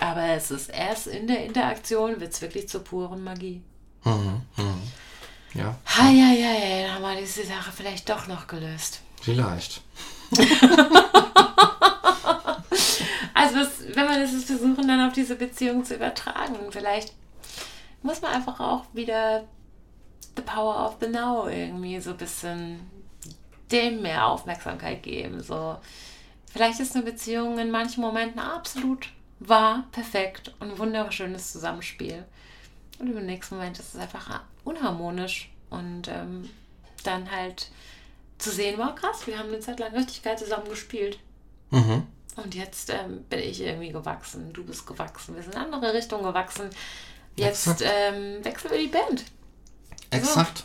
Aber 0.00 0.24
es 0.30 0.50
ist 0.50 0.68
erst 0.70 1.06
in 1.06 1.28
der 1.28 1.44
Interaktion, 1.44 2.20
wird 2.20 2.32
es 2.32 2.42
wirklich 2.42 2.68
zur 2.68 2.82
puren 2.82 3.22
Magie. 3.22 3.62
Mhm, 4.04 4.42
mhm. 4.56 4.82
Ja. 5.54 5.76
Ha, 5.86 6.10
ja, 6.10 6.32
ja, 6.32 6.52
ja, 6.52 6.82
dann 6.86 6.94
haben 6.94 7.02
wir 7.02 7.20
diese 7.20 7.44
Sache 7.44 7.70
vielleicht 7.72 8.08
doch 8.08 8.26
noch 8.26 8.48
gelöst. 8.48 9.00
Vielleicht. 9.20 9.82
also, 13.34 13.56
was, 13.56 13.68
wenn 13.94 14.08
wir 14.08 14.20
das 14.20 14.44
versuchen, 14.44 14.88
dann 14.88 15.06
auf 15.06 15.12
diese 15.12 15.36
Beziehung 15.36 15.84
zu 15.84 15.94
übertragen, 15.94 16.56
vielleicht 16.70 17.12
muss 18.02 18.20
man 18.20 18.32
einfach 18.32 18.60
auch 18.60 18.84
wieder 18.92 19.44
the 20.36 20.42
power 20.42 20.86
of 20.86 20.96
the 21.00 21.08
now 21.08 21.48
irgendwie 21.48 22.00
so 22.00 22.10
ein 22.10 22.16
bisschen 22.16 22.80
dem 23.70 24.02
mehr 24.02 24.26
Aufmerksamkeit 24.26 25.02
geben. 25.02 25.42
So, 25.42 25.78
vielleicht 26.52 26.80
ist 26.80 26.94
eine 26.94 27.04
Beziehung 27.04 27.58
in 27.58 27.70
manchen 27.70 28.02
Momenten 28.02 28.40
absolut 28.40 29.08
wahr, 29.40 29.84
perfekt 29.92 30.54
und 30.60 30.72
ein 30.72 30.78
wunderschönes 30.78 31.52
Zusammenspiel. 31.52 32.24
Und 32.98 33.08
im 33.08 33.26
nächsten 33.26 33.56
Moment 33.56 33.78
ist 33.78 33.94
es 33.94 34.00
einfach 34.00 34.42
unharmonisch. 34.64 35.50
Und 35.70 36.08
ähm, 36.08 36.48
dann 37.02 37.30
halt 37.30 37.70
zu 38.38 38.50
sehen, 38.50 38.78
wow, 38.78 38.94
krass, 38.94 39.26
wir 39.26 39.38
haben 39.38 39.48
eine 39.48 39.60
Zeit 39.60 39.80
lang 39.80 39.94
richtig 39.94 40.22
geil 40.22 40.38
zusammen 40.38 40.68
gespielt. 40.68 41.18
Mhm. 41.70 42.06
Und 42.36 42.54
jetzt 42.54 42.90
ähm, 42.90 43.24
bin 43.24 43.40
ich 43.40 43.60
irgendwie 43.60 43.90
gewachsen, 43.90 44.52
du 44.52 44.64
bist 44.64 44.86
gewachsen, 44.86 45.34
wir 45.34 45.42
sind 45.42 45.54
in 45.54 45.60
andere 45.60 45.92
Richtungen 45.92 46.24
gewachsen. 46.24 46.70
Jetzt 47.36 47.82
ähm, 47.82 48.44
wechseln 48.44 48.70
wir 48.70 48.78
die 48.78 48.88
Band. 48.88 49.24
Exakt. 50.10 50.58
So. 50.58 50.64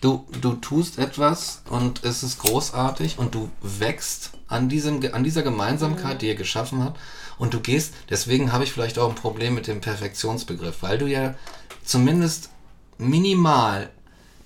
Du, 0.00 0.26
du 0.40 0.54
tust 0.54 0.98
etwas 0.98 1.62
und 1.68 2.04
es 2.04 2.22
ist 2.22 2.38
großartig 2.38 3.18
und 3.18 3.34
du 3.34 3.50
wächst 3.60 4.30
an, 4.48 4.68
diesem, 4.70 5.02
an 5.12 5.24
dieser 5.24 5.42
Gemeinsamkeit, 5.42 6.14
mhm. 6.14 6.18
die 6.18 6.28
ihr 6.28 6.34
geschaffen 6.36 6.82
habt. 6.82 6.98
Und 7.38 7.54
du 7.54 7.60
gehst, 7.60 7.94
deswegen 8.08 8.52
habe 8.52 8.64
ich 8.64 8.72
vielleicht 8.72 8.98
auch 8.98 9.08
ein 9.08 9.14
Problem 9.14 9.54
mit 9.54 9.66
dem 9.66 9.80
Perfektionsbegriff, 9.80 10.82
weil 10.82 10.98
du 10.98 11.06
ja 11.06 11.34
zumindest 11.84 12.50
minimal 12.98 13.90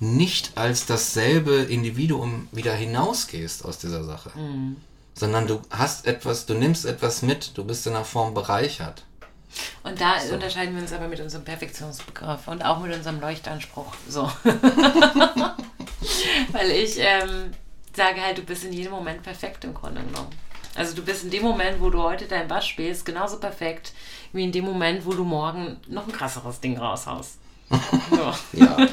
nicht 0.01 0.57
als 0.57 0.87
dasselbe 0.87 1.55
Individuum 1.55 2.49
wieder 2.53 2.75
hinausgehst 2.75 3.65
aus 3.65 3.79
dieser 3.79 4.05
Sache. 4.05 4.31
Mhm. 4.37 4.77
Sondern 5.15 5.47
du 5.47 5.61
hast 5.71 6.07
etwas, 6.07 6.47
du 6.47 6.55
nimmst 6.55 6.85
etwas 6.85 7.23
mit, 7.23 7.57
du 7.57 7.65
bist 7.65 7.87
in 7.87 7.95
einer 7.95 8.05
Form 8.05 8.35
bereichert. 8.35 9.05
Und 9.83 10.01
da 10.01 10.21
so. 10.21 10.35
unterscheiden 10.35 10.75
wir 10.75 10.83
uns 10.83 10.93
aber 10.93 11.09
mit 11.09 11.21
unserem 11.21 11.45
Perfektionsbegriff 11.45 12.49
und 12.49 12.65
auch 12.65 12.81
mit 12.81 12.95
unserem 12.95 13.21
Leuchtanspruch. 13.21 13.95
So. 14.09 14.31
Weil 16.53 16.71
ich 16.71 16.99
ähm, 16.99 17.53
sage 17.95 18.23
halt, 18.23 18.39
du 18.39 18.43
bist 18.43 18.65
in 18.65 18.73
jedem 18.73 18.93
Moment 18.93 19.23
perfekt 19.23 19.65
im 19.65 19.75
Grunde 19.75 20.03
genommen. 20.03 20.31
Also 20.75 20.95
du 20.95 21.03
bist 21.03 21.25
in 21.25 21.31
dem 21.31 21.43
Moment, 21.43 21.81
wo 21.81 21.91
du 21.91 22.03
heute 22.03 22.27
dein 22.27 22.49
Bass 22.49 22.67
spielst, 22.67 23.05
genauso 23.05 23.39
perfekt, 23.39 23.93
wie 24.33 24.43
in 24.43 24.53
dem 24.53 24.65
Moment, 24.65 25.07
wo 25.07 25.13
du 25.13 25.25
morgen 25.25 25.79
noch 25.87 26.07
ein 26.07 26.13
krasseres 26.13 26.61
Ding 26.61 26.79
raushaust. 26.79 27.39
So. 28.11 28.35
ja. 28.59 28.89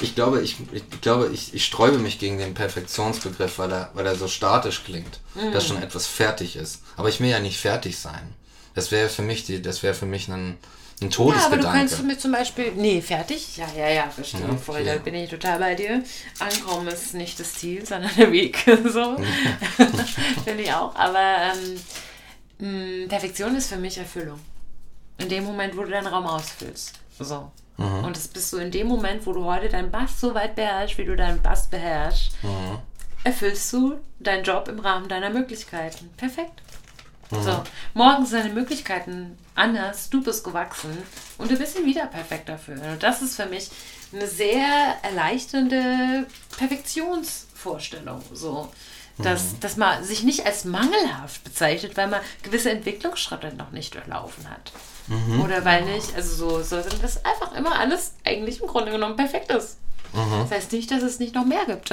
Ich 0.00 0.14
glaube, 0.14 0.40
ich, 0.40 0.56
ich 0.72 1.00
glaube, 1.00 1.30
ich, 1.32 1.54
ich 1.54 1.64
sträube 1.64 1.98
mich 1.98 2.18
gegen 2.18 2.38
den 2.38 2.54
Perfektionsbegriff, 2.54 3.58
weil 3.58 3.72
er, 3.72 3.90
weil 3.94 4.06
er 4.06 4.16
so 4.16 4.26
statisch 4.26 4.84
klingt, 4.84 5.20
mhm. 5.34 5.52
dass 5.52 5.66
schon 5.66 5.82
etwas 5.82 6.06
fertig 6.06 6.56
ist. 6.56 6.82
Aber 6.96 7.08
ich 7.08 7.20
will 7.20 7.28
ja 7.28 7.40
nicht 7.40 7.60
fertig 7.60 7.98
sein. 7.98 8.34
Das 8.74 8.90
wäre 8.90 9.08
für 9.08 9.22
mich 9.22 9.44
die, 9.44 9.60
das 9.60 9.82
wäre 9.82 9.94
für 9.94 10.06
mich 10.06 10.28
ein, 10.28 10.56
ein 11.00 11.10
Todesgedanke. 11.10 11.40
Ja, 11.40 11.46
aber 11.46 11.56
du 11.56 11.78
kannst 11.78 12.02
mir 12.02 12.18
zum 12.18 12.32
Beispiel, 12.32 12.72
nee, 12.76 13.00
fertig? 13.02 13.56
Ja, 13.56 13.66
ja, 13.76 13.88
ja, 13.88 14.10
verstehe. 14.10 14.40
Ja, 14.40 14.56
voll, 14.56 14.84
da 14.84 14.96
bin 14.96 15.14
ich 15.14 15.30
total 15.30 15.58
bei 15.58 15.74
dir. 15.74 16.02
Ankommen 16.38 16.88
ist 16.88 17.14
nicht 17.14 17.38
das 17.38 17.54
Ziel, 17.54 17.84
sondern 17.84 18.10
der 18.16 18.32
Weg. 18.32 18.58
so. 18.84 19.16
Finde 20.44 20.62
ich 20.62 20.72
auch. 20.72 20.94
Aber 20.94 21.52
ähm, 22.60 23.08
Perfektion 23.08 23.56
ist 23.56 23.68
für 23.68 23.76
mich 23.76 23.98
Erfüllung. 23.98 24.38
In 25.18 25.28
dem 25.28 25.44
Moment, 25.44 25.76
wo 25.76 25.82
du 25.82 25.90
deinen 25.90 26.06
Raum 26.06 26.26
ausfüllst. 26.26 26.94
So. 27.18 27.50
Mhm. 27.76 28.04
Und 28.04 28.16
das 28.16 28.28
bist 28.28 28.52
du 28.52 28.58
in 28.58 28.70
dem 28.70 28.86
Moment, 28.86 29.26
wo 29.26 29.32
du 29.32 29.44
heute 29.44 29.68
deinen 29.68 29.90
Bass 29.90 30.20
so 30.20 30.34
weit 30.34 30.54
beherrschst, 30.54 30.98
wie 30.98 31.04
du 31.04 31.16
deinen 31.16 31.42
Bass 31.42 31.68
beherrschst, 31.68 32.32
mhm. 32.42 32.78
erfüllst 33.24 33.72
du 33.72 33.98
deinen 34.20 34.44
Job 34.44 34.68
im 34.68 34.78
Rahmen 34.78 35.08
deiner 35.08 35.30
Möglichkeiten. 35.30 36.10
Perfekt. 36.16 36.62
Mhm. 37.32 37.42
So, 37.42 37.62
morgen 37.94 38.26
sind 38.26 38.44
deine 38.44 38.54
Möglichkeiten 38.54 39.38
anders, 39.54 40.10
du 40.10 40.22
bist 40.22 40.44
gewachsen 40.44 40.96
und 41.38 41.50
du 41.50 41.56
bist 41.56 41.82
wieder 41.84 42.06
perfekt 42.06 42.48
dafür. 42.48 42.74
Und 42.74 43.02
das 43.02 43.22
ist 43.22 43.36
für 43.36 43.46
mich 43.46 43.70
eine 44.12 44.26
sehr 44.26 44.96
erleichternde 45.02 46.26
Perfektionsvorstellung. 46.56 48.22
So. 48.32 48.70
Dass, 49.18 49.52
mhm. 49.52 49.60
dass 49.60 49.76
man 49.76 50.04
sich 50.04 50.22
nicht 50.22 50.46
als 50.46 50.64
mangelhaft 50.64 51.44
bezeichnet, 51.44 51.98
weil 51.98 52.08
man 52.08 52.20
gewisse 52.42 52.70
Entwicklungsschritte 52.70 53.54
noch 53.54 53.70
nicht 53.70 53.94
durchlaufen 53.94 54.48
hat. 54.48 54.72
Mhm. 55.06 55.42
Oder 55.42 55.64
weil 55.66 55.84
nicht, 55.84 56.14
also 56.16 56.34
so, 56.34 56.62
so, 56.62 56.76
dass 56.80 57.22
einfach 57.24 57.54
immer 57.54 57.78
alles 57.78 58.14
eigentlich 58.24 58.62
im 58.62 58.68
Grunde 58.68 58.90
genommen 58.90 59.16
perfekt 59.16 59.50
ist. 59.50 59.76
Mhm. 60.14 60.40
Das 60.40 60.50
heißt 60.50 60.72
nicht, 60.72 60.90
dass 60.90 61.02
es 61.02 61.18
nicht 61.18 61.34
noch 61.34 61.44
mehr 61.44 61.64
gibt. 61.66 61.90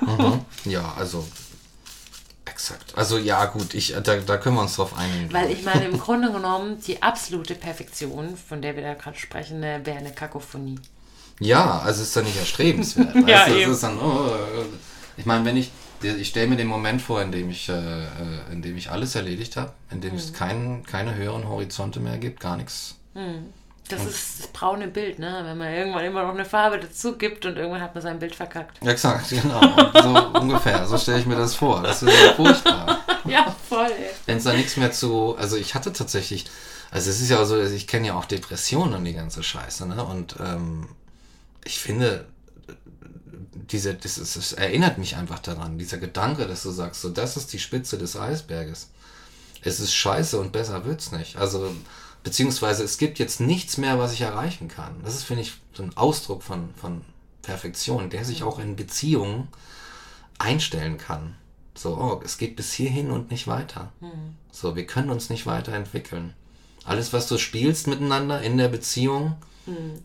Mhm. 0.00 0.44
Ja, 0.64 0.94
also 0.96 1.26
Exakt. 2.52 2.96
Also 2.96 3.16
ja, 3.16 3.46
gut, 3.46 3.72
ich, 3.72 3.94
da, 4.02 4.16
da 4.16 4.36
können 4.36 4.56
wir 4.56 4.62
uns 4.62 4.76
drauf 4.76 4.96
einigen. 4.96 5.32
Weil 5.32 5.50
ich 5.50 5.64
meine, 5.64 5.86
im 5.86 5.98
Grunde 6.06 6.30
genommen, 6.30 6.78
die 6.86 7.02
absolute 7.02 7.54
Perfektion, 7.54 8.36
von 8.36 8.60
der 8.60 8.76
wir 8.76 8.82
da 8.82 8.94
gerade 8.94 9.18
sprechen, 9.18 9.62
wäre 9.62 9.96
eine 9.96 10.12
Kakophonie. 10.12 10.78
Ja, 11.40 11.78
also 11.80 12.02
ist 12.02 12.14
dann 12.14 12.24
nicht 12.24 12.36
erstrebenswert. 12.36 13.14
ja, 13.26 13.46
weißt, 13.46 13.56
eben. 13.56 13.80
Dann, 13.80 13.98
oh, 13.98 14.30
ich 15.16 15.24
meine, 15.24 15.44
wenn 15.46 15.56
ich, 15.56 15.70
ich 16.02 16.28
stelle 16.28 16.48
mir 16.48 16.56
den 16.56 16.66
Moment 16.66 17.00
vor, 17.00 17.22
in 17.22 17.32
dem 17.32 17.48
ich, 17.48 17.68
äh, 17.68 18.04
in 18.50 18.60
dem 18.60 18.76
ich 18.76 18.90
alles 18.90 19.14
erledigt 19.14 19.56
habe, 19.56 19.72
in 19.90 20.02
dem 20.02 20.12
mhm. 20.12 20.18
es 20.18 20.32
kein, 20.34 20.84
keine 20.84 21.14
höheren 21.14 21.48
Horizonte 21.48 22.00
mehr 22.00 22.18
gibt, 22.18 22.40
gar 22.40 22.56
nichts. 22.58 22.96
Mhm. 23.14 23.46
Das 23.92 24.06
ist 24.06 24.40
das 24.40 24.46
braune 24.48 24.88
Bild, 24.88 25.18
ne? 25.18 25.42
Wenn 25.44 25.58
man 25.58 25.72
irgendwann 25.72 26.04
immer 26.04 26.22
noch 26.22 26.34
eine 26.34 26.44
Farbe 26.44 26.78
dazu 26.78 27.16
gibt 27.16 27.44
und 27.46 27.56
irgendwann 27.56 27.80
hat 27.80 27.94
man 27.94 28.02
sein 28.02 28.18
Bild 28.18 28.34
verkackt. 28.34 28.84
Exakt, 28.86 29.28
genau. 29.30 29.60
So 30.02 30.38
ungefähr. 30.40 30.86
So 30.86 30.96
stelle 30.98 31.20
ich 31.20 31.26
mir 31.26 31.36
das 31.36 31.54
vor. 31.54 31.82
Das 31.82 32.02
ist 32.02 32.12
ja 32.12 32.32
furchtbar. 32.32 33.00
ja, 33.24 33.54
voll. 33.68 33.90
Wenn 34.26 34.38
es 34.38 34.44
da 34.44 34.52
nichts 34.52 34.76
mehr 34.76 34.92
zu. 34.92 35.36
Also 35.36 35.56
ich 35.56 35.74
hatte 35.74 35.92
tatsächlich. 35.92 36.46
Also 36.90 37.10
es 37.10 37.20
ist 37.20 37.30
ja 37.30 37.40
auch 37.40 37.44
so, 37.44 37.60
ich 37.60 37.86
kenne 37.86 38.08
ja 38.08 38.14
auch 38.14 38.26
Depressionen 38.26 38.94
und 38.94 39.04
die 39.04 39.14
ganze 39.14 39.42
Scheiße, 39.42 39.86
ne? 39.86 40.04
Und 40.04 40.36
ähm, 40.40 40.88
ich 41.64 41.78
finde, 41.80 42.26
diese, 43.54 43.94
das, 43.94 44.18
ist, 44.18 44.36
das 44.36 44.52
erinnert 44.52 44.98
mich 44.98 45.16
einfach 45.16 45.38
daran, 45.38 45.78
dieser 45.78 45.98
Gedanke, 45.98 46.46
dass 46.46 46.62
du 46.62 46.70
sagst, 46.70 47.00
so 47.00 47.08
das 47.08 47.36
ist 47.36 47.52
die 47.52 47.58
Spitze 47.58 47.98
des 47.98 48.16
Eisberges. 48.16 48.90
Es 49.62 49.80
ist 49.80 49.94
scheiße 49.94 50.38
und 50.38 50.52
besser 50.52 50.84
wird's 50.84 51.12
nicht. 51.12 51.36
Also, 51.36 51.74
beziehungsweise 52.22 52.84
es 52.84 52.98
gibt 52.98 53.18
jetzt 53.18 53.40
nichts 53.40 53.78
mehr, 53.78 53.98
was 53.98 54.12
ich 54.12 54.20
erreichen 54.20 54.68
kann. 54.68 55.00
Das 55.04 55.14
ist, 55.14 55.24
finde 55.24 55.42
ich, 55.42 55.54
so 55.72 55.82
ein 55.82 55.96
Ausdruck 55.96 56.42
von, 56.42 56.74
von 56.74 57.02
Perfektion, 57.42 58.10
der 58.10 58.24
sich 58.24 58.42
auch 58.42 58.58
in 58.58 58.76
Beziehungen 58.76 59.48
einstellen 60.38 60.98
kann. 60.98 61.36
So, 61.74 61.96
oh, 61.96 62.20
es 62.24 62.38
geht 62.38 62.56
bis 62.56 62.72
hierhin 62.72 63.10
und 63.10 63.30
nicht 63.30 63.46
weiter. 63.46 63.92
Hm. 64.00 64.36
So, 64.50 64.76
wir 64.76 64.86
können 64.86 65.10
uns 65.10 65.30
nicht 65.30 65.46
weiterentwickeln. 65.46 66.34
Alles, 66.84 67.12
was 67.12 67.28
du 67.28 67.38
spielst 67.38 67.86
miteinander 67.86 68.42
in 68.42 68.58
der 68.58 68.68
Beziehung, 68.68 69.36
Hm. 69.64 70.02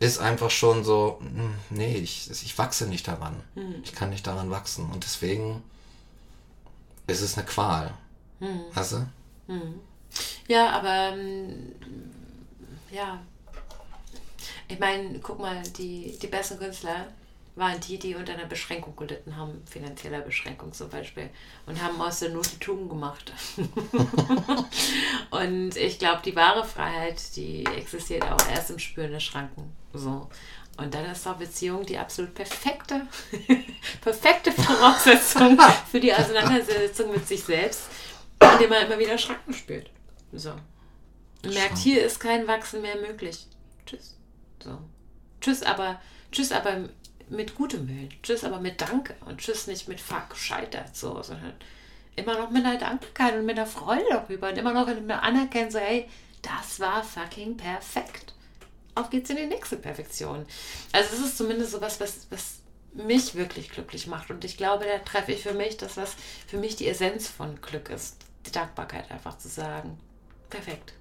ist 0.00 0.18
einfach 0.18 0.50
schon 0.50 0.84
so, 0.84 1.18
hm, 1.20 1.54
nee, 1.70 1.96
ich, 1.96 2.30
ich 2.30 2.58
wachse 2.58 2.86
nicht 2.86 3.06
daran. 3.08 3.36
Hm. 3.54 3.76
Ich 3.84 3.94
kann 3.94 4.10
nicht 4.10 4.26
daran 4.26 4.50
wachsen. 4.50 4.90
Und 4.90 5.04
deswegen 5.04 5.62
ist 7.06 7.20
es 7.20 7.36
eine 7.38 7.46
Qual. 7.46 7.94
Hm. 8.40 8.60
Weißt 8.74 8.92
du? 8.92 9.06
Ja, 10.46 10.70
aber 10.70 11.14
ähm, 11.14 11.72
ja. 12.90 13.20
Ich 14.68 14.78
meine, 14.78 15.18
guck 15.20 15.38
mal, 15.38 15.62
die, 15.78 16.18
die 16.20 16.26
besten 16.26 16.58
Künstler 16.58 17.06
waren 17.58 17.80
die, 17.80 17.98
die 17.98 18.14
unter 18.14 18.34
einer 18.34 18.46
Beschränkung 18.46 18.94
gelitten 18.96 19.36
haben, 19.36 19.62
finanzieller 19.68 20.20
Beschränkung 20.20 20.72
zum 20.72 20.88
Beispiel, 20.88 21.28
und 21.66 21.82
haben 21.82 22.00
aus 22.00 22.20
der 22.20 22.30
Not 22.30 22.52
die 22.52 22.58
Tugend 22.58 22.88
gemacht. 22.88 23.32
und 25.30 25.76
ich 25.76 25.98
glaube, 25.98 26.22
die 26.24 26.36
wahre 26.36 26.64
Freiheit, 26.64 27.36
die 27.36 27.64
existiert 27.66 28.22
auch 28.24 28.48
erst 28.48 28.70
im 28.70 28.78
Spüren 28.78 29.10
der 29.10 29.20
Schranken. 29.20 29.72
So. 29.92 30.28
Und 30.76 30.94
dann 30.94 31.06
ist 31.06 31.26
doch 31.26 31.34
Beziehung 31.34 31.84
die 31.84 31.98
absolut 31.98 32.34
perfekte, 32.34 33.06
perfekte 34.00 34.52
Voraussetzung 34.52 35.58
für 35.90 35.98
die 35.98 36.14
Auseinandersetzung 36.14 37.10
mit 37.10 37.26
sich 37.26 37.42
selbst, 37.42 37.88
indem 38.52 38.70
man 38.70 38.86
immer 38.86 38.98
wieder 38.98 39.18
Schranken 39.18 39.52
spürt. 39.52 39.90
So. 40.32 40.52
Und 41.44 41.54
merkt, 41.54 41.78
hier 41.78 42.04
ist 42.04 42.20
kein 42.20 42.46
Wachsen 42.46 42.82
mehr 42.82 42.96
möglich. 42.96 43.46
Tschüss. 43.86 44.16
So. 44.62 44.78
Tschüss, 45.40 45.62
aber 45.62 46.00
tschüss, 46.32 46.52
aber 46.52 46.88
mit 47.28 47.54
gutem 47.54 47.88
Willen. 47.88 48.12
Tschüss, 48.22 48.44
aber 48.44 48.60
mit 48.60 48.80
Danke. 48.80 49.14
Und 49.24 49.38
tschüss 49.38 49.66
nicht 49.66 49.88
mit 49.88 50.00
Fuck, 50.00 50.36
scheitert 50.36 50.96
so, 50.96 51.22
sondern 51.22 51.54
immer 52.16 52.38
noch 52.38 52.50
mit 52.50 52.64
einer 52.64 52.78
Dankbarkeit 52.78 53.36
und 53.36 53.46
mit 53.46 53.58
einer 53.58 53.66
Freude 53.66 54.04
darüber 54.10 54.48
und 54.48 54.58
immer 54.58 54.72
noch 54.72 54.86
mit 54.86 54.98
einem 54.98 55.10
Anerkennen, 55.10 55.70
so, 55.70 55.78
hey, 55.78 56.08
das 56.42 56.80
war 56.80 57.02
fucking 57.02 57.56
perfekt. 57.56 58.34
Auf 58.94 59.10
geht's 59.10 59.30
in 59.30 59.36
die 59.36 59.46
nächste 59.46 59.76
Perfektion. 59.76 60.44
Also 60.92 61.14
es 61.14 61.20
ist 61.20 61.38
zumindest 61.38 61.70
sowas, 61.70 62.00
was, 62.00 62.26
was 62.30 62.58
mich 62.94 63.34
wirklich 63.34 63.70
glücklich 63.70 64.06
macht. 64.08 64.30
Und 64.30 64.44
ich 64.44 64.56
glaube, 64.56 64.84
da 64.84 64.98
treffe 64.98 65.32
ich 65.32 65.42
für 65.42 65.54
mich 65.54 65.76
das, 65.76 65.96
was 65.96 66.16
für 66.46 66.56
mich 66.56 66.74
die 66.76 66.88
Essenz 66.88 67.28
von 67.28 67.60
Glück 67.60 67.90
ist. 67.90 68.16
Die 68.46 68.50
Dankbarkeit 68.50 69.10
einfach 69.10 69.38
zu 69.38 69.48
sagen. 69.48 69.98
Perfekt. 70.50 70.92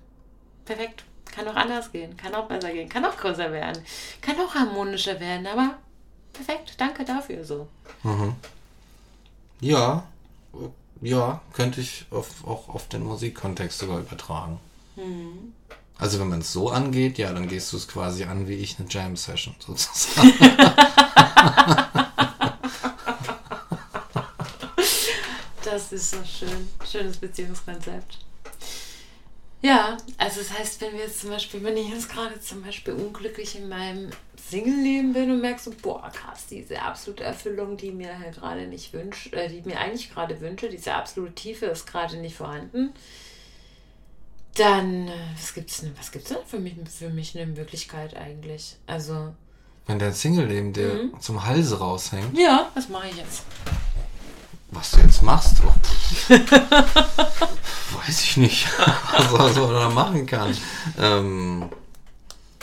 Perfekt. 0.65 1.03
Kann 1.25 1.47
auch 1.47 1.55
anders 1.55 1.91
gehen, 1.91 2.17
kann 2.17 2.33
auch 2.33 2.47
besser 2.47 2.71
gehen, 2.71 2.89
kann 2.89 3.05
auch 3.05 3.15
größer 3.15 3.51
werden, 3.51 3.83
kann 4.21 4.39
auch 4.39 4.55
harmonischer 4.55 5.19
werden, 5.19 5.45
aber 5.45 5.75
perfekt, 6.33 6.73
danke 6.77 7.05
dafür 7.05 7.43
so. 7.43 7.67
Ja, 9.59 10.03
ja, 11.01 11.41
könnte 11.53 11.81
ich 11.81 12.05
auf, 12.09 12.43
auch 12.47 12.69
auf 12.69 12.87
den 12.87 13.03
Musikkontext 13.03 13.77
sogar 13.77 13.99
übertragen. 13.99 14.59
Also 15.99 16.19
wenn 16.19 16.29
man 16.29 16.39
es 16.39 16.53
so 16.53 16.69
angeht, 16.69 17.17
ja, 17.19 17.31
dann 17.33 17.47
gehst 17.47 17.71
du 17.73 17.77
es 17.77 17.87
quasi 17.87 18.23
an 18.23 18.47
wie 18.47 18.55
ich 18.55 18.79
eine 18.79 18.87
Jam-Session 18.89 19.55
sozusagen. 19.59 20.33
Das 25.63 25.91
ist 25.91 26.11
so 26.11 26.17
schön. 26.23 26.69
Schönes 26.89 27.17
Beziehungskonzept. 27.17 28.19
Ja, 29.61 29.97
also 30.19 30.39
das 30.39 30.51
heißt, 30.57 30.81
wenn 30.81 30.93
wir 30.93 30.99
jetzt 31.01 31.21
zum 31.21 31.31
Beispiel, 31.31 31.63
wenn 31.63 31.75
ich 31.77 31.89
jetzt 31.89 32.09
gerade 32.09 32.39
zum 32.39 32.61
Beispiel 32.61 32.93
unglücklich 32.93 33.55
in 33.57 33.67
meinem 33.67 34.11
Single-Leben 34.49 35.13
bin 35.13 35.31
und 35.31 35.41
merkst 35.41 35.65
so, 35.65 35.71
boah, 35.81 36.09
krass, 36.13 36.45
diese 36.49 36.81
absolute 36.81 37.23
Erfüllung, 37.23 37.75
die 37.75 37.91
mir 37.91 38.19
halt 38.19 38.35
gerade 38.35 38.67
nicht 38.67 38.93
wünscht, 38.93 39.33
äh, 39.33 39.49
die 39.49 39.57
ich 39.59 39.65
mir 39.65 39.79
eigentlich 39.79 40.11
gerade 40.13 40.39
wünsche, 40.41 40.69
diese 40.69 40.93
absolute 40.93 41.33
Tiefe 41.33 41.65
ist 41.65 41.87
gerade 41.87 42.17
nicht 42.17 42.35
vorhanden, 42.35 42.93
dann, 44.55 45.07
äh, 45.07 45.11
was 45.35 45.53
gibt's 45.53 45.81
denn, 45.81 45.93
was 45.97 46.11
gibt's 46.11 46.29
denn 46.29 46.37
für 46.45 46.59
mich, 46.59 46.75
für 46.97 47.09
mich 47.09 47.35
eine 47.37 47.47
Möglichkeit 47.47 48.15
eigentlich? 48.15 48.77
Also, 48.87 49.33
Wenn 49.87 49.99
dein 49.99 50.13
Single-Leben 50.13 50.73
dir 50.73 50.93
Mhm. 50.93 51.19
zum 51.19 51.45
Halse 51.45 51.79
raushängt, 51.79 52.37
ja, 52.37 52.69
was 52.75 52.89
mache 52.89 53.07
ich 53.09 53.17
jetzt? 53.17 53.43
was 54.69 54.91
du 54.91 54.99
jetzt 54.99 55.23
machst, 55.23 55.55
oh, 55.65 55.73
weiß 58.07 58.23
ich 58.23 58.37
nicht, 58.37 58.67
was 59.31 59.55
man 59.55 59.73
da 59.73 59.89
machen 59.89 60.25
kann. 60.25 60.55
Ähm, 60.97 61.69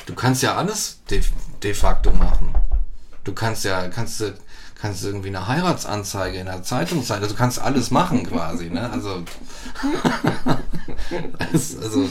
du 0.06 0.14
kannst 0.14 0.42
ja 0.42 0.56
alles 0.56 1.00
de, 1.10 1.22
de 1.62 1.74
facto 1.74 2.12
machen. 2.12 2.54
Du 3.24 3.32
kannst 3.32 3.64
ja, 3.64 3.88
kannst 3.88 4.20
du, 4.20 4.34
kannst 4.80 5.02
du 5.02 5.08
irgendwie 5.08 5.28
eine 5.28 5.46
Heiratsanzeige 5.46 6.38
in 6.38 6.46
der 6.46 6.62
Zeitung 6.62 7.04
zeigen. 7.04 7.22
Also 7.22 7.34
du 7.34 7.38
kannst 7.38 7.58
alles 7.58 7.90
machen 7.90 8.26
quasi, 8.26 8.70
ne? 8.70 8.90
Also, 8.90 9.24
also 11.52 12.08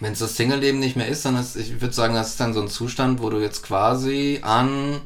wenn 0.00 0.12
es 0.12 0.20
das 0.20 0.36
Single-Leben 0.36 0.78
nicht 0.78 0.96
mehr 0.96 1.08
ist, 1.08 1.24
dann 1.24 1.36
ist, 1.36 1.56
ich 1.56 1.80
würde 1.80 1.94
sagen, 1.94 2.14
das 2.14 2.28
ist 2.30 2.40
dann 2.40 2.54
so 2.54 2.60
ein 2.60 2.68
Zustand, 2.68 3.20
wo 3.20 3.30
du 3.30 3.40
jetzt 3.40 3.62
quasi 3.62 4.40
an, 4.42 5.00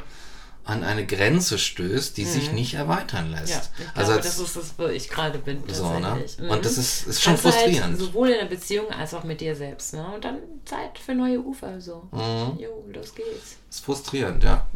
an 0.65 0.85
eine 0.85 1.05
Grenze 1.05 1.59
stößt, 1.59 2.17
die 2.17 2.25
sich 2.25 2.53
nicht 2.53 2.75
erweitern 2.75 3.31
lässt. 3.33 3.51
Ja, 3.51 3.63
ich 3.79 3.85
glaube, 3.85 3.97
also 3.97 4.13
als, 4.13 4.27
das 4.27 4.39
ist 4.39 4.57
das, 4.57 4.75
wo 4.79 4.87
ich 4.87 5.09
gerade 5.09 5.39
bin. 5.39 5.63
so, 5.69 5.99
ne? 5.99 6.25
Mhm. 6.39 6.51
Und 6.51 6.65
das 6.65 6.79
ist, 6.79 7.09
ist 7.09 7.21
schon 7.21 7.35
du 7.35 7.41
frustrierend. 7.41 7.83
Halt 7.83 7.99
sowohl 7.99 8.29
in 8.29 8.39
der 8.39 8.47
Beziehung 8.47 8.89
als 8.91 9.13
auch 9.13 9.25
mit 9.25 9.41
dir 9.41 9.57
selbst. 9.57 9.95
Ne? 9.95 10.07
Und 10.15 10.25
dann 10.25 10.39
Zeit 10.65 10.99
für 10.99 11.15
neue 11.15 11.41
Ufer. 11.41 11.81
So. 11.81 12.09
Mhm. 12.13 12.61
Jo, 12.61 12.85
los 12.93 13.13
geht's. 13.15 13.57
ist 13.69 13.85
frustrierend, 13.85 14.45
ja. 14.45 14.67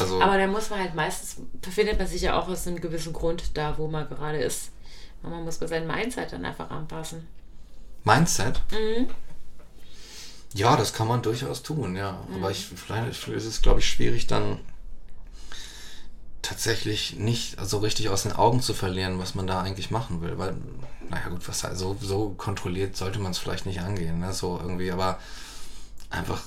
Also, 0.00 0.20
Aber 0.20 0.38
da 0.38 0.46
muss 0.48 0.70
man 0.70 0.80
halt 0.80 0.94
meistens, 0.94 1.36
befindet 1.60 1.98
man 1.98 2.08
sich 2.08 2.22
ja 2.22 2.38
auch 2.38 2.48
aus 2.48 2.66
einem 2.66 2.80
gewissen 2.80 3.12
Grund 3.12 3.56
da, 3.56 3.78
wo 3.78 3.86
man 3.86 4.08
gerade 4.08 4.38
ist. 4.38 4.70
Und 5.22 5.30
man 5.30 5.44
muss 5.44 5.58
bei 5.58 5.66
seinem 5.68 5.86
Mindset 5.86 6.32
dann 6.32 6.44
einfach 6.44 6.70
anpassen. 6.70 7.28
Mindset? 8.02 8.60
Mhm. 8.72 9.08
Ja, 10.54 10.76
das 10.76 10.92
kann 10.92 11.08
man 11.08 11.20
durchaus 11.20 11.62
tun, 11.62 11.96
ja. 11.96 12.24
Mhm. 12.28 12.36
Aber 12.36 12.50
ich, 12.50 12.64
vielleicht 12.64 13.28
ist 13.28 13.44
es, 13.44 13.60
glaube 13.60 13.80
ich, 13.80 13.88
schwierig, 13.88 14.26
dann 14.26 14.58
tatsächlich 16.42 17.16
nicht 17.16 17.56
so 17.60 17.78
richtig 17.78 18.08
aus 18.08 18.22
den 18.22 18.32
Augen 18.32 18.60
zu 18.60 18.74
verlieren, 18.74 19.18
was 19.18 19.34
man 19.34 19.46
da 19.46 19.60
eigentlich 19.62 19.90
machen 19.90 20.20
will. 20.20 20.38
Weil, 20.38 20.56
naja 21.10 21.28
gut, 21.28 21.46
was 21.48 21.60
so, 21.78 21.96
so 22.00 22.30
kontrolliert 22.36 22.96
sollte 22.96 23.18
man 23.18 23.32
es 23.32 23.38
vielleicht 23.38 23.66
nicht 23.66 23.80
angehen, 23.80 24.20
ne? 24.20 24.32
So 24.32 24.58
irgendwie, 24.60 24.92
aber 24.92 25.18
einfach 26.10 26.42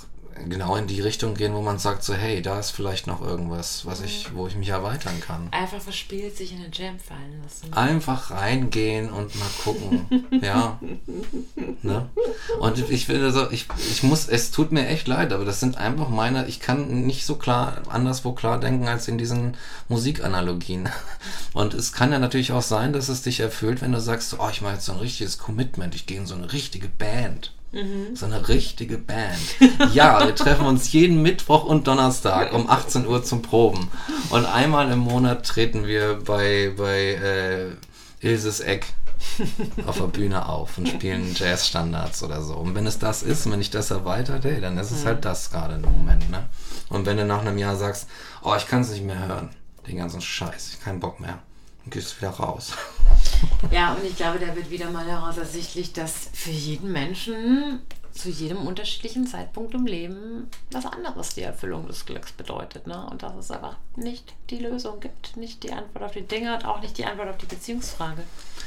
genau 0.48 0.76
in 0.76 0.88
die 0.88 1.02
Richtung 1.02 1.34
gehen, 1.34 1.54
wo 1.54 1.62
man 1.62 1.80
sagt, 1.80 2.04
so, 2.04 2.14
hey, 2.14 2.42
da 2.42 2.60
ist 2.60 2.72
vielleicht 2.72 3.08
noch 3.08 3.22
irgendwas, 3.22 3.86
was 3.86 4.02
ich, 4.02 4.34
wo 4.34 4.48
ich 4.48 4.56
mich 4.56 4.70
erweitern 4.70 5.20
kann. 5.20 5.50
Einfach 5.52 5.82
verspielt 5.82 6.36
sich 6.38 6.52
in 6.52 6.62
den 6.62 6.72
Jam 6.72 7.00
fallen 7.00 7.42
lassen. 7.44 7.74
Einfach 7.74 8.32
reingehen 8.32 9.12
und 9.12 9.36
mal 9.36 9.50
gucken. 9.64 10.26
ja. 10.42 10.80
Ne? 11.82 12.10
Und 12.60 12.90
ich 12.90 13.06
finde 13.06 13.32
so, 13.32 13.50
ich, 13.52 13.68
ich 13.92 14.04
muss, 14.04 14.28
es 14.28 14.52
tut 14.52 14.72
mir 14.72 14.88
echt 14.88 15.08
leid, 15.08 15.34
aber 15.34 15.46
das 15.46 15.60
sind 15.60 15.78
einfach 15.78 16.10
meine, 16.10 16.48
ich 16.48 16.60
kann 16.60 17.06
nicht 17.06 17.26
so 17.26 17.36
klar, 17.36 17.82
anderswo 17.90 18.34
klar 18.34 18.60
denken 18.60 18.88
als 18.88 19.08
in 19.08 19.18
diesen 19.18 19.58
Musikanalogien. 19.90 20.90
Und 21.54 21.74
es 21.74 21.94
kann 21.94 22.12
ja 22.12 22.20
natürlich 22.20 22.52
auch 22.52 22.62
sein, 22.62 22.94
dass 22.94 23.10
es 23.10 23.22
dich 23.22 23.40
erfüllt, 23.40 23.82
wenn 23.82 23.92
du 23.92 24.00
sagst, 24.00 24.36
oh, 24.40 24.50
ich 24.52 24.62
mache 24.62 24.74
jetzt 24.74 24.86
so 24.86 24.94
ein 24.94 25.00
richtiges 25.00 25.38
Commitment, 25.38 25.96
ich 25.96 26.06
gehe 26.06 26.18
in 26.18 26.26
so 26.26 26.36
eine 26.36 26.52
richtige 26.54 26.88
Band. 26.88 27.54
So 28.14 28.26
eine 28.26 28.48
richtige 28.48 28.98
Band. 28.98 29.38
Ja, 29.94 30.26
wir 30.26 30.34
treffen 30.36 30.66
uns 30.66 30.92
jeden 30.94 31.22
Mittwoch 31.22 31.66
und 31.66 31.88
Donnerstag 31.88 32.54
um 32.54 32.70
18 32.70 33.06
Uhr 33.06 33.24
zum 33.24 33.42
Proben. 33.42 33.90
Und 34.30 34.46
einmal 34.46 34.90
im 34.92 35.00
Monat 35.00 35.46
treten 35.46 35.86
wir 35.86 36.20
bei, 36.26 36.74
bei 36.78 37.76
äh, 38.22 38.26
Ilses 38.26 38.62
Eck 38.62 38.86
auf 39.86 39.98
der 39.98 40.08
Bühne 40.08 40.48
auf 40.48 40.78
und 40.78 40.88
spielen 40.88 41.34
Jazzstandards 41.36 42.24
oder 42.24 42.42
so. 42.42 42.56
Und 42.56 42.76
wenn 42.76 42.88
es 42.88 43.00
das 43.00 43.24
ist, 43.24 43.46
und 43.46 43.52
wenn 43.52 43.62
ich 43.62 43.70
das 43.70 43.92
erweitert, 43.92 44.46
hey, 44.46 44.62
dann 44.62 44.78
ist 44.78 44.92
es 44.92 45.06
halt 45.06 45.26
das 45.26 45.52
gerade 45.52 45.76
im 45.76 45.82
Moment. 45.82 46.30
Ne? 46.30 46.48
Und 46.90 47.06
wenn 47.06 47.18
du 47.18 47.26
nach 47.26 47.42
einem 47.42 47.58
Jahr 47.58 47.76
sagst, 47.76 48.08
oh, 48.44 48.56
ich 48.56 48.68
kann 48.68 48.82
es 48.82 48.92
nicht 48.92 49.04
mehr 49.04 49.28
hören, 49.28 49.50
den 49.88 49.98
ganzen 49.98 50.22
Scheiß, 50.22 50.70
ich 50.70 50.76
hab 50.76 50.86
keinen 50.86 51.00
Bock 51.00 51.20
mehr, 51.20 51.40
dann 51.84 51.90
gehst 51.90 52.14
du 52.14 52.18
wieder 52.22 52.32
raus. 52.32 52.74
Ja, 53.72 53.94
und 53.94 54.04
ich 54.06 54.16
glaube, 54.16 54.40
da 54.40 54.56
wird 54.56 54.70
wieder 54.70 54.90
mal 54.92 55.06
daraus 55.06 55.38
ersichtlich, 55.38 55.94
dass 55.94 56.30
für 56.34 56.52
jeden 56.52 56.92
Menschen 56.92 57.82
zu 58.18 58.30
jedem 58.30 58.66
unterschiedlichen 58.66 59.28
Zeitpunkt 59.28 59.74
im 59.74 59.86
Leben 59.86 60.50
was 60.72 60.86
anderes 60.86 61.36
die 61.36 61.44
Erfüllung 61.44 61.88
des 61.88 62.06
Glücks 62.06 62.32
bedeutet. 62.32 62.88
Ne? 62.88 63.08
Und 63.10 63.24
dass 63.24 63.36
es 63.36 63.52
einfach 63.52 63.76
nicht 63.96 64.34
die 64.50 64.58
Lösung 64.58 65.00
gibt, 65.00 65.38
nicht 65.38 65.64
die 65.64 65.72
Antwort 65.72 66.04
auf 66.04 66.12
die 66.12 66.28
Dinge 66.28 66.56
und 66.56 66.66
auch 66.66 66.82
nicht 66.82 66.98
die 66.98 67.06
Antwort 67.06 67.30
auf 67.30 67.38
die 67.38 67.46
Beziehungsfrage. 67.46 68.24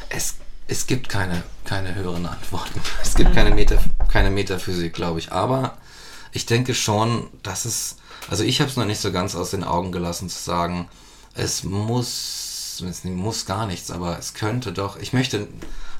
Es, 0.08 0.36
es 0.68 0.86
gibt 0.86 1.08
keine, 1.08 1.42
keine 1.64 1.94
höheren 1.94 2.26
Antworten. 2.26 2.80
Es 3.02 3.14
gibt 3.14 3.34
keine, 3.34 3.50
Meta, 3.50 3.76
keine 4.08 4.30
Metaphysik, 4.30 4.94
glaube 4.94 5.18
ich. 5.18 5.32
Aber 5.32 5.76
ich 6.32 6.46
denke 6.46 6.74
schon, 6.74 7.28
dass 7.42 7.64
es, 7.64 7.96
also 8.28 8.44
ich 8.44 8.60
habe 8.60 8.70
es 8.70 8.76
noch 8.76 8.84
nicht 8.84 9.00
so 9.00 9.10
ganz 9.10 9.34
aus 9.34 9.50
den 9.50 9.64
Augen 9.64 9.90
gelassen 9.90 10.28
zu 10.28 10.38
sagen, 10.38 10.88
es 11.34 11.64
muss, 11.64 12.49
es 12.88 13.04
muss 13.04 13.46
gar 13.46 13.66
nichts, 13.66 13.90
aber 13.90 14.18
es 14.18 14.34
könnte 14.34 14.72
doch, 14.72 14.98
ich 14.98 15.12
möchte 15.12 15.48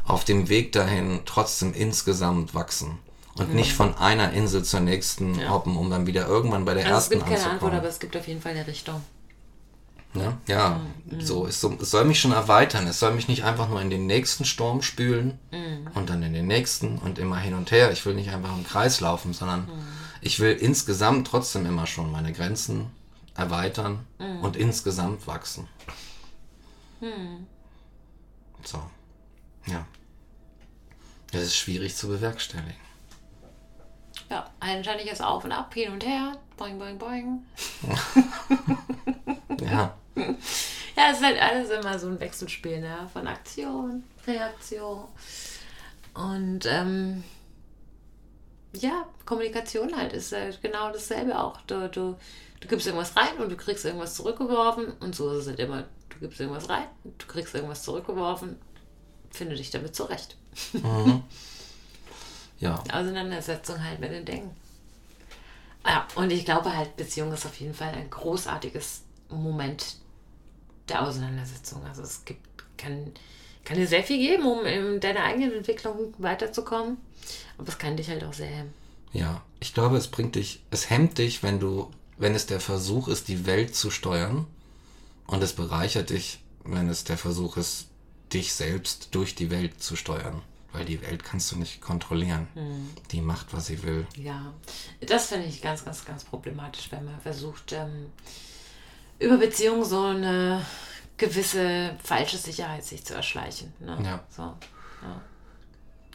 auf 0.06 0.24
dem 0.24 0.48
Weg 0.48 0.72
dahin 0.72 1.20
trotzdem 1.24 1.72
insgesamt 1.74 2.54
wachsen. 2.54 2.98
Und 3.36 3.50
mhm. 3.50 3.56
nicht 3.56 3.72
von 3.72 3.96
einer 3.96 4.32
Insel 4.32 4.64
zur 4.64 4.80
nächsten 4.80 5.38
ja. 5.38 5.50
hoppen, 5.50 5.76
um 5.76 5.88
dann 5.88 6.06
wieder 6.06 6.26
irgendwann 6.26 6.64
bei 6.64 6.74
der 6.74 6.84
also 6.84 6.94
ersten 6.94 7.14
Es 7.14 7.18
gibt 7.20 7.30
keine 7.30 7.50
Antwort, 7.50 7.74
aber 7.74 7.88
es 7.88 8.00
gibt 8.00 8.16
auf 8.16 8.26
jeden 8.26 8.40
Fall 8.40 8.52
eine 8.52 8.66
Richtung. 8.66 9.00
Ne? 10.12 10.36
Ja, 10.48 10.80
mhm. 11.08 11.20
so, 11.20 11.46
es, 11.46 11.62
es 11.62 11.90
soll 11.90 12.04
mich 12.04 12.18
schon 12.18 12.32
erweitern. 12.32 12.86
Es 12.88 12.98
soll 12.98 13.12
mich 13.12 13.28
nicht 13.28 13.44
einfach 13.44 13.68
nur 13.68 13.80
in 13.80 13.90
den 13.90 14.06
nächsten 14.06 14.44
Sturm 14.44 14.82
spülen 14.82 15.38
mhm. 15.52 15.88
und 15.94 16.10
dann 16.10 16.22
in 16.24 16.32
den 16.32 16.48
nächsten 16.48 16.98
und 16.98 17.18
immer 17.20 17.38
hin 17.38 17.54
und 17.54 17.70
her. 17.70 17.92
Ich 17.92 18.04
will 18.04 18.14
nicht 18.14 18.30
einfach 18.30 18.52
im 18.56 18.66
Kreis 18.66 19.00
laufen, 19.00 19.32
sondern 19.32 19.60
mhm. 19.60 19.86
ich 20.20 20.40
will 20.40 20.52
insgesamt 20.52 21.28
trotzdem 21.28 21.64
immer 21.64 21.86
schon 21.86 22.10
meine 22.10 22.32
Grenzen 22.32 22.86
erweitern 23.36 24.00
mhm. 24.18 24.40
und 24.40 24.56
insgesamt 24.56 25.28
wachsen. 25.28 25.68
Mhm. 27.00 27.46
So, 28.64 28.82
ja. 29.66 29.86
Das 31.32 31.42
ist 31.42 31.56
schwierig 31.56 31.96
zu 31.96 32.08
bewerkstelligen. 32.08 32.74
Ja, 34.28 34.48
ein 34.60 34.82
ständiges 34.84 35.20
Auf 35.20 35.44
und 35.44 35.52
Ab, 35.52 35.74
hin 35.74 35.92
und 35.92 36.04
her, 36.04 36.36
boing, 36.56 36.78
boing, 36.78 36.98
boing. 36.98 37.44
ja. 39.60 39.96
Ja, 40.96 41.10
es 41.10 41.18
ist 41.18 41.24
halt 41.24 41.40
alles 41.40 41.70
immer 41.70 41.98
so 41.98 42.08
ein 42.08 42.20
Wechselspiel, 42.20 42.80
ne? 42.80 43.08
Von 43.12 43.26
Aktion, 43.26 44.04
Reaktion. 44.26 45.08
Und 46.14 46.66
ähm, 46.66 47.24
ja, 48.72 49.06
Kommunikation 49.24 49.96
halt 49.96 50.12
ist 50.12 50.32
halt 50.32 50.60
genau 50.62 50.92
dasselbe 50.92 51.38
auch. 51.38 51.60
Du, 51.62 51.88
du, 51.88 52.16
du 52.60 52.68
gibst 52.68 52.86
irgendwas 52.86 53.16
rein 53.16 53.36
und 53.38 53.50
du 53.50 53.56
kriegst 53.56 53.84
irgendwas 53.84 54.14
zurückgeworfen 54.14 54.92
und 55.00 55.14
so 55.14 55.30
ist 55.32 55.38
es 55.38 55.46
halt 55.48 55.60
immer. 55.60 55.84
Du 56.20 56.26
gibst 56.26 56.40
irgendwas 56.40 56.68
rein, 56.68 56.86
du 57.04 57.26
kriegst 57.26 57.54
irgendwas 57.54 57.82
zurückgeworfen, 57.82 58.56
finde 59.30 59.56
dich 59.56 59.70
damit 59.70 59.96
zurecht. 59.96 60.36
Mhm. 60.72 61.22
Ja. 62.60 62.84
Auseinandersetzung 62.92 63.82
halt 63.82 64.00
mit 64.00 64.12
den 64.12 64.26
Dingen. 64.26 64.50
Ja, 65.86 66.06
und 66.14 66.30
ich 66.30 66.44
glaube 66.44 66.76
halt, 66.76 66.94
Beziehung 66.96 67.32
ist 67.32 67.46
auf 67.46 67.58
jeden 67.58 67.72
Fall 67.72 67.94
ein 67.94 68.10
großartiges 68.10 69.00
Moment 69.30 69.96
der 70.90 71.02
Auseinandersetzung. 71.02 71.82
Also 71.86 72.02
es 72.02 72.24
gibt, 72.26 72.46
kann, 72.76 73.12
kann 73.64 73.78
dir 73.78 73.86
sehr 73.86 74.04
viel 74.04 74.18
geben, 74.18 74.44
um 74.44 74.66
in 74.66 75.00
deiner 75.00 75.24
eigenen 75.24 75.52
Entwicklung 75.52 76.12
weiterzukommen. 76.18 76.98
Aber 77.56 77.68
es 77.68 77.78
kann 77.78 77.96
dich 77.96 78.10
halt 78.10 78.24
auch 78.24 78.34
sehr 78.34 78.48
hemmen. 78.48 78.74
Ja, 79.12 79.40
ich 79.58 79.72
glaube, 79.72 79.96
es 79.96 80.08
bringt 80.08 80.34
dich, 80.34 80.62
es 80.70 80.90
hemmt 80.90 81.16
dich, 81.16 81.42
wenn 81.42 81.60
du, 81.60 81.90
wenn 82.18 82.34
es 82.34 82.44
der 82.44 82.60
Versuch 82.60 83.08
ist, 83.08 83.28
die 83.28 83.46
Welt 83.46 83.74
zu 83.74 83.90
steuern. 83.90 84.46
Und 85.30 85.42
es 85.42 85.52
bereichert 85.52 86.10
dich, 86.10 86.40
wenn 86.64 86.88
es 86.88 87.04
der 87.04 87.16
Versuch 87.16 87.56
ist, 87.56 87.86
dich 88.32 88.52
selbst 88.52 89.08
durch 89.14 89.34
die 89.34 89.50
Welt 89.50 89.82
zu 89.82 89.96
steuern 89.96 90.42
weil 90.72 90.84
die 90.84 91.00
Welt 91.02 91.24
kannst 91.24 91.50
du 91.52 91.56
nicht 91.56 91.80
kontrollieren. 91.80 92.48
Mhm. 92.54 92.90
Die 93.10 93.20
macht, 93.20 93.52
was 93.52 93.66
sie 93.66 93.82
will. 93.82 94.06
Ja, 94.16 94.52
das 95.00 95.26
finde 95.26 95.46
ich 95.46 95.62
ganz, 95.62 95.84
ganz, 95.84 96.04
ganz 96.04 96.24
problematisch, 96.24 96.90
wenn 96.90 97.04
man 97.04 97.20
versucht, 97.20 97.72
ähm, 97.72 98.06
über 99.18 99.36
Beziehungen 99.36 99.84
so 99.84 100.02
eine 100.04 100.64
gewisse 101.16 101.96
falsche 102.02 102.38
Sicherheit 102.38 102.84
sich 102.84 103.04
zu 103.04 103.14
erschleichen. 103.14 103.72
Ne? 103.80 103.98
Ja. 104.02 104.24
So, 104.34 104.42
ja. 104.42 105.20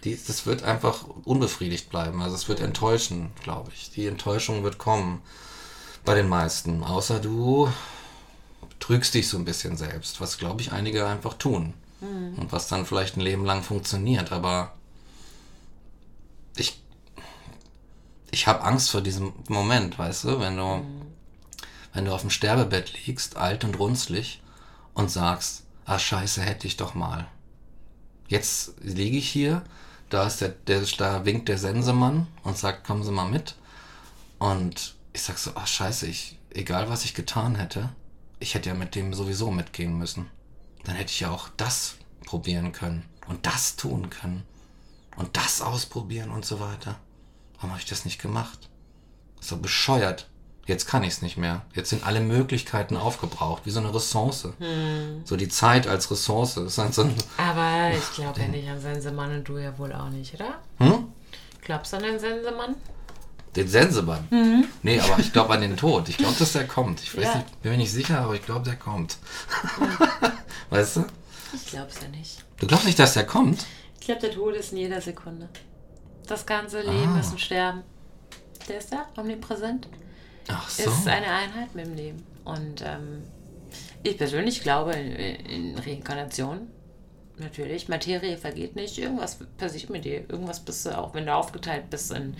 Die, 0.03 0.17
das 0.27 0.45
wird 0.45 0.63
einfach 0.63 1.05
unbefriedigt 1.25 1.89
bleiben. 1.89 2.21
Also 2.21 2.35
es 2.35 2.47
wird 2.47 2.59
enttäuschen, 2.59 3.31
glaube 3.43 3.71
ich. 3.73 3.91
Die 3.91 4.07
Enttäuschung 4.07 4.63
wird 4.63 4.77
kommen 4.77 5.21
bei 6.05 6.15
den 6.15 6.29
meisten. 6.29 6.83
Außer 6.83 7.19
du 7.19 7.71
trügst 8.79 9.13
dich 9.13 9.27
so 9.27 9.37
ein 9.37 9.45
bisschen 9.45 9.77
selbst, 9.77 10.21
was, 10.21 10.37
glaube 10.37 10.61
ich, 10.61 10.71
einige 10.71 11.07
einfach 11.07 11.33
tun. 11.35 11.73
Mhm. 12.01 12.35
Und 12.37 12.51
was 12.51 12.67
dann 12.67 12.85
vielleicht 12.85 13.17
ein 13.17 13.21
Leben 13.21 13.45
lang 13.45 13.63
funktioniert. 13.63 14.31
Aber 14.31 14.73
ich, 16.57 16.81
ich 18.31 18.47
habe 18.47 18.63
Angst 18.63 18.91
vor 18.91 19.01
diesem 19.01 19.33
Moment, 19.47 19.97
weißt 19.97 20.25
du, 20.25 20.39
wenn 20.39 20.57
du, 20.57 20.63
mhm. 20.63 21.01
wenn 21.93 22.05
du 22.05 22.13
auf 22.13 22.21
dem 22.21 22.29
Sterbebett 22.29 23.05
liegst, 23.05 23.37
alt 23.37 23.63
und 23.63 23.79
runzlig, 23.79 24.41
und 24.93 25.11
sagst, 25.11 25.63
ah 25.85 25.99
scheiße, 25.99 26.41
hätte 26.41 26.67
ich 26.67 26.77
doch 26.77 26.95
mal. 26.95 27.27
Jetzt 28.27 28.73
liege 28.81 29.17
ich 29.17 29.29
hier, 29.29 29.63
da 30.09 30.25
ist 30.25 30.41
der, 30.41 30.49
der, 30.49 30.81
da 30.97 31.25
winkt 31.25 31.49
der 31.49 31.57
Sensemann 31.57 32.27
und 32.43 32.57
sagt, 32.57 32.85
kommen 32.85 33.03
Sie 33.03 33.11
mal 33.11 33.29
mit. 33.29 33.55
Und 34.39 34.95
ich 35.13 35.21
sag 35.21 35.37
so, 35.37 35.51
ach 35.55 35.67
scheiße, 35.67 36.07
ich, 36.07 36.39
egal 36.51 36.89
was 36.89 37.05
ich 37.05 37.13
getan 37.13 37.55
hätte, 37.55 37.89
ich 38.39 38.53
hätte 38.53 38.69
ja 38.69 38.75
mit 38.75 38.95
dem 38.95 39.13
sowieso 39.13 39.51
mitgehen 39.51 39.97
müssen 39.97 40.29
dann 40.85 40.95
hätte 40.95 41.11
ich 41.11 41.19
ja 41.19 41.31
auch 41.31 41.49
das 41.57 41.95
probieren 42.25 42.71
können 42.71 43.03
und 43.27 43.45
das 43.45 43.75
tun 43.75 44.09
können 44.09 44.43
und 45.17 45.35
das 45.35 45.61
ausprobieren 45.61 46.31
und 46.31 46.45
so 46.45 46.59
weiter. 46.59 46.97
Warum 47.55 47.71
habe 47.71 47.79
ich 47.79 47.89
das 47.89 48.05
nicht 48.05 48.21
gemacht? 48.21 48.69
So 49.39 49.57
bescheuert. 49.57 50.27
Jetzt 50.67 50.87
kann 50.87 51.03
ich 51.03 51.13
es 51.13 51.21
nicht 51.21 51.37
mehr. 51.37 51.63
Jetzt 51.75 51.91
sind 51.91 52.05
alle 52.05 52.21
Möglichkeiten 52.21 52.97
aufgebraucht, 52.97 53.65
wie 53.65 53.69
so 53.69 53.79
eine 53.79 53.93
Ressource. 53.93 54.49
Hm. 54.57 55.21
So 55.23 55.37
die 55.37 55.47
Zeit 55.47 55.87
als 55.87 56.09
Ressource. 56.09 56.57
Ist 56.57 56.79
halt 56.79 56.93
so 56.93 57.03
ein 57.03 57.13
Aber 57.37 57.95
ich 57.95 58.11
glaube 58.13 58.41
ja 58.41 58.47
nicht 58.47 58.67
an 58.67 58.81
Sensemann 58.81 59.31
und 59.31 59.47
du 59.47 59.57
ja 59.57 59.77
wohl 59.77 59.93
auch 59.93 60.09
nicht, 60.09 60.33
oder? 60.33 60.55
Hm? 60.79 61.07
Glaubst 61.61 61.93
du 61.93 61.97
an 61.97 62.03
den 62.03 62.19
Sensemann? 62.19 62.75
Den 63.55 63.67
Sensemann? 63.67 64.27
Mhm. 64.31 64.65
Nee, 64.83 64.99
aber 64.99 65.19
ich 65.19 65.31
glaube 65.31 65.53
an 65.53 65.61
den 65.61 65.77
Tod. 65.77 66.09
Ich 66.09 66.17
glaube, 66.17 66.35
dass 66.37 66.53
der 66.53 66.67
kommt. 66.67 67.01
Ich 67.01 67.15
weiß 67.15 67.23
ja. 67.23 67.35
nicht, 67.37 67.61
bin 67.61 67.71
mir 67.71 67.77
nicht 67.77 67.91
sicher, 67.91 68.19
aber 68.19 68.35
ich 68.35 68.45
glaube, 68.45 68.65
der 68.65 68.75
kommt. 68.75 69.17
Weißt 70.69 70.97
du? 70.97 71.05
Ich 71.53 71.67
glaube 71.67 71.87
es 71.89 72.01
ja 72.01 72.07
nicht. 72.09 72.43
Du 72.59 72.67
glaubst 72.67 72.85
nicht, 72.85 72.99
dass 72.99 73.13
der 73.13 73.25
kommt? 73.25 73.65
Ich 73.99 74.05
glaube, 74.05 74.21
der 74.21 74.31
Tod 74.31 74.55
ist 74.55 74.73
in 74.73 74.79
jeder 74.79 74.99
Sekunde. 74.99 75.49
Das 76.27 76.45
ganze 76.45 76.81
Leben 76.81 77.15
ah. 77.15 77.19
ist 77.19 77.31
ein 77.31 77.39
Sterben. 77.39 77.83
Der 78.67 78.79
ist 78.79 78.91
da, 78.91 79.07
omnipräsent. 79.17 79.87
Ach 80.47 80.69
so. 80.69 80.83
Ist 80.83 81.07
eine 81.07 81.27
Einheit 81.27 81.73
mit 81.75 81.85
dem 81.85 81.95
Leben. 81.95 82.23
Und 82.43 82.81
ähm, 82.81 83.23
ich 84.03 84.17
persönlich 84.17 84.61
glaube 84.61 84.93
in, 84.93 85.15
in 85.45 85.77
Reinkarnation. 85.77 86.67
Natürlich, 87.37 87.87
Materie 87.87 88.37
vergeht 88.37 88.75
nicht. 88.75 88.97
Irgendwas 88.97 89.39
passiert 89.57 89.89
mit 89.89 90.05
dir. 90.05 90.29
Irgendwas 90.29 90.59
bist 90.59 90.85
du, 90.85 90.97
auch 90.97 91.13
wenn 91.13 91.25
du 91.25 91.33
aufgeteilt 91.33 91.89
bist 91.89 92.11
in 92.11 92.35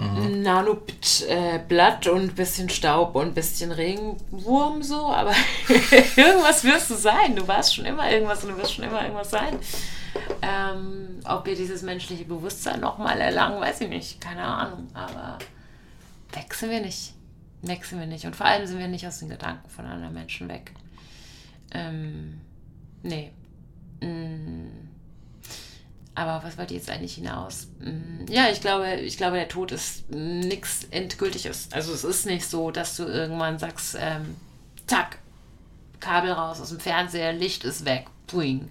mhm. 0.00 0.42
Nanoblatt 0.42 2.06
äh, 2.06 2.10
und 2.10 2.22
ein 2.22 2.34
bisschen 2.34 2.68
Staub 2.68 3.14
und 3.14 3.28
ein 3.28 3.34
bisschen 3.34 3.72
Regenwurm 3.72 4.82
so, 4.82 5.06
aber 5.12 5.32
irgendwas 6.16 6.64
wirst 6.64 6.90
du 6.90 6.94
sein. 6.94 7.36
Du 7.36 7.46
warst 7.46 7.74
schon 7.74 7.84
immer 7.84 8.10
irgendwas 8.10 8.44
und 8.44 8.50
du 8.50 8.56
wirst 8.56 8.74
schon 8.74 8.84
immer 8.84 9.02
irgendwas 9.02 9.30
sein. 9.30 9.58
Ähm, 10.42 11.20
ob 11.24 11.46
wir 11.46 11.54
dieses 11.54 11.82
menschliche 11.82 12.24
Bewusstsein 12.24 12.80
nochmal 12.80 13.20
erlangen, 13.20 13.60
weiß 13.60 13.82
ich 13.82 13.88
nicht. 13.88 14.20
Keine 14.20 14.42
Ahnung. 14.42 14.88
Aber 14.94 15.38
wechseln 16.32 16.70
wir 16.70 16.80
nicht. 16.80 17.14
Wechseln 17.62 18.00
wir 18.00 18.06
nicht. 18.06 18.24
Und 18.24 18.36
vor 18.36 18.46
allem 18.46 18.66
sind 18.66 18.78
wir 18.78 18.88
nicht 18.88 19.06
aus 19.06 19.18
den 19.18 19.28
Gedanken 19.28 19.68
von 19.68 19.84
anderen 19.84 20.14
Menschen 20.14 20.48
weg. 20.48 20.72
Ähm, 21.72 22.40
nee. 23.02 23.32
Mm. 24.00 24.79
Aber 26.20 26.46
was 26.46 26.58
wollte 26.58 26.74
ich 26.74 26.80
jetzt 26.80 26.90
eigentlich 26.90 27.14
hinaus? 27.14 27.68
Mm, 27.78 28.30
ja, 28.30 28.50
ich 28.50 28.60
glaube, 28.60 28.96
ich 28.96 29.16
glaube, 29.16 29.36
der 29.36 29.48
Tod 29.48 29.72
ist 29.72 30.10
nichts 30.10 30.84
Endgültiges. 30.90 31.68
Also 31.72 31.94
es 31.94 32.04
ist 32.04 32.26
nicht 32.26 32.44
so, 32.44 32.70
dass 32.70 32.94
du 32.98 33.04
irgendwann 33.04 33.58
sagst, 33.58 33.96
ähm, 33.98 34.36
zack, 34.86 35.16
Kabel 35.98 36.32
raus 36.32 36.60
aus 36.60 36.68
dem 36.68 36.78
Fernseher, 36.78 37.32
Licht 37.32 37.64
ist 37.64 37.86
weg, 37.86 38.04
puing. 38.26 38.68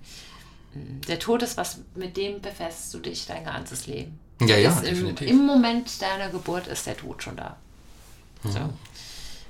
Mm, 0.75 1.01
der 1.07 1.17
Tod 1.17 1.41
ist 1.41 1.57
was, 1.57 1.79
mit 1.95 2.17
dem 2.17 2.39
befestigst 2.39 2.93
du 2.93 2.99
dich 2.99 3.25
dein 3.25 3.45
ganzes 3.45 3.87
Leben. 3.87 4.19
Ja, 4.41 4.55
ja, 4.55 4.69
definitiv. 4.79 5.27
Im, 5.27 5.39
Im, 5.39 5.45
Moment 5.47 5.99
deiner 6.03 6.29
Geburt 6.29 6.67
ist 6.67 6.85
der 6.85 6.97
Tod 6.97 7.23
schon 7.23 7.35
da. 7.35 7.57
Mhm. 8.43 8.51
So. 8.51 8.59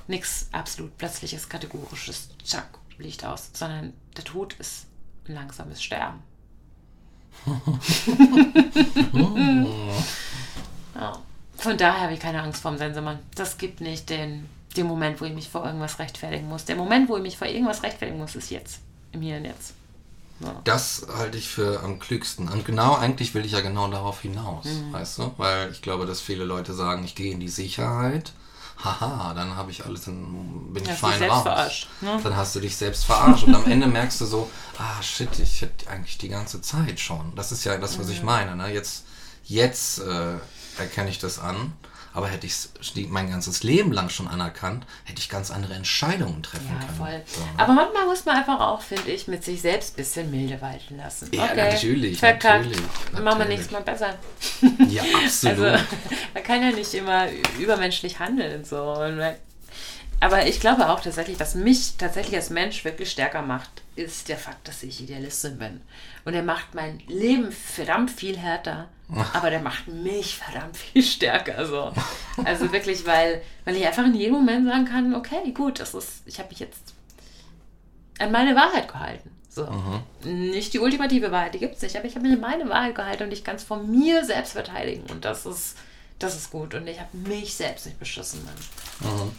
Nichts 0.08 0.48
absolut 0.54 0.98
plötzliches, 0.98 1.50
kategorisches, 1.50 2.30
zack, 2.46 2.80
Licht 2.98 3.26
aus, 3.26 3.50
sondern 3.52 3.92
der 4.16 4.24
Tod 4.24 4.54
ist 4.54 4.86
ein 5.28 5.36
langsames 5.36 5.84
Sterben 5.84 6.24
ja. 10.96 11.20
Von 11.58 11.78
daher 11.78 12.02
habe 12.04 12.14
ich 12.14 12.20
keine 12.22 12.42
Angst 12.42 12.62
vor 12.62 12.72
dem 12.72 12.78
Sensemann. 12.78 13.20
Das 13.36 13.58
gibt 13.58 13.82
nicht 13.82 14.10
den, 14.10 14.48
den 14.78 14.88
Moment, 14.88 15.20
wo 15.20 15.26
ich 15.26 15.34
mich 15.34 15.50
vor 15.50 15.66
irgendwas 15.66 16.00
rechtfertigen 16.00 16.48
muss. 16.48 16.64
Der 16.64 16.78
Moment, 16.78 17.10
wo 17.10 17.18
ich 17.18 17.22
mich 17.22 17.38
vor 17.38 17.48
irgendwas 17.48 17.84
rechtfertigen 17.84 18.18
muss, 18.18 18.36
ist 18.36 18.50
jetzt. 18.50 18.80
Im 19.12 19.20
Hier 19.22 19.36
und 19.38 19.44
Jetzt. 19.46 19.74
Ja. 20.40 20.56
Das 20.64 21.06
halte 21.18 21.38
ich 21.38 21.50
für 21.50 21.84
am 21.84 22.00
klügsten. 22.00 22.48
Und 22.48 22.64
genau, 22.66 22.96
eigentlich 22.96 23.34
will 23.34 23.46
ich 23.46 23.52
ja 23.52 23.60
genau 23.60 23.90
darauf 23.90 24.22
hinaus, 24.22 24.64
Mhm. 24.66 24.94
weißt 24.94 25.18
du? 25.18 25.34
Weil 25.36 25.70
ich 25.72 25.82
glaube, 25.82 26.06
dass 26.06 26.22
viele 26.22 26.46
Leute 26.46 26.74
sagen, 26.74 27.04
ich 27.04 27.16
gehe 27.16 27.34
in 27.34 27.42
die 27.42 27.50
Sicherheit. 27.50 28.32
Haha, 28.84 29.34
dann 29.34 29.56
habe 29.58 29.72
ich 29.72 29.86
alles, 29.86 30.08
in, 30.08 30.74
bin 30.74 30.84
ich 30.86 30.92
fein 30.92 31.22
raus. 31.24 31.44
verarscht, 31.44 31.88
ne? 32.00 32.20
Dann 32.24 32.36
hast 32.38 32.56
du 32.56 32.62
dich 32.62 32.78
selbst 32.78 33.04
verarscht 33.06 33.44
und 33.44 33.54
am 33.56 33.66
Ende 33.70 33.88
merkst 33.88 34.22
du 34.22 34.26
so, 34.26 34.50
ah 34.78 35.02
shit, 35.02 35.38
ich 35.40 35.62
hätte 35.62 35.90
eigentlich 35.90 36.18
die 36.18 36.30
ganze 36.30 36.62
Zeit 36.62 37.00
schon. 37.00 37.34
Das 37.36 37.52
ist 37.52 37.66
ja 37.66 37.78
das, 37.78 38.00
was 38.00 38.06
Mhm. 38.08 38.12
ich 38.14 38.24
meine. 38.24 38.56
Ne? 38.56 38.72
Jetzt, 38.74 39.04
jetzt 39.44 40.00
äh, 40.00 40.36
erkenne 40.78 41.10
ich 41.10 41.20
das 41.20 41.40
an. 41.40 41.74
Aber 42.14 42.28
hätte 42.28 42.48
ich 42.48 42.54
es 42.54 42.72
mein 43.10 43.30
ganzes 43.30 43.64
Leben 43.64 43.92
lang 43.92 44.10
schon 44.10 44.28
anerkannt, 44.28 44.86
hätte 45.06 45.20
ich 45.20 45.30
ganz 45.30 45.52
andere 45.52 45.76
Entscheidungen 45.76 46.42
treffen 46.42 46.68
Ja, 46.74 46.86
können. 46.86 46.98
voll. 46.98 47.22
So, 47.28 47.42
ne? 47.42 47.48
Aber 47.58 47.74
manchmal 47.74 48.06
muss 48.08 48.26
man 48.26 48.38
einfach 48.38 48.60
auch, 48.60 48.82
finde 48.82 49.12
ich, 49.12 49.28
mit 49.28 49.44
sich 49.44 49.62
selbst 49.62 49.94
ein 49.94 49.98
bisschen 49.98 50.32
milde 50.32 50.60
walten 50.62 50.98
lassen. 50.98 51.30
Ja, 51.32 51.46
okay, 51.46 51.72
natürlich, 51.72 52.18
Verkackt. 52.20 52.66
natürlich, 52.66 52.80
Machen 53.12 53.14
wir 53.14 53.22
natürlich. 53.24 53.48
nächstes 53.50 53.72
Mal 53.72 53.82
besser. 53.84 54.18
ja, 54.90 55.04
absolut. 55.24 55.60
Also, 55.60 55.86
man 56.34 56.44
kann 56.44 56.62
ja 56.64 56.72
nicht 56.72 56.94
immer 56.94 57.28
übermenschlich 57.60 58.20
handeln. 58.20 58.64
So. 58.66 58.76
Aber 60.22 60.46
ich 60.48 60.60
glaube 60.60 60.90
auch 60.90 61.00
tatsächlich, 61.00 61.40
was 61.40 61.56
mich 61.56 61.96
tatsächlich 61.98 62.36
als 62.36 62.50
Mensch 62.50 62.84
wirklich 62.84 63.10
stärker 63.12 63.42
macht, 63.42 63.70
ist 63.96 64.28
der 64.30 64.38
Fakt, 64.38 64.68
dass 64.68 64.84
ich 64.84 65.02
Idealistin 65.02 65.58
bin. 65.58 65.82
Und 66.26 66.34
er 66.34 66.44
macht 66.44 66.74
mein 66.76 67.00
Leben 67.08 67.52
verdammt 67.52 68.12
viel 68.12 68.38
härter, 68.38 68.88
aber 69.34 69.50
der 69.50 69.62
macht 69.62 69.88
mich 69.88 70.38
verdammt 70.38 70.78
viel 70.78 71.04
stärker. 71.04 71.66
So. 71.66 71.92
Also 72.46 72.72
wirklich, 72.72 73.06
weil, 73.06 73.42
weil 73.66 73.76
ich 73.76 73.86
einfach 73.86 74.06
in 74.06 74.14
jedem 74.14 74.34
Moment 74.34 74.68
sagen 74.68 74.86
kann, 74.86 75.16
okay, 75.16 75.52
gut, 75.54 75.80
das 75.80 75.94
ist, 75.94 76.24
ich 76.26 76.40
habe 76.40 76.50
mich 76.50 76.60
jetzt 76.60 76.94
an 78.20 78.32
meine 78.32 78.56
Wahrheit 78.56 78.88
gehalten. 78.88 79.32
So. 79.50 79.68
Nicht 80.24 80.74
die 80.74 80.80
ultimative 80.80 81.32
Wahrheit, 81.32 81.56
die 81.56 81.60
gibt 81.60 81.76
es 81.76 81.82
nicht, 81.82 81.96
aber 81.96 82.06
ich 82.06 82.16
habe 82.16 82.28
mich 82.28 82.36
an 82.36 82.42
meine 82.42 82.70
Wahrheit 82.70 82.96
gehalten 82.96 83.24
und 83.24 83.34
ich 83.34 83.44
kann 83.44 83.56
es 83.56 83.64
von 83.64 83.90
mir 83.90 84.24
selbst 84.24 84.54
verteidigen. 84.54 85.10
Und 85.10 85.26
das 85.26 85.46
ist, 85.46 85.76
das 86.20 86.36
ist 86.36 86.52
gut. 86.52 86.76
Und 86.76 86.88
ich 86.88 87.00
habe 87.00 87.18
mich 87.18 87.56
selbst 87.56 87.88
nicht 87.88 88.00
beschissen. 88.00 88.46
Mann. 88.46 89.32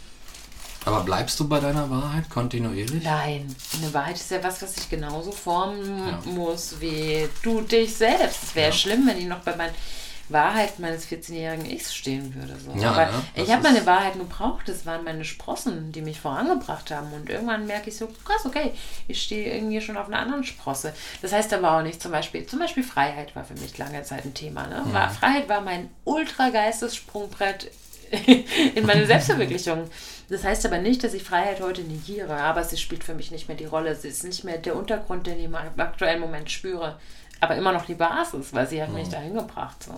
Aber 0.85 1.01
bleibst 1.01 1.39
du 1.39 1.47
bei 1.47 1.59
deiner 1.59 1.89
Wahrheit 1.89 2.29
kontinuierlich? 2.29 3.03
Nein, 3.03 3.55
eine 3.77 3.93
Wahrheit 3.93 4.15
ist 4.15 4.31
ja 4.31 4.43
was, 4.43 4.61
was 4.61 4.77
ich 4.77 4.89
genauso 4.89 5.31
formen 5.31 6.07
Ja. 6.07 6.19
muss 6.25 6.79
wie 6.79 7.29
du 7.43 7.61
dich 7.61 7.95
selbst. 7.95 8.43
Es 8.43 8.55
wäre 8.55 8.69
Ja. 8.71 8.73
schlimm, 8.75 9.07
wenn 9.07 9.17
ich 9.19 9.25
noch 9.25 9.39
bei 9.39 9.55
meiner 9.55 9.73
Wahrheit 10.29 10.79
meines 10.79 11.05
14-jährigen 11.05 11.65
Ichs 11.69 11.93
stehen 11.93 12.33
würde. 12.33 12.55
So. 12.57 12.71
Ja, 12.81 12.91
Aber 12.91 13.05
ne? 13.07 13.23
Das 13.35 13.43
ich 13.47 13.53
habe 13.53 13.63
meine 13.63 13.85
Wahrheit 13.85 14.15
nur 14.15 14.27
braucht. 14.27 14.69
Das 14.69 14.85
waren 14.85 15.03
meine 15.03 15.25
Sprossen, 15.25 15.91
die 15.91 16.01
mich 16.01 16.21
vorangebracht 16.21 16.89
haben. 16.89 17.11
Und 17.11 17.29
irgendwann 17.29 17.67
merke 17.67 17.89
ich 17.89 17.97
so, 17.97 18.07
krass, 18.07 18.45
okay, 18.45 18.71
ich 19.09 19.21
stehe 19.21 19.53
irgendwie 19.53 19.81
schon 19.81 19.97
auf 19.97 20.07
einer 20.07 20.19
anderen 20.19 20.45
Sprosse. 20.45 20.93
Das 21.21 21.33
heißt 21.33 21.53
aber 21.53 21.77
auch 21.77 21.81
nicht, 21.83 22.01
zum 22.01 22.11
Beispiel, 22.13 22.45
zum 22.45 22.59
Beispiel 22.59 22.83
Freiheit 22.83 23.35
war 23.35 23.43
für 23.43 23.55
mich 23.55 23.77
lange 23.77 24.01
Zeit 24.03 24.23
ein 24.23 24.33
Thema. 24.33 24.65
Ne? 24.67 24.81
Mhm. 24.85 24.93
War, 24.93 25.09
Freiheit 25.09 25.49
war 25.49 25.59
mein 25.61 25.89
ultra 26.05 26.49
Geistessprungbrett 26.49 27.69
in 28.75 28.85
meine 28.85 29.05
Selbstverwirklichung. 29.05 29.89
Das 30.29 30.43
heißt 30.43 30.65
aber 30.65 30.77
nicht, 30.77 31.03
dass 31.03 31.13
ich 31.13 31.23
Freiheit 31.23 31.61
heute 31.61 31.81
negiere, 31.81 32.35
aber 32.35 32.63
sie 32.63 32.77
spielt 32.77 33.03
für 33.03 33.13
mich 33.13 33.31
nicht 33.31 33.47
mehr 33.47 33.57
die 33.57 33.65
Rolle. 33.65 33.95
Sie 33.95 34.07
ist 34.07 34.23
nicht 34.23 34.43
mehr 34.43 34.57
der 34.57 34.75
Untergrund, 34.75 35.27
den 35.27 35.39
ich 35.39 35.45
im 35.45 35.55
aktuellen 35.55 36.19
Moment 36.19 36.49
spüre, 36.51 36.99
aber 37.39 37.55
immer 37.55 37.71
noch 37.71 37.85
die 37.85 37.95
Basis, 37.95 38.53
weil 38.53 38.67
sie 38.67 38.81
hat 38.81 38.89
Mhm. 38.89 38.95
mich 38.95 39.09
dahin 39.09 39.33
gebracht. 39.33 39.77
So. 39.83 39.93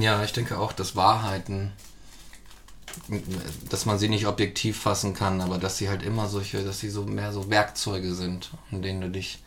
Ja, 0.00 0.22
ich 0.24 0.32
denke 0.32 0.58
auch, 0.58 0.72
dass 0.72 0.96
Wahrheiten, 0.96 1.72
dass 3.70 3.86
man 3.86 3.98
sie 3.98 4.08
nicht 4.08 4.26
objektiv 4.26 4.80
fassen 4.80 5.14
kann, 5.14 5.40
aber 5.40 5.58
dass 5.58 5.76
sie 5.78 5.88
halt 5.88 6.02
immer 6.02 6.28
solche, 6.28 6.62
dass 6.64 6.80
sie 6.80 6.90
so 6.90 7.02
mehr 7.04 7.32
so 7.32 7.50
Werkzeuge 7.50 8.14
sind, 8.14 8.50
an 8.72 8.82
denen 8.82 9.00
du 9.02 9.10
dich 9.10 9.38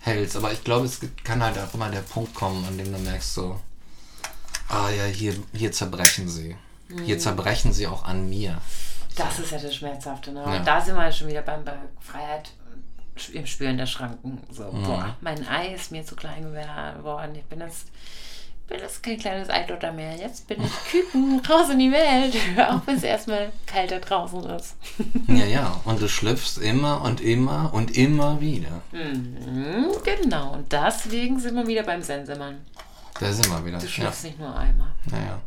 hältst. 0.00 0.36
Aber 0.36 0.52
ich 0.52 0.64
glaube, 0.64 0.86
es 0.86 1.00
kann 1.24 1.42
halt 1.42 1.56
auch 1.58 1.72
immer 1.74 1.88
der 1.90 2.00
Punkt 2.00 2.34
kommen, 2.34 2.64
an 2.66 2.76
dem 2.78 2.92
du 2.92 2.98
merkst 2.98 3.34
so, 3.34 3.60
ah 4.70 4.88
ja, 4.90 5.04
hier, 5.04 5.34
hier 5.52 5.72
zerbrechen 5.72 6.28
sie. 6.28 6.56
Hier 7.04 7.16
Mhm. 7.16 7.20
zerbrechen 7.20 7.72
sie 7.72 7.86
auch 7.86 8.04
an 8.04 8.28
mir. 8.28 8.58
Das 9.16 9.38
ist 9.38 9.52
ja 9.52 9.58
das 9.58 9.74
Schmerzhafte. 9.74 10.32
Ne? 10.32 10.40
Ja. 10.44 10.56
Und 10.58 10.66
da 10.66 10.80
sind 10.80 10.96
wir 10.96 11.10
schon 11.12 11.28
wieder 11.28 11.42
beim 11.42 11.64
bei 11.64 11.74
Freiheit 12.00 12.50
im 13.32 13.46
Spüren 13.46 13.76
der 13.76 13.86
Schranken. 13.86 14.40
So, 14.50 14.64
Mhm. 14.64 14.82
boah, 14.84 15.16
mein 15.20 15.46
Ei 15.48 15.74
ist 15.74 15.92
mir 15.92 16.04
zu 16.04 16.16
klein 16.16 16.42
geworden. 16.42 17.34
Ich 17.34 17.44
bin 17.44 17.60
jetzt, 17.60 17.88
bin 18.66 18.78
jetzt 18.78 19.02
kein 19.02 19.18
kleines 19.18 19.50
Eidotter 19.50 19.92
mehr. 19.92 20.16
Jetzt 20.16 20.46
bin 20.48 20.62
ich 20.64 20.72
Küken 20.90 21.40
raus 21.48 21.68
in 21.70 21.78
die 21.80 21.92
Welt. 21.92 22.34
Auch 22.58 22.80
wenn 22.86 22.96
es 22.96 23.02
erstmal 23.02 23.52
kalter 23.66 23.98
draußen 24.00 24.42
ist. 24.50 24.76
Ja, 25.28 25.44
ja. 25.44 25.80
Und 25.84 26.00
du 26.00 26.08
schlüpfst 26.08 26.58
immer 26.58 27.02
und 27.02 27.20
immer 27.20 27.70
und 27.74 27.96
immer 27.96 28.40
wieder. 28.40 28.80
Mhm, 28.92 29.86
genau. 30.04 30.54
Und 30.54 30.72
deswegen 30.72 31.38
sind 31.38 31.54
wir 31.56 31.66
wieder 31.66 31.82
beim 31.84 32.02
Sensemann. 32.02 32.58
Da 33.20 33.32
sind 33.32 33.48
wir 33.50 33.64
wieder. 33.64 33.78
Du 33.78 33.84
Ja. 33.84 33.90
schlüpfst 33.90 34.24
nicht 34.24 34.38
nur 34.38 34.56
einmal. 34.56 34.88
Naja. 35.10 35.40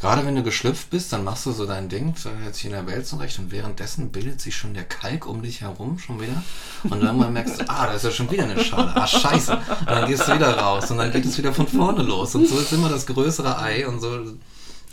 Gerade 0.00 0.24
wenn 0.24 0.34
du 0.34 0.42
geschlüpft 0.42 0.88
bist, 0.88 1.12
dann 1.12 1.24
machst 1.24 1.44
du 1.44 1.52
so 1.52 1.66
dein 1.66 1.90
Ding, 1.90 2.14
jetzt 2.46 2.58
hier 2.58 2.70
in 2.70 2.76
der 2.76 2.86
Welt 2.86 3.06
zurecht 3.06 3.38
und 3.38 3.52
währenddessen 3.52 4.10
bildet 4.10 4.40
sich 4.40 4.56
schon 4.56 4.72
der 4.72 4.84
Kalk 4.84 5.26
um 5.26 5.42
dich 5.42 5.60
herum 5.60 5.98
schon 5.98 6.18
wieder. 6.18 6.42
Und 6.84 7.02
irgendwann 7.02 7.34
merkst 7.34 7.60
du, 7.60 7.68
ah, 7.68 7.86
da 7.86 7.92
ist 7.92 8.04
ja 8.04 8.10
schon 8.10 8.30
wieder 8.30 8.44
eine 8.44 8.64
Schale. 8.64 8.96
Ah, 8.96 9.06
scheiße. 9.06 9.52
Und 9.52 9.86
dann 9.90 10.08
gehst 10.08 10.26
du 10.26 10.34
wieder 10.34 10.56
raus 10.56 10.90
und 10.90 10.96
dann 10.96 11.12
geht 11.12 11.26
es 11.26 11.36
wieder 11.36 11.52
von 11.52 11.68
vorne 11.68 12.02
los. 12.02 12.34
Und 12.34 12.48
so 12.48 12.58
ist 12.58 12.72
immer 12.72 12.88
das 12.88 13.04
größere 13.04 13.58
Ei 13.60 13.86
und 13.86 14.00
so. 14.00 14.24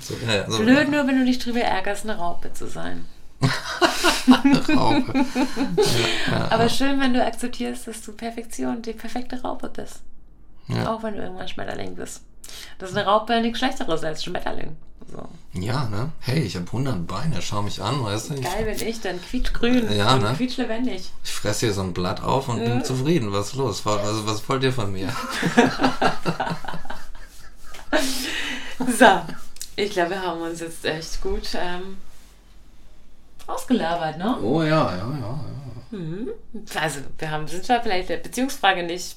so, 0.02 0.14
ja, 0.28 0.52
so 0.52 0.58
Blöd 0.58 0.92
nur, 0.92 1.08
wenn 1.08 1.20
du 1.20 1.26
dich 1.26 1.40
drüber 1.40 1.62
ärgerst, 1.62 2.04
eine 2.04 2.18
Raupe 2.18 2.52
zu 2.52 2.68
sein. 2.68 3.06
Raupe. 4.76 5.26
Aber 6.50 6.68
schön, 6.68 7.00
wenn 7.00 7.14
du 7.14 7.26
akzeptierst, 7.26 7.88
dass 7.88 8.02
du 8.02 8.12
Perfektion, 8.12 8.82
die 8.82 8.92
perfekte 8.92 9.42
Raupe 9.42 9.70
bist. 9.70 10.02
Ja. 10.68 10.94
Auch 10.94 11.04
wenn 11.04 11.16
du 11.16 11.22
irgendwann 11.24 11.48
Schmetterling 11.48 11.96
bist. 11.96 12.24
Das 12.80 12.92
ist 12.92 12.98
eine 12.98 13.06
Raupe 13.08 13.40
nichts 13.42 13.60
Schlechteres 13.60 14.04
als 14.04 14.24
Schmetterling. 14.24 14.76
So. 15.10 15.28
Ja, 15.54 15.86
ne? 15.86 16.12
Hey, 16.20 16.40
ich 16.42 16.56
habe 16.58 16.66
100 16.66 17.08
Beine, 17.08 17.42
schau 17.42 17.62
mich 17.62 17.82
an, 17.82 18.04
weißt 18.04 18.30
du? 18.32 18.34
Ich, 18.36 18.42
Geil 18.42 18.66
bin 18.66 18.88
ich, 18.88 19.00
dann 19.00 19.22
quietschgrün 19.22 19.90
Ja, 19.96 20.16
und 20.16 20.24
ne? 20.24 20.34
quietschlebendig. 20.36 21.12
ich 21.24 21.32
fresse 21.32 21.68
hier 21.68 21.74
so 21.74 21.82
ein 21.82 21.94
Blatt 21.94 22.22
auf 22.22 22.50
und 22.50 22.64
bin 22.64 22.84
zufrieden. 22.84 23.32
Was 23.32 23.48
ist 23.48 23.56
los? 23.56 23.88
Also, 23.88 24.28
was 24.28 24.48
wollt 24.50 24.64
ihr 24.64 24.74
von 24.74 24.92
mir? 24.92 25.08
So, 28.80 29.22
ich 29.76 29.92
glaube, 29.92 30.12
wir 30.12 30.22
haben 30.22 30.42
uns 30.42 30.60
jetzt 30.60 30.86
echt 30.86 31.22
gut 31.22 31.50
ähm, 31.56 31.98
ausgelabert, 33.48 34.18
ne? 34.18 34.38
Oh 34.42 34.62
ja, 34.62 34.96
ja, 34.96 34.98
ja, 34.98 35.40
ja. 35.92 36.80
Also, 36.82 37.00
wir 37.18 37.32
haben, 37.32 37.48
sind 37.48 37.66
zwar 37.66 37.82
vielleicht 37.82 38.10
der 38.10 38.18
Beziehungsfrage 38.18 38.84
nicht, 38.84 39.16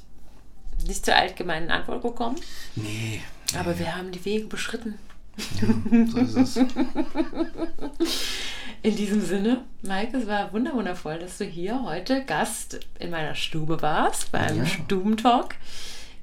nicht 0.87 1.05
zur 1.05 1.17
allgemeinen 1.17 1.71
Antwort 1.71 2.03
gekommen, 2.03 2.37
Nee, 2.77 3.21
aber 3.59 3.79
wir 3.79 3.97
haben 3.97 4.13
die 4.13 4.25
Wege 4.25 4.47
beschritten. 4.47 4.99
so 6.09 6.19
ist 6.19 6.37
es. 6.37 6.57
In 8.83 8.97
diesem 8.97 9.21
Sinne, 9.21 9.65
Mike, 9.83 10.17
es 10.17 10.27
war 10.27 10.53
wunder 10.53 10.73
wundervoll, 10.75 11.19
dass 11.19 11.37
du 11.39 11.45
hier 11.45 11.83
heute 11.83 12.25
Gast 12.25 12.81
in 12.99 13.11
meiner 13.11 13.35
Stube 13.35 13.83
warst, 13.83 14.33
beim 14.33 14.57
Ja. 14.59 14.67
Stubentalk. 14.67 15.57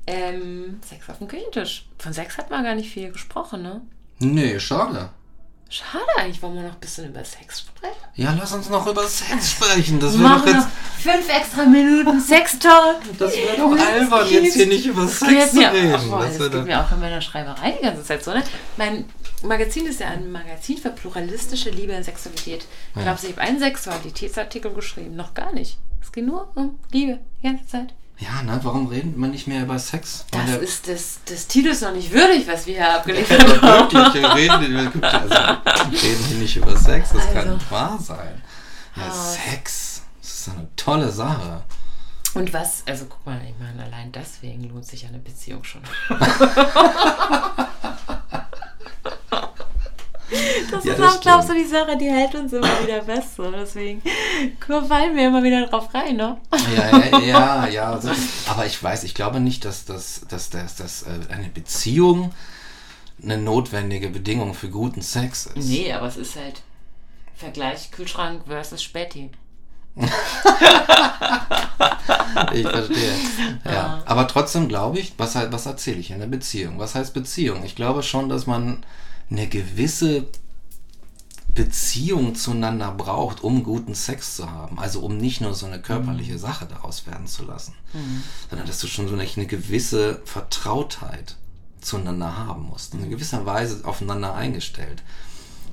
Ähm, 0.07 0.79
Sex 0.83 1.07
auf 1.09 1.19
dem 1.19 1.27
Küchentisch. 1.27 1.85
Von 1.99 2.13
Sex 2.13 2.37
hat 2.37 2.49
man 2.49 2.63
gar 2.63 2.73
nicht 2.75 2.89
viel 2.91 3.11
gesprochen, 3.11 3.61
ne? 3.61 3.81
Nee, 4.19 4.59
schade. 4.59 5.09
Schade 5.69 6.05
eigentlich, 6.17 6.41
wollen 6.41 6.55
wir 6.55 6.61
noch 6.63 6.73
ein 6.73 6.79
bisschen 6.79 7.09
über 7.09 7.23
Sex 7.23 7.59
sprechen? 7.59 7.95
Ja, 8.15 8.33
lass 8.39 8.53
uns 8.53 8.69
noch 8.69 8.87
über 8.87 9.07
Sex 9.07 9.51
sprechen. 9.53 9.99
Das 9.99 10.13
Wir 10.13 10.19
wäre 10.21 10.29
doch 10.29 10.37
machen 10.39 10.53
noch 10.53 10.65
jetzt. 10.65 11.03
fünf 11.03 11.29
extra 11.29 11.65
Minuten 11.65 12.21
Sex-Talk. 12.21 12.95
Das 13.19 13.35
wäre 13.35 13.57
doch 13.57 13.71
albern, 13.77 14.27
jetzt 14.29 14.53
hier 14.55 14.67
nicht 14.67 14.85
über 14.85 15.03
Das 15.03 15.19
Sex 15.19 15.51
zu 15.51 15.59
reden. 15.59 16.09
boah, 16.09 16.19
Das 16.25 16.37
das 16.37 16.51
geht 16.51 16.65
mir 16.65 16.81
auch 16.83 16.91
in 16.91 16.99
meiner 17.01 17.21
Schreiberei 17.21 17.71
die 17.79 17.83
ganze 17.83 18.03
Zeit 18.03 18.23
so, 18.23 18.31
ne? 18.33 18.43
Mein 18.77 19.05
Magazin 19.43 19.85
ist 19.87 19.99
ja 19.99 20.07
ein 20.07 20.31
Magazin 20.31 20.77
für 20.77 20.89
pluralistische 20.89 21.69
Liebe 21.69 21.95
und 21.95 22.03
Sexualität. 22.03 22.65
Ich 22.95 23.01
glaube, 23.03 23.19
ich 23.21 23.29
habe 23.29 23.41
einen 23.41 23.59
Sexualitätsartikel 23.59 24.73
geschrieben, 24.73 25.15
noch 25.15 25.33
gar 25.33 25.51
nicht. 25.53 25.77
Es 26.01 26.11
geht 26.11 26.25
nur 26.25 26.49
um 26.55 26.79
Liebe, 26.91 27.19
die 27.41 27.47
ganze 27.47 27.67
Zeit. 27.67 27.93
Ja, 28.19 28.41
ne, 28.41 28.59
warum 28.63 28.87
redet 28.87 29.15
man 29.15 29.29
nicht 29.29 29.45
mehr 29.47 29.61
über 29.61 29.77
Sex? 29.77 30.25
Das 30.31 30.45
der- 30.45 30.59
ist 30.61 30.87
des, 30.87 31.23
des 31.25 31.45
Titels 31.47 31.81
noch 31.81 31.91
nicht 31.93 32.11
würdig, 32.11 32.47
was 32.47 32.65
wir 32.65 32.75
hier 32.75 32.95
abgeliefert 32.95 33.39
Also 33.39 33.61
haben. 33.61 33.93
wirklich, 33.93 34.13
wir 34.23 34.33
reden, 34.35 34.91
wir 34.93 35.03
also, 35.13 35.35
reden 35.91 36.23
hier 36.27 36.37
nicht 36.37 36.57
über 36.57 36.75
Sex, 36.75 37.09
das 37.11 37.25
kann 37.27 37.37
Also. 37.37 37.53
nicht 37.53 37.71
wahr 37.71 37.99
sein. 38.01 38.41
Ja, 38.95 39.03
Ah. 39.07 39.11
Sex, 39.51 40.01
das 40.21 40.31
ist 40.31 40.49
eine 40.49 40.67
tolle 40.75 41.11
Sache. 41.11 41.61
Und 42.33 42.51
was, 42.53 42.81
also 42.87 43.05
guck 43.05 43.23
mal, 43.25 43.39
ich 43.47 43.53
meine, 43.59 43.83
allein 43.83 44.11
deswegen 44.11 44.63
lohnt 44.69 44.85
sich 44.85 45.05
eine 45.05 45.19
Beziehung 45.19 45.63
schon. 45.63 45.81
Das 50.71 50.83
Ja, 50.83 50.93
ist 50.93 50.99
das 50.99 51.15
auch, 51.15 51.21
glaubst 51.21 51.49
du, 51.49 51.53
die 51.53 51.65
Sache, 51.65 51.97
die 51.97 52.09
hält 52.09 52.35
uns 52.35 52.53
immer 52.53 52.81
wieder 52.83 53.03
fest. 53.03 53.35
So. 53.35 53.51
Deswegen 53.51 54.01
fallen 54.59 55.15
wir 55.15 55.27
immer 55.27 55.43
wieder 55.43 55.65
drauf 55.67 55.93
rein, 55.93 56.15
ne? 56.15 56.37
Ja, 56.75 56.97
ja, 56.97 57.19
ja, 57.19 57.67
ja. 57.67 57.91
Also, 57.91 58.09
aber 58.47 58.65
ich 58.65 58.81
weiß, 58.81 59.03
ich 59.03 59.13
glaube 59.13 59.39
nicht, 59.39 59.65
dass, 59.65 59.85
das, 59.85 60.21
dass, 60.27 60.49
dass, 60.49 60.75
dass 60.75 61.03
äh, 61.03 61.33
eine 61.33 61.49
Beziehung 61.49 62.33
eine 63.21 63.37
notwendige 63.37 64.09
Bedingung 64.09 64.53
für 64.53 64.69
guten 64.69 65.01
Sex 65.01 65.47
ist. 65.47 65.67
Nee, 65.67 65.91
aber 65.91 66.07
es 66.07 66.17
ist 66.17 66.35
halt 66.35 66.61
Vergleich 67.35 67.91
Kühlschrank 67.91 68.43
versus 68.47 68.83
Späti. 68.83 69.29
ich 72.53 72.67
verstehe. 72.67 73.13
Ja. 73.65 74.03
Aber 74.05 74.27
trotzdem 74.27 74.67
glaube 74.67 74.99
ich, 74.99 75.13
was, 75.17 75.33
was 75.35 75.65
erzähle 75.65 75.97
ich 75.97 76.11
in 76.11 76.19
der 76.19 76.27
Beziehung? 76.27 76.77
Was 76.77 76.93
heißt 76.93 77.13
Beziehung? 77.13 77.63
Ich 77.63 77.75
glaube 77.75 78.03
schon, 78.03 78.29
dass 78.29 78.45
man 78.45 78.85
eine 79.29 79.47
gewisse 79.47 80.27
Beziehung 81.57 82.35
zueinander 82.35 82.91
braucht, 82.91 83.43
um 83.43 83.63
guten 83.63 83.95
Sex 83.95 84.35
zu 84.35 84.51
haben. 84.51 84.77
Also 84.77 84.99
um 84.99 85.17
nicht 85.17 85.41
nur 85.41 85.55
so 85.55 85.65
eine 85.65 85.81
körperliche 85.81 86.33
mhm. 86.33 86.37
Sache 86.37 86.67
daraus 86.67 87.07
werden 87.07 87.25
zu 87.25 87.45
lassen, 87.45 87.73
mhm. 87.93 88.23
sondern 88.47 88.67
dass 88.67 88.79
du 88.79 88.85
schon 88.85 89.07
so 89.07 89.15
eine, 89.15 89.23
eine 89.23 89.47
gewisse 89.47 90.21
Vertrautheit 90.23 91.35
zueinander 91.81 92.37
haben 92.37 92.67
musst. 92.69 92.93
In 92.93 93.09
gewisser 93.09 93.47
Weise 93.47 93.83
aufeinander 93.85 94.35
eingestellt. 94.35 95.01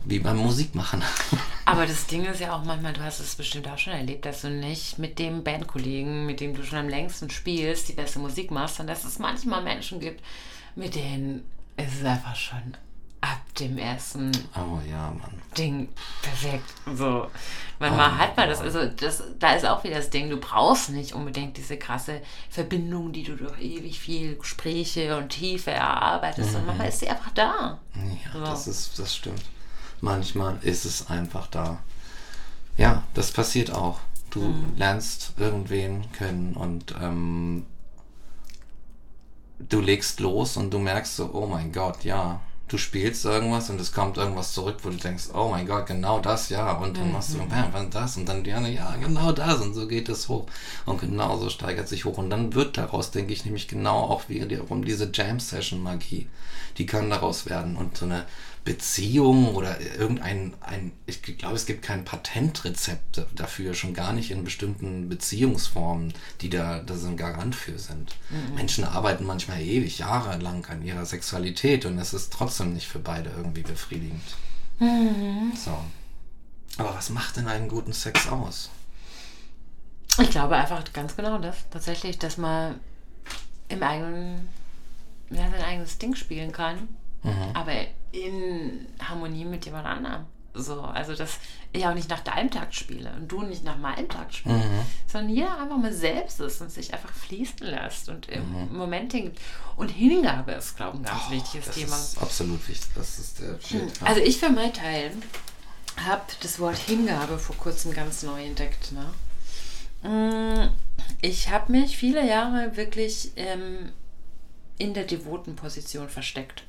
Wie 0.06 0.20
beim 0.20 0.38
Musikmachen. 0.38 1.02
Aber 1.66 1.86
das 1.86 2.06
Ding 2.06 2.24
ist 2.24 2.40
ja 2.40 2.56
auch 2.56 2.64
manchmal, 2.64 2.94
du 2.94 3.02
hast 3.02 3.20
es 3.20 3.34
bestimmt 3.34 3.68
auch 3.68 3.78
schon 3.78 3.92
erlebt, 3.92 4.24
dass 4.24 4.40
du 4.40 4.48
nicht 4.48 4.98
mit 4.98 5.18
dem 5.18 5.44
Bandkollegen, 5.44 6.24
mit 6.24 6.40
dem 6.40 6.54
du 6.54 6.64
schon 6.64 6.78
am 6.78 6.88
längsten 6.88 7.28
spielst, 7.28 7.88
die 7.88 7.94
beste 7.94 8.20
Musik 8.20 8.50
machst, 8.50 8.76
sondern 8.76 8.96
dass 8.96 9.04
es 9.04 9.18
manchmal 9.18 9.62
Menschen 9.62 10.00
gibt, 10.00 10.22
mit 10.76 10.94
denen 10.94 11.44
ist 11.76 12.00
es 12.00 12.04
einfach 12.06 12.36
schon 12.36 12.74
ab 13.24 13.40
dem 13.58 13.78
ersten 13.78 14.32
oh, 14.54 14.78
ja, 14.88 15.10
Mann. 15.10 15.40
Ding 15.56 15.88
perfekt. 16.20 16.74
So, 16.94 17.26
manchmal 17.78 18.10
oh, 18.10 18.18
hat 18.18 18.36
man 18.36 18.50
das. 18.50 18.60
Also 18.60 18.86
das, 18.86 19.22
da 19.38 19.54
ist 19.54 19.64
auch 19.64 19.82
wieder 19.82 19.96
das 19.96 20.10
Ding, 20.10 20.28
du 20.28 20.36
brauchst 20.36 20.90
nicht 20.90 21.14
unbedingt 21.14 21.56
diese 21.56 21.78
krasse 21.78 22.20
Verbindung, 22.50 23.12
die 23.12 23.22
du 23.22 23.34
durch 23.36 23.58
ewig 23.60 23.98
viel 23.98 24.36
Gespräche 24.36 25.16
und 25.16 25.30
Tiefe 25.30 25.70
erarbeitest. 25.70 26.50
Mhm. 26.50 26.56
Und 26.56 26.66
manchmal 26.66 26.88
ist 26.88 27.00
sie 27.00 27.08
einfach 27.08 27.30
da. 27.30 27.78
Ja, 27.94 28.32
so. 28.32 28.40
das 28.40 28.66
ist, 28.66 28.98
das 28.98 29.16
stimmt. 29.16 29.42
Manchmal 30.02 30.58
ist 30.60 30.84
es 30.84 31.08
einfach 31.08 31.46
da. 31.46 31.78
Ja, 32.76 33.04
das 33.14 33.32
passiert 33.32 33.72
auch. 33.72 34.00
Du 34.28 34.40
mhm. 34.40 34.74
lernst 34.76 35.32
irgendwen 35.38 36.12
kennen 36.12 36.54
und 36.54 36.94
ähm, 37.00 37.64
du 39.58 39.80
legst 39.80 40.20
los 40.20 40.58
und 40.58 40.74
du 40.74 40.78
merkst 40.78 41.16
so, 41.16 41.30
oh 41.32 41.46
mein 41.46 41.72
Gott, 41.72 42.04
ja, 42.04 42.40
du 42.68 42.78
spielst 42.78 43.24
irgendwas 43.24 43.68
und 43.68 43.80
es 43.80 43.92
kommt 43.92 44.16
irgendwas 44.16 44.52
zurück, 44.52 44.78
wo 44.82 44.90
du 44.90 44.96
denkst, 44.96 45.24
oh 45.34 45.48
mein 45.50 45.66
Gott, 45.66 45.86
genau 45.86 46.20
das, 46.20 46.48
ja. 46.48 46.72
Und 46.72 46.96
dann 46.96 47.12
machst 47.12 47.34
du, 47.34 47.38
mhm. 47.38 47.48
bam, 47.48 47.72
bam, 47.72 47.90
das 47.90 48.16
und 48.16 48.26
dann 48.28 48.42
die 48.42 48.52
andere, 48.52 48.72
ja, 48.72 48.96
genau 48.96 49.32
das. 49.32 49.60
Und 49.60 49.74
so 49.74 49.86
geht 49.86 50.08
es 50.08 50.28
hoch. 50.28 50.46
Und 50.86 51.00
genau 51.00 51.36
so 51.38 51.50
steigert 51.50 51.88
sich 51.88 52.04
hoch. 52.04 52.18
Und 52.18 52.30
dann 52.30 52.54
wird 52.54 52.78
daraus, 52.78 53.10
denke 53.10 53.32
ich, 53.32 53.44
nämlich 53.44 53.68
genau 53.68 53.98
auch 53.98 54.28
wiederum 54.28 54.84
diese 54.84 55.10
Jam-Session-Magie. 55.12 56.28
Die 56.78 56.86
kann 56.86 57.10
daraus 57.10 57.46
werden. 57.46 57.76
Und 57.76 57.96
so 57.98 58.06
eine 58.06 58.24
Beziehung 58.64 59.54
oder 59.54 59.78
irgendein, 59.98 60.54
ein, 60.62 60.92
ich 61.04 61.22
glaube, 61.22 61.54
es 61.54 61.66
gibt 61.66 61.82
kein 61.82 62.06
Patentrezept 62.06 63.26
dafür, 63.34 63.74
schon 63.74 63.92
gar 63.92 64.14
nicht 64.14 64.30
in 64.30 64.42
bestimmten 64.42 65.10
Beziehungsformen, 65.10 66.14
die 66.40 66.48
da, 66.48 66.80
da 66.80 66.96
so 66.96 67.08
ein 67.08 67.18
Garant 67.18 67.54
für 67.54 67.78
sind. 67.78 68.16
Mhm. 68.30 68.54
Menschen 68.54 68.84
arbeiten 68.84 69.26
manchmal 69.26 69.60
ewig, 69.60 69.98
jahrelang 69.98 70.64
an 70.66 70.82
ihrer 70.82 71.04
Sexualität 71.04 71.84
und 71.84 71.98
es 71.98 72.14
ist 72.14 72.32
trotzdem 72.32 72.72
nicht 72.72 72.88
für 72.88 73.00
beide 73.00 73.30
irgendwie 73.36 73.62
befriedigend. 73.62 74.24
Mhm. 74.78 75.52
So. 75.62 75.76
Aber 76.78 76.94
was 76.94 77.10
macht 77.10 77.36
denn 77.36 77.48
einen 77.48 77.68
guten 77.68 77.92
Sex 77.92 78.28
aus? 78.28 78.70
Ich 80.22 80.30
glaube 80.30 80.56
einfach 80.56 80.82
ganz 80.94 81.16
genau 81.16 81.38
das. 81.38 81.56
Tatsächlich, 81.70 82.18
dass 82.18 82.38
man 82.38 82.80
im 83.68 83.82
eigenen, 83.82 84.48
ja, 85.28 85.50
sein 85.50 85.62
eigenes 85.62 85.98
Ding 85.98 86.14
spielen 86.14 86.52
kann 86.52 86.88
mhm. 87.24 87.50
aber 87.54 87.72
in 88.12 88.86
Harmonie 89.02 89.44
mit 89.44 89.64
jemand 89.66 89.86
anderem. 89.86 90.26
So, 90.56 90.82
also 90.82 91.16
dass 91.16 91.38
ich 91.72 91.84
auch 91.84 91.94
nicht 91.94 92.08
nach 92.08 92.20
deinem 92.20 92.48
Takt 92.48 92.76
spiele 92.76 93.12
und 93.16 93.26
du 93.26 93.42
nicht 93.42 93.64
nach 93.64 93.76
meinem 93.76 94.08
Takt 94.08 94.36
spielst, 94.36 94.64
mhm. 94.64 94.86
sondern 95.10 95.34
jeder 95.34 95.60
einfach 95.60 95.76
mal 95.76 95.92
selbst 95.92 96.38
ist 96.38 96.60
und 96.60 96.70
sich 96.70 96.94
einfach 96.94 97.12
fließen 97.12 97.66
lässt 97.66 98.08
und 98.08 98.28
im 98.28 98.68
mhm. 98.68 98.76
Moment 98.76 99.12
hingibt. 99.12 99.40
Und 99.76 99.88
Hingabe 99.88 100.52
ist, 100.52 100.76
glaube 100.76 100.98
ich, 100.98 101.00
ein 101.00 101.12
ganz 101.12 101.22
oh, 101.26 101.32
wichtiges 101.32 101.66
das 101.66 101.74
Thema. 101.74 101.96
Ist 101.96 102.22
absolut 102.22 102.68
wichtig. 102.68 102.88
Das 102.94 103.18
ist 103.18 103.40
der 103.40 103.58
Shit. 103.60 103.80
Hm. 103.80 104.06
Also 104.06 104.20
ich 104.20 104.38
für 104.38 104.50
meinen 104.50 104.72
Teil 104.72 105.10
habe 106.06 106.22
das 106.40 106.60
Wort 106.60 106.78
Hingabe 106.78 107.36
vor 107.38 107.56
kurzem 107.56 107.92
ganz 107.92 108.22
neu 108.22 108.44
entdeckt. 108.44 108.92
Ne? 108.92 109.10
Hm, 110.02 110.70
ich 111.20 111.50
habe 111.50 111.72
mich 111.72 111.96
viele 111.96 112.24
Jahre 112.24 112.76
wirklich 112.76 113.32
ähm, 113.34 113.90
in 114.78 114.94
der 114.94 115.04
devoten 115.04 115.56
Position 115.56 116.08
versteckt 116.08 116.62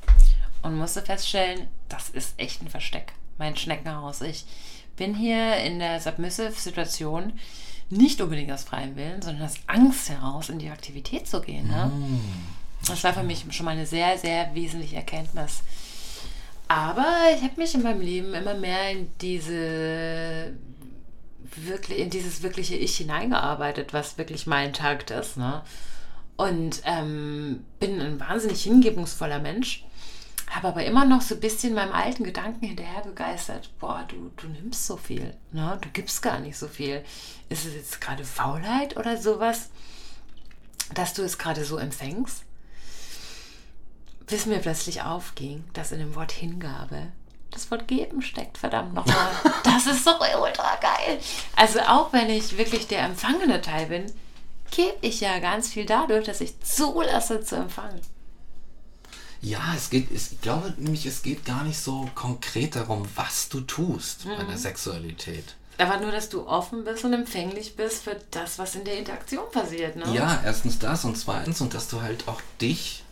und 0.66 0.78
musste 0.78 1.02
feststellen, 1.02 1.68
das 1.90 2.10
ist 2.10 2.34
echt 2.38 2.62
ein 2.62 2.70
Versteck. 2.70 3.14
Mein 3.38 3.56
Schneckenhaus. 3.56 4.22
Ich 4.22 4.46
bin 4.96 5.14
hier 5.14 5.58
in 5.58 5.80
der 5.80 6.00
Submissive-Situation 6.00 7.34
nicht 7.92 8.20
unbedingt 8.20 8.52
aus 8.52 8.64
freiem 8.64 8.96
Willen, 8.96 9.22
sondern 9.22 9.46
aus 9.46 9.56
Angst 9.68 10.10
heraus, 10.10 10.50
in 10.50 10.58
die 10.58 10.70
Aktivität 10.70 11.28
zu 11.28 11.42
gehen. 11.42 11.68
Ne? 11.68 11.86
Mm. 11.86 12.20
Das 12.88 13.04
war 13.04 13.14
für 13.14 13.24
mich 13.24 13.46
schon 13.52 13.66
mal 13.66 13.72
eine 13.72 13.86
sehr, 13.86 14.18
sehr 14.18 14.56
wesentliche 14.56 14.96
Erkenntnis. 14.96 15.62
Aber 16.68 17.06
ich 17.36 17.44
habe 17.44 17.58
mich 17.58 17.76
in 17.76 17.84
meinem 17.84 18.02
Leben 18.02 18.34
immer 18.34 18.56
mehr 18.56 18.92
in 18.92 19.10
diese 19.22 20.54
wirklich 21.58 22.00
in 22.00 22.10
dieses 22.10 22.42
wirkliche 22.42 22.76
Ich 22.76 22.98
hineingearbeitet, 22.98 23.94
was 23.94 24.18
wirklich 24.18 24.48
mein 24.48 24.74
Takt 24.74 25.12
ist. 25.12 25.38
Ne? 25.38 25.62
Und 26.38 26.82
ähm, 26.86 27.64
bin 27.80 28.02
ein 28.02 28.20
wahnsinnig 28.20 28.64
hingebungsvoller 28.64 29.40
Mensch 29.40 29.86
habe 30.56 30.70
aber 30.70 30.86
immer 30.86 31.06
noch 31.06 31.22
so 31.22 31.36
ein 31.36 31.42
bisschen 31.42 31.74
meinem 31.74 31.92
alten 31.92 32.24
Gedanken 32.24 32.66
hinterher 32.66 33.02
begeistert. 33.02 33.70
Boah, 33.80 34.06
du, 34.08 34.32
du 34.38 34.48
nimmst 34.48 34.88
so 34.88 34.98
viel, 34.98 35.36
ne? 35.52 35.78
du 35.82 35.90
gibst 35.90 36.22
gar 36.22 36.40
nicht 36.40 36.58
so 36.58 36.68
viel. 36.68 37.04
Ist 37.50 37.66
es 37.66 37.74
jetzt 37.74 38.02
gerade 38.02 38.24
Faulheit 38.24 38.96
oder 38.98 39.18
sowas, 39.18 39.70
dass 40.94 41.14
du 41.14 41.24
es 41.24 41.38
gerade 41.38 41.66
so 41.66 41.78
empfängst? 41.78 42.44
Bis 44.28 44.46
mir 44.46 44.60
plötzlich 44.60 45.04
aufging, 45.04 45.64
dass 45.74 45.92
in 45.92 46.00
dem 46.00 46.16
Wort 46.16 46.32
Hingabe 46.32 47.10
das 47.52 47.70
Wort 47.72 47.88
geben 47.88 48.22
steckt, 48.22 48.58
verdammt 48.58 48.94
nochmal. 48.94 49.32
Das 49.64 49.88
ist 49.88 50.06
so 50.06 50.12
ultra 50.12 50.76
geil. 50.80 51.20
Also 51.56 51.80
auch 51.82 52.14
wenn 52.14 52.30
ich 52.30 52.58
wirklich 52.58 52.88
der 52.88 53.04
empfangene 53.04 53.62
Teil 53.62 53.88
bin, 53.88 54.06
gebe 54.72 54.96
ich 55.02 55.20
ja 55.20 55.40
ganz 55.40 55.70
viel 55.70 55.86
dadurch, 55.86 56.26
dass 56.26 56.42
ich 56.42 56.60
zulasse 56.62 57.42
zu 57.44 57.56
empfangen. 57.56 58.00
Ja, 59.46 59.76
es 59.76 59.92
geht, 59.92 60.10
ich 60.10 60.42
glaube 60.42 60.74
nämlich, 60.78 61.06
es 61.06 61.22
geht 61.22 61.46
gar 61.46 61.64
nicht 61.64 61.78
so 61.78 62.10
konkret 62.16 62.76
darum, 62.76 63.08
was 63.14 63.48
du 63.48 63.62
tust 63.62 64.26
mhm. 64.26 64.38
bei 64.38 64.44
der 64.46 64.58
Sexualität. 64.58 65.56
Aber 65.78 66.00
nur, 66.00 66.12
dass 66.12 66.30
du 66.30 66.48
offen 66.48 66.84
bist 66.84 67.06
und 67.06 67.14
empfänglich 67.14 67.76
bist 67.76 68.04
für 68.04 68.20
das, 68.32 68.58
was 68.58 68.74
in 68.74 68.86
der 68.86 68.98
Interaktion 68.98 69.44
passiert, 69.52 69.98
ne? 69.98 70.06
Ja, 70.16 70.42
erstens 70.44 70.80
das 70.80 71.06
und 71.06 71.16
zweitens 71.16 71.62
und 71.62 71.76
dass 71.76 71.90
du 71.90 72.02
halt 72.02 72.28
auch 72.28 72.42
dich 72.60 73.04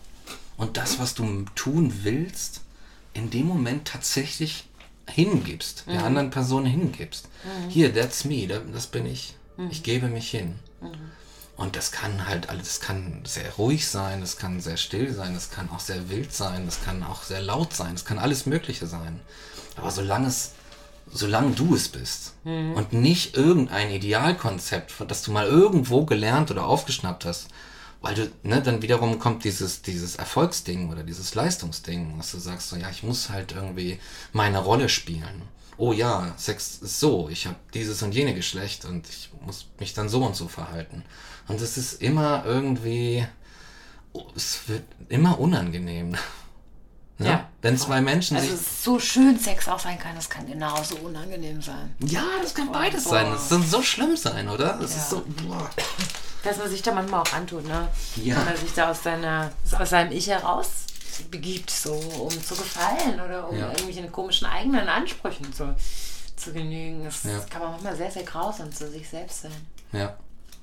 und 0.57 0.77
das, 0.77 0.97
was 0.97 1.13
du 1.13 1.45
tun 1.53 1.93
willst, 2.01 2.61
in 3.13 3.29
dem 3.29 3.45
Moment 3.45 3.87
tatsächlich 3.87 4.65
hingibst, 5.07 5.83
der 5.85 5.99
mhm. 5.99 6.05
anderen 6.05 6.29
Person 6.31 6.65
hingibst. 6.65 7.27
Mhm. 7.43 7.69
Hier, 7.69 7.93
that's 7.93 8.25
me, 8.25 8.47
das 8.47 8.87
bin 8.87 9.05
ich. 9.05 9.35
Mhm. 9.57 9.69
Ich 9.69 9.83
gebe 9.83 10.07
mich 10.07 10.31
hin. 10.31 10.55
Und 11.55 11.75
das 11.75 11.91
kann 11.91 12.27
halt 12.27 12.49
alles, 12.49 12.63
das 12.63 12.79
kann 12.79 13.21
sehr 13.25 13.51
ruhig 13.53 13.87
sein, 13.87 14.21
das 14.21 14.37
kann 14.37 14.59
sehr 14.59 14.77
still 14.77 15.13
sein, 15.13 15.35
das 15.35 15.51
kann 15.51 15.69
auch 15.69 15.79
sehr 15.79 16.09
wild 16.09 16.33
sein, 16.33 16.65
das 16.65 16.83
kann 16.83 17.03
auch 17.03 17.23
sehr 17.23 17.41
laut 17.41 17.73
sein, 17.73 17.93
das 17.93 18.05
kann 18.05 18.17
alles 18.17 18.47
Mögliche 18.47 18.87
sein. 18.87 19.19
Aber 19.75 19.91
solange 19.91 20.27
es, 20.27 20.53
solange 21.11 21.51
du 21.51 21.75
es 21.75 21.89
bist 21.89 22.33
mhm. 22.43 22.73
und 22.73 22.93
nicht 22.93 23.37
irgendein 23.37 23.91
Idealkonzept, 23.91 24.93
das 25.07 25.21
du 25.21 25.31
mal 25.31 25.45
irgendwo 25.45 26.05
gelernt 26.05 26.49
oder 26.49 26.65
aufgeschnappt 26.65 27.25
hast, 27.25 27.49
weil 28.01 28.15
du, 28.15 28.31
ne, 28.43 28.61
dann 28.61 28.81
wiederum 28.81 29.19
kommt 29.19 29.43
dieses, 29.45 29.81
dieses 29.81 30.17
Erfolgsding 30.17 30.91
oder 30.91 31.03
dieses 31.03 31.35
Leistungsding, 31.35 32.17
dass 32.17 32.31
du 32.31 32.39
sagst 32.39 32.69
so, 32.69 32.75
ja, 32.75 32.89
ich 32.89 33.03
muss 33.03 33.29
halt 33.29 33.53
irgendwie 33.53 33.99
meine 34.33 34.59
Rolle 34.59 34.89
spielen. 34.89 35.43
Oh 35.77 35.93
ja, 35.93 36.33
Sex 36.37 36.79
ist 36.81 36.99
so, 36.99 37.29
ich 37.29 37.47
habe 37.47 37.55
dieses 37.73 38.03
und 38.03 38.13
jene 38.13 38.35
Geschlecht 38.35 38.85
und 38.85 39.07
ich 39.07 39.29
muss 39.45 39.67
mich 39.79 39.93
dann 39.93 40.09
so 40.09 40.23
und 40.23 40.35
so 40.35 40.47
verhalten. 40.47 41.03
Und 41.47 41.61
es 41.61 41.77
ist 41.77 42.01
immer 42.01 42.43
irgendwie, 42.45 43.25
es 44.35 44.67
wird 44.67 44.83
immer 45.09 45.39
unangenehm. 45.39 46.15
Ne? 47.19 47.27
Ja. 47.27 47.49
Wenn 47.61 47.77
zwei 47.77 48.01
Menschen 48.01 48.37
also 48.37 48.55
sich. 48.55 48.67
so 48.67 48.99
schön 48.99 49.37
Sex 49.37 49.67
auch 49.67 49.79
sein 49.79 49.99
kann, 49.99 50.15
das 50.15 50.27
kann 50.27 50.47
genauso 50.47 50.95
unangenehm 50.95 51.61
sein. 51.61 51.93
Ja, 51.99 52.23
das 52.41 52.55
kann 52.55 52.65
boah, 52.67 52.73
beides 52.73 53.03
boah. 53.03 53.11
sein. 53.11 53.31
Das 53.31 53.49
kann 53.49 53.63
so 53.63 53.83
schlimm 53.83 54.17
sein, 54.17 54.49
oder? 54.49 54.79
Das 54.81 54.95
ja. 54.95 54.97
ist 54.97 55.09
so. 55.11 55.23
Boah. 55.47 55.69
Dass 56.43 56.57
man 56.57 56.67
sich 56.71 56.81
da 56.81 56.91
manchmal 56.91 57.21
auch 57.21 57.33
antut, 57.33 57.67
ne? 57.67 57.87
Ja. 58.15 58.37
Wenn 58.37 58.45
man 58.45 58.57
sich 58.57 58.73
da 58.73 58.89
aus, 58.89 59.03
seiner, 59.03 59.51
aus 59.77 59.89
seinem 59.91 60.11
Ich 60.11 60.27
heraus 60.27 60.69
begibt, 61.29 61.69
so 61.69 61.93
um 61.93 62.29
zu 62.31 62.55
gefallen 62.55 63.21
oder 63.23 63.47
um 63.47 63.57
ja. 63.57 63.67
irgendwelchen 63.67 64.11
komischen 64.11 64.47
eigenen 64.47 64.87
Ansprüchen 64.87 65.53
zu, 65.53 65.75
zu 66.35 66.51
genügen. 66.51 67.03
Das 67.05 67.23
ja. 67.23 67.39
kann 67.49 67.61
man 67.61 67.71
manchmal 67.73 67.95
sehr, 67.95 68.09
sehr 68.09 68.23
grausam 68.23 68.71
zu 68.71 68.89
sich 68.89 69.07
selbst 69.07 69.43
sein. 69.43 69.67
Ja. 69.91 70.17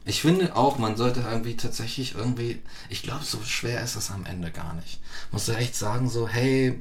Ich 0.05 0.23
finde 0.23 0.57
auch, 0.57 0.79
man 0.79 0.97
sollte 0.97 1.21
irgendwie 1.21 1.57
tatsächlich 1.57 2.15
irgendwie, 2.15 2.61
ich 2.89 3.03
glaube, 3.03 3.25
so 3.25 3.43
schwer 3.43 3.83
ist 3.83 3.97
es 3.97 4.11
am 4.11 4.25
Ende 4.25 4.51
gar 4.51 4.75
nicht. 4.75 4.99
Muss 5.31 5.47
du 5.47 5.53
echt 5.53 5.77
sagen, 5.77 6.09
so, 6.09 6.27
hey, 6.27 6.81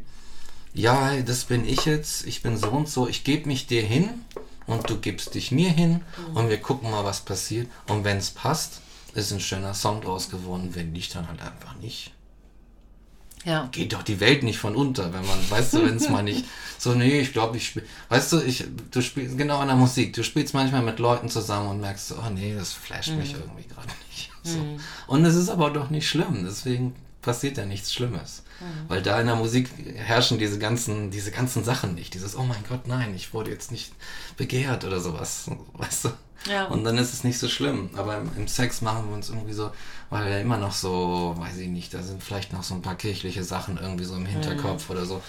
ja, 0.74 1.16
das 1.22 1.46
bin 1.46 1.68
ich 1.68 1.86
jetzt, 1.86 2.26
ich 2.26 2.42
bin 2.42 2.58
so 2.58 2.70
und 2.70 2.88
so, 2.88 3.08
ich 3.08 3.24
gebe 3.24 3.48
mich 3.48 3.68
dir 3.68 3.82
hin 3.82 4.10
und 4.68 4.90
du 4.90 5.00
gibst 5.00 5.34
dich 5.34 5.52
mir 5.52 5.70
hin 5.70 6.02
und 6.34 6.50
wir 6.50 6.62
gucken 6.62 6.92
mal, 6.92 7.04
was 7.04 7.22
passiert. 7.22 7.68
Und 7.88 8.04
wenn 8.04 8.18
es 8.18 8.30
passt, 8.30 8.82
ist 9.14 9.32
ein 9.32 9.40
schöner 9.40 9.74
Song 9.74 10.02
draus 10.02 10.30
geworden. 10.30 10.72
Wenn 10.74 10.92
nicht, 10.92 11.16
dann 11.16 11.28
halt 11.28 11.42
einfach 11.42 11.76
nicht. 11.78 12.12
Ja. 13.46 13.70
Geht 13.72 13.94
doch 13.94 14.04
die 14.04 14.20
Welt 14.20 14.44
nicht 14.44 14.60
von 14.60 14.76
unter, 14.76 15.14
wenn 15.14 15.26
man, 15.26 15.50
weißt 15.50 15.74
du, 15.74 15.86
wenn 15.86 15.96
es 15.96 16.10
mal 16.10 16.24
nicht 16.24 16.46
so, 16.78 16.94
nee, 16.94 17.20
ich 17.20 17.32
glaube, 17.32 17.58
ich 17.58 17.68
spiele, 17.68 17.86
weißt 18.10 18.34
du, 18.34 18.42
ich, 18.42 18.66
du 18.92 19.02
spielst 19.02 19.38
genau 19.38 19.62
in 19.62 19.68
der 19.68 19.78
Musik, 19.78 20.14
du 20.14 20.24
spielst 20.24 20.54
manchmal 20.54 20.82
mit 20.82 21.00
Leuten 21.00 21.30
zusammen 21.30 21.70
und 21.70 21.82
merkst, 21.82 22.14
oh 22.14 22.30
nee, 22.30 22.54
das 22.54 22.74
flasht 22.74 23.14
mich 23.14 23.34
irgendwie 23.34 23.68
gerade 23.68 23.88
nicht. 24.10 24.32
So. 24.44 24.58
Und 25.08 25.26
es 25.26 25.36
ist 25.36 25.50
aber 25.50 25.70
doch 25.70 25.90
nicht 25.90 26.08
schlimm, 26.08 26.44
deswegen 26.46 26.96
passiert 27.22 27.58
ja 27.58 27.66
nichts 27.66 27.94
Schlimmes. 27.94 28.44
Weil 28.88 29.02
da 29.02 29.20
in 29.20 29.28
der 29.28 29.36
Musik 29.36 29.70
herrschen 29.96 30.38
diese 30.38 30.60
ganzen, 30.60 31.12
diese 31.12 31.32
ganzen 31.32 31.64
Sachen 31.64 31.96
nicht. 31.96 32.14
Dieses, 32.14 32.36
oh 32.36 32.44
mein 32.44 32.64
Gott, 32.68 32.88
nein, 32.88 33.14
ich 33.16 33.34
wurde 33.34 33.52
jetzt 33.52 33.72
nicht 33.72 33.94
begehrt 34.38 34.86
oder 34.86 35.00
sowas. 35.00 35.50
Weißt 35.74 36.06
du? 36.06 36.10
Ja. 36.50 36.66
Und 36.66 36.84
dann 36.84 36.98
ist 36.98 37.14
es 37.14 37.24
nicht 37.24 37.38
so 37.38 37.48
schlimm. 37.48 37.90
Aber 37.96 38.18
im, 38.18 38.32
im 38.38 38.48
Sex 38.48 38.82
machen 38.82 39.08
wir 39.08 39.16
uns 39.16 39.30
irgendwie 39.30 39.54
so, 39.54 39.72
weil 40.10 40.26
wir 40.26 40.40
immer 40.40 40.58
noch 40.58 40.74
so, 40.74 41.36
weiß 41.38 41.58
ich 41.58 41.68
nicht, 41.68 41.94
da 41.94 42.02
sind 42.02 42.24
vielleicht 42.24 42.54
noch 42.54 42.64
so 42.64 42.74
ein 42.76 42.82
paar 42.82 42.96
kirchliche 42.96 43.44
Sachen 43.44 43.78
irgendwie 43.78 44.06
so 44.06 44.16
im 44.16 44.26
Hinterkopf 44.26 44.90
oder 44.90 45.06
so. 45.06 45.22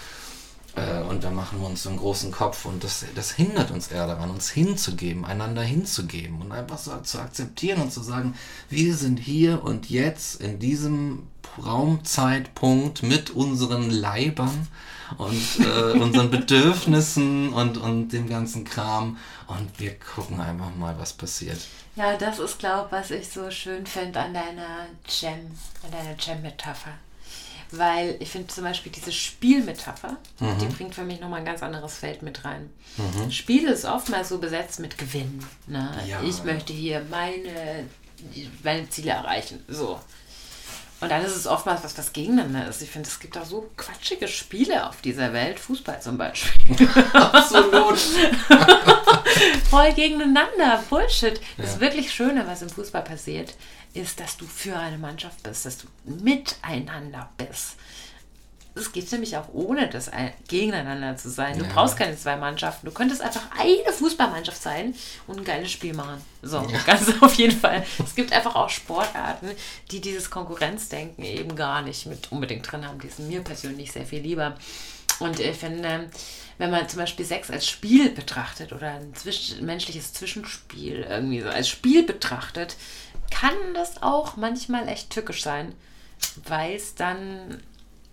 Äh, 0.75 1.01
und 1.01 1.23
dann 1.23 1.35
machen 1.35 1.59
wir 1.59 1.67
uns 1.67 1.83
so 1.83 1.89
einen 1.89 1.97
großen 1.97 2.31
Kopf 2.31 2.65
und 2.65 2.83
das, 2.83 3.05
das 3.15 3.31
hindert 3.31 3.71
uns 3.71 3.89
eher 3.89 4.07
daran, 4.07 4.29
uns 4.29 4.49
hinzugeben, 4.49 5.25
einander 5.25 5.61
hinzugeben 5.61 6.41
und 6.41 6.51
einfach 6.51 6.77
so 6.77 6.97
zu 7.01 7.19
akzeptieren 7.19 7.81
und 7.81 7.91
zu 7.91 8.01
sagen, 8.01 8.35
wir 8.69 8.95
sind 8.95 9.17
hier 9.17 9.63
und 9.63 9.89
jetzt 9.89 10.41
in 10.41 10.59
diesem 10.59 11.27
Raumzeitpunkt 11.63 13.03
mit 13.03 13.31
unseren 13.31 13.89
Leibern 13.89 14.67
und 15.17 15.59
äh, 15.59 15.91
unseren 15.99 16.31
Bedürfnissen 16.31 17.51
und, 17.51 17.77
und 17.77 18.09
dem 18.09 18.29
ganzen 18.29 18.63
Kram 18.63 19.17
und 19.47 19.77
wir 19.77 19.97
gucken 19.99 20.39
einfach 20.39 20.73
mal, 20.75 20.97
was 20.97 21.11
passiert. 21.11 21.59
Ja, 21.97 22.15
das 22.15 22.39
ist, 22.39 22.59
glaube 22.59 22.85
ich, 22.85 22.91
was 22.93 23.11
ich 23.11 23.27
so 23.27 23.51
schön 23.51 23.85
finde 23.85 24.21
an 24.21 24.33
deiner 24.33 24.87
Gem, 25.05 25.51
an 25.83 25.91
deiner 25.91 26.13
Gem-Metapher. 26.13 26.91
Weil 27.71 28.17
ich 28.19 28.29
finde 28.29 28.47
zum 28.47 28.65
Beispiel 28.65 28.91
diese 28.91 29.11
Spielmetapher, 29.11 30.17
Mhm. 30.39 30.59
die 30.59 30.65
bringt 30.67 30.93
für 30.95 31.03
mich 31.03 31.19
nochmal 31.21 31.39
ein 31.39 31.45
ganz 31.45 31.63
anderes 31.63 31.95
Feld 31.95 32.21
mit 32.21 32.43
rein. 32.43 32.69
Spiel 33.29 33.65
ist 33.67 33.85
oftmals 33.85 34.29
so 34.29 34.39
besetzt 34.39 34.79
mit 34.79 34.97
Gewinn. 34.97 35.43
Ne? 35.67 35.89
Ja. 36.07 36.21
Ich 36.21 36.43
möchte 36.43 36.73
hier 36.73 37.05
meine, 37.09 37.85
meine 38.63 38.89
Ziele 38.89 39.11
erreichen. 39.11 39.63
So. 39.69 39.99
Und 41.01 41.09
dann 41.09 41.23
ist 41.25 41.35
es 41.35 41.47
oftmals 41.47 41.83
was, 41.83 41.97
was 41.97 42.13
gegeneinander 42.13 42.67
ist. 42.67 42.81
Ich 42.81 42.89
finde, 42.91 43.09
es 43.09 43.19
gibt 43.19 43.35
auch 43.37 43.45
so 43.45 43.69
quatschige 43.75 44.27
Spiele 44.27 44.87
auf 44.87 45.01
dieser 45.01 45.33
Welt. 45.33 45.59
Fußball 45.59 45.99
zum 46.01 46.17
Beispiel. 46.17 46.87
Absolut. 47.13 47.97
Voll 49.69 49.93
gegeneinander. 49.93 50.83
Bullshit. 50.89 51.39
Das 51.57 51.73
Ja. 51.75 51.79
wirklich 51.79 52.11
Schöne, 52.13 52.45
was 52.47 52.61
im 52.61 52.69
Fußball 52.69 53.01
passiert, 53.03 53.53
ist, 53.93 54.19
dass 54.19 54.37
du 54.37 54.45
für 54.45 54.77
eine 54.77 54.97
Mannschaft 54.97 55.41
bist, 55.43 55.65
dass 55.65 55.77
du 55.79 55.87
miteinander 56.05 57.29
bist. 57.37 57.75
Es 58.73 58.91
geht 58.93 59.11
nämlich 59.11 59.35
auch 59.35 59.49
ohne 59.53 59.89
das 59.89 60.07
ein- 60.07 60.31
gegeneinander 60.47 61.17
zu 61.17 61.29
sein. 61.29 61.57
Du 61.59 61.65
Ja. 61.65 61.71
brauchst 61.73 61.97
keine 61.97 62.17
zwei 62.17 62.37
Mannschaften. 62.37 62.85
Du 62.85 62.93
könntest 62.93 63.21
einfach 63.21 63.43
eine 63.59 63.91
Fußballmannschaft 63.91 64.61
sein 64.61 64.95
und 65.27 65.39
ein 65.39 65.43
geiles 65.43 65.71
Spiel 65.71 65.93
machen. 65.93 66.21
So, 66.41 66.65
ganz 66.85 67.03
auf 67.21 67.33
jeden 67.35 67.57
Fall. 67.59 67.85
Es 68.03 68.15
gibt 68.15 68.31
einfach 68.31 68.55
auch 68.55 68.69
Sportarten, 68.69 69.49
die 69.91 69.99
dieses 69.99 70.29
Konkurrenzdenken 70.29 71.23
eben 71.25 71.55
gar 71.55 71.81
nicht 71.81 72.05
mit 72.05 72.31
unbedingt 72.31 72.71
drin 72.71 72.87
haben. 72.87 72.99
Die 72.99 73.09
sind 73.09 73.27
mir 73.27 73.41
persönlich 73.43 73.91
sehr 73.91 74.05
viel 74.05 74.21
lieber. 74.21 74.55
Und 75.19 75.39
ich 75.39 75.55
finde, 75.57 76.09
wenn 76.57 76.71
man 76.71 76.87
zum 76.87 76.99
Beispiel 76.99 77.25
Sex 77.25 77.51
als 77.51 77.67
Spiel 77.67 78.09
betrachtet 78.09 78.71
oder 78.71 78.91
ein 78.91 79.13
zwischen, 79.15 79.65
menschliches 79.65 80.13
Zwischenspiel 80.13 81.05
irgendwie 81.09 81.41
so 81.41 81.49
als 81.49 81.67
Spiel 81.67 82.03
betrachtet, 82.03 82.75
kann 83.29 83.53
das 83.73 84.01
auch 84.01 84.37
manchmal 84.37 84.87
echt 84.87 85.09
tückisch 85.09 85.43
sein, 85.43 85.75
weil 86.47 86.75
es 86.75 86.95
dann 86.95 87.61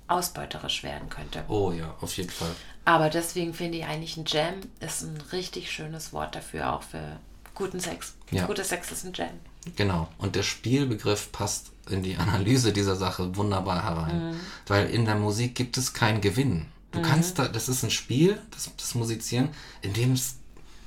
ausbeuterisch 0.09 0.83
werden 0.83 1.09
könnte. 1.09 1.45
Oh 1.49 1.73
ja, 1.73 1.95
auf 2.01 2.17
jeden 2.17 2.31
Fall. 2.31 2.55
Aber 2.85 3.11
deswegen 3.11 3.55
finde 3.55 3.79
ich 3.79 3.85
eigentlich 3.85 4.17
ein 4.17 4.25
Jam 4.27 4.55
ist 4.81 5.03
ein 5.03 5.21
richtig 5.33 5.71
schönes 5.71 6.13
Wort 6.13 6.35
dafür, 6.35 6.73
auch 6.73 6.83
für 6.83 7.19
guten 7.55 7.81
Sex. 7.81 8.15
Ja. 8.31 8.47
Guter 8.47 8.65
Sex 8.65 8.91
ist 8.91 9.05
ein 9.05 9.13
Jam. 9.13 9.29
Genau. 9.77 10.09
Und 10.19 10.37
der 10.37 10.43
Spielbegriff 10.43 11.31
passt 11.33 11.71
in 11.91 12.03
die 12.03 12.17
Analyse 12.19 12.73
dieser 12.73 12.97
Sache 12.97 13.37
wunderbar 13.37 13.85
herein. 13.85 14.41
Weil 14.67 14.89
in 14.91 15.05
der 15.05 15.17
Musik 15.17 15.55
gibt 15.55 15.77
es 15.77 15.93
keinen 15.93 16.21
Gewinn. 16.21 16.67
Du 16.91 17.03
kannst 17.03 17.39
da, 17.39 17.47
das 17.49 17.69
ist 17.69 17.83
ein 17.83 17.91
Spiel, 17.91 18.41
das, 18.51 18.71
das 18.77 18.95
Musizieren, 18.95 19.51
in 19.83 19.93
dem 19.93 20.13
es 20.13 20.37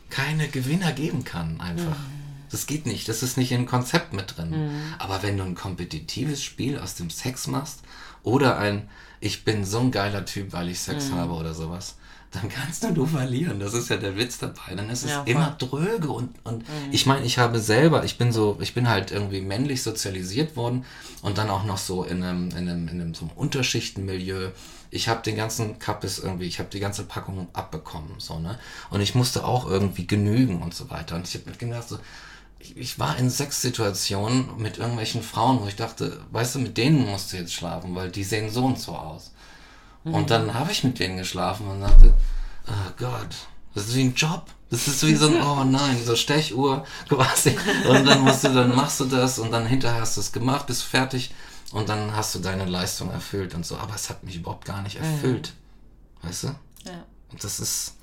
keine 0.10 0.48
Gewinner 0.48 0.92
geben 0.92 1.24
kann, 1.24 1.62
einfach. 1.62 1.96
Das 2.50 2.66
geht 2.66 2.86
nicht, 2.86 3.08
das 3.08 3.24
ist 3.24 3.38
nicht 3.38 3.52
im 3.52 3.66
Konzept 3.66 4.12
mit 4.12 4.36
drin. 4.38 4.72
Aber 4.98 5.24
wenn 5.24 5.38
du 5.38 5.44
ein 5.44 5.56
kompetitives 5.56 6.44
Spiel 6.44 6.80
aus 6.80 6.96
dem 6.96 7.10
Sex 7.10 7.48
machst 7.48 7.82
oder 8.24 8.58
ein, 8.58 8.90
ich 9.22 9.46
bin 9.46 9.64
so 9.64 9.80
ein 9.80 9.92
geiler 9.92 10.26
Typ, 10.26 10.52
weil 10.52 10.68
ich 10.70 10.80
Sex 10.82 11.12
habe 11.12 11.34
oder 11.34 11.54
sowas, 11.54 11.96
dann 12.32 12.50
kannst 12.50 12.84
du 12.84 12.92
nur 12.92 13.08
verlieren. 13.08 13.60
Das 13.60 13.74
ist 13.74 13.90
ja 13.90 13.98
der 13.98 14.18
Witz 14.18 14.38
dabei. 14.40 14.74
Dann 14.76 14.90
ist 14.90 15.04
es 15.04 15.12
Ja, 15.12 15.24
immer 15.24 15.56
dröge 15.60 16.10
und, 16.10 16.30
und 16.46 16.64
ich 16.92 17.06
meine, 17.06 17.26
ich 17.26 17.38
habe 17.38 17.60
selber, 17.60 18.04
ich 18.06 18.18
bin 18.18 18.32
so, 18.32 18.58
ich 18.62 18.74
bin 18.74 18.88
halt 18.90 19.12
irgendwie 19.12 19.42
männlich 19.42 19.84
sozialisiert 19.84 20.56
worden 20.56 20.86
und 21.22 21.38
dann 21.38 21.50
auch 21.50 21.66
noch 21.66 21.78
so 21.78 22.04
in 22.04 22.24
einem, 22.24 22.50
in 22.52 22.70
einem, 22.70 22.88
in 22.88 23.02
einem 23.02 23.14
so 23.14 23.26
einem 23.26 23.32
Unterschichtenmilieu. 23.36 24.50
Ich 24.92 25.08
habe 25.08 25.22
den 25.24 25.36
ganzen 25.36 25.80
Kappes 25.80 26.20
irgendwie, 26.20 26.46
ich 26.46 26.60
habe 26.60 26.70
die 26.70 26.80
ganze 26.80 27.04
Packung 27.04 27.48
abbekommen, 27.54 28.16
so, 28.18 28.40
ne? 28.40 28.58
Und 28.90 29.02
ich 29.02 29.16
musste 29.16 29.46
auch 29.46 29.70
irgendwie 29.70 30.06
genügen 30.08 30.62
und 30.62 30.74
so 30.74 30.90
weiter. 30.90 31.16
Und 31.16 31.28
ich 31.28 31.36
habe 31.36 31.50
mir 31.50 31.56
gedacht, 31.56 31.88
so, 31.88 31.98
ich, 32.62 32.78
ich 32.78 33.00
war 33.00 33.18
in 33.18 33.30
Sexsituationen 33.30 34.58
mit 34.58 34.78
irgendwelchen 34.78 35.24
Frauen, 35.24 35.62
wo 35.62 35.68
ich 35.68 35.76
dachte, 35.76 36.22
weißt 36.32 36.56
du, 36.56 36.60
mit 36.60 36.78
denen 36.78 37.06
musst 37.06 37.34
du 37.34 37.38
jetzt 37.38 37.54
schlafen, 37.54 37.96
weil 37.96 38.12
die 38.12 38.24
sehen 38.24 38.50
so 38.50 38.66
und 38.66 38.80
so 38.80 38.96
aus. 38.96 39.32
Und 40.04 40.32
dann 40.32 40.54
habe 40.54 40.72
ich 40.72 40.84
mit 40.84 41.00
denen 41.00 41.18
geschlafen 41.18 41.68
und 41.68 41.82
dachte, 41.82 42.14
oh 42.68 42.92
Gott, 42.98 43.36
das 43.76 43.88
ist 43.88 43.96
wie 43.96 44.04
ein 44.04 44.16
Job. 44.16 44.46
Das 44.70 44.88
ist 44.88 45.06
wie 45.06 45.16
so 45.16 45.28
ein, 45.28 45.42
oh 45.44 45.64
nein, 45.64 45.98
so 46.04 46.16
Stechuhr 46.16 46.86
quasi. 47.08 47.56
Und 47.88 48.06
dann 48.06 48.22
musst 48.22 48.44
du, 48.44 48.54
dann 48.54 48.76
machst 48.76 49.00
du 49.00 49.06
das 49.06 49.38
und 49.38 49.52
dann 49.52 49.68
hinterher 49.68 50.02
hast 50.02 50.18
du 50.18 50.22
es 50.22 50.32
gemacht, 50.32 50.66
bist 50.68 50.84
fertig 50.84 51.34
und 51.72 51.90
dann 51.90 52.16
hast 52.16 52.34
du 52.34 52.40
deine 52.40 52.66
Leistung 52.66 53.12
erfüllt 53.12 53.54
und 53.54 53.66
so. 53.66 53.78
Aber 53.78 53.94
es 53.96 54.10
hat 54.10 54.24
mich 54.24 54.38
überhaupt 54.38 54.66
gar 54.66 54.82
nicht 54.82 54.98
erfüllt. 54.98 55.54
Weißt 56.24 56.44
du? 56.44 56.48
Ja. 56.86 57.06
Und 57.32 57.44
das 57.44 57.60
ist, 57.60 57.96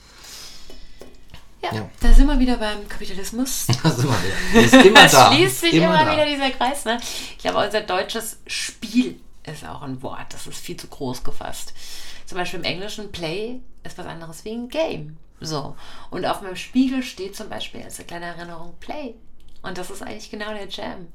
Ja, 1.62 1.74
Ja. 1.74 1.90
da 2.01 2.12
sind 2.12 2.26
wir 2.26 2.39
wieder 2.39 2.56
beim 2.56 2.89
Kapitalismus. 2.89 3.66
das 3.82 3.98
ist 3.98 4.05
immer, 4.05 4.16
der 4.55 4.60
ist 4.64 4.74
immer 4.86 5.02
Das 5.02 5.12
da. 5.12 5.32
schließt 5.32 5.60
sich 5.60 5.72
immer, 5.74 6.05
da. 6.05 6.12
wieder 6.12 6.26
dieser 6.26 6.51
Kreis. 6.51 6.85
Ne? 6.85 6.98
Ich 7.02 7.39
glaube, 7.39 7.64
unser 7.64 7.80
deutsches 7.80 8.39
Spiel 8.47 9.20
ist 9.44 9.66
auch 9.66 9.82
ein 9.82 10.01
Wort. 10.02 10.32
Das 10.32 10.47
ist 10.47 10.59
viel 10.59 10.76
zu 10.76 10.86
groß 10.86 11.24
gefasst. 11.24 11.72
Zum 12.26 12.39
Beispiel 12.39 12.60
im 12.60 12.64
Englischen 12.64 13.10
Play 13.10 13.60
ist 13.85 13.97
was 13.98 14.06
anderes 14.06 14.44
wie 14.44 14.52
ein 14.52 14.68
Game. 14.68 15.16
So. 15.40 15.74
Und 16.10 16.26
auf 16.26 16.43
meinem 16.43 16.56
Spiegel 16.56 17.02
steht 17.02 17.35
zum 17.35 17.48
Beispiel 17.48 17.82
als 17.82 17.98
eine 17.98 18.06
kleine 18.06 18.26
Erinnerung 18.26 18.74
Play. 18.80 19.14
Und 19.62 19.78
das 19.78 19.90
ist 19.90 20.02
eigentlich 20.02 20.30
genau 20.30 20.52
der 20.52 20.68
Jam. 20.68 21.09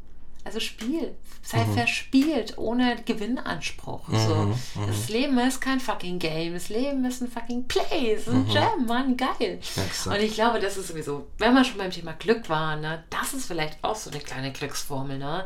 Also 0.45 0.59
Spiel. 0.59 1.15
Sei 1.45 1.63
Mhm. 1.65 1.73
verspielt, 1.73 2.57
ohne 2.57 2.95
Gewinnanspruch. 3.03 4.01
So. 4.09 4.55
Das 4.87 5.09
Leben 5.09 5.37
ist 5.39 5.59
kein 5.59 5.79
fucking 5.81 6.17
Game. 6.19 6.53
Das 6.53 6.69
Leben 6.69 7.03
ist 7.03 7.21
ein 7.21 7.29
fucking 7.29 7.65
Play. 7.67 8.13
Es 8.13 8.21
ist 8.27 8.29
ein 8.33 8.47
Jam, 8.49 8.85
Mann, 8.85 9.17
geil. 9.17 9.59
Exakt. 9.59 10.07
Und 10.07 10.23
ich 10.23 10.35
glaube, 10.35 10.59
das 10.61 10.77
ist 10.77 10.87
sowieso, 10.87 11.27
wenn 11.39 11.53
wir 11.53 11.65
schon 11.65 11.77
beim 11.77 11.91
Thema 11.91 12.13
Glück 12.13 12.47
waren, 12.49 12.79
ne, 12.81 13.03
das 13.09 13.33
ist 13.33 13.45
vielleicht 13.45 13.77
auch 13.83 13.95
so 13.95 14.09
eine 14.09 14.19
kleine 14.21 14.51
Glücksformel, 14.53 15.17
ne? 15.17 15.45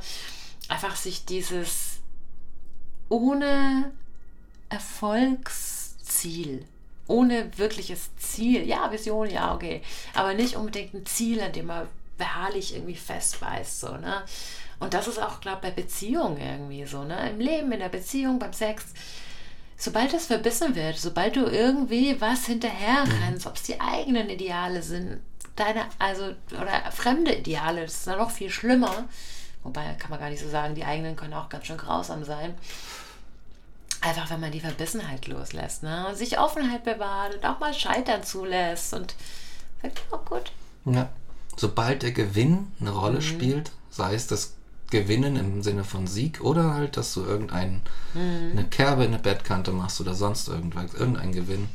Einfach 0.70 0.96
sich 0.96 1.26
dieses 1.26 1.98
ohne 3.10 3.92
Erfolgsziel, 4.70 6.66
ohne 7.08 7.58
wirkliches 7.58 8.16
Ziel, 8.18 8.68
ja, 8.68 8.92
Vision, 8.92 9.30
ja, 9.30 9.54
okay, 9.56 9.82
aber 10.14 10.34
nicht 10.34 10.56
unbedingt 10.56 10.94
ein 10.94 11.06
Ziel, 11.06 11.40
an 11.42 11.54
dem 11.54 11.68
man 11.68 11.88
beharrlich 12.18 12.76
irgendwie 12.76 12.96
festbeißt, 12.96 13.80
so, 13.80 13.98
ne? 13.98 14.24
Und 14.80 14.94
das 14.94 15.08
ist 15.08 15.20
auch, 15.20 15.42
glaube 15.42 15.58
ich, 15.64 15.70
bei 15.70 15.82
Beziehungen 15.82 16.38
irgendwie 16.40 16.86
so, 16.86 17.04
ne? 17.04 17.30
Im 17.32 17.40
Leben, 17.40 17.72
in 17.72 17.80
der 17.80 17.90
Beziehung, 17.90 18.38
beim 18.38 18.54
Sex, 18.54 18.86
sobald 19.76 20.14
das 20.14 20.28
verbissen 20.28 20.76
wird, 20.76 20.98
sobald 20.98 21.36
du 21.36 21.46
irgendwie 21.46 22.20
was 22.22 22.46
hinterher 22.46 23.04
rennst, 23.24 23.48
ob 23.48 23.56
es 23.56 23.64
die 23.64 23.80
eigenen 23.82 24.30
Ideale 24.30 24.82
sind, 24.84 25.20
deine, 25.56 25.86
also, 25.98 26.34
oder 26.52 26.92
fremde 26.92 27.34
Ideale, 27.34 27.82
das 27.82 27.94
ist 27.96 28.08
dann 28.08 28.20
noch 28.20 28.30
viel 28.32 28.50
schlimmer. 28.52 29.06
Wobei 29.64 29.94
kann 29.96 30.12
man 30.12 30.20
gar 30.20 30.30
nicht 30.30 30.42
so 30.44 30.50
sagen, 30.50 30.76
die 30.76 30.86
eigenen 30.86 31.16
können 31.16 31.34
auch 31.34 31.50
ganz 31.50 31.66
schön 31.66 31.78
grausam 31.78 32.24
sein. 32.24 32.54
Einfach, 34.02 34.30
wenn 34.30 34.40
man 34.40 34.52
die 34.52 34.60
Verbissenheit 34.60 35.28
loslässt, 35.28 35.82
ne? 35.82 36.08
Und 36.08 36.16
sich 36.16 36.38
Offenheit 36.38 36.84
bewahrt 36.84 37.36
und 37.36 37.46
auch 37.46 37.60
mal 37.60 37.74
scheitern 37.74 38.24
zulässt 38.24 38.94
und 38.94 39.16
sagt, 39.82 40.02
oh 40.12 40.20
gut. 40.20 40.52
Ja. 40.86 41.10
Sobald 41.56 42.04
der 42.04 42.12
Gewinn 42.12 42.72
eine 42.80 42.92
Mhm. 42.92 42.98
Rolle 42.98 43.22
spielt, 43.24 43.72
sei 43.90 44.14
es 44.14 44.28
das 44.28 44.54
Gewinnen 44.90 45.36
im 45.36 45.64
Sinne 45.64 45.84
von 45.84 46.08
Sieg 46.08 46.42
oder 46.42 46.74
halt, 46.74 46.96
dass 46.98 47.14
du 47.14 47.24
irgendein, 47.24 47.82
Mhm. 48.14 48.52
eine 48.54 48.66
Kerbe 48.70 49.04
in 49.06 49.12
der 49.12 49.20
Bettkante 49.20 49.72
machst 49.72 50.00
oder 50.02 50.14
sonst 50.16 50.48
irgendwas, 50.48 50.94
irgendein 50.94 51.32
Gewinn. 51.32 51.70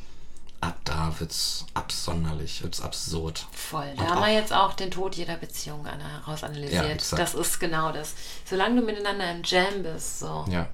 ab 0.60 0.78
da 0.84 1.12
wird's 1.18 1.66
absonderlich, 1.74 2.62
wird's 2.62 2.80
absurd. 2.80 3.46
Voll. 3.50 3.84
Und 3.90 4.00
Da 4.00 4.04
haben 4.10 4.18
auch- 4.18 4.26
wir 4.26 4.32
jetzt 4.32 4.52
auch 4.52 4.74
den 4.74 4.92
Tod 4.92 5.16
jeder 5.16 5.36
Beziehung 5.36 5.84
ana- 5.88 5.98
Ja, 6.20 6.20
herausanalysiert. 6.24 6.84
exakt. 6.88 7.20
das 7.20 7.34
ist 7.34 7.58
genau 7.58 7.90
das. 7.90 8.14
Solange 8.48 8.80
du 8.80 8.86
miteinander 8.86 9.28
im 9.32 9.42
Jam 9.44 9.82
bist, 9.82 10.20
so 10.20 10.44
Ja. 10.48 10.68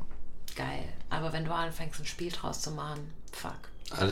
geil. 0.55 0.85
Aber 1.09 1.33
wenn 1.33 1.47
du 1.47 1.55
anfängst, 1.55 2.01
ein 2.01 2.05
Spiel 2.05 2.31
draus 2.31 2.61
zu 2.61 2.71
machen, 2.73 3.01
fuck. 3.33 3.55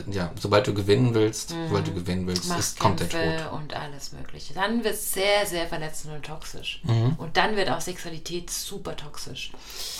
Ja, 0.07 0.31
sobald 0.39 0.65
du 0.65 0.73
gewinnen 0.73 1.13
willst, 1.13 1.49
sobald 1.49 1.87
du 1.87 1.93
gewinnen 1.93 2.25
willst, 2.25 2.51
ist, 2.57 2.79
kommt 2.79 2.99
der 2.99 3.09
Tod. 3.09 3.51
und 3.53 3.75
alles 3.75 4.11
mögliche. 4.11 4.55
Dann 4.55 4.83
wird 4.83 4.95
es 4.95 5.13
sehr, 5.13 5.45
sehr 5.45 5.67
verletzend 5.67 6.15
und 6.15 6.25
toxisch. 6.25 6.81
Mhm. 6.83 7.15
Und 7.17 7.37
dann 7.37 7.55
wird 7.55 7.69
auch 7.69 7.81
Sexualität 7.81 8.49
super 8.49 8.95
toxisch. 8.95 9.51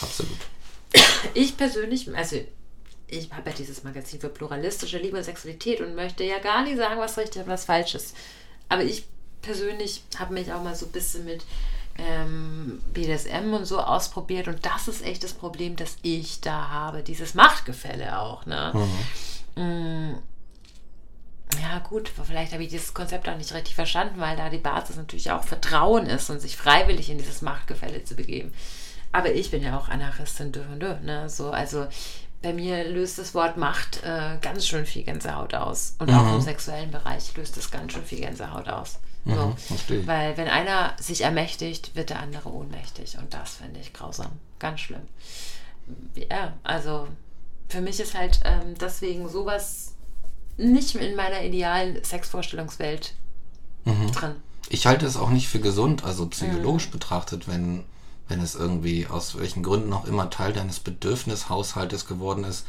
Absolut. 0.01 0.37
Ich 1.35 1.57
persönlich, 1.57 2.15
also 2.15 2.37
ich 3.07 3.31
habe 3.31 3.49
ja 3.51 3.55
dieses 3.55 3.83
Magazin 3.83 4.19
für 4.19 4.29
pluralistische 4.29 4.97
Liebe 4.97 5.17
und 5.17 5.23
Sexualität 5.23 5.79
und 5.81 5.95
möchte 5.95 6.23
ja 6.23 6.39
gar 6.39 6.63
nicht 6.63 6.77
sagen, 6.77 6.99
was 6.99 7.17
richtig 7.17 7.43
und 7.43 7.47
was 7.47 7.65
falsch 7.65 7.95
ist. 7.95 8.15
Aber 8.69 8.83
ich 8.83 9.05
persönlich 9.41 10.03
habe 10.17 10.33
mich 10.33 10.51
auch 10.51 10.63
mal 10.63 10.75
so 10.75 10.87
ein 10.87 10.91
bisschen 10.91 11.23
mit 11.25 11.45
ähm, 11.97 12.81
BDSM 12.93 13.53
und 13.53 13.65
so 13.65 13.79
ausprobiert 13.79 14.47
und 14.47 14.65
das 14.65 14.87
ist 14.87 15.03
echt 15.03 15.23
das 15.23 15.33
Problem, 15.33 15.75
das 15.75 15.97
ich 16.01 16.41
da 16.41 16.69
habe. 16.69 17.01
Dieses 17.01 17.33
Machtgefälle 17.33 18.19
auch. 18.19 18.45
Ne? 18.45 18.71
Mm, 19.57 20.15
Ja, 21.61 21.79
gut, 21.79 22.09
vielleicht 22.25 22.51
habe 22.53 22.63
ich 22.63 22.69
dieses 22.69 22.93
Konzept 22.93 23.27
auch 23.29 23.37
nicht 23.37 23.53
richtig 23.53 23.73
verstanden, 23.75 24.19
weil 24.19 24.35
da 24.35 24.49
die 24.49 24.57
Basis 24.57 24.97
natürlich 24.97 25.31
auch 25.31 25.43
Vertrauen 25.43 26.05
ist 26.05 26.29
und 26.29 26.39
sich 26.41 26.57
freiwillig 26.57 27.09
in 27.09 27.17
dieses 27.17 27.41
Machtgefälle 27.41 28.03
zu 28.03 28.15
begeben. 28.15 28.53
Aber 29.13 29.31
ich 29.33 29.49
bin 29.49 29.63
ja 29.63 29.77
auch 29.77 29.87
Anarchistin, 29.89 30.51
dö 30.51 30.61
und 30.71 30.81
dö, 30.81 30.93
ne? 31.01 31.29
So, 31.29 31.49
also 31.51 31.87
bei 32.41 32.53
mir 32.53 32.83
löst 32.83 33.17
das 33.17 33.33
Wort 33.33 33.57
Macht 33.57 34.03
äh, 34.03 34.37
ganz 34.41 34.67
schön 34.67 34.85
viel 34.85 35.03
Gänsehaut 35.03 35.53
aus. 35.55 35.95
Und 35.99 36.11
auch 36.11 36.35
im 36.35 36.41
sexuellen 36.41 36.91
Bereich 36.91 37.35
löst 37.35 37.57
es 37.57 37.71
ganz 37.71 37.93
schön 37.93 38.03
viel 38.05 38.19
Gänsehaut 38.19 38.67
aus. 38.67 38.99
So. 39.25 39.31
Mhm, 39.47 39.57
verstehe 39.57 39.99
ich. 40.01 40.07
Weil 40.07 40.37
wenn 40.37 40.47
einer 40.49 40.93
sich 40.99 41.21
ermächtigt, 41.21 41.95
wird 41.95 42.09
der 42.11 42.19
andere 42.19 42.49
ohnmächtig. 42.49 43.17
Und 43.17 43.33
das 43.33 43.55
finde 43.55 43.79
ich 43.79 43.93
grausam. 43.93 44.33
Ganz 44.59 44.81
schlimm. 44.81 45.01
Ja, 46.29 46.53
also 46.63 47.07
für 47.69 47.81
mich 47.81 47.99
ist 47.99 48.13
halt 48.13 48.39
ähm, 48.45 48.75
deswegen 48.79 49.27
sowas 49.29 49.93
nicht 50.57 50.95
in 50.95 51.15
meiner 51.15 51.43
idealen 51.43 52.03
Sexvorstellungswelt 52.03 53.13
Mhm. 53.85 54.11
drin. 54.11 54.35
Ich 54.69 54.85
halte 54.85 55.05
es 55.05 55.15
auch 55.15 55.29
nicht 55.29 55.47
für 55.47 55.59
gesund, 55.59 56.03
also 56.03 56.25
Mhm. 56.25 56.29
psychologisch 56.31 56.89
betrachtet, 56.89 57.47
wenn, 57.47 57.83
wenn 58.27 58.41
es 58.41 58.55
irgendwie 58.55 59.07
aus 59.07 59.37
welchen 59.37 59.63
Gründen 59.63 59.93
auch 59.93 60.05
immer 60.05 60.29
Teil 60.29 60.51
deines 60.53 60.79
Bedürfnishaushaltes 60.79 62.05
geworden 62.05 62.43
ist, 62.43 62.65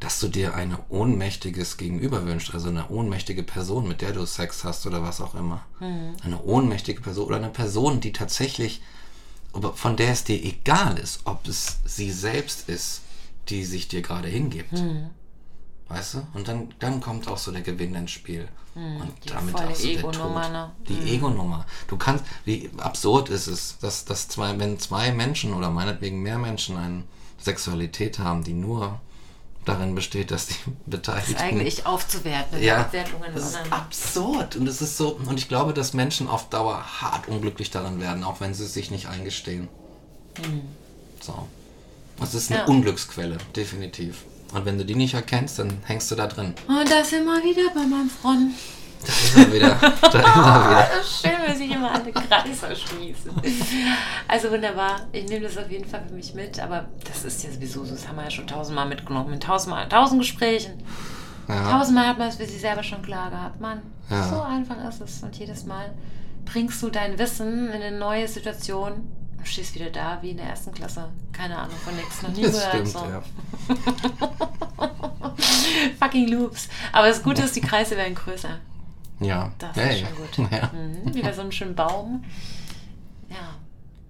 dass 0.00 0.20
du 0.20 0.28
dir 0.28 0.54
eine 0.54 0.78
ohnmächtiges 0.90 1.76
Gegenüber 1.76 2.24
wünschst, 2.26 2.54
also 2.54 2.68
eine 2.68 2.88
ohnmächtige 2.88 3.42
Person, 3.42 3.88
mit 3.88 4.00
der 4.00 4.12
du 4.12 4.24
Sex 4.26 4.62
hast 4.62 4.86
oder 4.86 5.02
was 5.02 5.20
auch 5.20 5.34
immer. 5.34 5.64
Mhm. 5.80 6.16
Eine 6.22 6.42
ohnmächtige 6.42 7.00
Person 7.00 7.26
oder 7.26 7.36
eine 7.36 7.48
Person, 7.50 8.00
die 8.00 8.12
tatsächlich, 8.12 8.80
von 9.74 9.96
der 9.96 10.12
es 10.12 10.24
dir 10.24 10.42
egal 10.42 10.98
ist, 10.98 11.20
ob 11.24 11.48
es 11.48 11.78
sie 11.84 12.12
selbst 12.12 12.68
ist, 12.68 13.00
die 13.48 13.64
sich 13.64 13.88
dir 13.88 14.02
gerade 14.02 14.28
hingibt. 14.28 14.72
Mhm. 14.72 15.10
Weißt 15.88 16.14
du? 16.14 16.26
Und 16.34 16.48
dann, 16.48 16.74
dann 16.80 17.00
kommt 17.00 17.28
auch 17.28 17.38
so 17.38 17.50
der 17.50 17.62
Gewinn 17.62 17.94
ins 17.94 18.10
Spiel. 18.10 18.48
Und 18.74 18.82
Mhm. 18.98 19.12
die 19.24 19.28
damit 19.30 19.54
auch 19.54 19.74
so 19.74 19.82
der 19.86 19.92
Ego-Nummer, 19.98 20.42
Tod. 20.42 20.52
ne? 20.52 20.70
Die 20.88 21.14
Ego-Nummer. 21.14 21.66
Du 21.88 21.96
kannst, 21.96 22.24
wie 22.44 22.70
absurd 22.76 23.28
ist 23.30 23.46
es, 23.46 23.78
dass, 23.80 24.04
dass 24.04 24.28
zwei, 24.28 24.58
wenn 24.58 24.78
zwei 24.78 25.12
Menschen 25.12 25.54
oder 25.54 25.70
meinetwegen 25.70 26.22
mehr 26.22 26.38
Menschen 26.38 26.76
eine 26.76 27.04
Sexualität 27.40 28.18
haben, 28.18 28.44
die 28.44 28.52
nur 28.52 29.00
darin 29.64 29.94
besteht, 29.94 30.30
dass 30.30 30.46
die 30.46 30.54
Das 30.86 31.00
Beteiligten 31.00 31.32
ist 31.32 31.40
eigentlich 31.40 31.86
aufzuwerten. 31.86 32.62
ja, 32.62 32.82
Abwertungen 32.82 33.30
das 33.34 33.44
ist 33.46 33.52
sondern- 33.54 33.72
absurd. 33.72 34.56
Und 34.56 34.66
es 34.68 34.80
ist 34.82 34.96
so, 34.98 35.14
und 35.14 35.38
ich 35.38 35.48
glaube, 35.48 35.72
dass 35.74 35.92
Menschen 35.94 36.28
auf 36.28 36.48
Dauer 36.50 37.00
hart 37.00 37.28
unglücklich 37.28 37.70
daran 37.70 38.00
werden, 38.00 38.22
auch 38.24 38.40
wenn 38.40 38.52
sie 38.54 38.64
es 38.64 38.74
sich 38.74 38.90
nicht 38.90 39.08
eingestehen. 39.08 39.68
So. 41.20 41.48
Das 42.20 42.34
ist 42.34 42.50
eine. 42.50 42.60
Ja. 42.60 42.66
Unglücksquelle, 42.66 43.38
definitiv. 43.54 44.24
Und 44.52 44.64
wenn 44.64 44.78
du 44.78 44.84
die 44.84 44.94
nicht 44.94 45.14
erkennst, 45.14 45.58
dann 45.58 45.78
hängst 45.84 46.10
du 46.10 46.14
da 46.14 46.26
drin. 46.26 46.54
Und 46.66 46.90
da 46.90 47.04
sind 47.04 47.24
wir 47.24 47.42
wieder 47.44 47.70
bei 47.74 47.82
meinem 47.86 48.08
Freund. 48.10 48.52
Da 49.04 49.12
ist 49.12 49.36
er 49.36 49.52
wieder. 49.52 49.76
Da 50.02 50.08
ist 50.08 50.14
er 50.14 50.24
wieder. 50.24 50.88
Das 50.96 51.06
ist 51.06 51.20
schön, 51.22 51.32
wenn 51.46 51.56
sich 51.56 51.70
immer 51.70 51.92
alle 51.92 52.10
Kreise 52.12 52.74
schließen. 52.74 53.30
Also 54.26 54.50
wunderbar. 54.50 55.02
Ich 55.12 55.28
nehme 55.28 55.46
das 55.46 55.56
auf 55.58 55.70
jeden 55.70 55.84
Fall 55.88 56.02
für 56.08 56.14
mich 56.14 56.34
mit. 56.34 56.58
Aber 56.58 56.88
das 57.06 57.24
ist 57.24 57.44
ja 57.44 57.50
sowieso 57.52 57.84
so. 57.84 57.92
Das 57.94 58.08
haben 58.08 58.16
wir 58.16 58.24
ja 58.24 58.30
schon 58.30 58.46
tausendmal 58.46 58.88
mitgenommen. 58.88 59.32
In 59.34 59.40
tausendmal, 59.40 59.88
tausend 59.88 60.20
Gesprächen. 60.20 60.82
Ja. 61.46 61.70
Tausendmal 61.78 62.08
hat 62.08 62.18
man 62.18 62.28
es 62.28 62.36
für 62.36 62.46
sich 62.46 62.60
selber 62.60 62.82
schon 62.82 63.02
klar 63.02 63.30
gehabt. 63.30 63.60
Mann, 63.60 63.82
Ja. 64.10 64.28
so 64.28 64.40
einfach 64.42 64.76
ist 64.88 65.00
es. 65.00 65.22
Und 65.22 65.36
jedes 65.36 65.64
Mal 65.66 65.92
bringst 66.46 66.82
du 66.82 66.88
dein 66.90 67.18
Wissen 67.18 67.68
in 67.68 67.82
eine 67.82 67.96
neue 67.98 68.26
Situation 68.26 69.06
und 69.38 69.46
stehst 69.46 69.74
wieder 69.74 69.90
da 69.90 70.18
wie 70.22 70.30
in 70.30 70.36
der 70.36 70.46
ersten 70.46 70.72
Klasse. 70.72 71.08
Keine 71.32 71.56
Ahnung 71.56 71.76
von 71.84 71.94
nichts. 71.96 72.22
Noch 72.22 72.30
nie 72.30 72.42
Das 72.42 72.52
gehört. 72.52 72.70
stimmt, 72.70 72.88
so. 72.88 72.98
ja. 72.98 73.22
Fucking 76.00 76.28
Loops. 76.28 76.68
Aber 76.92 77.08
das 77.08 77.22
Gute 77.22 77.42
ist, 77.42 77.56
die 77.56 77.60
Kreise 77.60 77.96
werden 77.96 78.14
größer. 78.14 78.58
Ja. 79.20 79.52
Das 79.58 79.76
hey. 79.76 80.02
ist 80.02 80.08
schon 80.08 80.16
gut. 80.16 80.38
Ja. 80.52 80.70
Mhm, 80.72 81.14
wie 81.14 81.22
bei 81.22 81.32
so 81.32 81.42
einem 81.42 81.52
schönen 81.52 81.74
Baum. 81.74 82.24
Ja, 83.28 83.54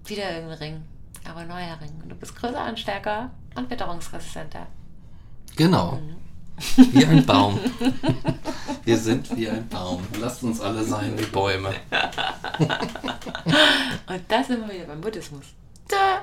wieder 0.05 0.31
irgendein 0.31 0.57
Ring. 0.57 0.83
Aber 1.29 1.45
neuer 1.45 1.77
Ring. 1.81 1.91
Und 2.01 2.09
du 2.09 2.15
bist 2.15 2.35
größer 2.35 2.67
und 2.67 2.79
stärker 2.79 3.31
und 3.55 3.69
witterungsresistenter. 3.69 4.67
Genau. 5.55 5.93
Mhm. 5.93 6.15
Wie 6.75 7.05
ein 7.05 7.25
Baum. 7.25 7.59
Wir 8.83 8.97
sind 8.97 9.35
wie 9.35 9.49
ein 9.49 9.67
Baum. 9.69 10.05
Lasst 10.19 10.43
uns 10.43 10.59
alle 10.61 10.83
sein 10.83 11.17
wie 11.17 11.25
Bäume. 11.25 11.73
Und 14.07 14.21
da 14.27 14.43
sind 14.43 14.67
wir 14.67 14.73
wieder 14.73 14.85
beim 14.85 15.01
Buddhismus. 15.01 15.45
Da. 15.87 16.21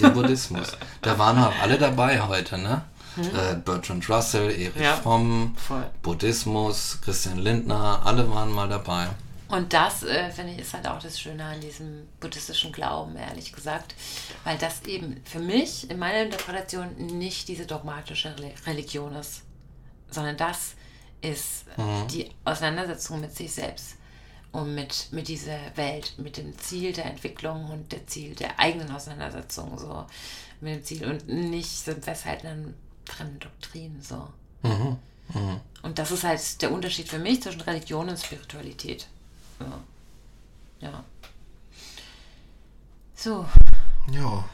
Der 0.00 0.08
Buddhismus. 0.10 0.72
Da 1.02 1.18
waren 1.18 1.38
auch 1.38 1.52
alle 1.62 1.78
dabei 1.78 2.20
heute, 2.20 2.58
ne? 2.58 2.82
Äh, 3.18 3.54
Bertrand 3.56 4.08
Russell, 4.10 4.50
Erich. 4.50 4.76
Ja. 4.76 4.94
Fromm, 4.96 5.54
Voll. 5.56 5.86
Buddhismus, 6.02 6.98
Christian 7.02 7.38
Lindner, 7.38 8.02
alle 8.04 8.30
waren 8.30 8.52
mal 8.52 8.68
dabei. 8.68 9.06
Und 9.48 9.72
das, 9.72 10.02
äh, 10.02 10.30
finde 10.32 10.52
ich, 10.52 10.58
ist 10.58 10.74
halt 10.74 10.86
auch 10.88 10.98
das 10.98 11.18
Schöne 11.20 11.44
an 11.44 11.60
diesem 11.60 12.08
buddhistischen 12.20 12.72
Glauben, 12.72 13.16
ehrlich 13.16 13.52
gesagt. 13.52 13.94
Weil 14.44 14.58
das 14.58 14.82
eben 14.86 15.20
für 15.24 15.38
mich 15.38 15.88
in 15.88 15.98
meiner 15.98 16.22
Interpretation 16.24 16.88
nicht 16.96 17.46
diese 17.48 17.64
dogmatische 17.64 18.34
Reli- 18.36 18.66
Religion 18.66 19.14
ist, 19.14 19.42
sondern 20.16 20.36
das 20.36 20.74
ist 21.22 21.64
Mhm. 21.78 22.08
die 22.08 22.30
Auseinandersetzung 22.44 23.20
mit 23.20 23.34
sich 23.36 23.52
selbst 23.52 23.96
und 24.52 24.74
mit, 24.74 25.08
mit 25.12 25.28
dieser 25.28 25.58
Welt, 25.76 26.14
mit 26.18 26.36
dem 26.36 26.58
Ziel 26.58 26.92
der 26.92 27.06
Entwicklung 27.06 27.70
und 27.70 27.92
der 27.92 28.06
Ziel 28.06 28.34
der 28.34 28.58
eigenen 28.58 28.90
Auseinandersetzung, 28.90 29.78
so 29.78 30.06
mit 30.60 30.74
dem 30.74 30.84
Ziel 30.84 31.04
und 31.06 31.28
nicht 31.28 31.70
so 31.84 31.90
im 31.92 32.02
Festhalten 32.02 32.46
an 32.46 32.74
fremden 33.06 33.38
Doktrinen, 33.40 34.00
so. 34.02 34.28
Mhm. 34.62 34.96
Und 35.82 35.98
das 35.98 36.10
ist 36.12 36.24
halt 36.24 36.62
der 36.62 36.72
Unterschied 36.72 37.08
für 37.08 37.18
mich 37.18 37.42
zwischen 37.42 37.60
Religion 37.62 38.08
und 38.08 38.18
Spiritualität. 38.18 39.06
Ja. 39.60 40.88
ja. 40.88 41.04
So, 43.14 43.46
Ja. 44.12 44.44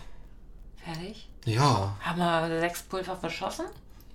fertig. 0.84 1.28
Ja, 1.44 1.96
Haben 2.00 2.18
wir 2.20 2.60
sechs 2.60 2.82
Pulver 2.82 3.16
verschossen? 3.16 3.66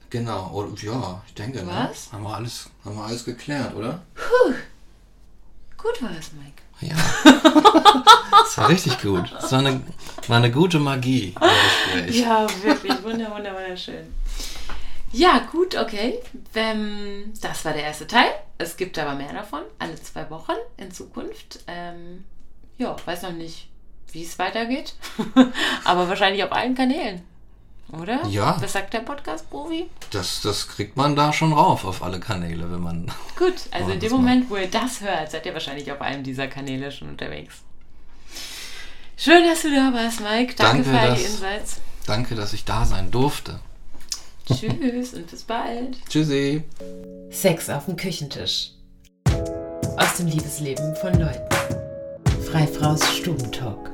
Genau. 0.10 0.52
Oder, 0.52 0.70
ja, 0.82 1.22
ich 1.28 1.34
denke, 1.34 1.64
ne? 1.64 1.90
Was? 1.90 2.12
Haben 2.12 2.24
wir 2.24 2.36
alles, 2.36 2.70
haben 2.84 2.96
wir 2.96 3.04
alles 3.04 3.26
geklärt, 3.26 3.76
oder? 3.76 4.02
Gut 5.78 6.02
war 6.02 6.12
es, 6.18 6.32
Mike. 6.34 6.64
Ja. 6.82 6.96
Das 8.32 8.58
war 8.58 8.70
richtig 8.70 9.02
gut. 9.02 9.32
Das 9.32 9.52
war 9.52 9.60
eine, 9.60 9.82
war 10.28 10.38
eine 10.38 10.52
gute 10.52 10.80
Magie 10.80 11.34
im 11.36 11.42
Gespräch. 11.42 12.22
Ja, 12.22 12.48
wirklich. 12.64 13.04
Wunder, 13.04 13.32
wunder, 13.32 13.54
wunderschön. 13.54 14.14
Ja, 15.12 15.40
gut, 15.52 15.76
okay. 15.76 16.20
Ähm, 16.54 17.34
das 17.42 17.66
war 17.66 17.74
der 17.74 17.84
erste 17.84 18.08
Teil. 18.08 18.30
Es 18.58 18.78
gibt 18.78 19.00
aber 19.00 19.16
mehr 19.16 19.34
davon, 19.34 19.62
alle 19.80 19.96
zwei 19.96 20.30
Wochen 20.30 20.56
in 20.78 20.92
Zukunft. 20.92 21.60
Ähm, 21.68 22.26
ja, 22.78 22.96
weiß 23.06 23.24
noch 23.24 23.32
nicht, 23.32 23.70
wie 24.12 24.24
es 24.24 24.38
weitergeht. 24.38 24.96
aber 25.86 26.10
wahrscheinlich 26.10 26.44
auf 26.44 26.52
allen 26.52 26.76
Kanälen. 26.76 27.24
Oder? 27.92 28.26
Ja. 28.28 28.58
Was 28.62 28.74
sagt 28.74 28.94
der 28.94 29.00
Podcast-Profi? 29.00 29.90
Das, 30.12 30.42
das 30.42 30.68
kriegt 30.68 30.98
man 30.98 31.16
da 31.16 31.32
schon 31.32 31.54
rauf 31.54 31.86
auf 31.86 32.04
alle 32.04 32.20
Kanäle, 32.20 32.70
wenn 32.72 32.82
man. 32.82 33.12
Gut, 33.38 33.54
also 33.72 33.92
in 33.92 34.00
dem 34.00 34.12
Moment, 34.12 34.50
wo 34.50 34.58
ihr 34.58 34.68
das 34.70 35.00
hört, 35.02 35.32
seid 35.32 35.46
ihr 35.46 35.54
wahrscheinlich 35.54 35.90
auf 35.92 36.02
einem 36.02 36.24
dieser 36.24 36.48
Kanäle 36.48 36.92
schon 36.92 37.10
unterwegs. 37.10 37.56
Schön, 39.16 39.44
dass 39.48 39.62
du 39.62 39.70
da 39.74 39.94
warst, 39.94 40.20
Mike. 40.20 40.56
Danke, 40.56 40.84
Danke, 40.84 40.90
für 40.90 41.00
all 41.00 41.16
die 41.16 41.24
dass- 41.24 41.32
Insights. 41.32 41.82
Danke, 42.06 42.36
dass 42.36 42.54
ich 42.54 42.66
da 42.66 42.86
sein 42.86 43.10
durfte. 43.10 43.60
Tschüss 44.46 45.14
und 45.14 45.28
bis 45.30 45.44
bald. 45.44 45.98
Tschüssi. 46.10 46.64
Sex 47.32 47.70
auf 47.70 47.86
dem 47.86 47.96
Küchentisch. 47.96 48.72
Aus 49.98 50.18
dem 50.18 50.28
Liebesleben 50.28 50.96
von 50.98 51.14
Leuten. 51.16 51.56
Freifraus 52.50 53.02
Stubentalk. 53.18 53.92